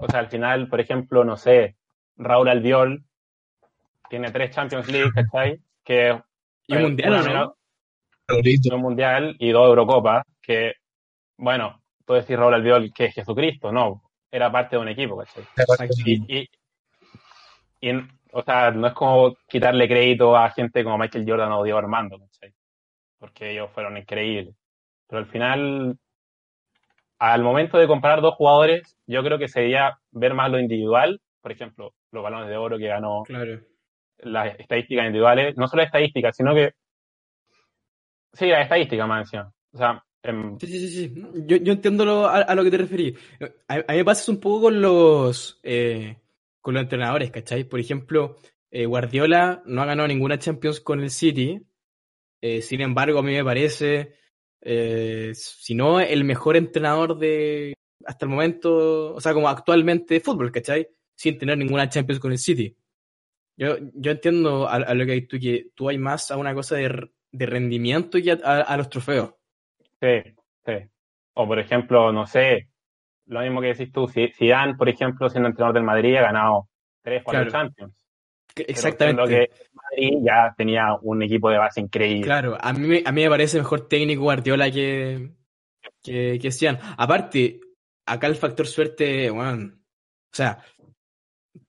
O 0.00 0.08
sea, 0.08 0.20
al 0.20 0.28
final, 0.28 0.68
por 0.68 0.80
ejemplo, 0.80 1.24
no 1.24 1.36
sé, 1.36 1.76
Raúl 2.16 2.48
Albiol 2.48 3.04
tiene 4.08 4.30
tres 4.30 4.54
Champions 4.54 4.88
League, 4.88 5.10
¿cachai? 5.14 5.60
Que 5.84 6.20
Y 6.66 6.76
un 6.76 6.82
mundial, 6.82 7.10
una 7.12 7.22
¿no? 7.22 7.28
menos- 7.28 7.54
un 8.72 8.80
mundial 8.80 9.36
y 9.38 9.50
dos 9.50 9.66
Eurocopas, 9.68 10.24
que, 10.40 10.74
bueno, 11.36 11.82
tú 12.06 12.14
decís 12.14 12.36
Raúl 12.38 12.54
Albiol 12.54 12.92
que 12.94 13.06
es 13.06 13.14
Jesucristo, 13.14 13.72
no, 13.72 14.02
era 14.30 14.50
parte 14.50 14.76
de 14.76 14.82
un 14.82 14.88
equipo, 14.88 15.16
¿cachai? 15.18 15.44
Y, 16.06 16.38
y- 16.38 16.48
y, 17.80 17.90
o 18.32 18.42
sea, 18.42 18.70
no 18.70 18.86
es 18.86 18.92
como 18.94 19.34
quitarle 19.48 19.88
crédito 19.88 20.36
a 20.36 20.50
gente 20.50 20.84
como 20.84 20.98
Michael 20.98 21.24
Jordan 21.28 21.52
o 21.52 21.62
Diego 21.64 21.78
Armando, 21.78 22.18
¿cachai? 22.18 22.54
Porque 23.18 23.50
ellos 23.52 23.70
fueron 23.72 23.96
increíbles. 23.96 24.54
Pero 25.08 25.18
al 25.18 25.26
final, 25.26 25.98
al 27.20 27.42
momento 27.44 27.78
de 27.78 27.86
comparar 27.86 28.20
dos 28.20 28.34
jugadores, 28.34 28.96
yo 29.06 29.22
creo 29.22 29.38
que 29.38 29.46
sería 29.48 29.98
ver 30.10 30.34
más 30.34 30.50
lo 30.50 30.58
individual, 30.58 31.20
por 31.40 31.52
ejemplo, 31.52 31.94
los 32.10 32.22
balones 32.24 32.48
de 32.48 32.56
oro 32.56 32.78
que 32.78 32.88
ganó, 32.88 33.22
Claro. 33.22 33.60
las 34.18 34.58
estadísticas 34.58 35.06
individuales, 35.06 35.56
no 35.56 35.68
solo 35.68 35.82
estadísticas, 35.82 36.36
sino 36.36 36.54
que, 36.54 36.72
sí, 38.32 38.46
las 38.46 38.62
estadísticas 38.62 39.06
más 39.08 39.26
encima. 39.26 39.52
O 39.72 39.78
sea, 39.78 40.04
em, 40.22 40.58
Sí, 40.58 40.66
sí, 40.66 40.78
sí, 40.78 40.88
sí. 40.88 41.14
Yo, 41.46 41.56
yo 41.58 41.72
entiendo 41.72 42.04
lo- 42.04 42.26
a, 42.26 42.38
a 42.42 42.54
lo 42.54 42.64
que 42.64 42.70
te 42.70 42.78
referí. 42.78 43.14
A, 43.68 43.74
a 43.74 43.92
mí 43.92 43.98
me 43.98 44.04
pasa 44.04 44.30
un 44.32 44.40
poco 44.40 44.62
con 44.62 44.80
los 44.80 45.60
eh, 45.62 46.16
con 46.60 46.74
los 46.74 46.82
entrenadores, 46.82 47.30
¿cachai? 47.30 47.64
Por 47.64 47.80
ejemplo, 47.80 48.36
eh, 48.70 48.84
Guardiola 48.86 49.62
no 49.66 49.82
ha 49.82 49.86
ganado 49.86 50.08
ninguna 50.08 50.38
Champions 50.38 50.80
con 50.80 51.00
el 51.00 51.10
City. 51.10 51.60
Eh, 52.42 52.62
sin 52.62 52.80
embargo, 52.82 53.18
a 53.18 53.22
mí 53.22 53.32
me 53.32 53.44
parece, 53.44 54.14
eh, 54.62 55.32
si 55.34 55.74
no 55.74 56.00
el 56.00 56.24
mejor 56.24 56.56
entrenador 56.56 57.18
de 57.18 57.74
hasta 58.04 58.24
el 58.26 58.30
momento, 58.30 59.14
o 59.14 59.20
sea, 59.20 59.34
como 59.34 59.48
actualmente 59.48 60.14
de 60.14 60.20
fútbol, 60.20 60.50
¿cachai? 60.50 60.88
Sin 61.14 61.38
tener 61.38 61.58
ninguna 61.58 61.88
Champions 61.88 62.20
con 62.20 62.32
el 62.32 62.38
City. 62.38 62.74
Yo, 63.56 63.76
yo 63.94 64.12
entiendo 64.12 64.66
a, 64.68 64.76
a 64.76 64.94
lo 64.94 65.04
que 65.04 65.12
hay 65.12 65.26
tú, 65.26 65.38
que 65.38 65.68
tú 65.74 65.88
hay 65.88 65.98
más 65.98 66.30
a 66.30 66.36
una 66.38 66.54
cosa 66.54 66.76
de, 66.76 67.10
de 67.30 67.46
rendimiento 67.46 68.18
que 68.22 68.32
a, 68.32 68.38
a- 68.42 68.60
a 68.62 68.76
los 68.78 68.88
trofeos. 68.88 69.34
Sí, 70.00 70.22
sí. 70.64 70.72
O 71.34 71.46
por 71.46 71.58
ejemplo, 71.58 72.10
no 72.10 72.26
sé, 72.26 72.70
lo 73.26 73.40
mismo 73.40 73.60
que 73.60 73.68
decís 73.74 73.92
tú, 73.92 74.08
si 74.08 74.28
Zidane, 74.28 74.74
por 74.76 74.88
ejemplo, 74.88 75.28
siendo 75.28 75.48
entrenador 75.50 75.74
del 75.74 75.84
Madrid, 75.84 76.16
ha 76.16 76.22
ganado 76.22 76.68
tres, 77.02 77.22
cuatro 77.22 77.42
Claro. 77.50 77.50
Champions. 77.50 77.99
Exactamente. 78.56 79.22
que 79.28 79.50
Madrid 79.72 80.18
ya 80.24 80.54
tenía 80.56 80.94
un 81.02 81.22
equipo 81.22 81.50
de 81.50 81.58
base 81.58 81.80
increíble. 81.80 82.22
Claro, 82.24 82.56
a 82.60 82.72
mí, 82.72 82.86
me- 82.86 83.02
a 83.04 83.12
mí 83.12 83.22
me 83.22 83.28
parece 83.30 83.58
mejor 83.58 83.88
técnico 83.88 84.22
Guardiola 84.22 84.70
que, 84.70 85.30
que, 86.02 86.38
que 86.40 86.50
Zidane. 86.52 86.78
Aparte, 86.96 87.60
acá 88.06 88.26
el 88.26 88.36
factor 88.36 88.66
suerte, 88.66 89.30
bueno, 89.30 89.72
o 89.74 90.34
sea, 90.36 90.62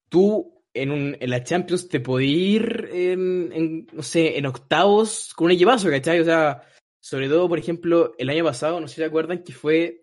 tú 0.10 0.64
en, 0.74 0.91
un, 0.91 1.18
en 1.20 1.30
la 1.30 1.44
Champions 1.44 1.88
te 1.90 1.99
podías 1.99 2.32
ir 2.64 2.90
en, 2.94 3.52
en, 3.53 3.88
no 3.91 4.03
sé, 4.03 4.38
en 4.38 4.45
octavos 4.45 5.34
con 5.36 5.45
un 5.45 5.52
equipazo, 5.52 5.90
¿cachai? 5.90 6.20
O 6.20 6.26
sea, 6.26 6.62
sobre 6.99 7.28
todo, 7.28 7.48
por 7.49 7.60
ejemplo, 7.60 8.14
el 8.18 8.30
año 8.30 8.44
pasado, 8.44 8.80
no 8.80 8.88
sé 8.88 8.95
si 8.95 9.02
se 9.02 9.06
acuerdan 9.06 9.44
que 9.44 9.53
fue 9.53 10.02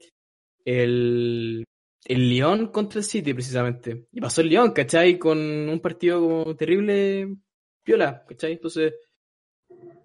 el, 0.64 1.64
el 2.04 2.28
Lyon 2.30 2.68
contra 2.68 3.00
el 3.00 3.04
City, 3.04 3.34
precisamente. 3.34 4.06
Y 4.12 4.20
pasó 4.20 4.40
el 4.40 4.48
Lyon, 4.48 4.72
¿cachai? 4.72 5.18
Con 5.18 5.38
un 5.38 5.80
partido 5.80 6.20
como 6.20 6.56
terrible 6.56 7.36
piola, 7.82 8.24
¿cachai? 8.26 8.52
Entonces, 8.52 8.94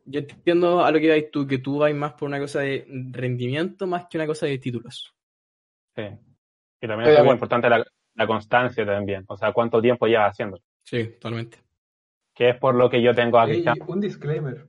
yo 0.06 0.20
entiendo 0.20 0.84
a 0.84 0.92
lo 0.92 1.00
que 1.00 1.10
vais 1.10 1.32
tú, 1.32 1.48
que 1.48 1.60
tú 1.60 1.78
vas 1.80 1.94
más 1.94 2.14
por 2.14 2.28
una 2.28 2.40
cosa 2.40 2.62
de 2.62 2.86
rendimiento 3.12 3.88
más 3.88 4.08
que 4.10 4.18
una 4.18 4.28
cosa 4.28 4.46
de 4.46 4.58
títulos. 4.58 5.16
Sí. 5.96 6.04
Y 6.82 6.88
también 6.88 7.12
es 7.12 7.24
muy 7.24 7.34
importante 7.34 7.70
la, 7.70 7.86
la 8.16 8.28
constancia 8.28 8.86
también. 8.86 9.24
O 9.28 9.38
sea, 9.38 9.54
cuánto 9.54 9.82
tiempo 9.82 10.08
llevas 10.08 10.32
haciendo. 10.32 10.60
Sí, 10.84 11.06
totalmente. 11.20 11.60
Que 12.34 12.50
es 12.50 12.58
por 12.58 12.76
lo 12.76 12.90
que 12.90 13.02
yo 13.02 13.14
tengo 13.14 13.40
a 13.40 13.46
Ey, 13.46 13.52
Cristiano. 13.52 13.86
un 13.88 14.02
disclaimer. 14.02 14.68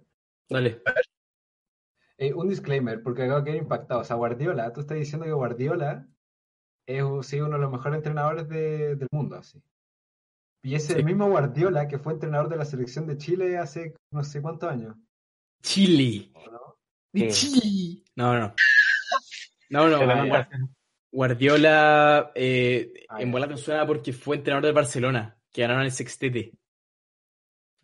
Dale. 0.49 0.83
Eh, 2.19 2.33
un 2.33 2.49
disclaimer, 2.49 3.03
porque 3.03 3.23
acabo 3.23 3.41
de 3.41 3.45
quedar 3.47 3.63
impactado. 3.63 4.01
O 4.01 4.05
sea, 4.05 4.17
Guardiola, 4.17 4.73
tú 4.73 4.81
estás 4.81 4.99
diciendo 4.99 5.25
que 5.25 5.33
Guardiola 5.33 6.07
es 6.87 7.05
sí, 7.27 7.41
uno 7.41 7.57
de 7.57 7.59
los 7.63 7.71
mejores 7.73 7.97
entrenadores 7.97 8.49
de- 8.49 8.97
del 8.97 9.09
mundo, 9.11 9.37
así. 9.37 9.63
Y 10.63 10.75
es 10.75 10.89
el 10.91 10.99
Sí. 10.99 11.05
mismo 11.05 11.29
Guardiola 11.29 11.87
que 11.89 11.99
fue 11.99 12.15
entrenador 12.15 12.49
de 12.49 12.57
la 12.57 12.65
selección 12.65 13.07
de 13.07 13.19
Chile 13.19 13.59
hace 13.59 13.95
no 14.11 14.25
sé 14.25 14.41
cuántos 14.41 14.71
años. 14.71 14.97
Chile. 15.63 16.31
De 17.13 17.31
Sí. 17.31 17.51
Chile. 17.61 18.03
No, 18.17 18.39
no. 18.39 18.55
No, 19.71 19.89
no. 19.89 20.07
Nota- 20.27 20.49
Guardiola 21.13 22.33
eh, 22.35 22.93
Ah, 23.09 23.23
en 23.23 23.31
bola 23.31 23.47
te 23.47 23.57
suena 23.57 23.87
porque 23.87 24.13
fue 24.13 24.37
entrenador 24.37 24.65
del 24.65 24.75
Barcelona, 24.75 25.39
que 25.53 25.63
ganaron 25.63 25.85
el 25.85 25.93
sextete. 25.93 26.41
En 26.49 26.55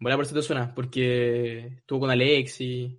bola 0.05 0.17
por 0.17 0.25
eso 0.25 0.35
te 0.35 0.43
suena, 0.43 0.75
porque 0.75 1.67
estuvo 1.77 2.01
con 2.01 2.11
Alex 2.11 2.61
y... 2.63 2.99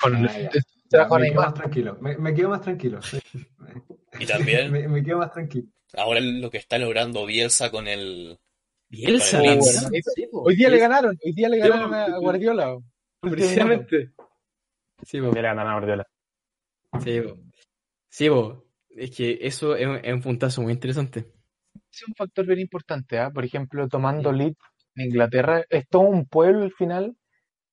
Con, 0.00 0.16
Ah, 0.26 0.38
ya. 0.38 0.50
Ya, 0.50 0.60
trabajo 0.88 1.14
me 1.16 1.20
quedo 1.20 1.28
Neymar. 1.34 1.44
más 1.46 1.54
tranquilo. 1.54 1.98
Me, 2.00 2.16
me 2.18 2.34
quedo 2.34 2.48
más 2.48 2.62
tranquilo. 2.62 3.02
sí. 3.02 3.18
Y 4.18 4.26
también, 4.26 4.70
Me, 4.72 4.88
me 4.88 5.02
quedo 5.02 5.18
más 5.18 5.32
tranquilo. 5.32 5.68
ahora 5.96 6.20
lo 6.20 6.50
que 6.50 6.58
está 6.58 6.78
logrando 6.78 7.24
Bielsa 7.26 7.70
con 7.70 7.86
el. 7.88 8.38
Bielsa. 8.88 9.38
Con 9.38 9.46
el 9.46 9.52
Bielsa. 9.58 9.78
hermanito. 9.84 10.10
Sí, 10.14 10.26
po. 10.30 10.42
Hoy 10.42 10.56
día 10.56 10.68
le 10.70 10.78
ganaron, 10.78 11.18
hoy 11.24 11.32
día 11.32 11.48
le 11.48 11.56
Sí, 11.56 11.68
ganaron 11.68 11.94
a 11.94 12.18
Guardiola. 12.18 12.76
Precisamente. 13.20 14.12
Sí. 15.02 15.18
Ya 15.20 15.30
le 15.30 15.42
ganan 15.42 15.66
a 15.66 15.72
Guardiola. 15.74 16.06
Sí. 17.04 17.22
Sí, 18.10 18.28
po. 18.28 18.64
Es 18.90 19.10
que 19.16 19.38
eso 19.42 19.76
es 19.76 19.86
un, 19.86 19.96
es 20.02 20.12
un 20.12 20.22
puntazo 20.22 20.62
muy 20.62 20.72
interesante. 20.72 21.26
Es 21.92 22.02
un 22.06 22.14
factor 22.14 22.46
bien 22.46 22.60
importante, 22.60 23.18
¿ah? 23.18 23.30
Por 23.30 23.44
ejemplo, 23.44 23.88
tomando 23.88 24.32
lead 24.32 24.54
en 24.94 25.06
Inglaterra, 25.06 25.64
es 25.70 25.86
todo 25.88 26.02
un 26.02 26.26
pueblo 26.26 26.62
al 26.64 26.72
final 26.72 27.14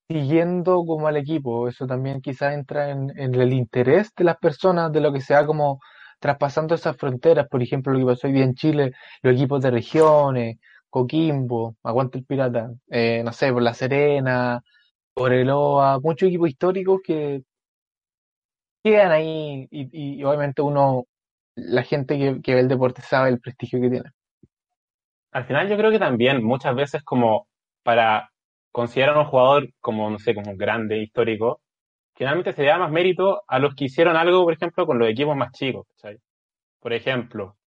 siguiendo 0.09 0.83
como 0.85 1.07
al 1.07 1.17
equipo. 1.17 1.67
Eso 1.67 1.87
también 1.87 2.21
quizás 2.21 2.53
entra 2.53 2.91
en, 2.91 3.11
en 3.17 3.35
el 3.35 3.53
interés 3.53 4.11
de 4.15 4.23
las 4.25 4.37
personas, 4.37 4.91
de 4.91 5.01
lo 5.01 5.11
que 5.13 5.21
se 5.21 5.33
va 5.33 5.45
como 5.45 5.79
traspasando 6.25 6.73
esas 6.73 6.97
fronteras. 6.97 7.47
Por 7.47 7.61
ejemplo, 7.61 7.93
lo 7.93 7.99
que 7.99 8.05
pasó 8.05 8.25
hoy 8.27 8.33
día 8.33 8.45
en 8.45 8.55
Chile, 8.55 8.93
los 9.21 9.35
equipos 9.35 9.61
de 9.61 9.69
regiones, 9.69 10.57
Coquimbo, 10.89 11.75
Aguante 11.83 12.17
el 12.17 12.25
Pirata, 12.25 12.71
eh, 12.89 13.21
no 13.23 13.31
sé, 13.31 13.53
por 13.53 13.61
La 13.61 13.75
Serena, 13.75 14.59
Coreloa, 15.13 15.99
muchos 15.99 16.27
equipos 16.29 16.49
históricos 16.49 17.01
que 17.03 17.43
quedan 18.83 19.11
ahí 19.11 19.67
y, 19.69 20.17
y 20.19 20.23
obviamente 20.23 20.63
uno, 20.63 21.05
la 21.55 21.83
gente 21.83 22.17
que, 22.17 22.41
que 22.41 22.55
ve 22.55 22.61
el 22.61 22.67
deporte 22.67 23.03
sabe 23.03 23.29
el 23.29 23.39
prestigio 23.39 23.79
que 23.79 23.89
tiene. 23.89 24.09
Al 25.31 25.45
final 25.45 25.69
yo 25.69 25.77
creo 25.77 25.91
que 25.91 25.99
también 25.99 26.43
muchas 26.43 26.75
veces 26.75 27.03
como 27.03 27.47
para 27.83 28.31
considerar 28.71 29.15
a 29.15 29.19
un 29.19 29.25
jugador 29.25 29.69
como, 29.79 30.09
no 30.09 30.17
sé, 30.17 30.33
como 30.33 30.51
un 30.51 30.57
grande, 30.57 30.97
histórico, 30.97 31.61
generalmente 32.15 32.53
se 32.53 32.61
le 32.63 32.69
da 32.69 32.77
más 32.79 32.91
mérito 32.91 33.43
a 33.47 33.59
los 33.59 33.75
que 33.75 33.85
hicieron 33.85 34.15
algo, 34.15 34.43
por 34.43 34.53
ejemplo, 34.53 34.85
con 34.85 34.97
los 34.99 35.09
equipos 35.09 35.35
más 35.35 35.51
chicos. 35.51 35.85
¿cachai? 35.89 36.17
Por 36.79 36.93
ejemplo, 36.93 37.57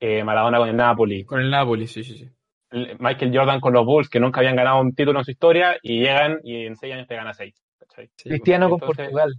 eh, 0.00 0.22
Maradona 0.24 0.58
con 0.58 0.68
el 0.68 0.76
Napoli, 0.76 1.24
Con 1.24 1.40
el 1.40 1.50
Napoli, 1.50 1.86
sí, 1.86 2.04
sí, 2.04 2.18
sí. 2.18 2.28
el- 2.70 2.96
Michael 2.98 3.36
Jordan 3.36 3.60
con 3.60 3.72
los 3.72 3.84
Bulls, 3.86 4.08
que 4.08 4.20
nunca 4.20 4.40
habían 4.40 4.56
ganado 4.56 4.80
un 4.80 4.94
título 4.94 5.18
en 5.20 5.24
su 5.24 5.30
historia, 5.30 5.76
y 5.82 6.00
llegan 6.00 6.38
y 6.44 6.66
en 6.66 6.76
seis 6.76 6.94
años 6.94 7.06
te 7.08 7.16
gana 7.16 7.32
seis. 7.34 7.54
¿cachai? 7.78 8.06
Sí, 8.16 8.24
po. 8.24 8.30
Cristiano 8.30 8.68
con 8.70 8.78
Portugal. 8.80 9.32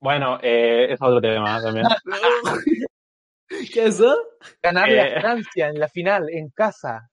Bueno, 0.00 0.38
eh, 0.42 0.88
es 0.92 1.00
otro 1.00 1.20
tema 1.20 1.62
también. 1.62 1.86
¿Qué 3.48 3.84
es 3.84 4.00
eso? 4.00 4.16
Ganarle 4.62 4.96
Eh. 5.00 5.16
a 5.16 5.20
Francia 5.20 5.68
en 5.68 5.78
la 5.78 5.88
final, 5.88 6.26
en 6.30 6.48
casa. 6.50 7.08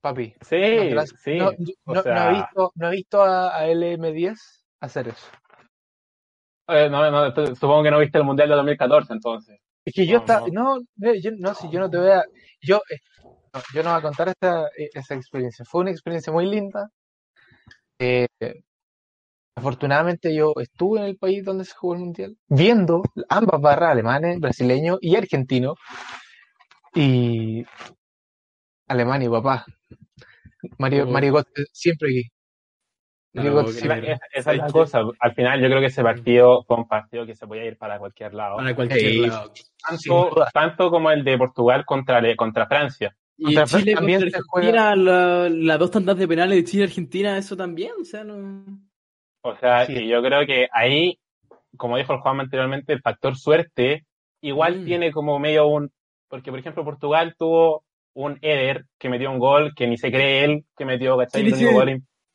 Papi. 0.00 0.34
Sí, 0.40 0.90
no 0.92 1.06
sí. 1.06 1.38
no, 1.38 1.50
no- 1.86 2.02
sea- 2.02 2.14
no 2.14 2.30
he 2.30 2.34
visto, 2.34 2.72
no 2.74 2.88
he 2.88 2.90
visto 2.90 3.22
a, 3.22 3.56
a 3.56 3.66
LM10 3.68 4.36
hacer 4.80 5.08
eso. 5.08 5.26
Eh, 6.68 6.88
no, 6.88 7.54
supongo 7.54 7.82
que 7.82 7.90
no 7.90 7.98
viste 7.98 8.18
el 8.18 8.24
Mundial 8.24 8.48
de 8.48 8.54
2014, 8.56 9.12
entonces. 9.12 9.58
Es 9.84 9.94
que 9.94 10.06
yo 10.06 10.14
No, 10.14 10.20
estaba, 10.20 10.46
no. 10.50 10.78
no, 10.96 11.14
yo, 11.14 11.30
no, 11.38 11.54
si 11.54 11.70
yo 11.70 11.78
no 11.80 11.90
te 11.90 11.98
voy 11.98 12.10
a, 12.10 12.24
yo, 12.62 12.80
eh, 12.90 12.98
no, 13.52 13.60
yo 13.74 13.82
no 13.82 13.90
voy 13.90 13.98
a 13.98 14.02
contar 14.02 14.28
esta, 14.28 14.66
eh, 14.78 14.88
esa 14.94 15.14
experiencia. 15.14 15.64
Fue 15.66 15.82
una 15.82 15.90
experiencia 15.90 16.32
muy 16.32 16.46
linda. 16.46 16.88
Eh, 17.98 18.26
afortunadamente 19.56 20.34
yo 20.34 20.52
estuve 20.56 21.00
en 21.00 21.06
el 21.06 21.16
país 21.16 21.44
donde 21.44 21.64
se 21.64 21.74
jugó 21.74 21.94
el 21.94 22.00
mundial, 22.00 22.36
viendo 22.48 23.02
ambas 23.28 23.60
barras, 23.60 23.92
alemanes, 23.92 24.40
brasileños 24.40 24.98
y 25.02 25.16
argentinos. 25.16 25.76
Y 26.94 27.64
Alemania, 28.88 29.30
papá. 29.30 29.66
Mario, 30.78 31.04
Oh. 31.04 31.10
Mario 31.10 31.42
siempre 31.72 32.08
aquí. 32.10 32.30
No, 33.34 33.66
sí, 33.66 33.88
que- 33.88 34.12
Esa, 34.12 34.20
es 34.32 34.44
¿sabes 34.44 34.60
la 34.60 34.66
cosa. 34.70 35.00
Al 35.18 35.34
final 35.34 35.60
yo 35.60 35.66
creo 35.66 35.80
que 35.80 35.86
ese 35.86 36.02
partido 36.04 36.62
fue 36.64 36.76
un 36.76 36.86
partido 36.86 37.26
que 37.26 37.34
se 37.34 37.46
podía 37.48 37.64
ir 37.64 37.76
para 37.76 37.98
cualquier 37.98 38.32
lado. 38.32 38.56
Para 38.56 38.74
cualquier 38.76 39.00
Sí. 39.00 39.26
lado. 39.26 39.52
Tanto, 40.52 40.90
como 40.90 41.10
el 41.10 41.24
de 41.24 41.36
Portugal 41.36 41.84
contra, 41.84 42.22
contra 42.36 42.66
Francia. 42.66 43.14
Y 43.36 43.46
Contra 43.46 43.64
Chile 43.64 43.68
Francia 43.80 43.94
también 43.96 44.20
contra 44.20 44.38
se 44.38 44.44
juega- 44.48 44.68
Argentina, 44.90 44.96
la- 45.12 45.48
las 45.48 45.78
dos 45.80 45.90
tandas 45.90 46.16
de 46.16 46.28
penales 46.28 46.56
de 46.58 46.64
Chile 46.64 46.84
y 46.84 46.86
Argentina, 46.86 47.36
eso 47.36 47.56
también, 47.56 47.90
o 48.00 48.04
sea, 48.04 48.22
no... 48.22 48.64
O 49.42 49.56
sea, 49.56 49.84
Sí. 49.86 50.06
yo 50.06 50.22
creo 50.22 50.46
que 50.46 50.68
ahí, 50.72 51.18
como 51.76 51.96
dijo 51.98 52.12
el 52.14 52.20
Juan 52.20 52.38
anteriormente, 52.40 52.92
el 52.92 53.02
factor 53.02 53.36
suerte 53.36 54.06
igual 54.40 54.82
Mm. 54.82 54.84
tiene 54.84 55.10
como 55.12 55.38
medio 55.40 55.66
un... 55.66 55.90
Porque, 56.28 56.50
por 56.50 56.60
ejemplo, 56.60 56.84
Portugal 56.84 57.34
tuvo 57.36 57.82
un 58.14 58.38
Eder 58.42 58.84
que 58.98 59.08
metió 59.08 59.30
un 59.30 59.38
gol 59.38 59.72
que 59.74 59.86
ni 59.86 59.96
se 59.98 60.10
cree 60.10 60.44
él 60.44 60.64
que 60.76 60.84
metió, 60.84 61.16
¿cachai? 61.18 61.42
¿Quién 61.42 61.54
El 61.54 61.62
único 61.64 61.72
gol 61.80 61.86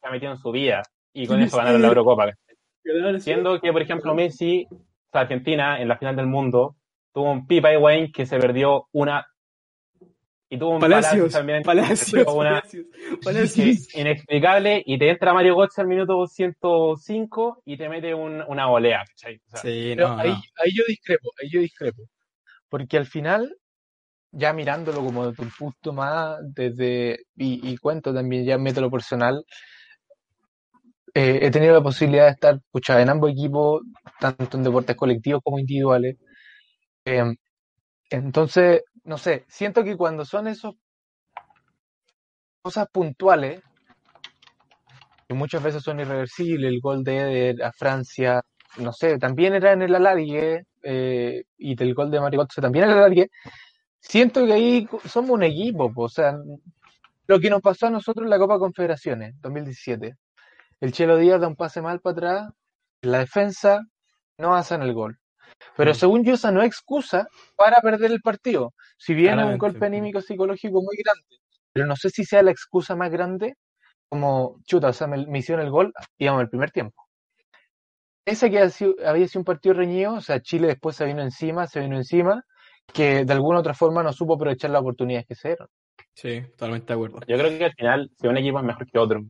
que 0.02 0.08
ha 0.08 0.12
metido 0.12 0.32
en 0.34 0.38
su 0.38 0.52
vida. 0.52 0.84
Y 1.14 1.26
con 1.26 1.38
¿Quién 1.38 1.48
eso 1.48 1.58
es 1.58 1.64
ganaron 1.64 1.82
la? 1.82 1.88
Eurocopa. 1.88 2.26
¿cachai? 2.26 3.22
Siendo... 3.22 3.60
Que, 3.60 3.72
por 3.72 3.82
ejemplo, 3.82 4.14
Messi, 4.16 4.68
o 4.72 4.78
sea, 5.12 5.22
Argentina, 5.22 5.82
en 5.82 5.88
la 5.88 5.98
final 5.98 6.16
del 6.16 6.28
mundo, 6.28 6.76
tuvo 7.14 7.32
un 7.32 7.48
Pipa 7.48 7.78
Wayne 7.78 8.12
que 8.12 8.26
se 8.26 8.38
perdió 8.40 8.88
una... 8.92 9.26
Y 10.52 10.58
tuvo 10.58 10.72
un 10.72 10.80
Palacios, 10.80 11.12
Palacios, 11.12 11.34
también. 11.34 11.62
Palacios, 11.64 12.26
una, 12.34 12.64
Palacios, 13.24 13.96
inexplicable 13.96 14.82
y 14.84 14.98
te 14.98 15.10
entra 15.12 15.32
Mario 15.34 15.56
Götze 15.56 15.82
al 15.82 15.88
minuto 15.88 16.26
105 16.26 17.62
y 17.66 17.78
te 17.78 17.88
mete 17.88 18.16
un- 18.16 18.44
una 18.48 18.66
volea, 18.66 19.04
¿cachai? 19.08 19.36
O 19.36 19.50
sea, 19.52 19.60
Sí, 19.62 19.96
no, 19.96 20.18
ahí, 20.18 20.30
no. 20.30 20.36
ahí 20.64 20.72
yo 20.76 20.84
discrepo, 20.88 21.30
ahí 21.40 21.50
yo 21.52 21.62
discrepo. 21.62 22.02
Porque 22.68 22.98
al 22.98 23.06
final, 23.06 23.56
ya 24.32 24.54
mirándolo 24.54 25.04
como 25.04 25.28
desde 25.28 25.44
un 25.44 25.52
punto 25.52 25.94
más, 25.94 26.38
desde, 26.42 27.26
y, 27.36 27.78
cuento 27.78 28.14
también 28.14 28.46
ya 28.46 28.58
método 28.58 28.90
personal, 28.92 29.44
eh, 31.14 31.40
he 31.42 31.52
tenido 31.52 31.74
la 31.74 31.82
posibilidad 31.84 32.26
de 32.26 32.32
estar 32.32 32.60
pucha, 32.72 33.02
en 33.02 33.10
ambos 33.10 33.32
equipos, 33.32 33.82
tanto 34.20 34.58
en 34.58 34.64
deportes 34.64 34.96
colectivos 34.96 35.42
como 35.44 35.60
individuales. 35.60 36.18
Eh, 37.06 37.24
entonces, 38.12 38.84
no 39.04 39.18
sé, 39.18 39.46
siento 39.48 39.84
que 39.84 39.98
cuando 39.98 40.26
son 40.26 40.48
esos 40.48 40.76
cosas 42.62 42.88
puntuales, 42.92 43.62
que 45.28 45.34
muchas 45.36 45.64
veces 45.64 45.84
son 45.84 46.00
irreversibles, 46.00 46.72
el 46.72 46.82
gol 46.82 47.04
de 47.04 47.18
Eder 47.18 47.64
a 47.64 47.72
Francia, 47.72 48.42
no 48.78 48.94
sé, 48.94 49.18
también 49.18 49.54
era 49.54 49.74
en 49.74 49.82
el 49.84 49.96
alargue, 49.96 50.64
eh, 50.84 51.44
y 51.58 51.76
del 51.76 51.94
gol 51.94 52.12
de 52.12 52.20
Mario 52.20 52.42
Götze 52.42 52.62
también 52.62 52.86
en 52.86 52.92
el 52.92 52.98
alargue, 52.98 53.30
siento 54.00 54.46
que 54.46 54.54
ahí 54.54 54.88
somos 55.06 55.32
un 55.32 55.44
equipo, 55.44 55.94
po, 55.94 56.04
o 56.04 56.10
sea, 56.10 56.38
lo 57.28 57.40
que 57.40 57.50
nos 57.50 57.62
pasó 57.62 57.88
a 57.88 57.92
nosotros 57.92 58.24
en 58.26 58.30
la 58.30 58.40
Copa 58.40 58.58
Confederaciones 58.60 59.36
2017. 59.42 60.16
El 60.82 60.92
Chelo 60.92 61.18
Díaz 61.18 61.42
da 61.42 61.48
un 61.48 61.56
pase 61.56 61.82
mal 61.82 62.00
para 62.00 62.14
atrás, 62.14 62.54
la 63.02 63.20
defensa 63.20 63.82
no 64.38 64.56
hacen 64.56 64.82
el 64.82 64.94
gol. 64.94 65.20
Pero 65.76 65.92
Mm. 65.92 65.96
según 65.96 66.24
yo, 66.24 66.34
esa 66.36 66.52
no 66.52 66.62
es 66.62 66.68
excusa 66.68 67.28
para 67.56 67.82
perder 67.82 68.12
el 68.12 68.22
partido. 68.22 68.74
Si 68.98 69.14
bien 69.14 69.40
es 69.40 69.46
un 69.46 69.58
golpe 69.58 69.80
mm. 69.82 69.84
anímico 69.84 70.22
psicológico 70.22 70.82
muy 70.82 70.96
grande, 70.98 71.38
pero 71.74 71.86
no 71.86 71.96
sé 71.96 72.10
si 72.10 72.24
sea 72.24 72.42
la 72.44 72.52
excusa 72.52 72.96
más 72.96 73.12
grande 73.12 73.56
como, 74.08 74.60
chuta, 74.66 74.90
o 74.90 74.94
sea, 74.94 75.08
me, 75.08 75.26
me 75.28 75.40
hicieron 75.40 75.64
el 75.66 75.72
gol, 75.72 75.94
digamos, 76.18 76.42
el 76.42 76.50
primer 76.50 76.72
tiempo. 76.72 77.06
Ese 78.26 78.50
que 78.50 78.60
ha 78.60 78.70
sido- 78.70 78.96
había 79.06 79.28
sido 79.28 79.42
un 79.42 79.46
partido 79.46 79.76
reñido, 79.76 80.14
o 80.16 80.22
sea, 80.22 80.42
Chile 80.42 80.68
después 80.68 80.96
se 80.96 81.06
vino 81.06 81.22
encima, 81.22 81.68
se 81.68 81.80
vino 81.82 81.96
encima, 81.98 82.44
que 82.92 83.26
de 83.26 83.34
alguna 83.34 83.58
u 83.58 83.62
otra 83.62 83.74
forma 83.74 84.04
no 84.04 84.14
supo 84.14 84.36
aprovechar 84.36 84.72
las 84.72 84.82
oportunidades 84.82 85.28
que 85.28 85.36
se 85.36 85.50
dieron. 85.50 85.68
Sí, 86.14 86.42
totalmente 86.52 86.88
de 86.88 86.94
acuerdo. 86.94 87.20
yo 87.28 87.38
creo 87.38 87.58
que 87.58 87.66
al 87.66 87.74
final, 87.74 88.12
si 88.20 88.28
un 88.28 88.38
equipo 88.38 88.60
es 88.60 88.66
mejor 88.66 88.88
que 88.88 89.00
otro 89.00 89.22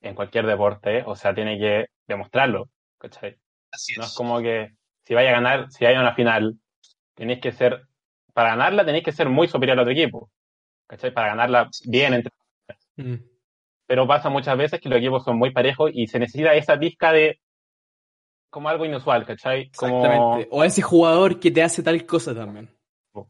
en 0.00 0.14
cualquier 0.14 0.46
deporte, 0.46 1.02
o 1.06 1.16
sea, 1.16 1.34
tiene 1.34 1.58
que 1.58 1.86
demostrarlo, 2.06 2.68
¿cachai? 2.98 3.38
Así 3.72 3.94
No 3.96 4.04
es 4.04 4.14
como 4.14 4.40
que 4.40 4.70
si 5.04 5.14
vaya 5.14 5.30
a 5.30 5.32
ganar, 5.32 5.70
si 5.70 5.86
a 5.86 5.98
una 5.98 6.14
final, 6.14 6.58
tenéis 7.14 7.40
que 7.40 7.52
ser, 7.52 7.86
para 8.32 8.50
ganarla 8.50 8.84
tenéis 8.84 9.04
que 9.04 9.12
ser 9.12 9.28
muy 9.28 9.48
superior 9.48 9.78
al 9.78 9.82
otro 9.82 9.92
equipo, 9.92 10.30
¿cachai? 10.86 11.12
Para 11.12 11.28
ganarla 11.28 11.68
bien 11.86 12.14
entre 12.14 12.32
Mm. 12.96 13.16
pero 13.86 14.06
pasa 14.06 14.30
muchas 14.30 14.56
veces 14.56 14.80
que 14.80 14.88
los 14.88 14.98
equipos 14.98 15.24
son 15.24 15.36
muy 15.36 15.50
parejos 15.50 15.90
y 15.92 16.06
se 16.06 16.18
necesita 16.18 16.54
esa 16.54 16.78
pizca 16.78 17.12
de 17.12 17.40
como 18.50 18.68
algo 18.68 18.84
inusual, 18.84 19.26
¿cachai? 19.26 19.70
Como, 19.72 19.96
Exactamente. 19.96 20.48
O 20.52 20.62
ese 20.62 20.80
jugador 20.80 21.40
que 21.40 21.50
te 21.50 21.62
hace 21.62 21.82
tal 21.82 22.06
cosa 22.06 22.34
también. 22.34 22.70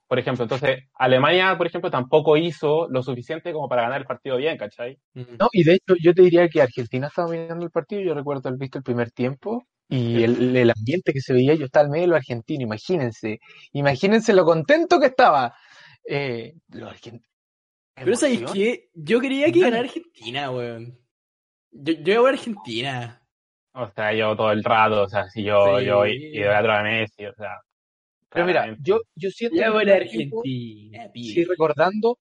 Por 0.06 0.18
ejemplo, 0.18 0.44
entonces, 0.44 0.84
Alemania, 0.94 1.56
por 1.58 1.66
ejemplo, 1.66 1.90
tampoco 1.90 2.36
hizo 2.36 2.88
lo 2.88 3.02
suficiente 3.02 3.52
como 3.52 3.68
para 3.68 3.82
ganar 3.82 4.00
el 4.00 4.06
partido 4.06 4.36
bien, 4.36 4.56
¿cachai? 4.56 4.98
Mm. 5.12 5.36
No, 5.38 5.48
y 5.52 5.64
de 5.64 5.74
hecho 5.74 5.94
yo 6.02 6.14
te 6.14 6.22
diría 6.22 6.48
que 6.48 6.62
Argentina 6.62 7.08
estaba 7.08 7.30
mirando 7.30 7.64
el 7.64 7.70
partido, 7.70 8.00
yo 8.02 8.14
recuerdo 8.14 8.48
haber 8.48 8.58
visto 8.58 8.78
el 8.78 8.84
primer 8.84 9.10
tiempo 9.10 9.66
y 9.88 10.22
el, 10.22 10.56
el 10.56 10.70
ambiente 10.70 11.12
que 11.12 11.20
se 11.20 11.34
veía, 11.34 11.54
yo 11.54 11.66
estaba 11.66 11.84
al 11.84 11.90
medio 11.90 12.02
de 12.04 12.08
los 12.08 12.16
argentinos, 12.16 12.62
imagínense, 12.62 13.38
imagínense 13.72 14.32
lo 14.32 14.44
contento 14.44 14.98
que 14.98 15.06
estaba. 15.06 15.54
Eh. 16.08 16.54
Pero 17.94 18.16
¿sabéis 18.16 18.42
qué? 18.52 18.88
Yo 18.94 19.20
quería 19.20 19.52
que 19.52 19.60
ganara 19.60 19.84
Argentina, 19.84 20.50
weón. 20.50 20.98
Yo, 21.70 21.92
yo 21.92 22.20
voy 22.22 22.30
a 22.30 22.32
Argentina. 22.32 23.22
O 23.72 23.90
sea, 23.90 24.12
yo 24.14 24.36
todo 24.36 24.52
el 24.52 24.62
rato, 24.62 25.02
o 25.02 25.08
sea, 25.08 25.28
si 25.28 25.42
yo, 25.42 25.78
Sí. 25.78 25.84
yo 25.86 26.06
idolatro 26.06 26.72
a 26.72 26.82
Messi, 26.82 27.26
o 27.26 27.34
sea. 27.34 27.60
Pero 28.34 28.46
mira, 28.46 28.76
yo, 28.82 29.00
yo 29.16 29.30
siento 29.30 29.56
que 29.56 29.62
Argentina, 29.94 30.42
sí, 31.14 31.44
recordando. 31.44 32.18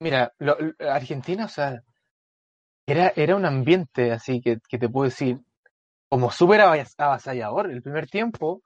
Mira, 0.00 0.32
lo- 0.40 0.58
lo- 0.58 0.90
Argentina, 0.90 1.44
o 1.44 1.48
sea, 1.48 1.80
era, 2.86 3.12
era 3.16 3.36
un 3.36 3.44
ambiente 3.46 4.12
así 4.12 4.40
que, 4.40 4.58
que 4.68 4.78
te 4.78 4.88
puedo 4.88 5.04
decir, 5.08 5.38
como 6.10 6.30
súper 6.32 6.60
avas- 6.62 6.94
avasallador. 6.98 7.70
El 7.70 7.82
primer 7.82 8.08
tiempo, 8.08 8.62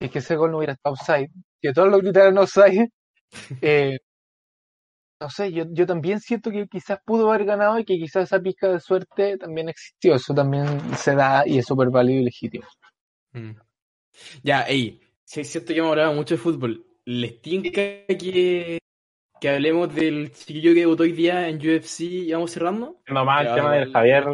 es 0.00 0.10
que 0.12 0.20
ese 0.20 0.36
gol 0.36 0.52
no 0.52 0.58
hubiera 0.58 0.74
estado 0.74 0.94
offside, 0.94 1.30
que 1.62 1.72
todos 1.74 1.90
lo 1.90 1.98
gritaron 2.00 2.38
offside. 2.38 2.90
eh, 3.62 3.98
no 5.20 5.30
sé, 5.30 5.52
yo, 5.52 5.64
yo 5.70 5.86
también 5.86 6.20
siento 6.20 6.50
que 6.50 6.66
quizás 6.66 6.98
pudo 7.04 7.30
haber 7.30 7.44
ganado 7.46 7.78
y 7.78 7.84
que 7.84 7.96
quizás 7.96 8.24
esa 8.24 8.40
pizca 8.40 8.68
de 8.68 8.80
suerte 8.80 9.38
también 9.38 9.68
existió. 9.68 10.14
Eso 10.14 10.34
también 10.34 10.66
se 10.96 11.14
da 11.14 11.44
y 11.46 11.58
es 11.58 11.66
súper 11.66 11.88
válido 11.90 12.20
y 12.20 12.24
legítimo. 12.24 12.66
Mm. 13.34 13.52
Ya, 14.42 14.62
ey, 14.62 15.00
si 15.24 15.40
es 15.40 15.50
cierto 15.50 15.72
que 15.72 15.78
hemos 15.78 15.90
hablado 15.90 16.12
mucho 16.14 16.34
de 16.34 16.40
fútbol. 16.40 16.84
¿Les 17.06 17.40
tinca 17.42 17.70
que, 17.72 18.78
que 19.40 19.48
hablemos 19.50 19.94
del 19.94 20.32
chiquillo 20.32 20.72
que 20.74 20.80
debutó 20.80 21.02
hoy 21.02 21.12
día 21.12 21.48
en 21.48 21.56
UFC 21.58 22.00
y 22.04 22.32
vamos 22.32 22.50
cerrando? 22.52 23.00
Siendo 23.04 23.24
más 23.24 23.46
el 23.46 23.54
tema 23.54 23.74
del 23.74 23.92
Javier, 23.92 24.24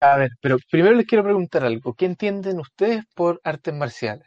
A 0.00 0.16
ver, 0.16 0.30
pero 0.40 0.56
primero 0.70 0.94
les 0.94 1.06
quiero 1.06 1.24
preguntar 1.24 1.64
algo. 1.64 1.94
¿Qué 1.94 2.06
entienden 2.06 2.60
ustedes 2.60 3.04
por 3.14 3.40
artes 3.44 3.74
marciales? 3.74 4.26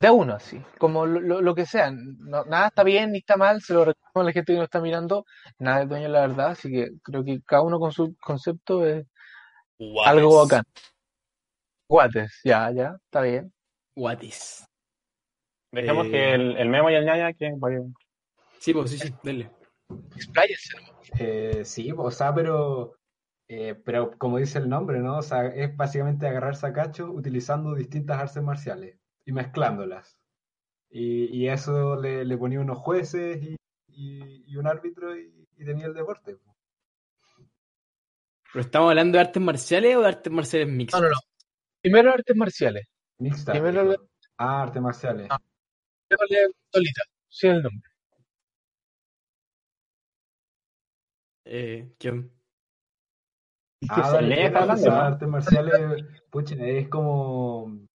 De 0.00 0.08
a 0.08 0.12
uno, 0.12 0.34
así, 0.34 0.60
como 0.78 1.06
lo, 1.06 1.20
lo- 1.20 1.40
lo 1.40 1.54
que 1.54 1.66
sea. 1.66 1.90
No- 1.90 2.44
nada 2.44 2.68
está 2.68 2.84
bien 2.84 3.12
ni 3.12 3.18
está 3.18 3.36
mal, 3.36 3.60
se 3.62 3.72
lo 3.74 3.84
recomiendo 3.86 4.20
a 4.20 4.24
la 4.24 4.32
gente 4.32 4.52
que 4.52 4.58
nos 4.58 4.64
está 4.66 4.80
mirando. 4.80 5.24
Nada 5.58 5.82
es 5.82 5.88
dueño 5.88 6.04
de 6.04 6.08
la 6.10 6.20
verdad, 6.26 6.50
así 6.50 6.70
que 6.70 6.90
creo 7.02 7.24
que 7.24 7.40
cada 7.46 7.62
uno 7.62 7.78
con 7.80 7.90
su 7.92 8.14
concepto 8.20 8.84
es 8.86 9.06
algo 10.04 10.36
bacán. 10.42 10.64
Guates, 11.88 12.40
ya, 12.44 12.70
ya, 12.70 12.96
está 13.04 13.20
bien. 13.22 13.52
Guatis. 13.96 14.64
dejemos 15.72 16.06
Eh, 16.06 16.10
que 16.10 16.34
el, 16.34 16.56
el 16.56 16.68
Memo 16.68 16.90
y 16.90 16.94
el 16.94 17.04
Ñaña, 17.04 17.32
que 17.32 17.52
vayan. 17.56 17.94
Sí, 18.58 18.72
pues 18.72 18.90
sí, 18.90 18.98
sí, 18.98 19.14
dale. 19.22 19.50
Expláyese. 20.16 20.78
Eh, 21.18 21.62
sí, 21.64 21.92
o 21.96 22.10
sea, 22.10 22.34
pero, 22.34 22.94
eh, 23.48 23.74
pero 23.84 24.16
como 24.18 24.38
dice 24.38 24.58
el 24.58 24.68
nombre, 24.68 25.00
¿no? 25.00 25.18
O 25.18 25.22
sea, 25.22 25.46
es 25.46 25.76
básicamente 25.76 26.26
agarrar 26.26 26.56
sacachos 26.56 27.10
utilizando 27.12 27.74
distintas 27.74 28.18
artes 28.20 28.42
marciales 28.42 28.98
y 29.26 29.32
mezclándolas. 29.32 30.16
Y, 30.90 31.26
y 31.26 31.48
eso 31.48 32.00
le, 32.00 32.24
le 32.24 32.38
ponía 32.38 32.60
unos 32.60 32.78
jueces 32.78 33.42
y, 33.42 33.56
y- 33.88 34.44
y 34.46 34.56
un 34.56 34.66
árbitro 34.66 35.16
y, 35.16 35.46
y 35.56 35.64
tenía 35.64 35.86
el 35.86 35.94
deporte. 35.94 36.36
¿Pero 38.52 38.64
estamos 38.64 38.88
hablando 38.90 39.18
de 39.18 39.24
artes 39.24 39.42
marciales 39.42 39.96
o 39.96 40.00
de 40.00 40.08
artes 40.08 40.32
marciales 40.32 40.68
mixtas? 40.68 41.00
No, 41.00 41.08
no, 41.08 41.12
no. 41.14 41.20
Primero 41.84 42.14
artes 42.14 42.34
marciales. 42.34 42.86
Mixta. 43.18 43.52
Primero. 43.52 43.94
Ah, 44.38 44.62
artes 44.62 44.80
marciales. 44.80 45.26
Ah. 45.28 45.38
Déjale 46.08 46.54
solita, 46.72 47.02
sin 47.28 47.50
el 47.50 47.62
nombre. 47.62 47.90
Eh, 51.44 51.92
¿quién? 51.98 52.32
Ah, 53.90 54.02
se 54.06 54.12
dale, 54.14 54.46
artes 54.46 55.28
marciales, 55.28 56.06
pucha, 56.30 56.54
es 56.54 56.88
como, 56.88 57.86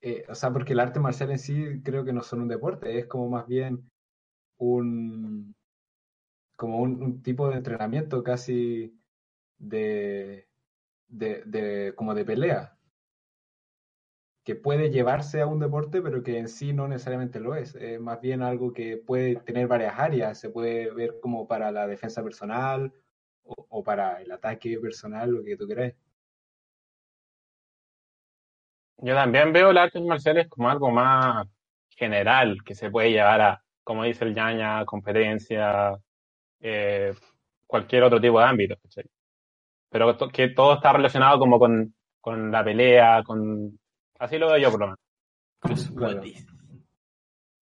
eh, 0.00 0.24
o 0.28 0.34
sea, 0.34 0.52
porque 0.52 0.72
el 0.72 0.80
arte 0.80 0.98
marcial 0.98 1.30
en 1.30 1.38
sí 1.38 1.80
creo 1.84 2.04
que 2.04 2.12
no 2.12 2.22
son 2.22 2.40
un 2.40 2.48
deporte, 2.48 2.98
es 2.98 3.06
como 3.06 3.28
más 3.28 3.46
bien 3.46 3.88
un, 4.58 5.54
como 6.56 6.80
un, 6.80 7.00
un 7.00 7.22
tipo 7.22 7.48
de 7.48 7.58
entrenamiento 7.58 8.24
casi 8.24 9.00
de, 9.58 10.48
de, 11.06 11.44
de, 11.44 11.94
como 11.94 12.14
de 12.16 12.24
pelea, 12.24 12.76
que 14.44 14.54
puede 14.56 14.90
llevarse 14.90 15.40
a 15.40 15.46
un 15.46 15.60
deporte, 15.60 16.02
pero 16.02 16.22
que 16.22 16.38
en 16.38 16.48
sí 16.48 16.72
no 16.72 16.88
necesariamente 16.88 17.40
lo 17.40 17.54
es, 17.54 17.74
es 17.76 18.00
más 18.00 18.20
bien 18.20 18.42
algo 18.42 18.72
que 18.72 18.96
puede 18.98 19.36
tener 19.36 19.68
varias 19.68 19.98
áreas, 19.98 20.38
se 20.40 20.50
puede 20.50 20.90
ver 20.92 21.18
como 21.20 21.46
para 21.48 21.70
la 21.72 21.86
defensa 21.86 22.22
personal, 22.24 22.92
o, 23.44 23.66
o 23.70 23.84
para 23.84 24.20
el 24.22 24.32
ataque 24.32 24.78
personal, 24.80 25.30
lo 25.30 25.44
que 25.44 25.56
tú 25.56 25.66
queráis. 25.68 25.94
Yo 28.98 29.14
también 29.14 29.52
veo 29.52 29.72
las 29.72 29.84
artes 29.86 30.02
marciales 30.02 30.48
como 30.48 30.70
algo 30.70 30.90
más 30.90 31.46
general, 31.90 32.58
que 32.64 32.74
se 32.74 32.90
puede 32.90 33.10
llevar 33.10 33.40
a, 33.40 33.62
como 33.82 34.04
dice 34.04 34.24
el 34.24 34.34
Ñaña, 34.34 34.84
competencia, 34.84 35.96
eh, 36.60 37.14
cualquier 37.66 38.04
otro 38.04 38.20
tipo 38.20 38.40
de 38.40 38.46
ámbito, 38.46 38.76
¿cachai? 38.82 39.04
Pero 39.90 40.16
to- 40.18 40.28
que 40.30 40.50
todo 40.50 40.74
está 40.76 40.92
relacionado 40.94 41.38
como 41.40 41.58
con, 41.60 41.94
con 42.20 42.52
la 42.52 42.64
pelea, 42.64 43.22
con... 43.24 43.78
Así 44.18 44.38
lo 44.38 44.48
veo 44.48 44.58
yo 44.58 44.70
por 44.70 44.80
lo 44.80 44.86
menos. 44.86 44.98
Con 45.60 45.70
los 45.72 45.90
Claro. 45.90 46.14
guatis. 46.14 46.46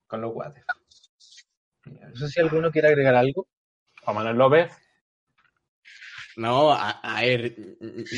Con 0.07 0.21
los 0.21 0.33
guates. 0.33 0.65
No 1.87 2.17
sé 2.17 2.29
si 2.29 2.41
alguno 2.41 2.71
quiere 2.71 2.89
agregar 2.89 3.15
algo. 3.15 3.47
Juan 4.03 4.17
Manuel 4.17 4.37
López, 4.39 4.73
No, 6.37 6.73
a, 6.73 6.91
a 6.91 7.21
ver, 7.23 7.55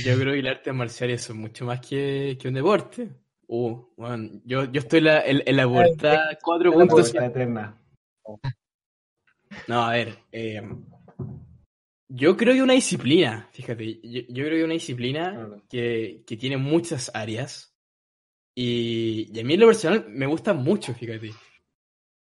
yo 0.04 0.18
creo 0.18 0.34
que 0.34 0.42
las 0.42 0.56
artes 0.56 0.74
marciales 0.74 1.22
son 1.22 1.38
mucho 1.38 1.64
más 1.64 1.80
que, 1.80 2.36
que 2.40 2.48
un 2.48 2.54
deporte. 2.54 3.08
Uh, 3.48 3.76
bueno, 3.96 4.40
yo, 4.44 4.64
yo 4.70 4.80
estoy 4.80 4.98
en 5.00 5.04
la, 5.06 5.20
en, 5.22 5.42
en 5.44 5.56
la 5.56 5.68
puerta 5.68 6.12
La 6.26 6.38
4.7. 6.38 6.88
puerta 6.88 7.26
eterna. 7.26 7.78
No, 9.66 9.82
a 9.84 9.92
ver, 9.92 10.16
eh, 10.30 10.62
yo 12.08 12.36
creo 12.36 12.54
que 12.54 12.62
una 12.62 12.72
disciplina, 12.74 13.48
fíjate, 13.52 14.00
yo, 14.02 14.22
yo 14.28 14.44
creo 14.44 14.58
que 14.58 14.64
una 14.64 14.74
disciplina 14.74 15.48
que, 15.68 16.22
que 16.26 16.36
tiene 16.36 16.56
muchas 16.56 17.10
áreas 17.14 17.71
y, 18.54 19.30
y 19.32 19.40
a 19.40 19.44
mí 19.44 19.54
en 19.54 19.60
lo 19.60 19.66
personal 19.66 20.06
me 20.08 20.26
gusta 20.26 20.52
mucho, 20.52 20.94
fíjate. 20.94 21.32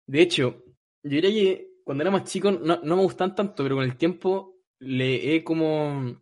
De 0.07 0.21
hecho, 0.21 0.63
yo 1.03 1.09
diría 1.09 1.29
que 1.29 1.71
cuando 1.83 2.03
era 2.03 2.11
más 2.11 2.25
chico 2.25 2.51
no, 2.51 2.79
no 2.81 2.95
me 2.95 3.01
gustan 3.03 3.35
tanto, 3.35 3.63
pero 3.63 3.75
con 3.75 3.85
el 3.85 3.97
tiempo 3.97 4.59
le 4.79 5.35
he 5.35 5.43
como 5.43 6.21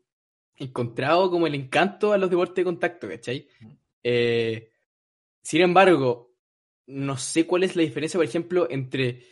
encontrado 0.56 1.32
como 1.32 1.48
el 1.48 1.56
encanto 1.56 2.12
a 2.12 2.18
los 2.18 2.30
deportes 2.30 2.56
de 2.56 2.64
contacto, 2.64 3.08
¿cachai? 3.08 3.48
Eh, 4.04 4.72
sin 5.42 5.62
embargo, 5.62 6.36
no 6.88 7.18
sé 7.18 7.46
cuál 7.48 7.64
es 7.64 7.76
la 7.76 7.84
diferencia, 7.84 8.18
por 8.18 8.26
ejemplo, 8.26 8.68
entre 8.70 9.24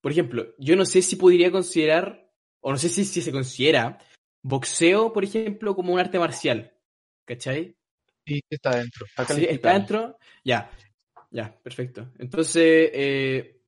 por 0.00 0.12
ejemplo, 0.12 0.54
yo 0.58 0.76
no 0.76 0.84
sé 0.84 1.02
si 1.02 1.16
podría 1.16 1.50
considerar, 1.52 2.32
o 2.60 2.70
no 2.70 2.78
sé 2.78 2.88
si, 2.88 3.04
si 3.04 3.20
se 3.20 3.32
considera, 3.32 3.98
boxeo, 4.42 5.12
por 5.12 5.24
ejemplo, 5.24 5.74
como 5.74 5.92
un 5.92 6.00
arte 6.00 6.18
marcial. 6.18 6.72
¿Cachai? 7.26 7.76
Sí, 8.30 8.40
está 8.48 8.76
dentro. 8.76 9.06
Está 9.06 9.26
Sí, 9.34 9.44
está 9.48 9.72
dentro. 9.72 10.16
Ya, 10.44 10.70
ya, 11.30 11.52
perfecto. 11.62 12.12
Entonces, 12.18 12.90
eh, 12.94 13.60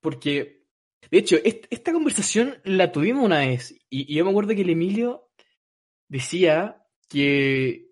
porque, 0.00 0.64
de 1.10 1.18
hecho, 1.18 1.36
est- 1.44 1.66
esta 1.70 1.92
conversación 1.92 2.56
la 2.64 2.92
tuvimos 2.92 3.24
una 3.24 3.40
vez, 3.40 3.72
y, 3.90 4.12
y 4.12 4.16
yo 4.16 4.24
me 4.24 4.30
acuerdo 4.30 4.54
que 4.54 4.62
el 4.62 4.70
Emilio 4.70 5.30
decía 6.08 6.84
que, 7.08 7.88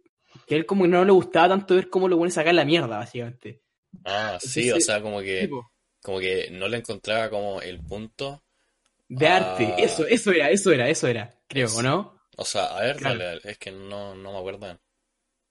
que 0.47 0.57
a 0.57 0.59
él 0.59 0.67
como 0.67 0.85
que 0.85 0.89
no 0.91 1.05
le 1.05 1.13
gustaba 1.13 1.51
tanto 1.51 1.77
ver 1.77 1.91
cómo 1.91 2.09
lo 2.09 2.19
ponen 2.19 2.33
sacar 2.33 2.55
la 2.55 2.65
mierda, 2.65 2.99
básicamente. 2.99 3.63
Ah, 4.05 4.39
sí, 4.41 4.71
Entonces, 4.71 4.75
o 4.75 4.81
sea, 4.81 5.03
como 5.03 5.21
que, 5.21 5.41
Tipo, 5.41 5.73
como 6.03 6.19
que 6.21 6.51
no 6.53 6.69
le 6.69 6.79
encontraba 6.79 7.31
como 7.31 7.61
el 7.63 7.81
punto. 7.81 8.43
de 9.09 9.27
Ah. 9.27 9.35
arte, 9.37 9.85
eso, 9.85 10.07
eso 10.07 10.33
era, 10.33 10.51
eso 10.51 10.73
era, 10.73 10.89
eso 10.89 11.07
era, 11.07 11.31
creo, 11.49 11.75
¿o 11.77 11.83
no? 11.83 12.21
O 12.37 12.45
sea, 12.45 12.67
a 12.77 12.81
ver, 12.83 12.97
Claro. 12.99 13.19
dale, 13.19 13.25
dale, 13.25 13.41
es 13.45 13.59
que 13.59 13.73
no, 13.73 14.15
no 14.15 14.33
me 14.33 14.39
acuerdo 14.39 14.67
bien. 14.67 14.79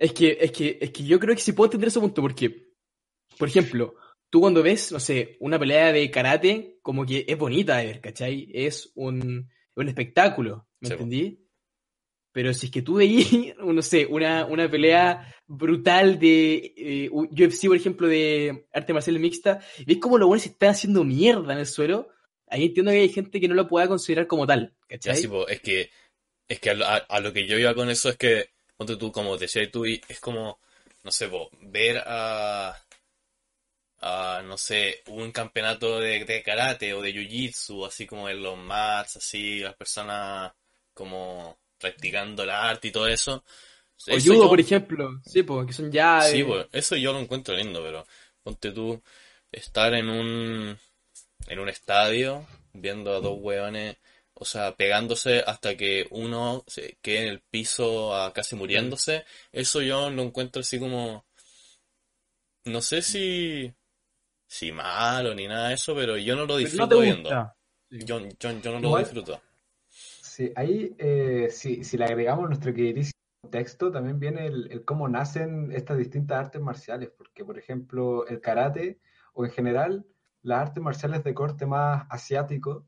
Es 0.02 0.14
que, 0.14 0.38
es 0.42 0.52
que, 0.52 0.80
es 0.82 0.90
que 0.92 1.04
yo 1.04 1.20
creo 1.20 1.36
que 1.36 1.42
sí 1.42 1.52
puedo 1.54 1.68
entender 1.68 1.90
ese 1.90 2.00
punto, 2.00 2.24
porque, 2.24 2.70
por 3.38 3.48
ejemplo, 3.48 3.94
tú 4.32 4.40
cuando 4.42 4.64
ves, 4.64 4.92
no 4.92 5.00
sé, 5.00 5.38
una 5.40 5.60
pelea 5.60 5.92
de 5.94 6.10
karate, 6.10 6.80
como 6.82 7.06
que 7.06 7.24
es 7.28 7.38
bonita 7.38 7.78
de 7.78 7.86
ver, 7.86 8.02
¿cachai? 8.02 8.50
Es 8.52 8.92
un, 8.96 9.48
un 9.76 9.88
espectáculo, 9.88 10.68
¿me 10.80 10.88
Sí, 10.88 10.94
entendí? 10.96 11.46
Pero 12.34 12.54
si 12.54 12.66
es 12.68 12.72
que 12.72 12.82
tú 12.82 12.96
veís, 12.96 13.28
no 13.60 13.82
sé, 13.84 14.08
una, 14.08 14.46
una 14.46 14.72
pelea 14.72 15.36
brutal 15.46 16.18
de 16.18 16.74
eh, 16.78 17.10
UFC, 17.12 17.68
por 17.68 17.76
ejemplo, 17.78 18.08
de 18.08 18.66
arte 18.74 18.94
marcial 18.94 19.20
mixta, 19.20 19.60
y 19.78 19.86
ves 19.86 19.98
cómo 19.98 20.18
los 20.18 20.28
buenos 20.28 20.44
se 20.44 20.50
están 20.50 20.70
haciendo 20.72 21.04
mierda 21.04 21.54
en 21.54 21.60
el 21.60 21.68
suelo, 21.68 22.08
ahí 22.48 22.66
entiendo 22.66 22.92
que 22.92 23.00
hay 23.02 23.10
gente 23.10 23.40
que 23.40 23.48
no 23.48 23.54
lo 23.54 23.68
pueda 23.68 23.88
considerar 23.88 24.26
como 24.28 24.48
tal, 24.48 24.74
Ya, 24.80 24.88
¿cachai? 24.88 25.16
sí, 25.16 25.28
po, 25.28 25.48
es 25.48 25.62
que, 25.62 25.92
es 26.48 26.60
que 26.60 26.72
a- 26.72 27.06
a 27.08 27.20
lo 27.20 27.34
que 27.34 27.46
yo 27.48 27.60
iba 27.60 27.76
con 27.76 27.90
eso 27.90 28.10
es 28.10 28.18
que, 28.18 28.50
ponte 28.82 28.98
tú, 28.98 29.12
como 29.12 29.38
decías 29.38 29.72
tú, 29.72 29.86
y 29.86 30.02
es 30.08 30.20
como, 30.20 30.60
no 31.04 31.12
sé, 31.12 31.28
po, 31.30 31.50
ver 31.62 32.04
a, 32.06 32.76
a, 34.02 34.42
no 34.46 34.58
sé, 34.58 35.02
un 35.08 35.32
campeonato 35.32 36.00
de, 36.00 36.26
de 36.26 36.44
karate 36.44 36.94
o 36.94 37.02
de 37.02 37.14
jiu-jitsu, 37.14 37.86
así 37.88 38.06
como 38.08 38.30
en 38.30 38.42
los 38.42 38.58
mats, 38.58 39.18
así, 39.18 39.60
las 39.60 39.76
personas 39.76 40.52
como 40.94 41.60
practicando 41.78 42.44
el 42.44 42.50
arte 42.50 42.88
y 42.90 42.92
todo 42.92 43.08
eso. 43.08 43.44
O 44.08 44.16
Eso 44.16 44.34
judo, 44.34 44.50
yo- 44.50 44.50
por 44.50 44.60
ejemplo, 44.60 45.20
sí, 45.26 45.44
pues, 45.44 45.68
que 45.68 45.74
son 45.74 45.92
ya... 45.92 46.24
Sí, 46.24 46.44
pues, 46.44 46.68
eso 46.72 46.96
yo 46.96 47.14
lo 47.14 47.20
encuentro 47.20 47.56
lindo, 47.56 47.82
pero 47.84 48.06
ponte 48.44 48.72
tú 48.72 49.02
estar 49.52 49.94
en 49.94 50.10
un 50.10 50.78
en 51.48 51.60
un 51.60 51.70
estadio 51.70 52.48
viendo 52.74 53.14
a 53.16 53.20
dos 53.22 53.38
hueones 53.42 53.98
o 54.42 54.46
sea, 54.46 54.76
pegándose 54.76 55.42
hasta 55.46 55.78
que 55.78 56.08
uno 56.10 56.64
se 56.66 56.98
quede 57.00 57.28
en 57.28 57.28
el 57.28 57.42
piso 57.42 58.16
ah, 58.16 58.34
casi 58.34 58.56
muriéndose, 58.56 59.24
eso 59.52 59.84
yo 59.84 60.10
lo 60.10 60.24
encuentro 60.24 60.62
así 60.62 60.80
como, 60.80 61.28
no 62.66 62.82
sé 62.82 63.04
si, 63.04 63.72
si 64.48 64.72
malo 64.72 65.36
ni 65.36 65.48
nada 65.48 65.68
de 65.70 65.76
eso, 65.76 65.94
pero 65.94 66.18
yo 66.18 66.36
no 66.36 66.48
lo 66.48 66.58
disfruto 66.58 66.96
no 66.96 67.02
viendo. 67.02 67.30
Yo, 67.92 68.20
yo, 68.40 68.52
yo 68.60 68.72
no 68.72 68.80
lo 68.80 68.88
Igual- 68.88 69.04
disfruto. 69.04 69.40
Sí, 69.90 70.52
ahí, 70.56 70.96
eh, 70.98 71.50
si, 71.52 71.84
si 71.84 71.98
le 71.98 72.06
agregamos 72.06 72.48
nuestro 72.48 72.74
queridísimo 72.74 73.14
texto, 73.52 73.92
también 73.92 74.18
viene 74.20 74.48
el, 74.48 74.72
el 74.72 74.84
cómo 74.86 75.08
nacen 75.08 75.72
estas 75.72 76.00
distintas 76.00 76.40
artes 76.46 76.62
marciales, 76.64 77.12
porque, 77.16 77.46
por 77.46 77.60
ejemplo, 77.60 78.26
el 78.26 78.42
karate, 78.42 79.02
o 79.34 79.46
en 79.46 79.52
general, 79.52 80.04
las 80.42 80.62
artes 80.70 80.82
marciales 80.82 81.24
de 81.24 81.36
corte 81.36 81.68
más 81.68 82.08
asiático, 82.10 82.88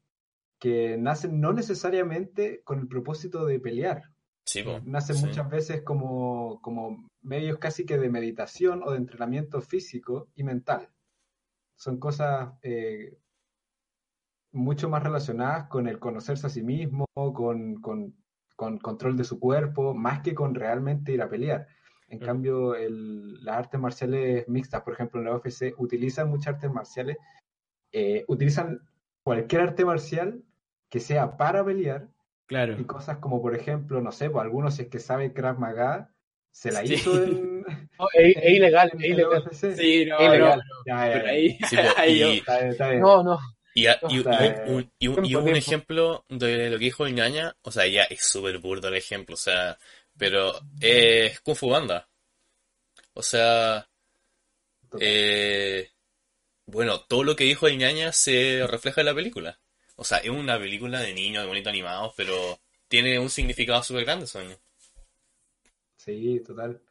que 0.63 0.95
nacen 0.97 1.41
no 1.41 1.51
necesariamente 1.51 2.61
con 2.63 2.79
el 2.79 2.87
propósito 2.87 3.45
de 3.45 3.59
pelear, 3.59 4.03
Sí, 4.45 4.63
nacen 4.85 5.17
sí. 5.17 5.25
muchas 5.25 5.49
veces 5.49 5.81
como, 5.81 6.61
como 6.61 7.05
medios 7.21 7.57
casi 7.57 7.85
que 7.85 7.97
de 7.97 8.09
meditación 8.09 8.81
o 8.81 8.91
de 8.91 8.97
entrenamiento 8.97 9.59
físico 9.61 10.29
y 10.35 10.45
mental. 10.45 10.87
Son 11.75 11.99
cosas 11.99 12.53
eh, 12.61 13.17
mucho 14.53 14.87
más 14.87 15.03
relacionadas 15.03 15.67
con 15.67 15.85
el 15.87 15.99
conocerse 15.99 16.47
a 16.47 16.49
sí 16.49 16.63
mismo, 16.63 17.05
con, 17.13 17.81
con- 17.81 18.15
con 18.55 18.77
control 18.77 19.17
de 19.17 19.25
su 19.25 19.41
cuerpo, 19.41 19.93
más 19.93 20.21
que 20.21 20.33
con 20.33 20.55
realmente 20.55 21.11
ir 21.11 21.21
a 21.21 21.29
pelear. 21.29 21.67
En 22.07 22.19
cambio, 22.19 22.73
el- 22.75 23.43
las 23.43 23.57
artes 23.57 23.81
marciales 23.81 24.47
mixtas, 24.47 24.81
por 24.83 24.93
ejemplo, 24.93 25.19
en 25.19 25.25
la 25.25 25.35
UFC, 25.35 25.73
utilizan 25.77 26.29
muchas 26.29 26.53
artes 26.55 26.71
marciales, 26.71 27.17
eh, 27.91 28.23
utilizan 28.29 28.79
cualquier 29.25 29.61
arte 29.63 29.83
marcial 29.83 30.41
que 30.93 30.99
sea 30.99 31.37
para 31.37 31.65
pelear 31.65 32.07
Claro. 32.45 32.79
y 32.79 32.83
cosas 32.85 33.17
como, 33.17 33.41
por 33.41 33.55
ejemplo, 33.55 33.99
no 34.01 34.11
sé, 34.11 34.29
pues 34.29 34.43
algunos 34.43 34.75
si 34.75 34.83
es 34.83 34.87
que 34.89 34.99
sabe 34.99 35.33
Krav 35.33 35.57
Maga, 35.59 36.13
se 36.51 36.71
la 36.71 36.85
Sí. 36.85 36.93
hizo 36.95 37.11
en, 37.23 37.61
No, 37.99 38.07
es, 38.13 38.35
es 38.37 38.51
ilegal, 38.57 38.91
es 38.93 39.03
ilegal. 39.13 39.43
Sí, 39.53 40.05
no, 40.05 40.19
Es 40.19 40.19
no, 40.19 40.25
ilegal. 40.35 40.63
No, 42.99 43.23
no. 43.23 43.39
y, 43.73 43.87
a- 43.87 43.99
y- 44.09 44.17
y 44.19 44.21
un, 44.27 44.91
y 44.99 45.07
un- 45.07 45.23
Tiempo, 45.23 45.49
ejemplo 45.55 46.25
de 46.29 46.69
lo 46.69 46.77
que 46.77 46.85
dijo 46.85 47.05
el 47.07 47.15
ñaña, 47.15 47.55
o 47.63 47.71
sea, 47.71 47.87
ya 47.87 48.03
es 48.03 48.23
súper 48.23 48.59
burdo 48.59 48.87
el 48.89 48.95
ejemplo, 48.95 49.33
o 49.33 49.37
sea, 49.37 49.77
pero 50.17 50.53
es 50.79 51.39
Kung 51.41 51.55
Fu 51.55 51.69
Banda. 51.69 52.07
O 53.15 53.23
sea, 53.23 53.87
eh, 54.99 55.89
bueno, 56.67 57.01
todo 57.01 57.23
lo 57.23 57.35
que 57.35 57.45
dijo 57.45 57.67
el 57.67 57.77
ñaña 57.77 58.11
se 58.11 58.65
refleja 58.67 59.01
en 59.01 59.07
la 59.07 59.15
película. 59.15 59.59
O 59.95 60.03
sea, 60.03 60.17
es 60.19 60.29
una 60.29 60.57
película 60.57 60.99
de 61.01 61.13
niños, 61.13 61.43
de 61.43 61.47
bonitos 61.49 61.69
animados, 61.71 62.13
pero 62.17 62.33
tiene 62.87 63.19
un 63.19 63.29
significado 63.29 63.81
súper 63.83 64.05
grande, 64.05 64.27
Sonia. 64.27 64.57
Sí, 65.97 66.39
total. 66.45 66.81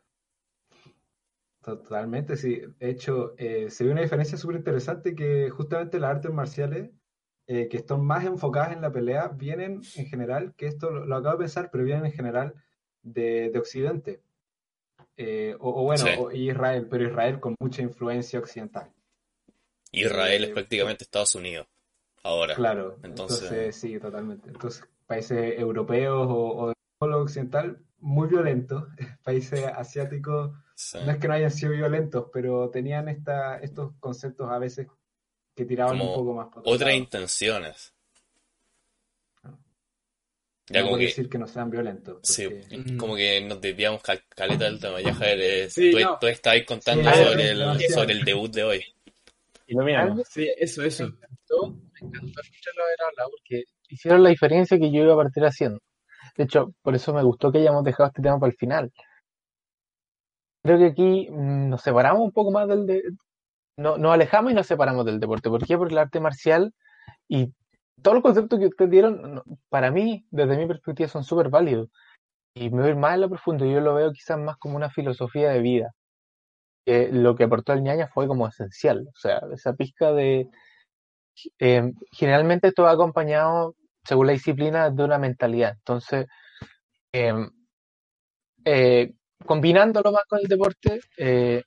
Totalmente, 1.63 2.37
sí. 2.37 2.61
De 2.79 2.91
hecho, 2.91 3.35
eh, 3.39 3.71
se 3.71 3.85
ve 3.85 3.93
una 3.93 4.03
diferencia 4.03 4.37
súper 4.37 4.57
interesante 4.57 5.15
que 5.15 5.49
justamente 5.51 6.01
las 6.01 6.17
artes 6.17 6.33
marciales 6.33 6.91
eh, 7.47 7.69
que 7.69 7.77
están 7.77 8.05
más 8.05 8.25
enfocadas 8.25 8.73
en 8.73 8.81
la 8.83 8.93
pelea 8.93 9.29
vienen 9.29 9.81
en 9.97 10.07
general, 10.07 10.55
que 10.57 10.67
esto 10.67 10.91
lo, 10.91 11.07
lo 11.07 11.17
acabo 11.17 11.37
de 11.37 11.45
pensar, 11.45 11.71
pero 11.71 11.85
vienen 11.85 12.07
en 12.07 12.13
general 12.13 12.55
de, 13.03 13.51
de 13.51 13.59
Occidente. 13.59 14.23
Eh, 15.17 15.55
o, 15.61 15.83
o 15.83 15.85
bueno, 15.85 16.05
Sí. 16.05 16.11
o 16.19 16.33
Israel, 16.33 16.87
pero 16.91 17.07
Israel 17.07 17.39
con 17.39 17.55
mucha 17.61 17.83
influencia 17.83 18.39
occidental. 18.41 18.91
Israel 19.93 20.45
es 20.45 20.51
prácticamente 20.51 21.05
Estados 21.05 21.35
Unidos. 21.35 21.67
Ahora. 22.25 22.55
Claro, 22.55 22.99
Entonces- 23.03 23.43
entonces, 23.43 23.77
sí, 23.77 23.99
totalmente. 23.99 24.49
Entonces, 24.49 24.85
países 25.07 25.59
europeos 25.59 26.27
o, 26.31 26.73
o 27.01 27.07
occidental, 27.07 27.79
muy 27.99 28.29
violentos. 28.29 28.85
Países 29.25 29.65
asiáticos, 29.65 30.53
Sí. 30.75 30.99
no 31.05 31.13
es 31.13 31.19
que 31.19 31.29
no 31.29 31.35
hayan 31.35 31.51
sido 31.51 31.73
violentos, 31.73 32.27
pero 32.33 32.69
tenían 32.71 33.09
esta, 33.09 33.59
estos 33.59 33.93
conceptos 34.01 34.51
a 34.51 34.59
veces 34.59 34.87
que 35.55 35.65
tiraban 35.65 35.99
Como 35.99 36.11
un 36.13 36.19
poco 36.19 36.35
más 36.35 36.49
por 36.49 36.63
Otras 36.65 36.95
intenciones. 36.95 37.93
No 39.45 39.59
Ya 40.69 40.83
como 40.85 40.97
que, 40.97 41.05
decir 41.07 41.29
que 41.29 41.39
no 41.39 41.47
sean 41.47 41.71
violentos. 41.71 42.19
sí, 42.23 42.49
como 42.99 43.15
que 43.17 43.41
nos 43.43 43.61
desviamos 43.61 44.01
cal- 44.03 44.23
caleta 44.29 44.65
del 44.65 44.81
tema. 44.81 45.01
Ya, 45.01 45.13
Javier, 45.15 45.41
eh, 45.41 45.71
Sí, 45.71 45.91
tú, 45.91 45.99
no. 46.01 46.19
tú 46.21 46.27
contando 46.67 47.11
Sí, 47.13 47.25
sobre, 47.25 47.51
el, 47.51 47.81
sobre 47.93 48.13
el 48.15 48.25
debut 48.25 48.51
de 48.53 48.65
hoy. 48.65 48.85
Ilumínanos. 49.67 50.27
Sí, 50.29 50.51
eso, 50.59 50.83
eso. 50.83 51.05
Me 51.05 52.09
encantó 52.09 52.41
escucharlo 52.41 52.85
haber 52.85 53.03
hablado 53.11 53.31
porque 53.31 53.65
hicieron 53.89 54.23
la 54.23 54.31
diferencia 54.31 54.79
que 54.79 54.91
yo 54.91 55.03
iba 55.03 55.15
a 55.15 55.17
partir 55.17 55.45
haciendo. 55.45 55.81
De 56.37 56.45
hecho, 56.45 56.73
por 56.83 56.95
eso 56.95 57.13
me 57.13 57.23
gustó 57.23 57.53
que 57.53 57.59
hayamos 57.59 57.85
dejado 57.85 58.09
este 58.09 58.23
tema 58.23 58.39
para 58.39 58.51
el 58.51 58.57
final. 58.57 58.93
Creo 60.63 60.79
que 60.79 60.87
aquí 60.87 61.29
mm, 61.31 61.69
nos 61.69 61.83
separamos 61.83 62.23
un 62.23 62.33
poco 62.33 62.51
más 62.51 62.69
del... 62.69 62.87
De... 62.87 63.03
No, 63.77 63.97
nos 63.99 64.13
alejamos 64.13 64.53
y 64.53 64.55
nos 64.55 64.67
separamos 64.67 65.05
del 65.05 65.21
deporte. 65.21 65.49
¿Por 65.49 65.67
qué? 65.67 65.77
Porque 65.77 65.95
el 65.95 65.99
arte 65.99 66.21
marcial 66.21 66.73
y 67.29 67.53
todos 68.03 68.17
los 68.17 68.23
conceptos 68.23 68.59
que 68.59 68.67
ustedes 68.67 68.91
dieron, 68.91 69.43
para 69.69 69.91
mí, 69.91 70.27
desde 70.31 70.57
mi 70.57 70.67
perspectiva, 70.67 71.09
son 71.09 71.25
súper 71.25 71.49
válidos. 71.49 71.89
Y 72.55 72.71
me 72.71 72.83
voy 72.83 72.87
a 72.89 72.91
ir 72.91 72.97
más 72.97 73.15
en 73.15 73.23
lo 73.23 73.29
profundo. 73.29 73.65
Yo 73.65 73.81
lo 73.81 73.95
veo 73.95 74.13
quizás 74.13 74.39
más 74.39 74.57
como 74.59 74.77
una 74.77 74.91
filosofía 74.91 75.51
de 75.51 75.61
vida. 75.61 75.93
Lo 76.87 77.37
que 77.37 77.45
aportó 77.45 77.73
el 77.73 77.83
ñaña 77.83 78.09
fue 78.09 78.27
como 78.27 78.49
esencial. 78.49 79.07
O 79.09 79.19
sea, 79.21 79.41
esa 79.55 79.75
pizca 79.75 80.13
de, 80.13 80.49
eh, 81.59 81.93
generalmente 82.13 82.73
va 82.79 82.91
acompañado, 82.93 83.75
según 84.05 84.27
la 84.27 84.33
disciplina, 84.33 84.91
de 84.91 85.05
una 85.05 85.19
mentalidad. 85.19 85.73
Entonces, 85.79 86.27
eh, 87.13 87.33
eh, 88.65 89.13
combinándolo 89.47 90.13
más 90.13 90.25
con 90.29 90.41
el 90.41 90.47
deporte, 90.49 91.01
eh, 91.19 91.63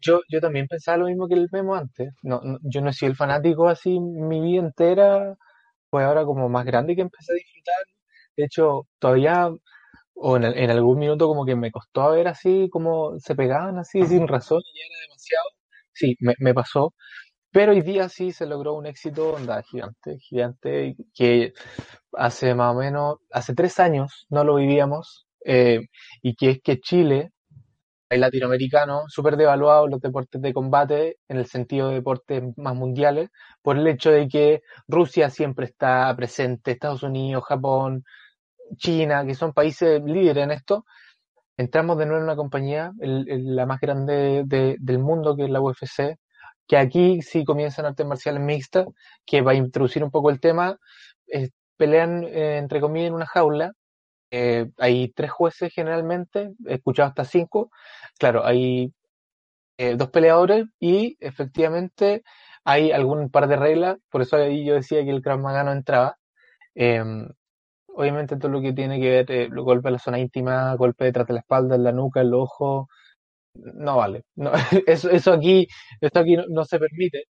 yo, 0.00 0.22
yo 0.30 0.40
también 0.40 0.68
pensaba 0.68 0.98
lo 0.98 1.06
mismo 1.06 1.28
que 1.28 1.34
el 1.34 1.48
Memo 1.52 1.76
antes. 1.76 2.12
No- 2.22 2.42
yo 2.62 2.80
no 2.82 2.90
he 2.90 2.92
sido 2.94 3.10
el 3.12 3.16
fanático 3.18 3.68
así 3.68 4.00
mi 4.00 4.40
vida 4.40 4.60
entera, 4.62 5.36
pues 5.90 6.06
ahora 6.06 6.24
como 6.26 6.48
más 6.48 6.66
grande 6.66 6.96
que 6.96 7.02
empecé 7.02 7.32
a 7.34 7.36
disfrutar. 7.36 7.84
De 8.36 8.44
hecho, 8.46 8.88
todavía, 9.00 9.50
o 10.14 10.36
en, 10.36 10.44
en 10.44 10.70
algún 10.70 10.98
minuto 10.98 11.26
como 11.28 11.44
que 11.46 11.56
me 11.56 11.70
costó 11.70 12.10
ver 12.12 12.28
así 12.28 12.68
como 12.70 13.18
se 13.18 13.34
pegaban 13.34 13.78
así 13.78 14.04
sin 14.06 14.28
razón 14.28 14.62
y 14.74 14.80
era 14.80 15.00
demasiado. 15.02 15.48
Sí, 15.92 16.16
me, 16.20 16.34
me 16.38 16.54
pasó. 16.54 16.94
Pero 17.52 17.72
hoy 17.72 17.82
día 17.82 18.08
sí 18.08 18.32
se 18.32 18.46
logró 18.46 18.74
un 18.74 18.86
éxito 18.86 19.32
onda, 19.34 19.62
gigante, 19.62 20.18
gigante, 20.20 20.96
que 21.14 21.52
hace 22.12 22.54
más 22.54 22.74
o 22.76 22.78
menos, 22.78 23.16
hace 23.32 23.54
tres 23.54 23.80
años 23.80 24.26
no 24.30 24.44
lo 24.44 24.56
vivíamos, 24.56 25.26
eh, 25.44 25.80
y 26.22 26.34
que 26.36 26.50
es 26.50 26.60
que 26.62 26.80
Chile, 26.80 27.30
el 28.10 28.20
latinoamericano, 28.20 29.04
súper 29.08 29.36
devaluado 29.36 29.86
los 29.88 30.00
deportes 30.00 30.42
de 30.42 30.52
combate, 30.52 31.16
en 31.28 31.38
el 31.38 31.46
sentido 31.46 31.88
de 31.88 31.94
deportes 31.96 32.42
más 32.56 32.74
mundiales, 32.74 33.30
por 33.62 33.78
el 33.78 33.86
hecho 33.86 34.10
de 34.10 34.28
que 34.28 34.62
Rusia 34.88 35.30
siempre 35.30 35.66
está 35.66 36.14
presente, 36.16 36.72
Estados 36.72 37.02
Unidos, 37.04 37.44
Japón, 37.44 38.04
China, 38.76 39.24
que 39.26 39.34
son 39.34 39.52
países 39.52 40.02
líderes 40.04 40.44
en 40.44 40.50
esto, 40.52 40.84
entramos 41.56 41.98
de 41.98 42.06
nuevo 42.06 42.18
en 42.20 42.24
una 42.24 42.36
compañía, 42.36 42.92
la 42.98 43.66
más 43.66 43.80
grande 43.80 44.44
de- 44.46 44.76
del 44.80 44.98
mundo, 45.00 45.36
que 45.36 45.44
es 45.44 45.50
la 45.50 45.60
UFC, 45.60 46.16
que 46.68 46.76
aquí 46.78 47.22
sí 47.22 47.44
comienzan 47.44 47.86
artes 47.86 48.06
marciales 48.06 48.42
mixtas, 48.42 48.86
que 49.26 49.42
va 49.42 49.52
a 49.52 49.54
introducir 49.54 50.04
un 50.04 50.10
poco 50.10 50.30
el 50.30 50.40
tema, 50.40 50.78
pelean 51.76 52.24
eh, 52.24 52.58
entre 52.58 52.80
comillas 52.80 53.08
en 53.08 53.14
una 53.14 53.26
jaula, 53.26 53.72
eh, 54.30 54.70
hay 54.78 55.10
tres 55.14 55.30
jueces 55.32 55.72
generalmente, 55.74 56.52
he 56.66 56.74
escuchado 56.76 57.08
hasta 57.10 57.24
cinco, 57.26 57.70
claro, 58.18 58.44
hay 58.46 58.92
eh, 59.78 59.96
dos 59.96 60.10
peleadores 60.10 60.66
y 60.80 61.16
efectivamente 61.20 62.22
hay 62.64 62.92
algún 62.92 63.30
par 63.30 63.48
de 63.48 63.56
reglas, 63.56 63.98
por 64.10 64.22
eso 64.22 64.36
ahí 64.36 64.64
yo 64.66 64.74
decía 64.74 65.04
que 65.04 65.10
el 65.10 65.22
Krav 65.22 65.40
Maga 65.40 65.64
no 65.64 65.72
entraba. 65.72 66.18
Obviamente 67.94 68.36
todo 68.36 68.50
lo 68.50 68.60
que 68.60 68.72
tiene 68.72 69.00
que 69.00 69.10
ver, 69.10 69.30
eh, 69.30 69.48
los 69.50 69.64
golpes 69.64 69.86
en 69.88 69.92
la 69.94 69.98
zona 69.98 70.18
íntima, 70.18 70.74
golpe 70.76 71.04
detrás 71.06 71.26
de 71.26 71.34
la 71.34 71.40
espalda, 71.40 71.76
en 71.76 71.84
la 71.84 71.92
nuca, 71.92 72.20
el 72.20 72.34
ojo, 72.34 72.88
no 73.54 73.96
vale. 73.98 74.24
Eso, 74.86 75.10
eso 75.10 75.32
aquí, 75.32 75.66
esto 76.00 76.20
aquí 76.20 76.36
no, 76.48 76.64
se 76.64 76.78
permite. 76.78 77.24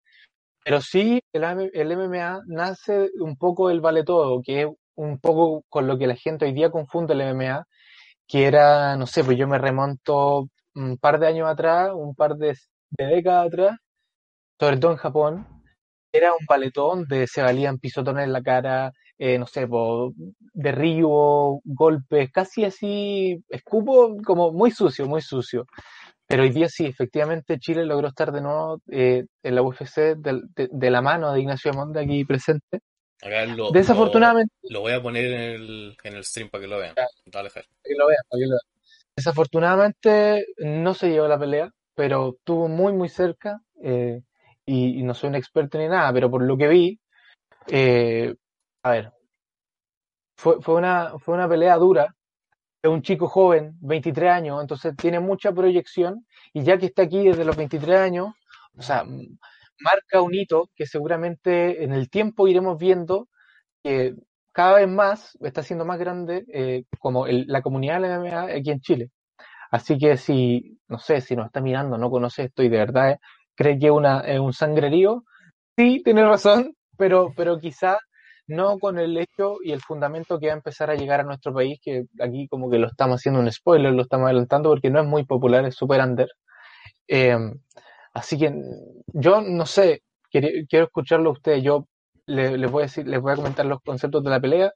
Pero 0.64 0.82
sí, 0.82 1.22
el, 1.34 1.72
el 1.74 1.98
MMA 1.98 2.42
nace 2.48 3.10
un 3.20 3.38
poco 3.38 3.70
del 3.70 3.82
vale 3.82 4.04
todo, 4.04 4.42
que 4.44 4.64
es 4.64 4.68
un 4.96 5.20
poco 5.20 5.64
con 5.70 5.88
lo 5.88 5.98
que 5.98 6.08
la 6.08 6.16
gente 6.16 6.46
hoy 6.46 6.54
día 6.54 6.72
confunde 6.72 7.14
el 7.14 7.22
MMA, 7.22 7.66
que 8.28 8.46
era, 8.48 8.96
no 8.98 9.08
sé, 9.08 9.24
pues 9.24 9.38
yo 9.38 9.48
me 9.48 9.58
remonto 9.60 10.50
un 10.76 10.98
par 10.98 11.20
de 11.20 11.28
años 11.28 11.50
atrás, 11.50 11.92
un 11.96 12.16
par 12.16 12.36
de, 12.38 12.56
de 12.92 13.06
décadas 13.08 13.48
atrás, 13.48 13.78
sobre 14.60 14.78
todo 14.78 14.92
en 14.92 14.98
Japón, 14.98 15.48
era 16.12 16.34
un 16.34 16.46
paletón 16.48 17.06
de 17.08 17.28
se 17.28 17.42
valían 17.42 17.78
pisotones 17.80 18.26
en 18.26 18.34
la 18.34 18.42
cara, 18.42 18.92
eh, 19.20 19.38
no 19.38 19.46
sé, 19.48 19.68
po, 19.68 20.14
derribo, 20.54 21.62
golpes, 21.66 22.32
casi 22.32 22.66
así, 22.66 23.44
escupo, 23.50 24.18
como 24.26 24.52
muy 24.52 24.72
sucio, 24.72 25.06
muy 25.08 25.22
sucio. 25.22 25.66
Pero 26.28 26.44
hoy 26.44 26.50
día 26.52 26.70
sí, 26.70 26.86
efectivamente 26.86 27.60
Chile 27.60 27.86
logró 27.86 28.08
estar 28.10 28.32
de 28.32 28.42
nuevo 28.42 28.82
eh, 28.92 29.26
en 29.44 29.56
la 29.56 29.62
UFC 29.64 30.16
de, 30.16 30.42
de- 30.56 30.70
de 30.72 30.92
la 30.92 31.02
mano 31.02 31.34
de 31.34 31.42
Ignacio 31.42 31.72
Amonde 31.72 32.02
aquí 32.02 32.24
presente. 32.26 32.80
Acá 33.22 33.46
lo, 33.46 33.72
Desafortunadamente, 33.72 34.54
lo, 34.64 34.70
lo 34.72 34.82
voy 34.82 34.94
a 34.94 35.02
poner 35.02 35.26
en 35.26 35.42
el, 35.42 35.98
en 36.04 36.14
el 36.16 36.24
stream 36.24 36.50
para 36.50 36.62
que 36.62 36.68
lo 36.68 36.78
vean. 36.78 36.96
Dale, 37.26 37.50
Jair. 37.50 37.66
para 37.66 37.84
que 37.84 37.96
lo 37.98 38.08
vean, 38.08 38.24
para 38.30 38.40
que 38.40 38.46
lo 38.46 38.52
vean. 38.52 38.62
Desafortunadamente 39.16 40.46
no 40.60 40.94
se 40.94 41.10
llevó 41.10 41.28
la 41.28 41.40
pelea, 41.40 41.70
pero 41.96 42.36
estuvo 42.38 42.68
muy, 42.68 42.94
muy 42.94 43.10
cerca. 43.10 43.60
eh, 43.84 44.22
y, 44.66 45.00
y 45.00 45.04
no 45.04 45.14
soy 45.16 45.30
un 45.30 45.36
experto 45.36 45.78
ni 45.80 45.88
nada, 45.88 46.14
pero 46.14 46.30
por 46.30 46.44
lo 46.44 46.56
que 46.56 46.68
vi, 46.68 47.00
eh, 47.68 48.36
a 48.84 48.92
ver, 48.92 49.14
fue, 50.38 50.62
fue 50.62 50.76
una, 50.76 51.20
fue 51.20 51.36
una 51.36 51.50
pelea 51.50 51.78
dura. 51.78 52.16
Es 52.84 52.92
un 52.92 53.02
chico 53.04 53.28
joven, 53.30 53.74
23 53.82 54.32
años, 54.32 54.62
entonces 54.62 54.96
tiene 54.98 55.20
mucha 55.20 55.52
proyección. 55.54 56.26
Y 56.54 56.64
ya 56.64 56.78
que 56.80 56.88
está 56.88 57.04
aquí 57.04 57.26
desde 57.28 57.46
los 57.46 57.58
23 57.58 58.00
años, 58.00 58.30
o 58.78 58.82
sea, 58.84 59.06
marca 59.06 60.22
un 60.22 60.34
hito 60.36 60.70
que 60.76 60.86
seguramente 60.88 61.84
en 61.84 61.94
el 61.94 62.10
tiempo 62.10 62.48
iremos 62.48 62.78
viendo 62.80 63.28
que 63.84 64.16
cada 64.54 64.76
vez 64.80 64.90
más 64.90 65.38
está 65.42 65.64
siendo 65.64 65.86
más 65.86 66.00
grande 66.00 66.46
eh, 66.54 66.86
como 67.00 67.28
el- 67.28 67.46
la 67.48 67.62
comunidad 67.64 68.02
de 68.02 68.10
la 68.10 68.16
MMA 68.18 68.44
aquí 68.58 68.72
en 68.72 68.82
Chile. 68.82 69.12
Así 69.72 69.98
que 69.98 70.18
si, 70.18 70.80
no 70.88 71.00
sé, 71.00 71.22
si 71.22 71.36
nos 71.36 71.48
está 71.48 71.62
mirando, 71.62 71.98
no 71.98 72.10
conoce 72.12 72.46
esto 72.46 72.64
y 72.64 72.70
de 72.70 72.78
verdad 72.78 73.12
eh, 73.14 73.20
cree 73.56 73.80
que 73.80 73.92
una, 73.92 74.22
es 74.22 74.40
un 74.40 74.54
sangrerío, 74.54 75.24
sí, 75.78 76.02
tiene 76.06 76.26
razón, 76.26 76.76
pero, 76.98 77.34
pero 77.38 77.60
quizá 77.60 78.00
no 78.50 78.80
con 78.80 79.00
el 79.00 79.18
hecho 79.18 79.58
y 79.64 79.72
el 79.74 79.82
fundamento 79.82 80.40
que 80.40 80.48
va 80.48 80.54
a 80.54 80.58
empezar 80.58 80.90
a 80.92 80.96
llegar 80.96 81.22
a 81.22 81.24
nuestro 81.24 81.54
país, 81.54 81.80
que 81.84 82.06
aquí 82.22 82.48
como 82.50 82.70
que 82.70 82.80
lo 82.80 82.88
estamos 82.88 83.22
haciendo 83.22 83.40
un 83.42 83.52
spoiler, 83.52 83.94
lo 83.94 84.04
estamos 84.04 84.28
adelantando 84.28 84.70
porque 84.70 84.90
no 84.92 85.02
es 85.02 85.08
muy 85.08 85.26
popular, 85.26 85.66
es 85.66 85.76
super 85.76 86.02
under. 86.02 86.30
Eh, 87.08 87.38
así 88.14 88.38
que 88.38 88.54
yo 89.14 89.42
no 89.42 89.66
sé, 89.66 90.04
quiero, 90.32 90.50
quiero 90.70 90.86
escucharlo 90.86 91.30
a 91.32 91.34
ustedes, 91.34 91.64
yo 91.64 91.88
le- 92.28 92.58
les 92.58 92.72
voy 92.72 92.84
a 92.84 92.86
decir, 92.88 93.08
les 93.08 93.22
voy 93.22 93.34
a 93.34 93.36
comentar 93.36 93.66
los 93.66 93.82
conceptos 93.82 94.24
de 94.24 94.30
la 94.30 94.40
pelea, 94.42 94.72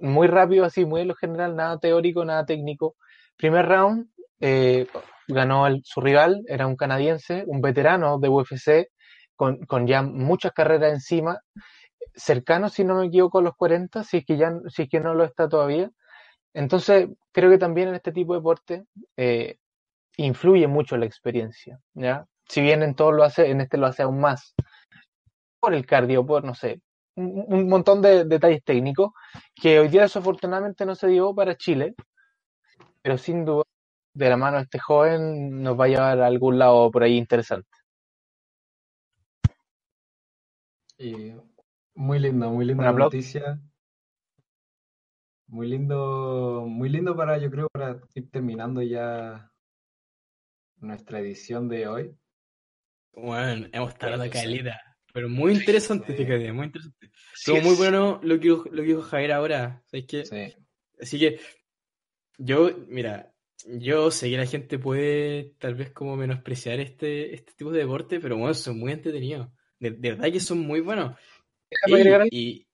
muy 0.00 0.26
rápido 0.26 0.64
así, 0.64 0.84
muy 0.84 1.02
en 1.02 1.08
lo 1.08 1.14
general, 1.14 1.56
nada 1.56 1.78
teórico, 1.78 2.24
nada 2.24 2.44
técnico. 2.46 2.96
Primer 3.36 3.66
round, 3.66 4.08
eh, 4.40 4.86
ganó 5.28 5.66
el- 5.66 5.82
su 5.84 6.00
rival, 6.00 6.42
era 6.48 6.66
un 6.66 6.76
canadiense, 6.76 7.44
un 7.46 7.60
veterano 7.60 8.18
de 8.18 8.28
UFC, 8.28 8.88
con, 9.36 9.58
con 9.66 9.86
ya 9.86 10.02
muchas 10.02 10.52
carreras 10.52 10.92
encima, 10.92 11.38
cercano, 12.14 12.68
si 12.68 12.84
no 12.84 12.96
me 12.96 13.06
equivoco, 13.06 13.38
a 13.38 13.42
los 13.42 13.56
40, 13.56 14.04
si 14.04 14.18
es 14.18 14.24
que 14.24 14.36
ya, 14.36 14.52
si 14.68 14.82
es 14.82 14.88
que 14.88 15.00
no 15.00 15.14
lo 15.14 15.24
está 15.24 15.48
todavía. 15.48 15.90
Entonces, 16.54 17.08
creo 17.32 17.50
que 17.50 17.58
también 17.58 17.88
en 17.88 17.94
este 17.96 18.12
tipo 18.12 18.34
de 18.34 18.40
deporte 18.40 18.84
eh, 19.16 19.58
influye 20.16 20.66
mucho 20.68 20.96
la 20.96 21.06
experiencia, 21.06 21.80
¿ya? 21.94 22.26
Si 22.48 22.60
bien 22.60 22.82
en 22.82 22.94
todo 22.94 23.12
lo 23.12 23.24
hace, 23.24 23.50
en 23.50 23.60
este 23.60 23.78
lo 23.78 23.86
hace 23.86 24.02
aún 24.02 24.20
más. 24.20 24.54
Por 25.60 25.74
el 25.74 25.86
cardio, 25.86 26.24
por, 26.26 26.44
no 26.44 26.54
sé, 26.54 26.80
un, 27.16 27.68
montón 27.68 28.02
de 28.02 28.24
detalles 28.24 28.62
técnicos 28.64 29.12
que 29.54 29.78
hoy 29.80 29.88
día 29.88 30.02
desafortunadamente 30.02 30.86
no 30.86 30.94
se 30.94 31.08
dio 31.08 31.34
para 31.34 31.56
Chile, 31.56 31.94
pero 33.02 33.18
sin 33.18 33.44
duda, 33.44 33.64
de 34.14 34.28
la 34.30 34.36
mano 34.36 34.58
de 34.58 34.64
este 34.64 34.78
joven 34.78 35.62
nos 35.62 35.78
va 35.78 35.86
a 35.86 35.88
llevar 35.88 36.20
a 36.20 36.26
algún 36.26 36.58
lado 36.58 36.90
por 36.90 37.02
ahí 37.02 37.16
interesante. 37.16 37.68
Y 40.98 41.32
muy 41.94 42.18
lindo, 42.18 42.50
muy 42.50 42.64
linda 42.64 42.92
noticia. 42.92 43.60
Muy 45.46 45.68
lindo, 45.68 46.64
muy 46.66 46.88
lindo 46.88 47.14
para, 47.16 47.38
yo 47.38 47.50
creo, 47.50 47.68
para 47.72 48.00
ir 48.14 48.30
terminando 48.30 48.82
ya 48.82 49.50
nuestra 50.78 51.20
edición 51.20 51.68
de 51.68 51.86
hoy. 51.86 52.16
Bueno, 53.12 53.68
hemos 53.72 53.94
tardado 53.96 54.24
sí. 54.24 54.30
caleta. 54.30 54.80
Pero 55.12 55.28
muy 55.28 55.52
interesante, 55.52 56.16
Sí. 56.16 56.24
fíjate, 56.24 56.52
muy 56.52 56.66
interesante. 56.66 57.10
Estuvo 57.34 57.60
muy 57.60 57.76
bueno 57.76 58.18
lo 58.22 58.40
que, 58.40 58.48
dijo- 58.48 58.68
lo 58.70 58.82
que 58.82 58.88
dijo 58.88 59.02
Javier 59.02 59.32
ahora. 59.32 59.82
¿Sabes 59.86 60.06
qué? 60.08 60.24
Sí, 60.24 60.56
Así 61.00 61.18
que 61.20 61.38
yo, 62.38 62.70
mira, 62.88 63.32
yo 63.78 64.10
sé 64.10 64.30
que 64.30 64.36
la 64.36 64.46
gente 64.46 64.78
puede 64.78 65.54
tal 65.58 65.74
vez 65.76 65.90
como 65.92 66.16
menospreciar 66.16 66.80
este, 66.80 67.34
este 67.34 67.52
tipo 67.52 67.70
de 67.70 67.80
deporte, 67.80 68.18
pero 68.18 68.36
bueno, 68.36 68.54
son 68.54 68.78
muy 68.80 68.90
entretenidos. 68.92 69.48
De, 69.78 69.90
de 69.92 70.10
verdad 70.10 70.32
que 70.32 70.40
son 70.40 70.58
muy 70.60 70.80
buenos. 70.80 71.16
Déjame 71.82 72.00
agregar 72.00 72.20
algo. 72.22 72.30
y 72.32 72.66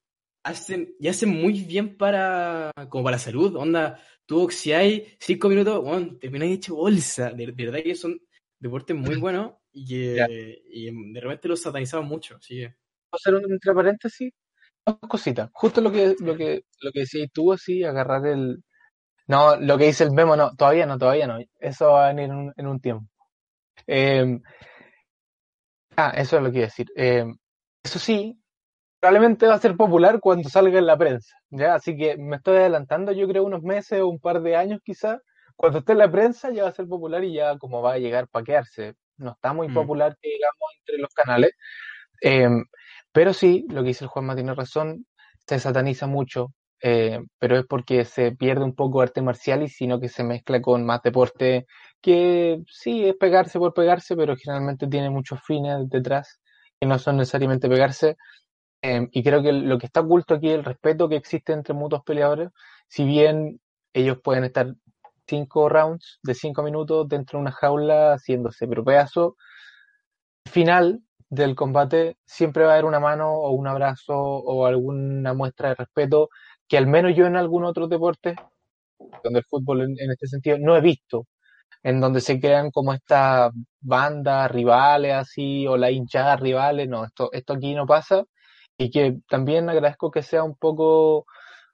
hacen, 0.42 0.94
y 0.98 1.08
hacen 1.08 1.28
muy 1.30 1.62
bien 1.62 1.96
para, 1.96 2.70
como 2.88 3.04
para 3.04 3.16
la 3.16 3.22
salud. 3.22 3.56
Onda, 3.56 4.00
tú 4.26 4.40
boxeáis 4.40 5.16
cinco 5.18 5.48
minutos, 5.48 5.82
bueno, 5.82 6.16
termináis 6.18 6.56
hecho 6.56 6.76
bolsa. 6.76 7.30
De, 7.30 7.46
de 7.46 7.64
verdad 7.64 7.82
que 7.82 7.94
son 7.94 8.20
deportes 8.58 8.96
muy 8.96 9.16
buenos 9.20 9.54
y 9.72 9.86
que 9.86 10.62
y 10.68 11.12
de 11.12 11.20
repente 11.20 11.48
los 11.48 11.60
satanizamos 11.60 12.08
mucho. 12.08 12.36
Así 12.36 12.56
que, 12.56 12.74
hacer 13.12 13.34
un 13.34 13.50
entre 13.50 13.74
paréntesis 13.74 14.32
dos 14.86 14.98
cositas. 15.08 15.50
Justo 15.52 15.80
lo 15.80 15.92
que 15.92 16.14
lo 16.20 16.36
que 16.36 16.64
lo 16.80 16.92
que 16.92 17.00
decías 17.00 17.28
tú 17.32 17.52
así, 17.52 17.84
agarrar 17.84 18.26
el 18.26 18.62
no, 19.26 19.56
lo 19.56 19.78
que 19.78 19.84
dice 19.86 20.04
el 20.04 20.10
memo 20.12 20.34
no, 20.36 20.56
todavía 20.56 20.86
no, 20.86 20.98
todavía 20.98 21.26
no. 21.28 21.38
Eso 21.60 21.92
va 21.92 22.06
a 22.06 22.08
venir 22.12 22.30
en 22.30 22.36
un, 22.36 22.52
en 22.56 22.66
un 22.66 22.80
tiempo. 22.80 23.06
Eh, 23.86 24.40
ah, 25.96 26.12
eso 26.16 26.36
es 26.36 26.42
lo 26.42 26.50
que 26.50 26.58
iba 26.58 26.64
a 26.64 26.68
decir. 26.68 26.88
Eh, 26.96 27.24
eso 27.82 27.98
sí, 28.00 28.39
probablemente 29.00 29.46
va 29.46 29.54
a 29.54 29.58
ser 29.60 29.76
popular 29.76 30.20
cuando 30.20 30.48
salga 30.48 30.78
en 30.78 30.86
la 30.86 30.96
prensa, 30.98 31.34
¿ya? 31.50 31.74
Así 31.74 31.96
que 31.96 32.16
me 32.18 32.36
estoy 32.36 32.58
adelantando, 32.58 33.12
yo 33.12 33.26
creo 33.28 33.44
unos 33.44 33.62
meses 33.62 34.00
o 34.00 34.08
un 34.08 34.20
par 34.20 34.42
de 34.42 34.56
años 34.56 34.80
quizás. 34.84 35.18
Cuando 35.56 35.80
esté 35.80 35.92
en 35.92 35.98
la 35.98 36.10
prensa 36.10 36.50
ya 36.50 36.64
va 36.64 36.68
a 36.70 36.72
ser 36.72 36.86
popular 36.86 37.22
y 37.24 37.34
ya 37.34 37.58
como 37.58 37.82
va 37.82 37.94
a 37.94 37.98
llegar 37.98 38.28
para 38.28 38.44
quedarse. 38.44 38.94
No 39.18 39.32
está 39.32 39.52
muy 39.52 39.68
Mm. 39.68 39.74
popular 39.74 40.16
que 40.20 40.28
digamos 40.30 40.70
entre 40.80 40.98
los 40.98 41.12
canales. 41.14 41.50
Eh, 42.22 42.48
pero 43.12 43.32
sí, 43.32 43.66
lo 43.70 43.82
que 43.82 43.88
dice 43.88 44.04
el 44.04 44.08
Juanma 44.10 44.34
tiene 44.34 44.54
razón, 44.54 45.06
se 45.46 45.58
sataniza 45.58 46.06
mucho, 46.06 46.48
eh, 46.82 47.20
pero 47.38 47.58
es 47.58 47.66
porque 47.66 48.04
se 48.04 48.32
pierde 48.32 48.64
un 48.64 48.74
poco 48.74 49.00
arte 49.02 49.22
marcial 49.22 49.62
y 49.62 49.68
sino 49.68 50.00
que 50.00 50.08
se 50.08 50.24
mezcla 50.24 50.60
con 50.62 50.84
más 50.86 51.02
deporte 51.02 51.66
que 52.00 52.62
sí 52.68 53.06
es 53.08 53.16
pegarse 53.16 53.58
por 53.58 53.74
pegarse, 53.74 54.16
pero 54.16 54.36
generalmente 54.36 54.86
tiene 54.88 55.10
muchos 55.10 55.40
fines 55.42 55.88
detrás 55.90 56.40
que 56.80 56.86
no 56.86 56.98
son 56.98 57.18
necesariamente 57.18 57.68
pegarse. 57.68 58.16
Eh, 58.82 59.08
y 59.12 59.22
creo 59.22 59.42
que 59.42 59.52
lo 59.52 59.78
que 59.78 59.86
está 59.86 60.00
oculto 60.00 60.34
aquí 60.34 60.48
es 60.48 60.54
el 60.54 60.64
respeto 60.64 61.08
que 61.08 61.16
existe 61.16 61.52
entre 61.52 61.74
mutuos 61.74 62.02
peleadores, 62.02 62.50
si 62.88 63.04
bien 63.04 63.60
ellos 63.92 64.18
pueden 64.22 64.44
estar 64.44 64.74
cinco 65.26 65.68
rounds 65.68 66.18
de 66.22 66.34
cinco 66.34 66.62
minutos 66.62 67.08
dentro 67.08 67.38
de 67.38 67.42
una 67.42 67.52
jaula 67.52 68.14
haciéndose 68.14 68.66
pero 68.66 68.84
pedazo, 68.84 69.36
al 70.46 70.52
final 70.52 71.00
del 71.28 71.54
combate 71.54 72.16
siempre 72.26 72.64
va 72.64 72.70
a 72.70 72.72
haber 72.74 72.86
una 72.86 73.00
mano 73.00 73.32
o 73.32 73.52
un 73.52 73.66
abrazo 73.68 74.14
o 74.16 74.66
alguna 74.66 75.34
muestra 75.34 75.70
de 75.70 75.74
respeto 75.76 76.30
que 76.68 76.78
al 76.78 76.86
menos 76.86 77.14
yo 77.16 77.26
en 77.26 77.36
algún 77.36 77.64
otro 77.64 77.88
deporte, 77.88 78.34
donde 79.24 79.40
el 79.40 79.44
fútbol 79.46 79.82
en, 79.82 80.10
este 80.10 80.26
sentido, 80.28 80.58
no 80.58 80.76
he 80.76 80.80
visto, 80.80 81.26
en 81.82 82.00
donde 82.00 82.20
se 82.20 82.40
crean 82.40 82.70
como 82.70 82.94
estas 82.94 83.52
bandas 83.80 84.50
rivales 84.50 85.14
así 85.14 85.66
o 85.66 85.76
las 85.76 85.92
hinchadas 85.92 86.40
rivales, 86.40 86.88
no, 86.88 87.04
esto, 87.04 87.30
esto 87.32 87.54
aquí 87.54 87.74
no 87.74 87.86
pasa 87.86 88.24
y 88.80 88.90
que 88.90 89.18
también 89.28 89.68
agradezco 89.68 90.10
que 90.10 90.22
sea 90.22 90.42
un 90.44 90.56
poco 90.56 91.26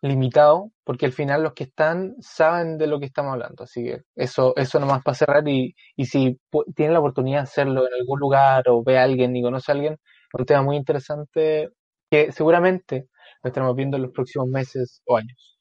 limitado, 0.03 0.73
porque 0.85 1.07
al 1.07 1.13
final 1.13 1.43
los 1.43 1.55
que 1.55 1.65
están 1.65 2.15
saben 2.21 2.79
de 2.79 2.87
lo 2.87 3.01
que 3.01 3.07
estamos 3.07 3.33
hablando, 3.33 3.65
así 3.65 3.85
que 3.85 4.03
eso, 4.17 4.55
eso 4.57 4.79
nomás 4.81 5.03
para 5.03 5.15
cerrar 5.17 5.49
y, 5.49 5.75
y 5.97 6.07
si 6.07 6.39
pu- 6.51 6.65
tienen 6.75 6.95
la 6.95 7.01
oportunidad 7.01 7.39
de 7.39 7.43
hacerlo 7.45 7.87
en 7.87 7.95
algún 7.95 8.21
lugar 8.21 8.65
o 8.69 8.83
ve 8.85 8.99
a 8.99 9.05
alguien 9.05 9.35
y 9.37 9.43
conoce 9.43 9.73
a 9.73 9.75
alguien, 9.75 9.95
es 9.95 10.41
un 10.41 10.47
tema 10.47 10.63
muy 10.63 10.77
interesante 10.77 11.71
que 12.11 12.33
seguramente 12.33 13.09
lo 13.43 13.49
estaremos 13.49 13.77
viendo 13.77 13.97
en 13.97 14.03
los 14.05 14.13
próximos 14.13 14.49
meses 14.49 15.03
o 15.07 15.17
años. 15.17 15.59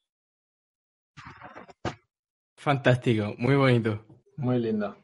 fantástico, 2.57 3.33
muy 3.37 3.55
bonito. 3.55 4.03
muy 4.37 4.59
lindo. 4.59 4.95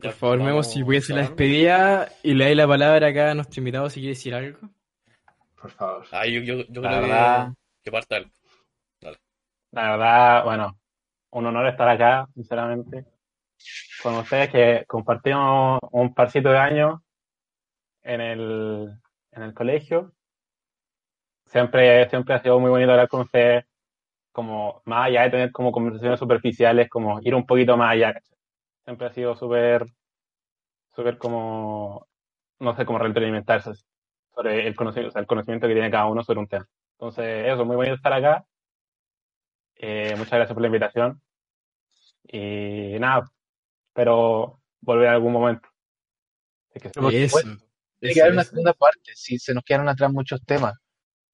Por 0.00 0.12
favor, 0.12 0.38
Memo, 0.38 0.62
si 0.62 0.82
voy 0.82 0.96
a 0.96 0.98
hacer 1.00 1.16
la 1.16 1.22
despedida 1.22 2.08
y 2.22 2.34
le 2.34 2.44
doy 2.44 2.54
la 2.54 2.68
palabra 2.68 3.08
acá 3.08 3.32
a 3.32 3.34
nuestro 3.34 3.60
invitado 3.60 3.90
si 3.90 3.98
quiere 3.98 4.14
decir 4.14 4.32
algo. 4.32 4.60
Por 5.60 5.70
favor. 5.72 6.06
Ah, 6.12 6.24
yo, 6.24 6.40
yo, 6.40 6.64
yo 6.68 6.82
La 6.82 6.88
creo 6.88 7.02
que, 7.02 7.08
verdad, 7.08 7.52
que 7.82 7.90
parta 7.90 8.16
él. 8.18 8.30
la 9.72 9.90
verdad, 9.90 10.44
bueno, 10.44 10.78
un 11.30 11.46
honor 11.46 11.66
estar 11.66 11.88
acá, 11.88 12.28
sinceramente, 12.32 13.06
con 14.00 14.14
ustedes 14.14 14.50
que 14.50 14.84
compartimos 14.86 15.80
un 15.90 16.14
parcito 16.14 16.50
de 16.50 16.58
años 16.58 17.00
en 18.02 18.20
el, 18.20 18.92
en 19.32 19.42
el 19.42 19.52
colegio. 19.52 20.12
Siempre, 21.46 22.08
siempre 22.08 22.34
ha 22.36 22.42
sido 22.42 22.60
muy 22.60 22.70
bonito 22.70 22.92
hablar 22.92 23.08
con 23.08 23.22
ustedes, 23.22 23.64
como 24.30 24.80
más 24.84 25.06
allá 25.06 25.22
de 25.22 25.30
tener 25.30 25.50
como 25.50 25.72
conversaciones 25.72 26.20
superficiales, 26.20 26.88
como 26.88 27.18
ir 27.20 27.34
un 27.34 27.44
poquito 27.44 27.76
más 27.76 27.94
allá, 27.94 28.12
¿cachai? 28.12 28.37
Siempre 28.88 29.06
ha 29.06 29.12
sido 29.12 29.36
súper, 29.36 29.84
súper 30.96 31.18
como, 31.18 32.08
no 32.58 32.74
sé, 32.74 32.86
como 32.86 32.98
retroalimentarse 32.98 33.72
sobre 34.34 34.66
el 34.66 34.74
conocimiento, 34.74 35.10
o 35.10 35.12
sea, 35.12 35.20
el 35.20 35.26
conocimiento 35.26 35.68
que 35.68 35.74
tiene 35.74 35.90
cada 35.90 36.06
uno 36.06 36.24
sobre 36.24 36.38
un 36.38 36.48
tema. 36.48 36.66
Entonces, 36.92 37.48
eso, 37.48 37.66
muy 37.66 37.76
bonito 37.76 37.96
estar 37.96 38.14
acá. 38.14 38.46
Eh, 39.74 40.14
muchas 40.16 40.32
gracias 40.32 40.54
por 40.54 40.62
la 40.62 40.68
invitación. 40.68 41.20
Y 42.28 42.96
nada, 42.98 43.30
espero 43.88 44.62
volver 44.80 45.08
en 45.08 45.12
algún 45.12 45.34
momento. 45.34 45.68
Así 46.70 46.80
que, 46.80 47.24
Eso. 47.24 47.40
Tiene 48.00 48.14
que 48.14 48.22
haber 48.22 48.32
una 48.32 48.44
segunda 48.44 48.72
parte, 48.72 49.12
si 49.14 49.38
se 49.38 49.52
nos 49.52 49.64
quedaron 49.64 49.90
atrás 49.90 50.10
muchos 50.10 50.42
temas. 50.46 50.78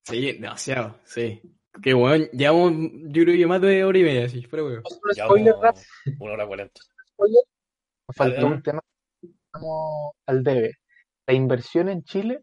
Sí, 0.03 0.33
demasiado, 0.33 0.99
sí. 1.05 1.41
Qué 1.81 1.95
bueno, 1.95 2.25
llevamos, 2.33 2.73
yo 3.13 3.23
creo 3.23 3.37
que 3.37 3.47
más 3.47 3.61
de 3.61 3.85
hora 3.85 3.99
y 3.99 4.03
media, 4.03 4.29
sí, 4.29 4.43
fuera 4.43 4.65
huevo. 4.65 4.83
¿Vamos 4.83 4.99
a 5.05 5.07
un 5.07 5.15
Ya 5.15 5.25
spoiler, 5.27 5.55
Rap? 5.63 5.77
una 6.19 6.33
hora 6.33 6.47
cuarenta. 6.49 6.81
Nos 7.19 7.31
Dale, 8.17 8.35
faltó 8.35 8.47
un 8.47 8.63
tema 8.63 8.81
al 10.27 10.43
debe. 10.43 10.73
La 11.27 11.35
inversión 11.35 11.89
en 11.89 12.03
Chile 12.03 12.43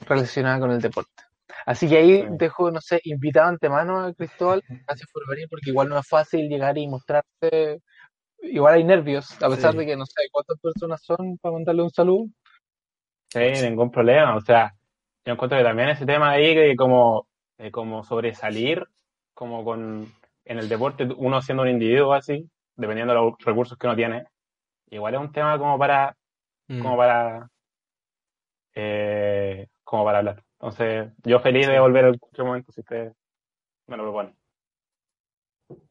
relacionada 0.00 0.60
con 0.60 0.70
el 0.70 0.80
deporte. 0.80 1.22
Así 1.66 1.88
que 1.88 1.98
ahí 1.98 2.26
dejo, 2.30 2.70
no 2.70 2.80
sé, 2.80 3.00
invitado 3.04 3.48
antemano 3.48 4.00
a 4.00 4.14
Cristóbal. 4.14 4.62
Gracias 4.88 5.10
por 5.12 5.28
venir, 5.28 5.46
porque 5.50 5.70
igual 5.70 5.88
no 5.88 5.98
es 5.98 6.06
fácil 6.08 6.48
llegar 6.48 6.78
y 6.78 6.88
mostrarse. 6.88 7.82
Igual 8.42 8.74
hay 8.74 8.84
nervios, 8.84 9.30
a 9.42 9.48
pesar 9.50 9.72
Sí. 9.72 9.78
de 9.78 9.86
que 9.86 9.96
no 9.96 10.06
sé 10.06 10.28
cuántas 10.32 10.58
personas 10.58 11.02
son 11.02 11.36
para 11.38 11.52
mandarle 11.52 11.82
un 11.82 11.90
saludo. 11.90 12.26
Sí, 13.30 13.62
ningún 13.62 13.90
problema. 13.90 14.36
O 14.36 14.40
sea, 14.40 14.72
yo 15.26 15.34
encuentro 15.34 15.58
que 15.58 15.64
también 15.64 15.90
ese 15.90 16.06
tema 16.06 16.30
ahí 16.30 16.54
de 16.54 16.74
como, 16.74 17.28
como 17.70 18.02
sobresalir, 18.02 18.86
como 19.34 19.62
con 19.64 20.10
en 20.46 20.58
el 20.58 20.68
deporte, 20.68 21.06
uno 21.16 21.42
siendo 21.42 21.62
un 21.62 21.68
individuo 21.68 22.14
así, 22.14 22.48
dependiendo 22.80 23.12
de 23.14 23.20
los 23.20 23.34
recursos 23.44 23.76
que 23.78 23.86
uno 23.86 23.96
tiene, 23.96 24.26
igual 24.90 25.14
es 25.14 25.20
un 25.20 25.32
tema 25.32 25.58
como 25.58 25.78
para, 25.78 26.16
Mm. 26.68 26.82
como 26.82 26.96
para, 26.96 27.50
eh, 28.74 29.66
como 29.82 30.04
para 30.04 30.18
hablar. 30.18 30.44
Entonces, 30.52 31.12
yo 31.24 31.40
feliz 31.40 31.66
de 31.66 31.80
volver 31.80 32.04
en 32.06 32.18
cualquier 32.18 32.46
momento 32.46 32.72
si 32.72 32.80
ustedes 32.80 33.12
me 33.86 33.96
lo 33.96 34.04
proponen. 34.04 34.36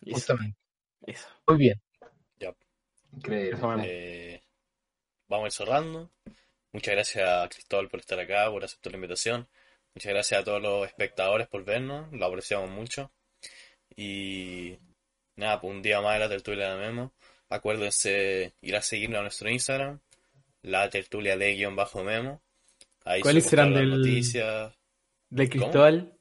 Justamente. 0.09 0.57
eso. 1.05 1.27
Muy 1.47 1.57
bien. 1.57 1.81
Increíble. 3.11 3.55
Eso 3.57 3.67
mismo. 3.69 3.83
Eh, 3.87 4.43
vamos 5.27 5.45
a 5.45 5.47
ir 5.47 5.51
cerrando. 5.51 6.11
Muchas 6.71 6.93
gracias 6.93 7.27
a 7.27 7.49
Cristóbal 7.49 7.89
por 7.89 7.99
estar 8.01 8.19
acá, 8.19 8.51
por 8.51 8.63
aceptar 8.63 8.91
la 8.91 8.97
invitación. 8.97 9.47
Muchas 9.95 10.13
gracias 10.13 10.39
a 10.39 10.43
todos 10.43 10.61
los 10.61 10.85
espectadores 10.85 11.47
por 11.47 11.63
vernos, 11.65 12.11
lo 12.13 12.25
apreciamos 12.27 12.69
mucho. 12.69 13.11
Y 13.95 14.77
nada, 15.39 15.59
pues 15.61 15.73
un 15.73 15.81
día 15.81 16.01
más 16.01 16.13
de 16.13 16.19
la 16.19 16.29
tertulia 16.29 16.75
de 16.75 16.79
Memo. 16.79 17.13
Acuérdense 17.49 18.53
ir 18.61 18.75
a 18.75 18.81
seguirnos 18.81 19.19
a 19.19 19.21
nuestro 19.23 19.49
Instagram, 19.49 19.99
la 20.61 20.89
tertulia 20.89 21.35
de 21.37 21.53
guion 21.55 21.75
bajo 21.75 22.03
Memo. 22.03 22.41
Ahí 23.05 23.21
¿Cuáles 23.21 23.45
serán 23.45 23.69
todas 23.69 23.85
las 23.85 23.91
del- 23.91 23.99
noticias. 24.01 24.73
De. 25.29 25.49
Cristóbal, 25.49 26.13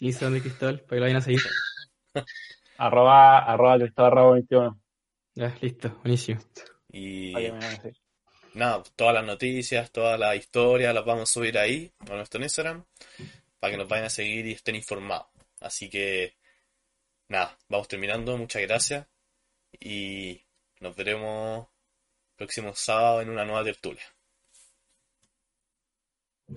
el 0.00 0.06
Instagram 0.06 0.34
de 0.34 0.40
Cristóbal, 0.42 0.80
para 0.80 0.88
que 0.88 0.96
lo 0.96 1.02
vayan 1.02 1.16
a 1.16 1.20
seguir. 1.22 1.40
Arroba, 2.78 3.38
arroba 3.38 3.78
Cristóbal 3.78 4.12
Rabo 4.12 4.32
21. 4.32 4.80
Ya, 5.34 5.56
listo, 5.60 5.88
buenísimo. 6.02 6.40
Y 6.90 7.32
nada, 8.54 8.82
todas 8.96 9.14
las 9.14 9.24
noticias, 9.24 9.90
todas 9.92 10.18
las 10.18 10.36
historias 10.36 10.94
las 10.94 11.04
vamos 11.04 11.22
a 11.30 11.32
subir 11.32 11.56
ahí, 11.58 11.92
a 12.00 12.14
nuestro 12.14 12.42
Instagram, 12.42 12.84
para 13.60 13.70
que 13.70 13.76
nos 13.78 13.88
vayan 13.88 14.06
a 14.06 14.10
seguir 14.10 14.46
y 14.46 14.52
estén 14.52 14.74
informados. 14.74 15.26
Así 15.60 15.88
que, 15.88 16.34
nada, 17.32 17.58
vamos 17.68 17.88
terminando, 17.88 18.36
muchas 18.36 18.62
gracias 18.62 19.08
y 19.80 20.44
nos 20.80 20.94
veremos 20.94 21.66
próximo 22.36 22.74
sábado 22.74 23.22
en 23.22 23.30
una 23.30 23.44
nueva 23.44 23.64
tertulia. 23.64 24.04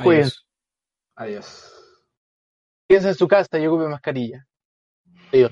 Cuídense. 0.04 0.40
Adiós. 1.16 1.46
Adiós. 1.46 1.74
Quédense 2.88 3.10
en 3.10 3.16
su 3.16 3.28
casa 3.28 3.58
y 3.58 3.68
ocupe 3.68 3.88
mascarilla. 3.88 4.46
Adiós. 5.32 5.52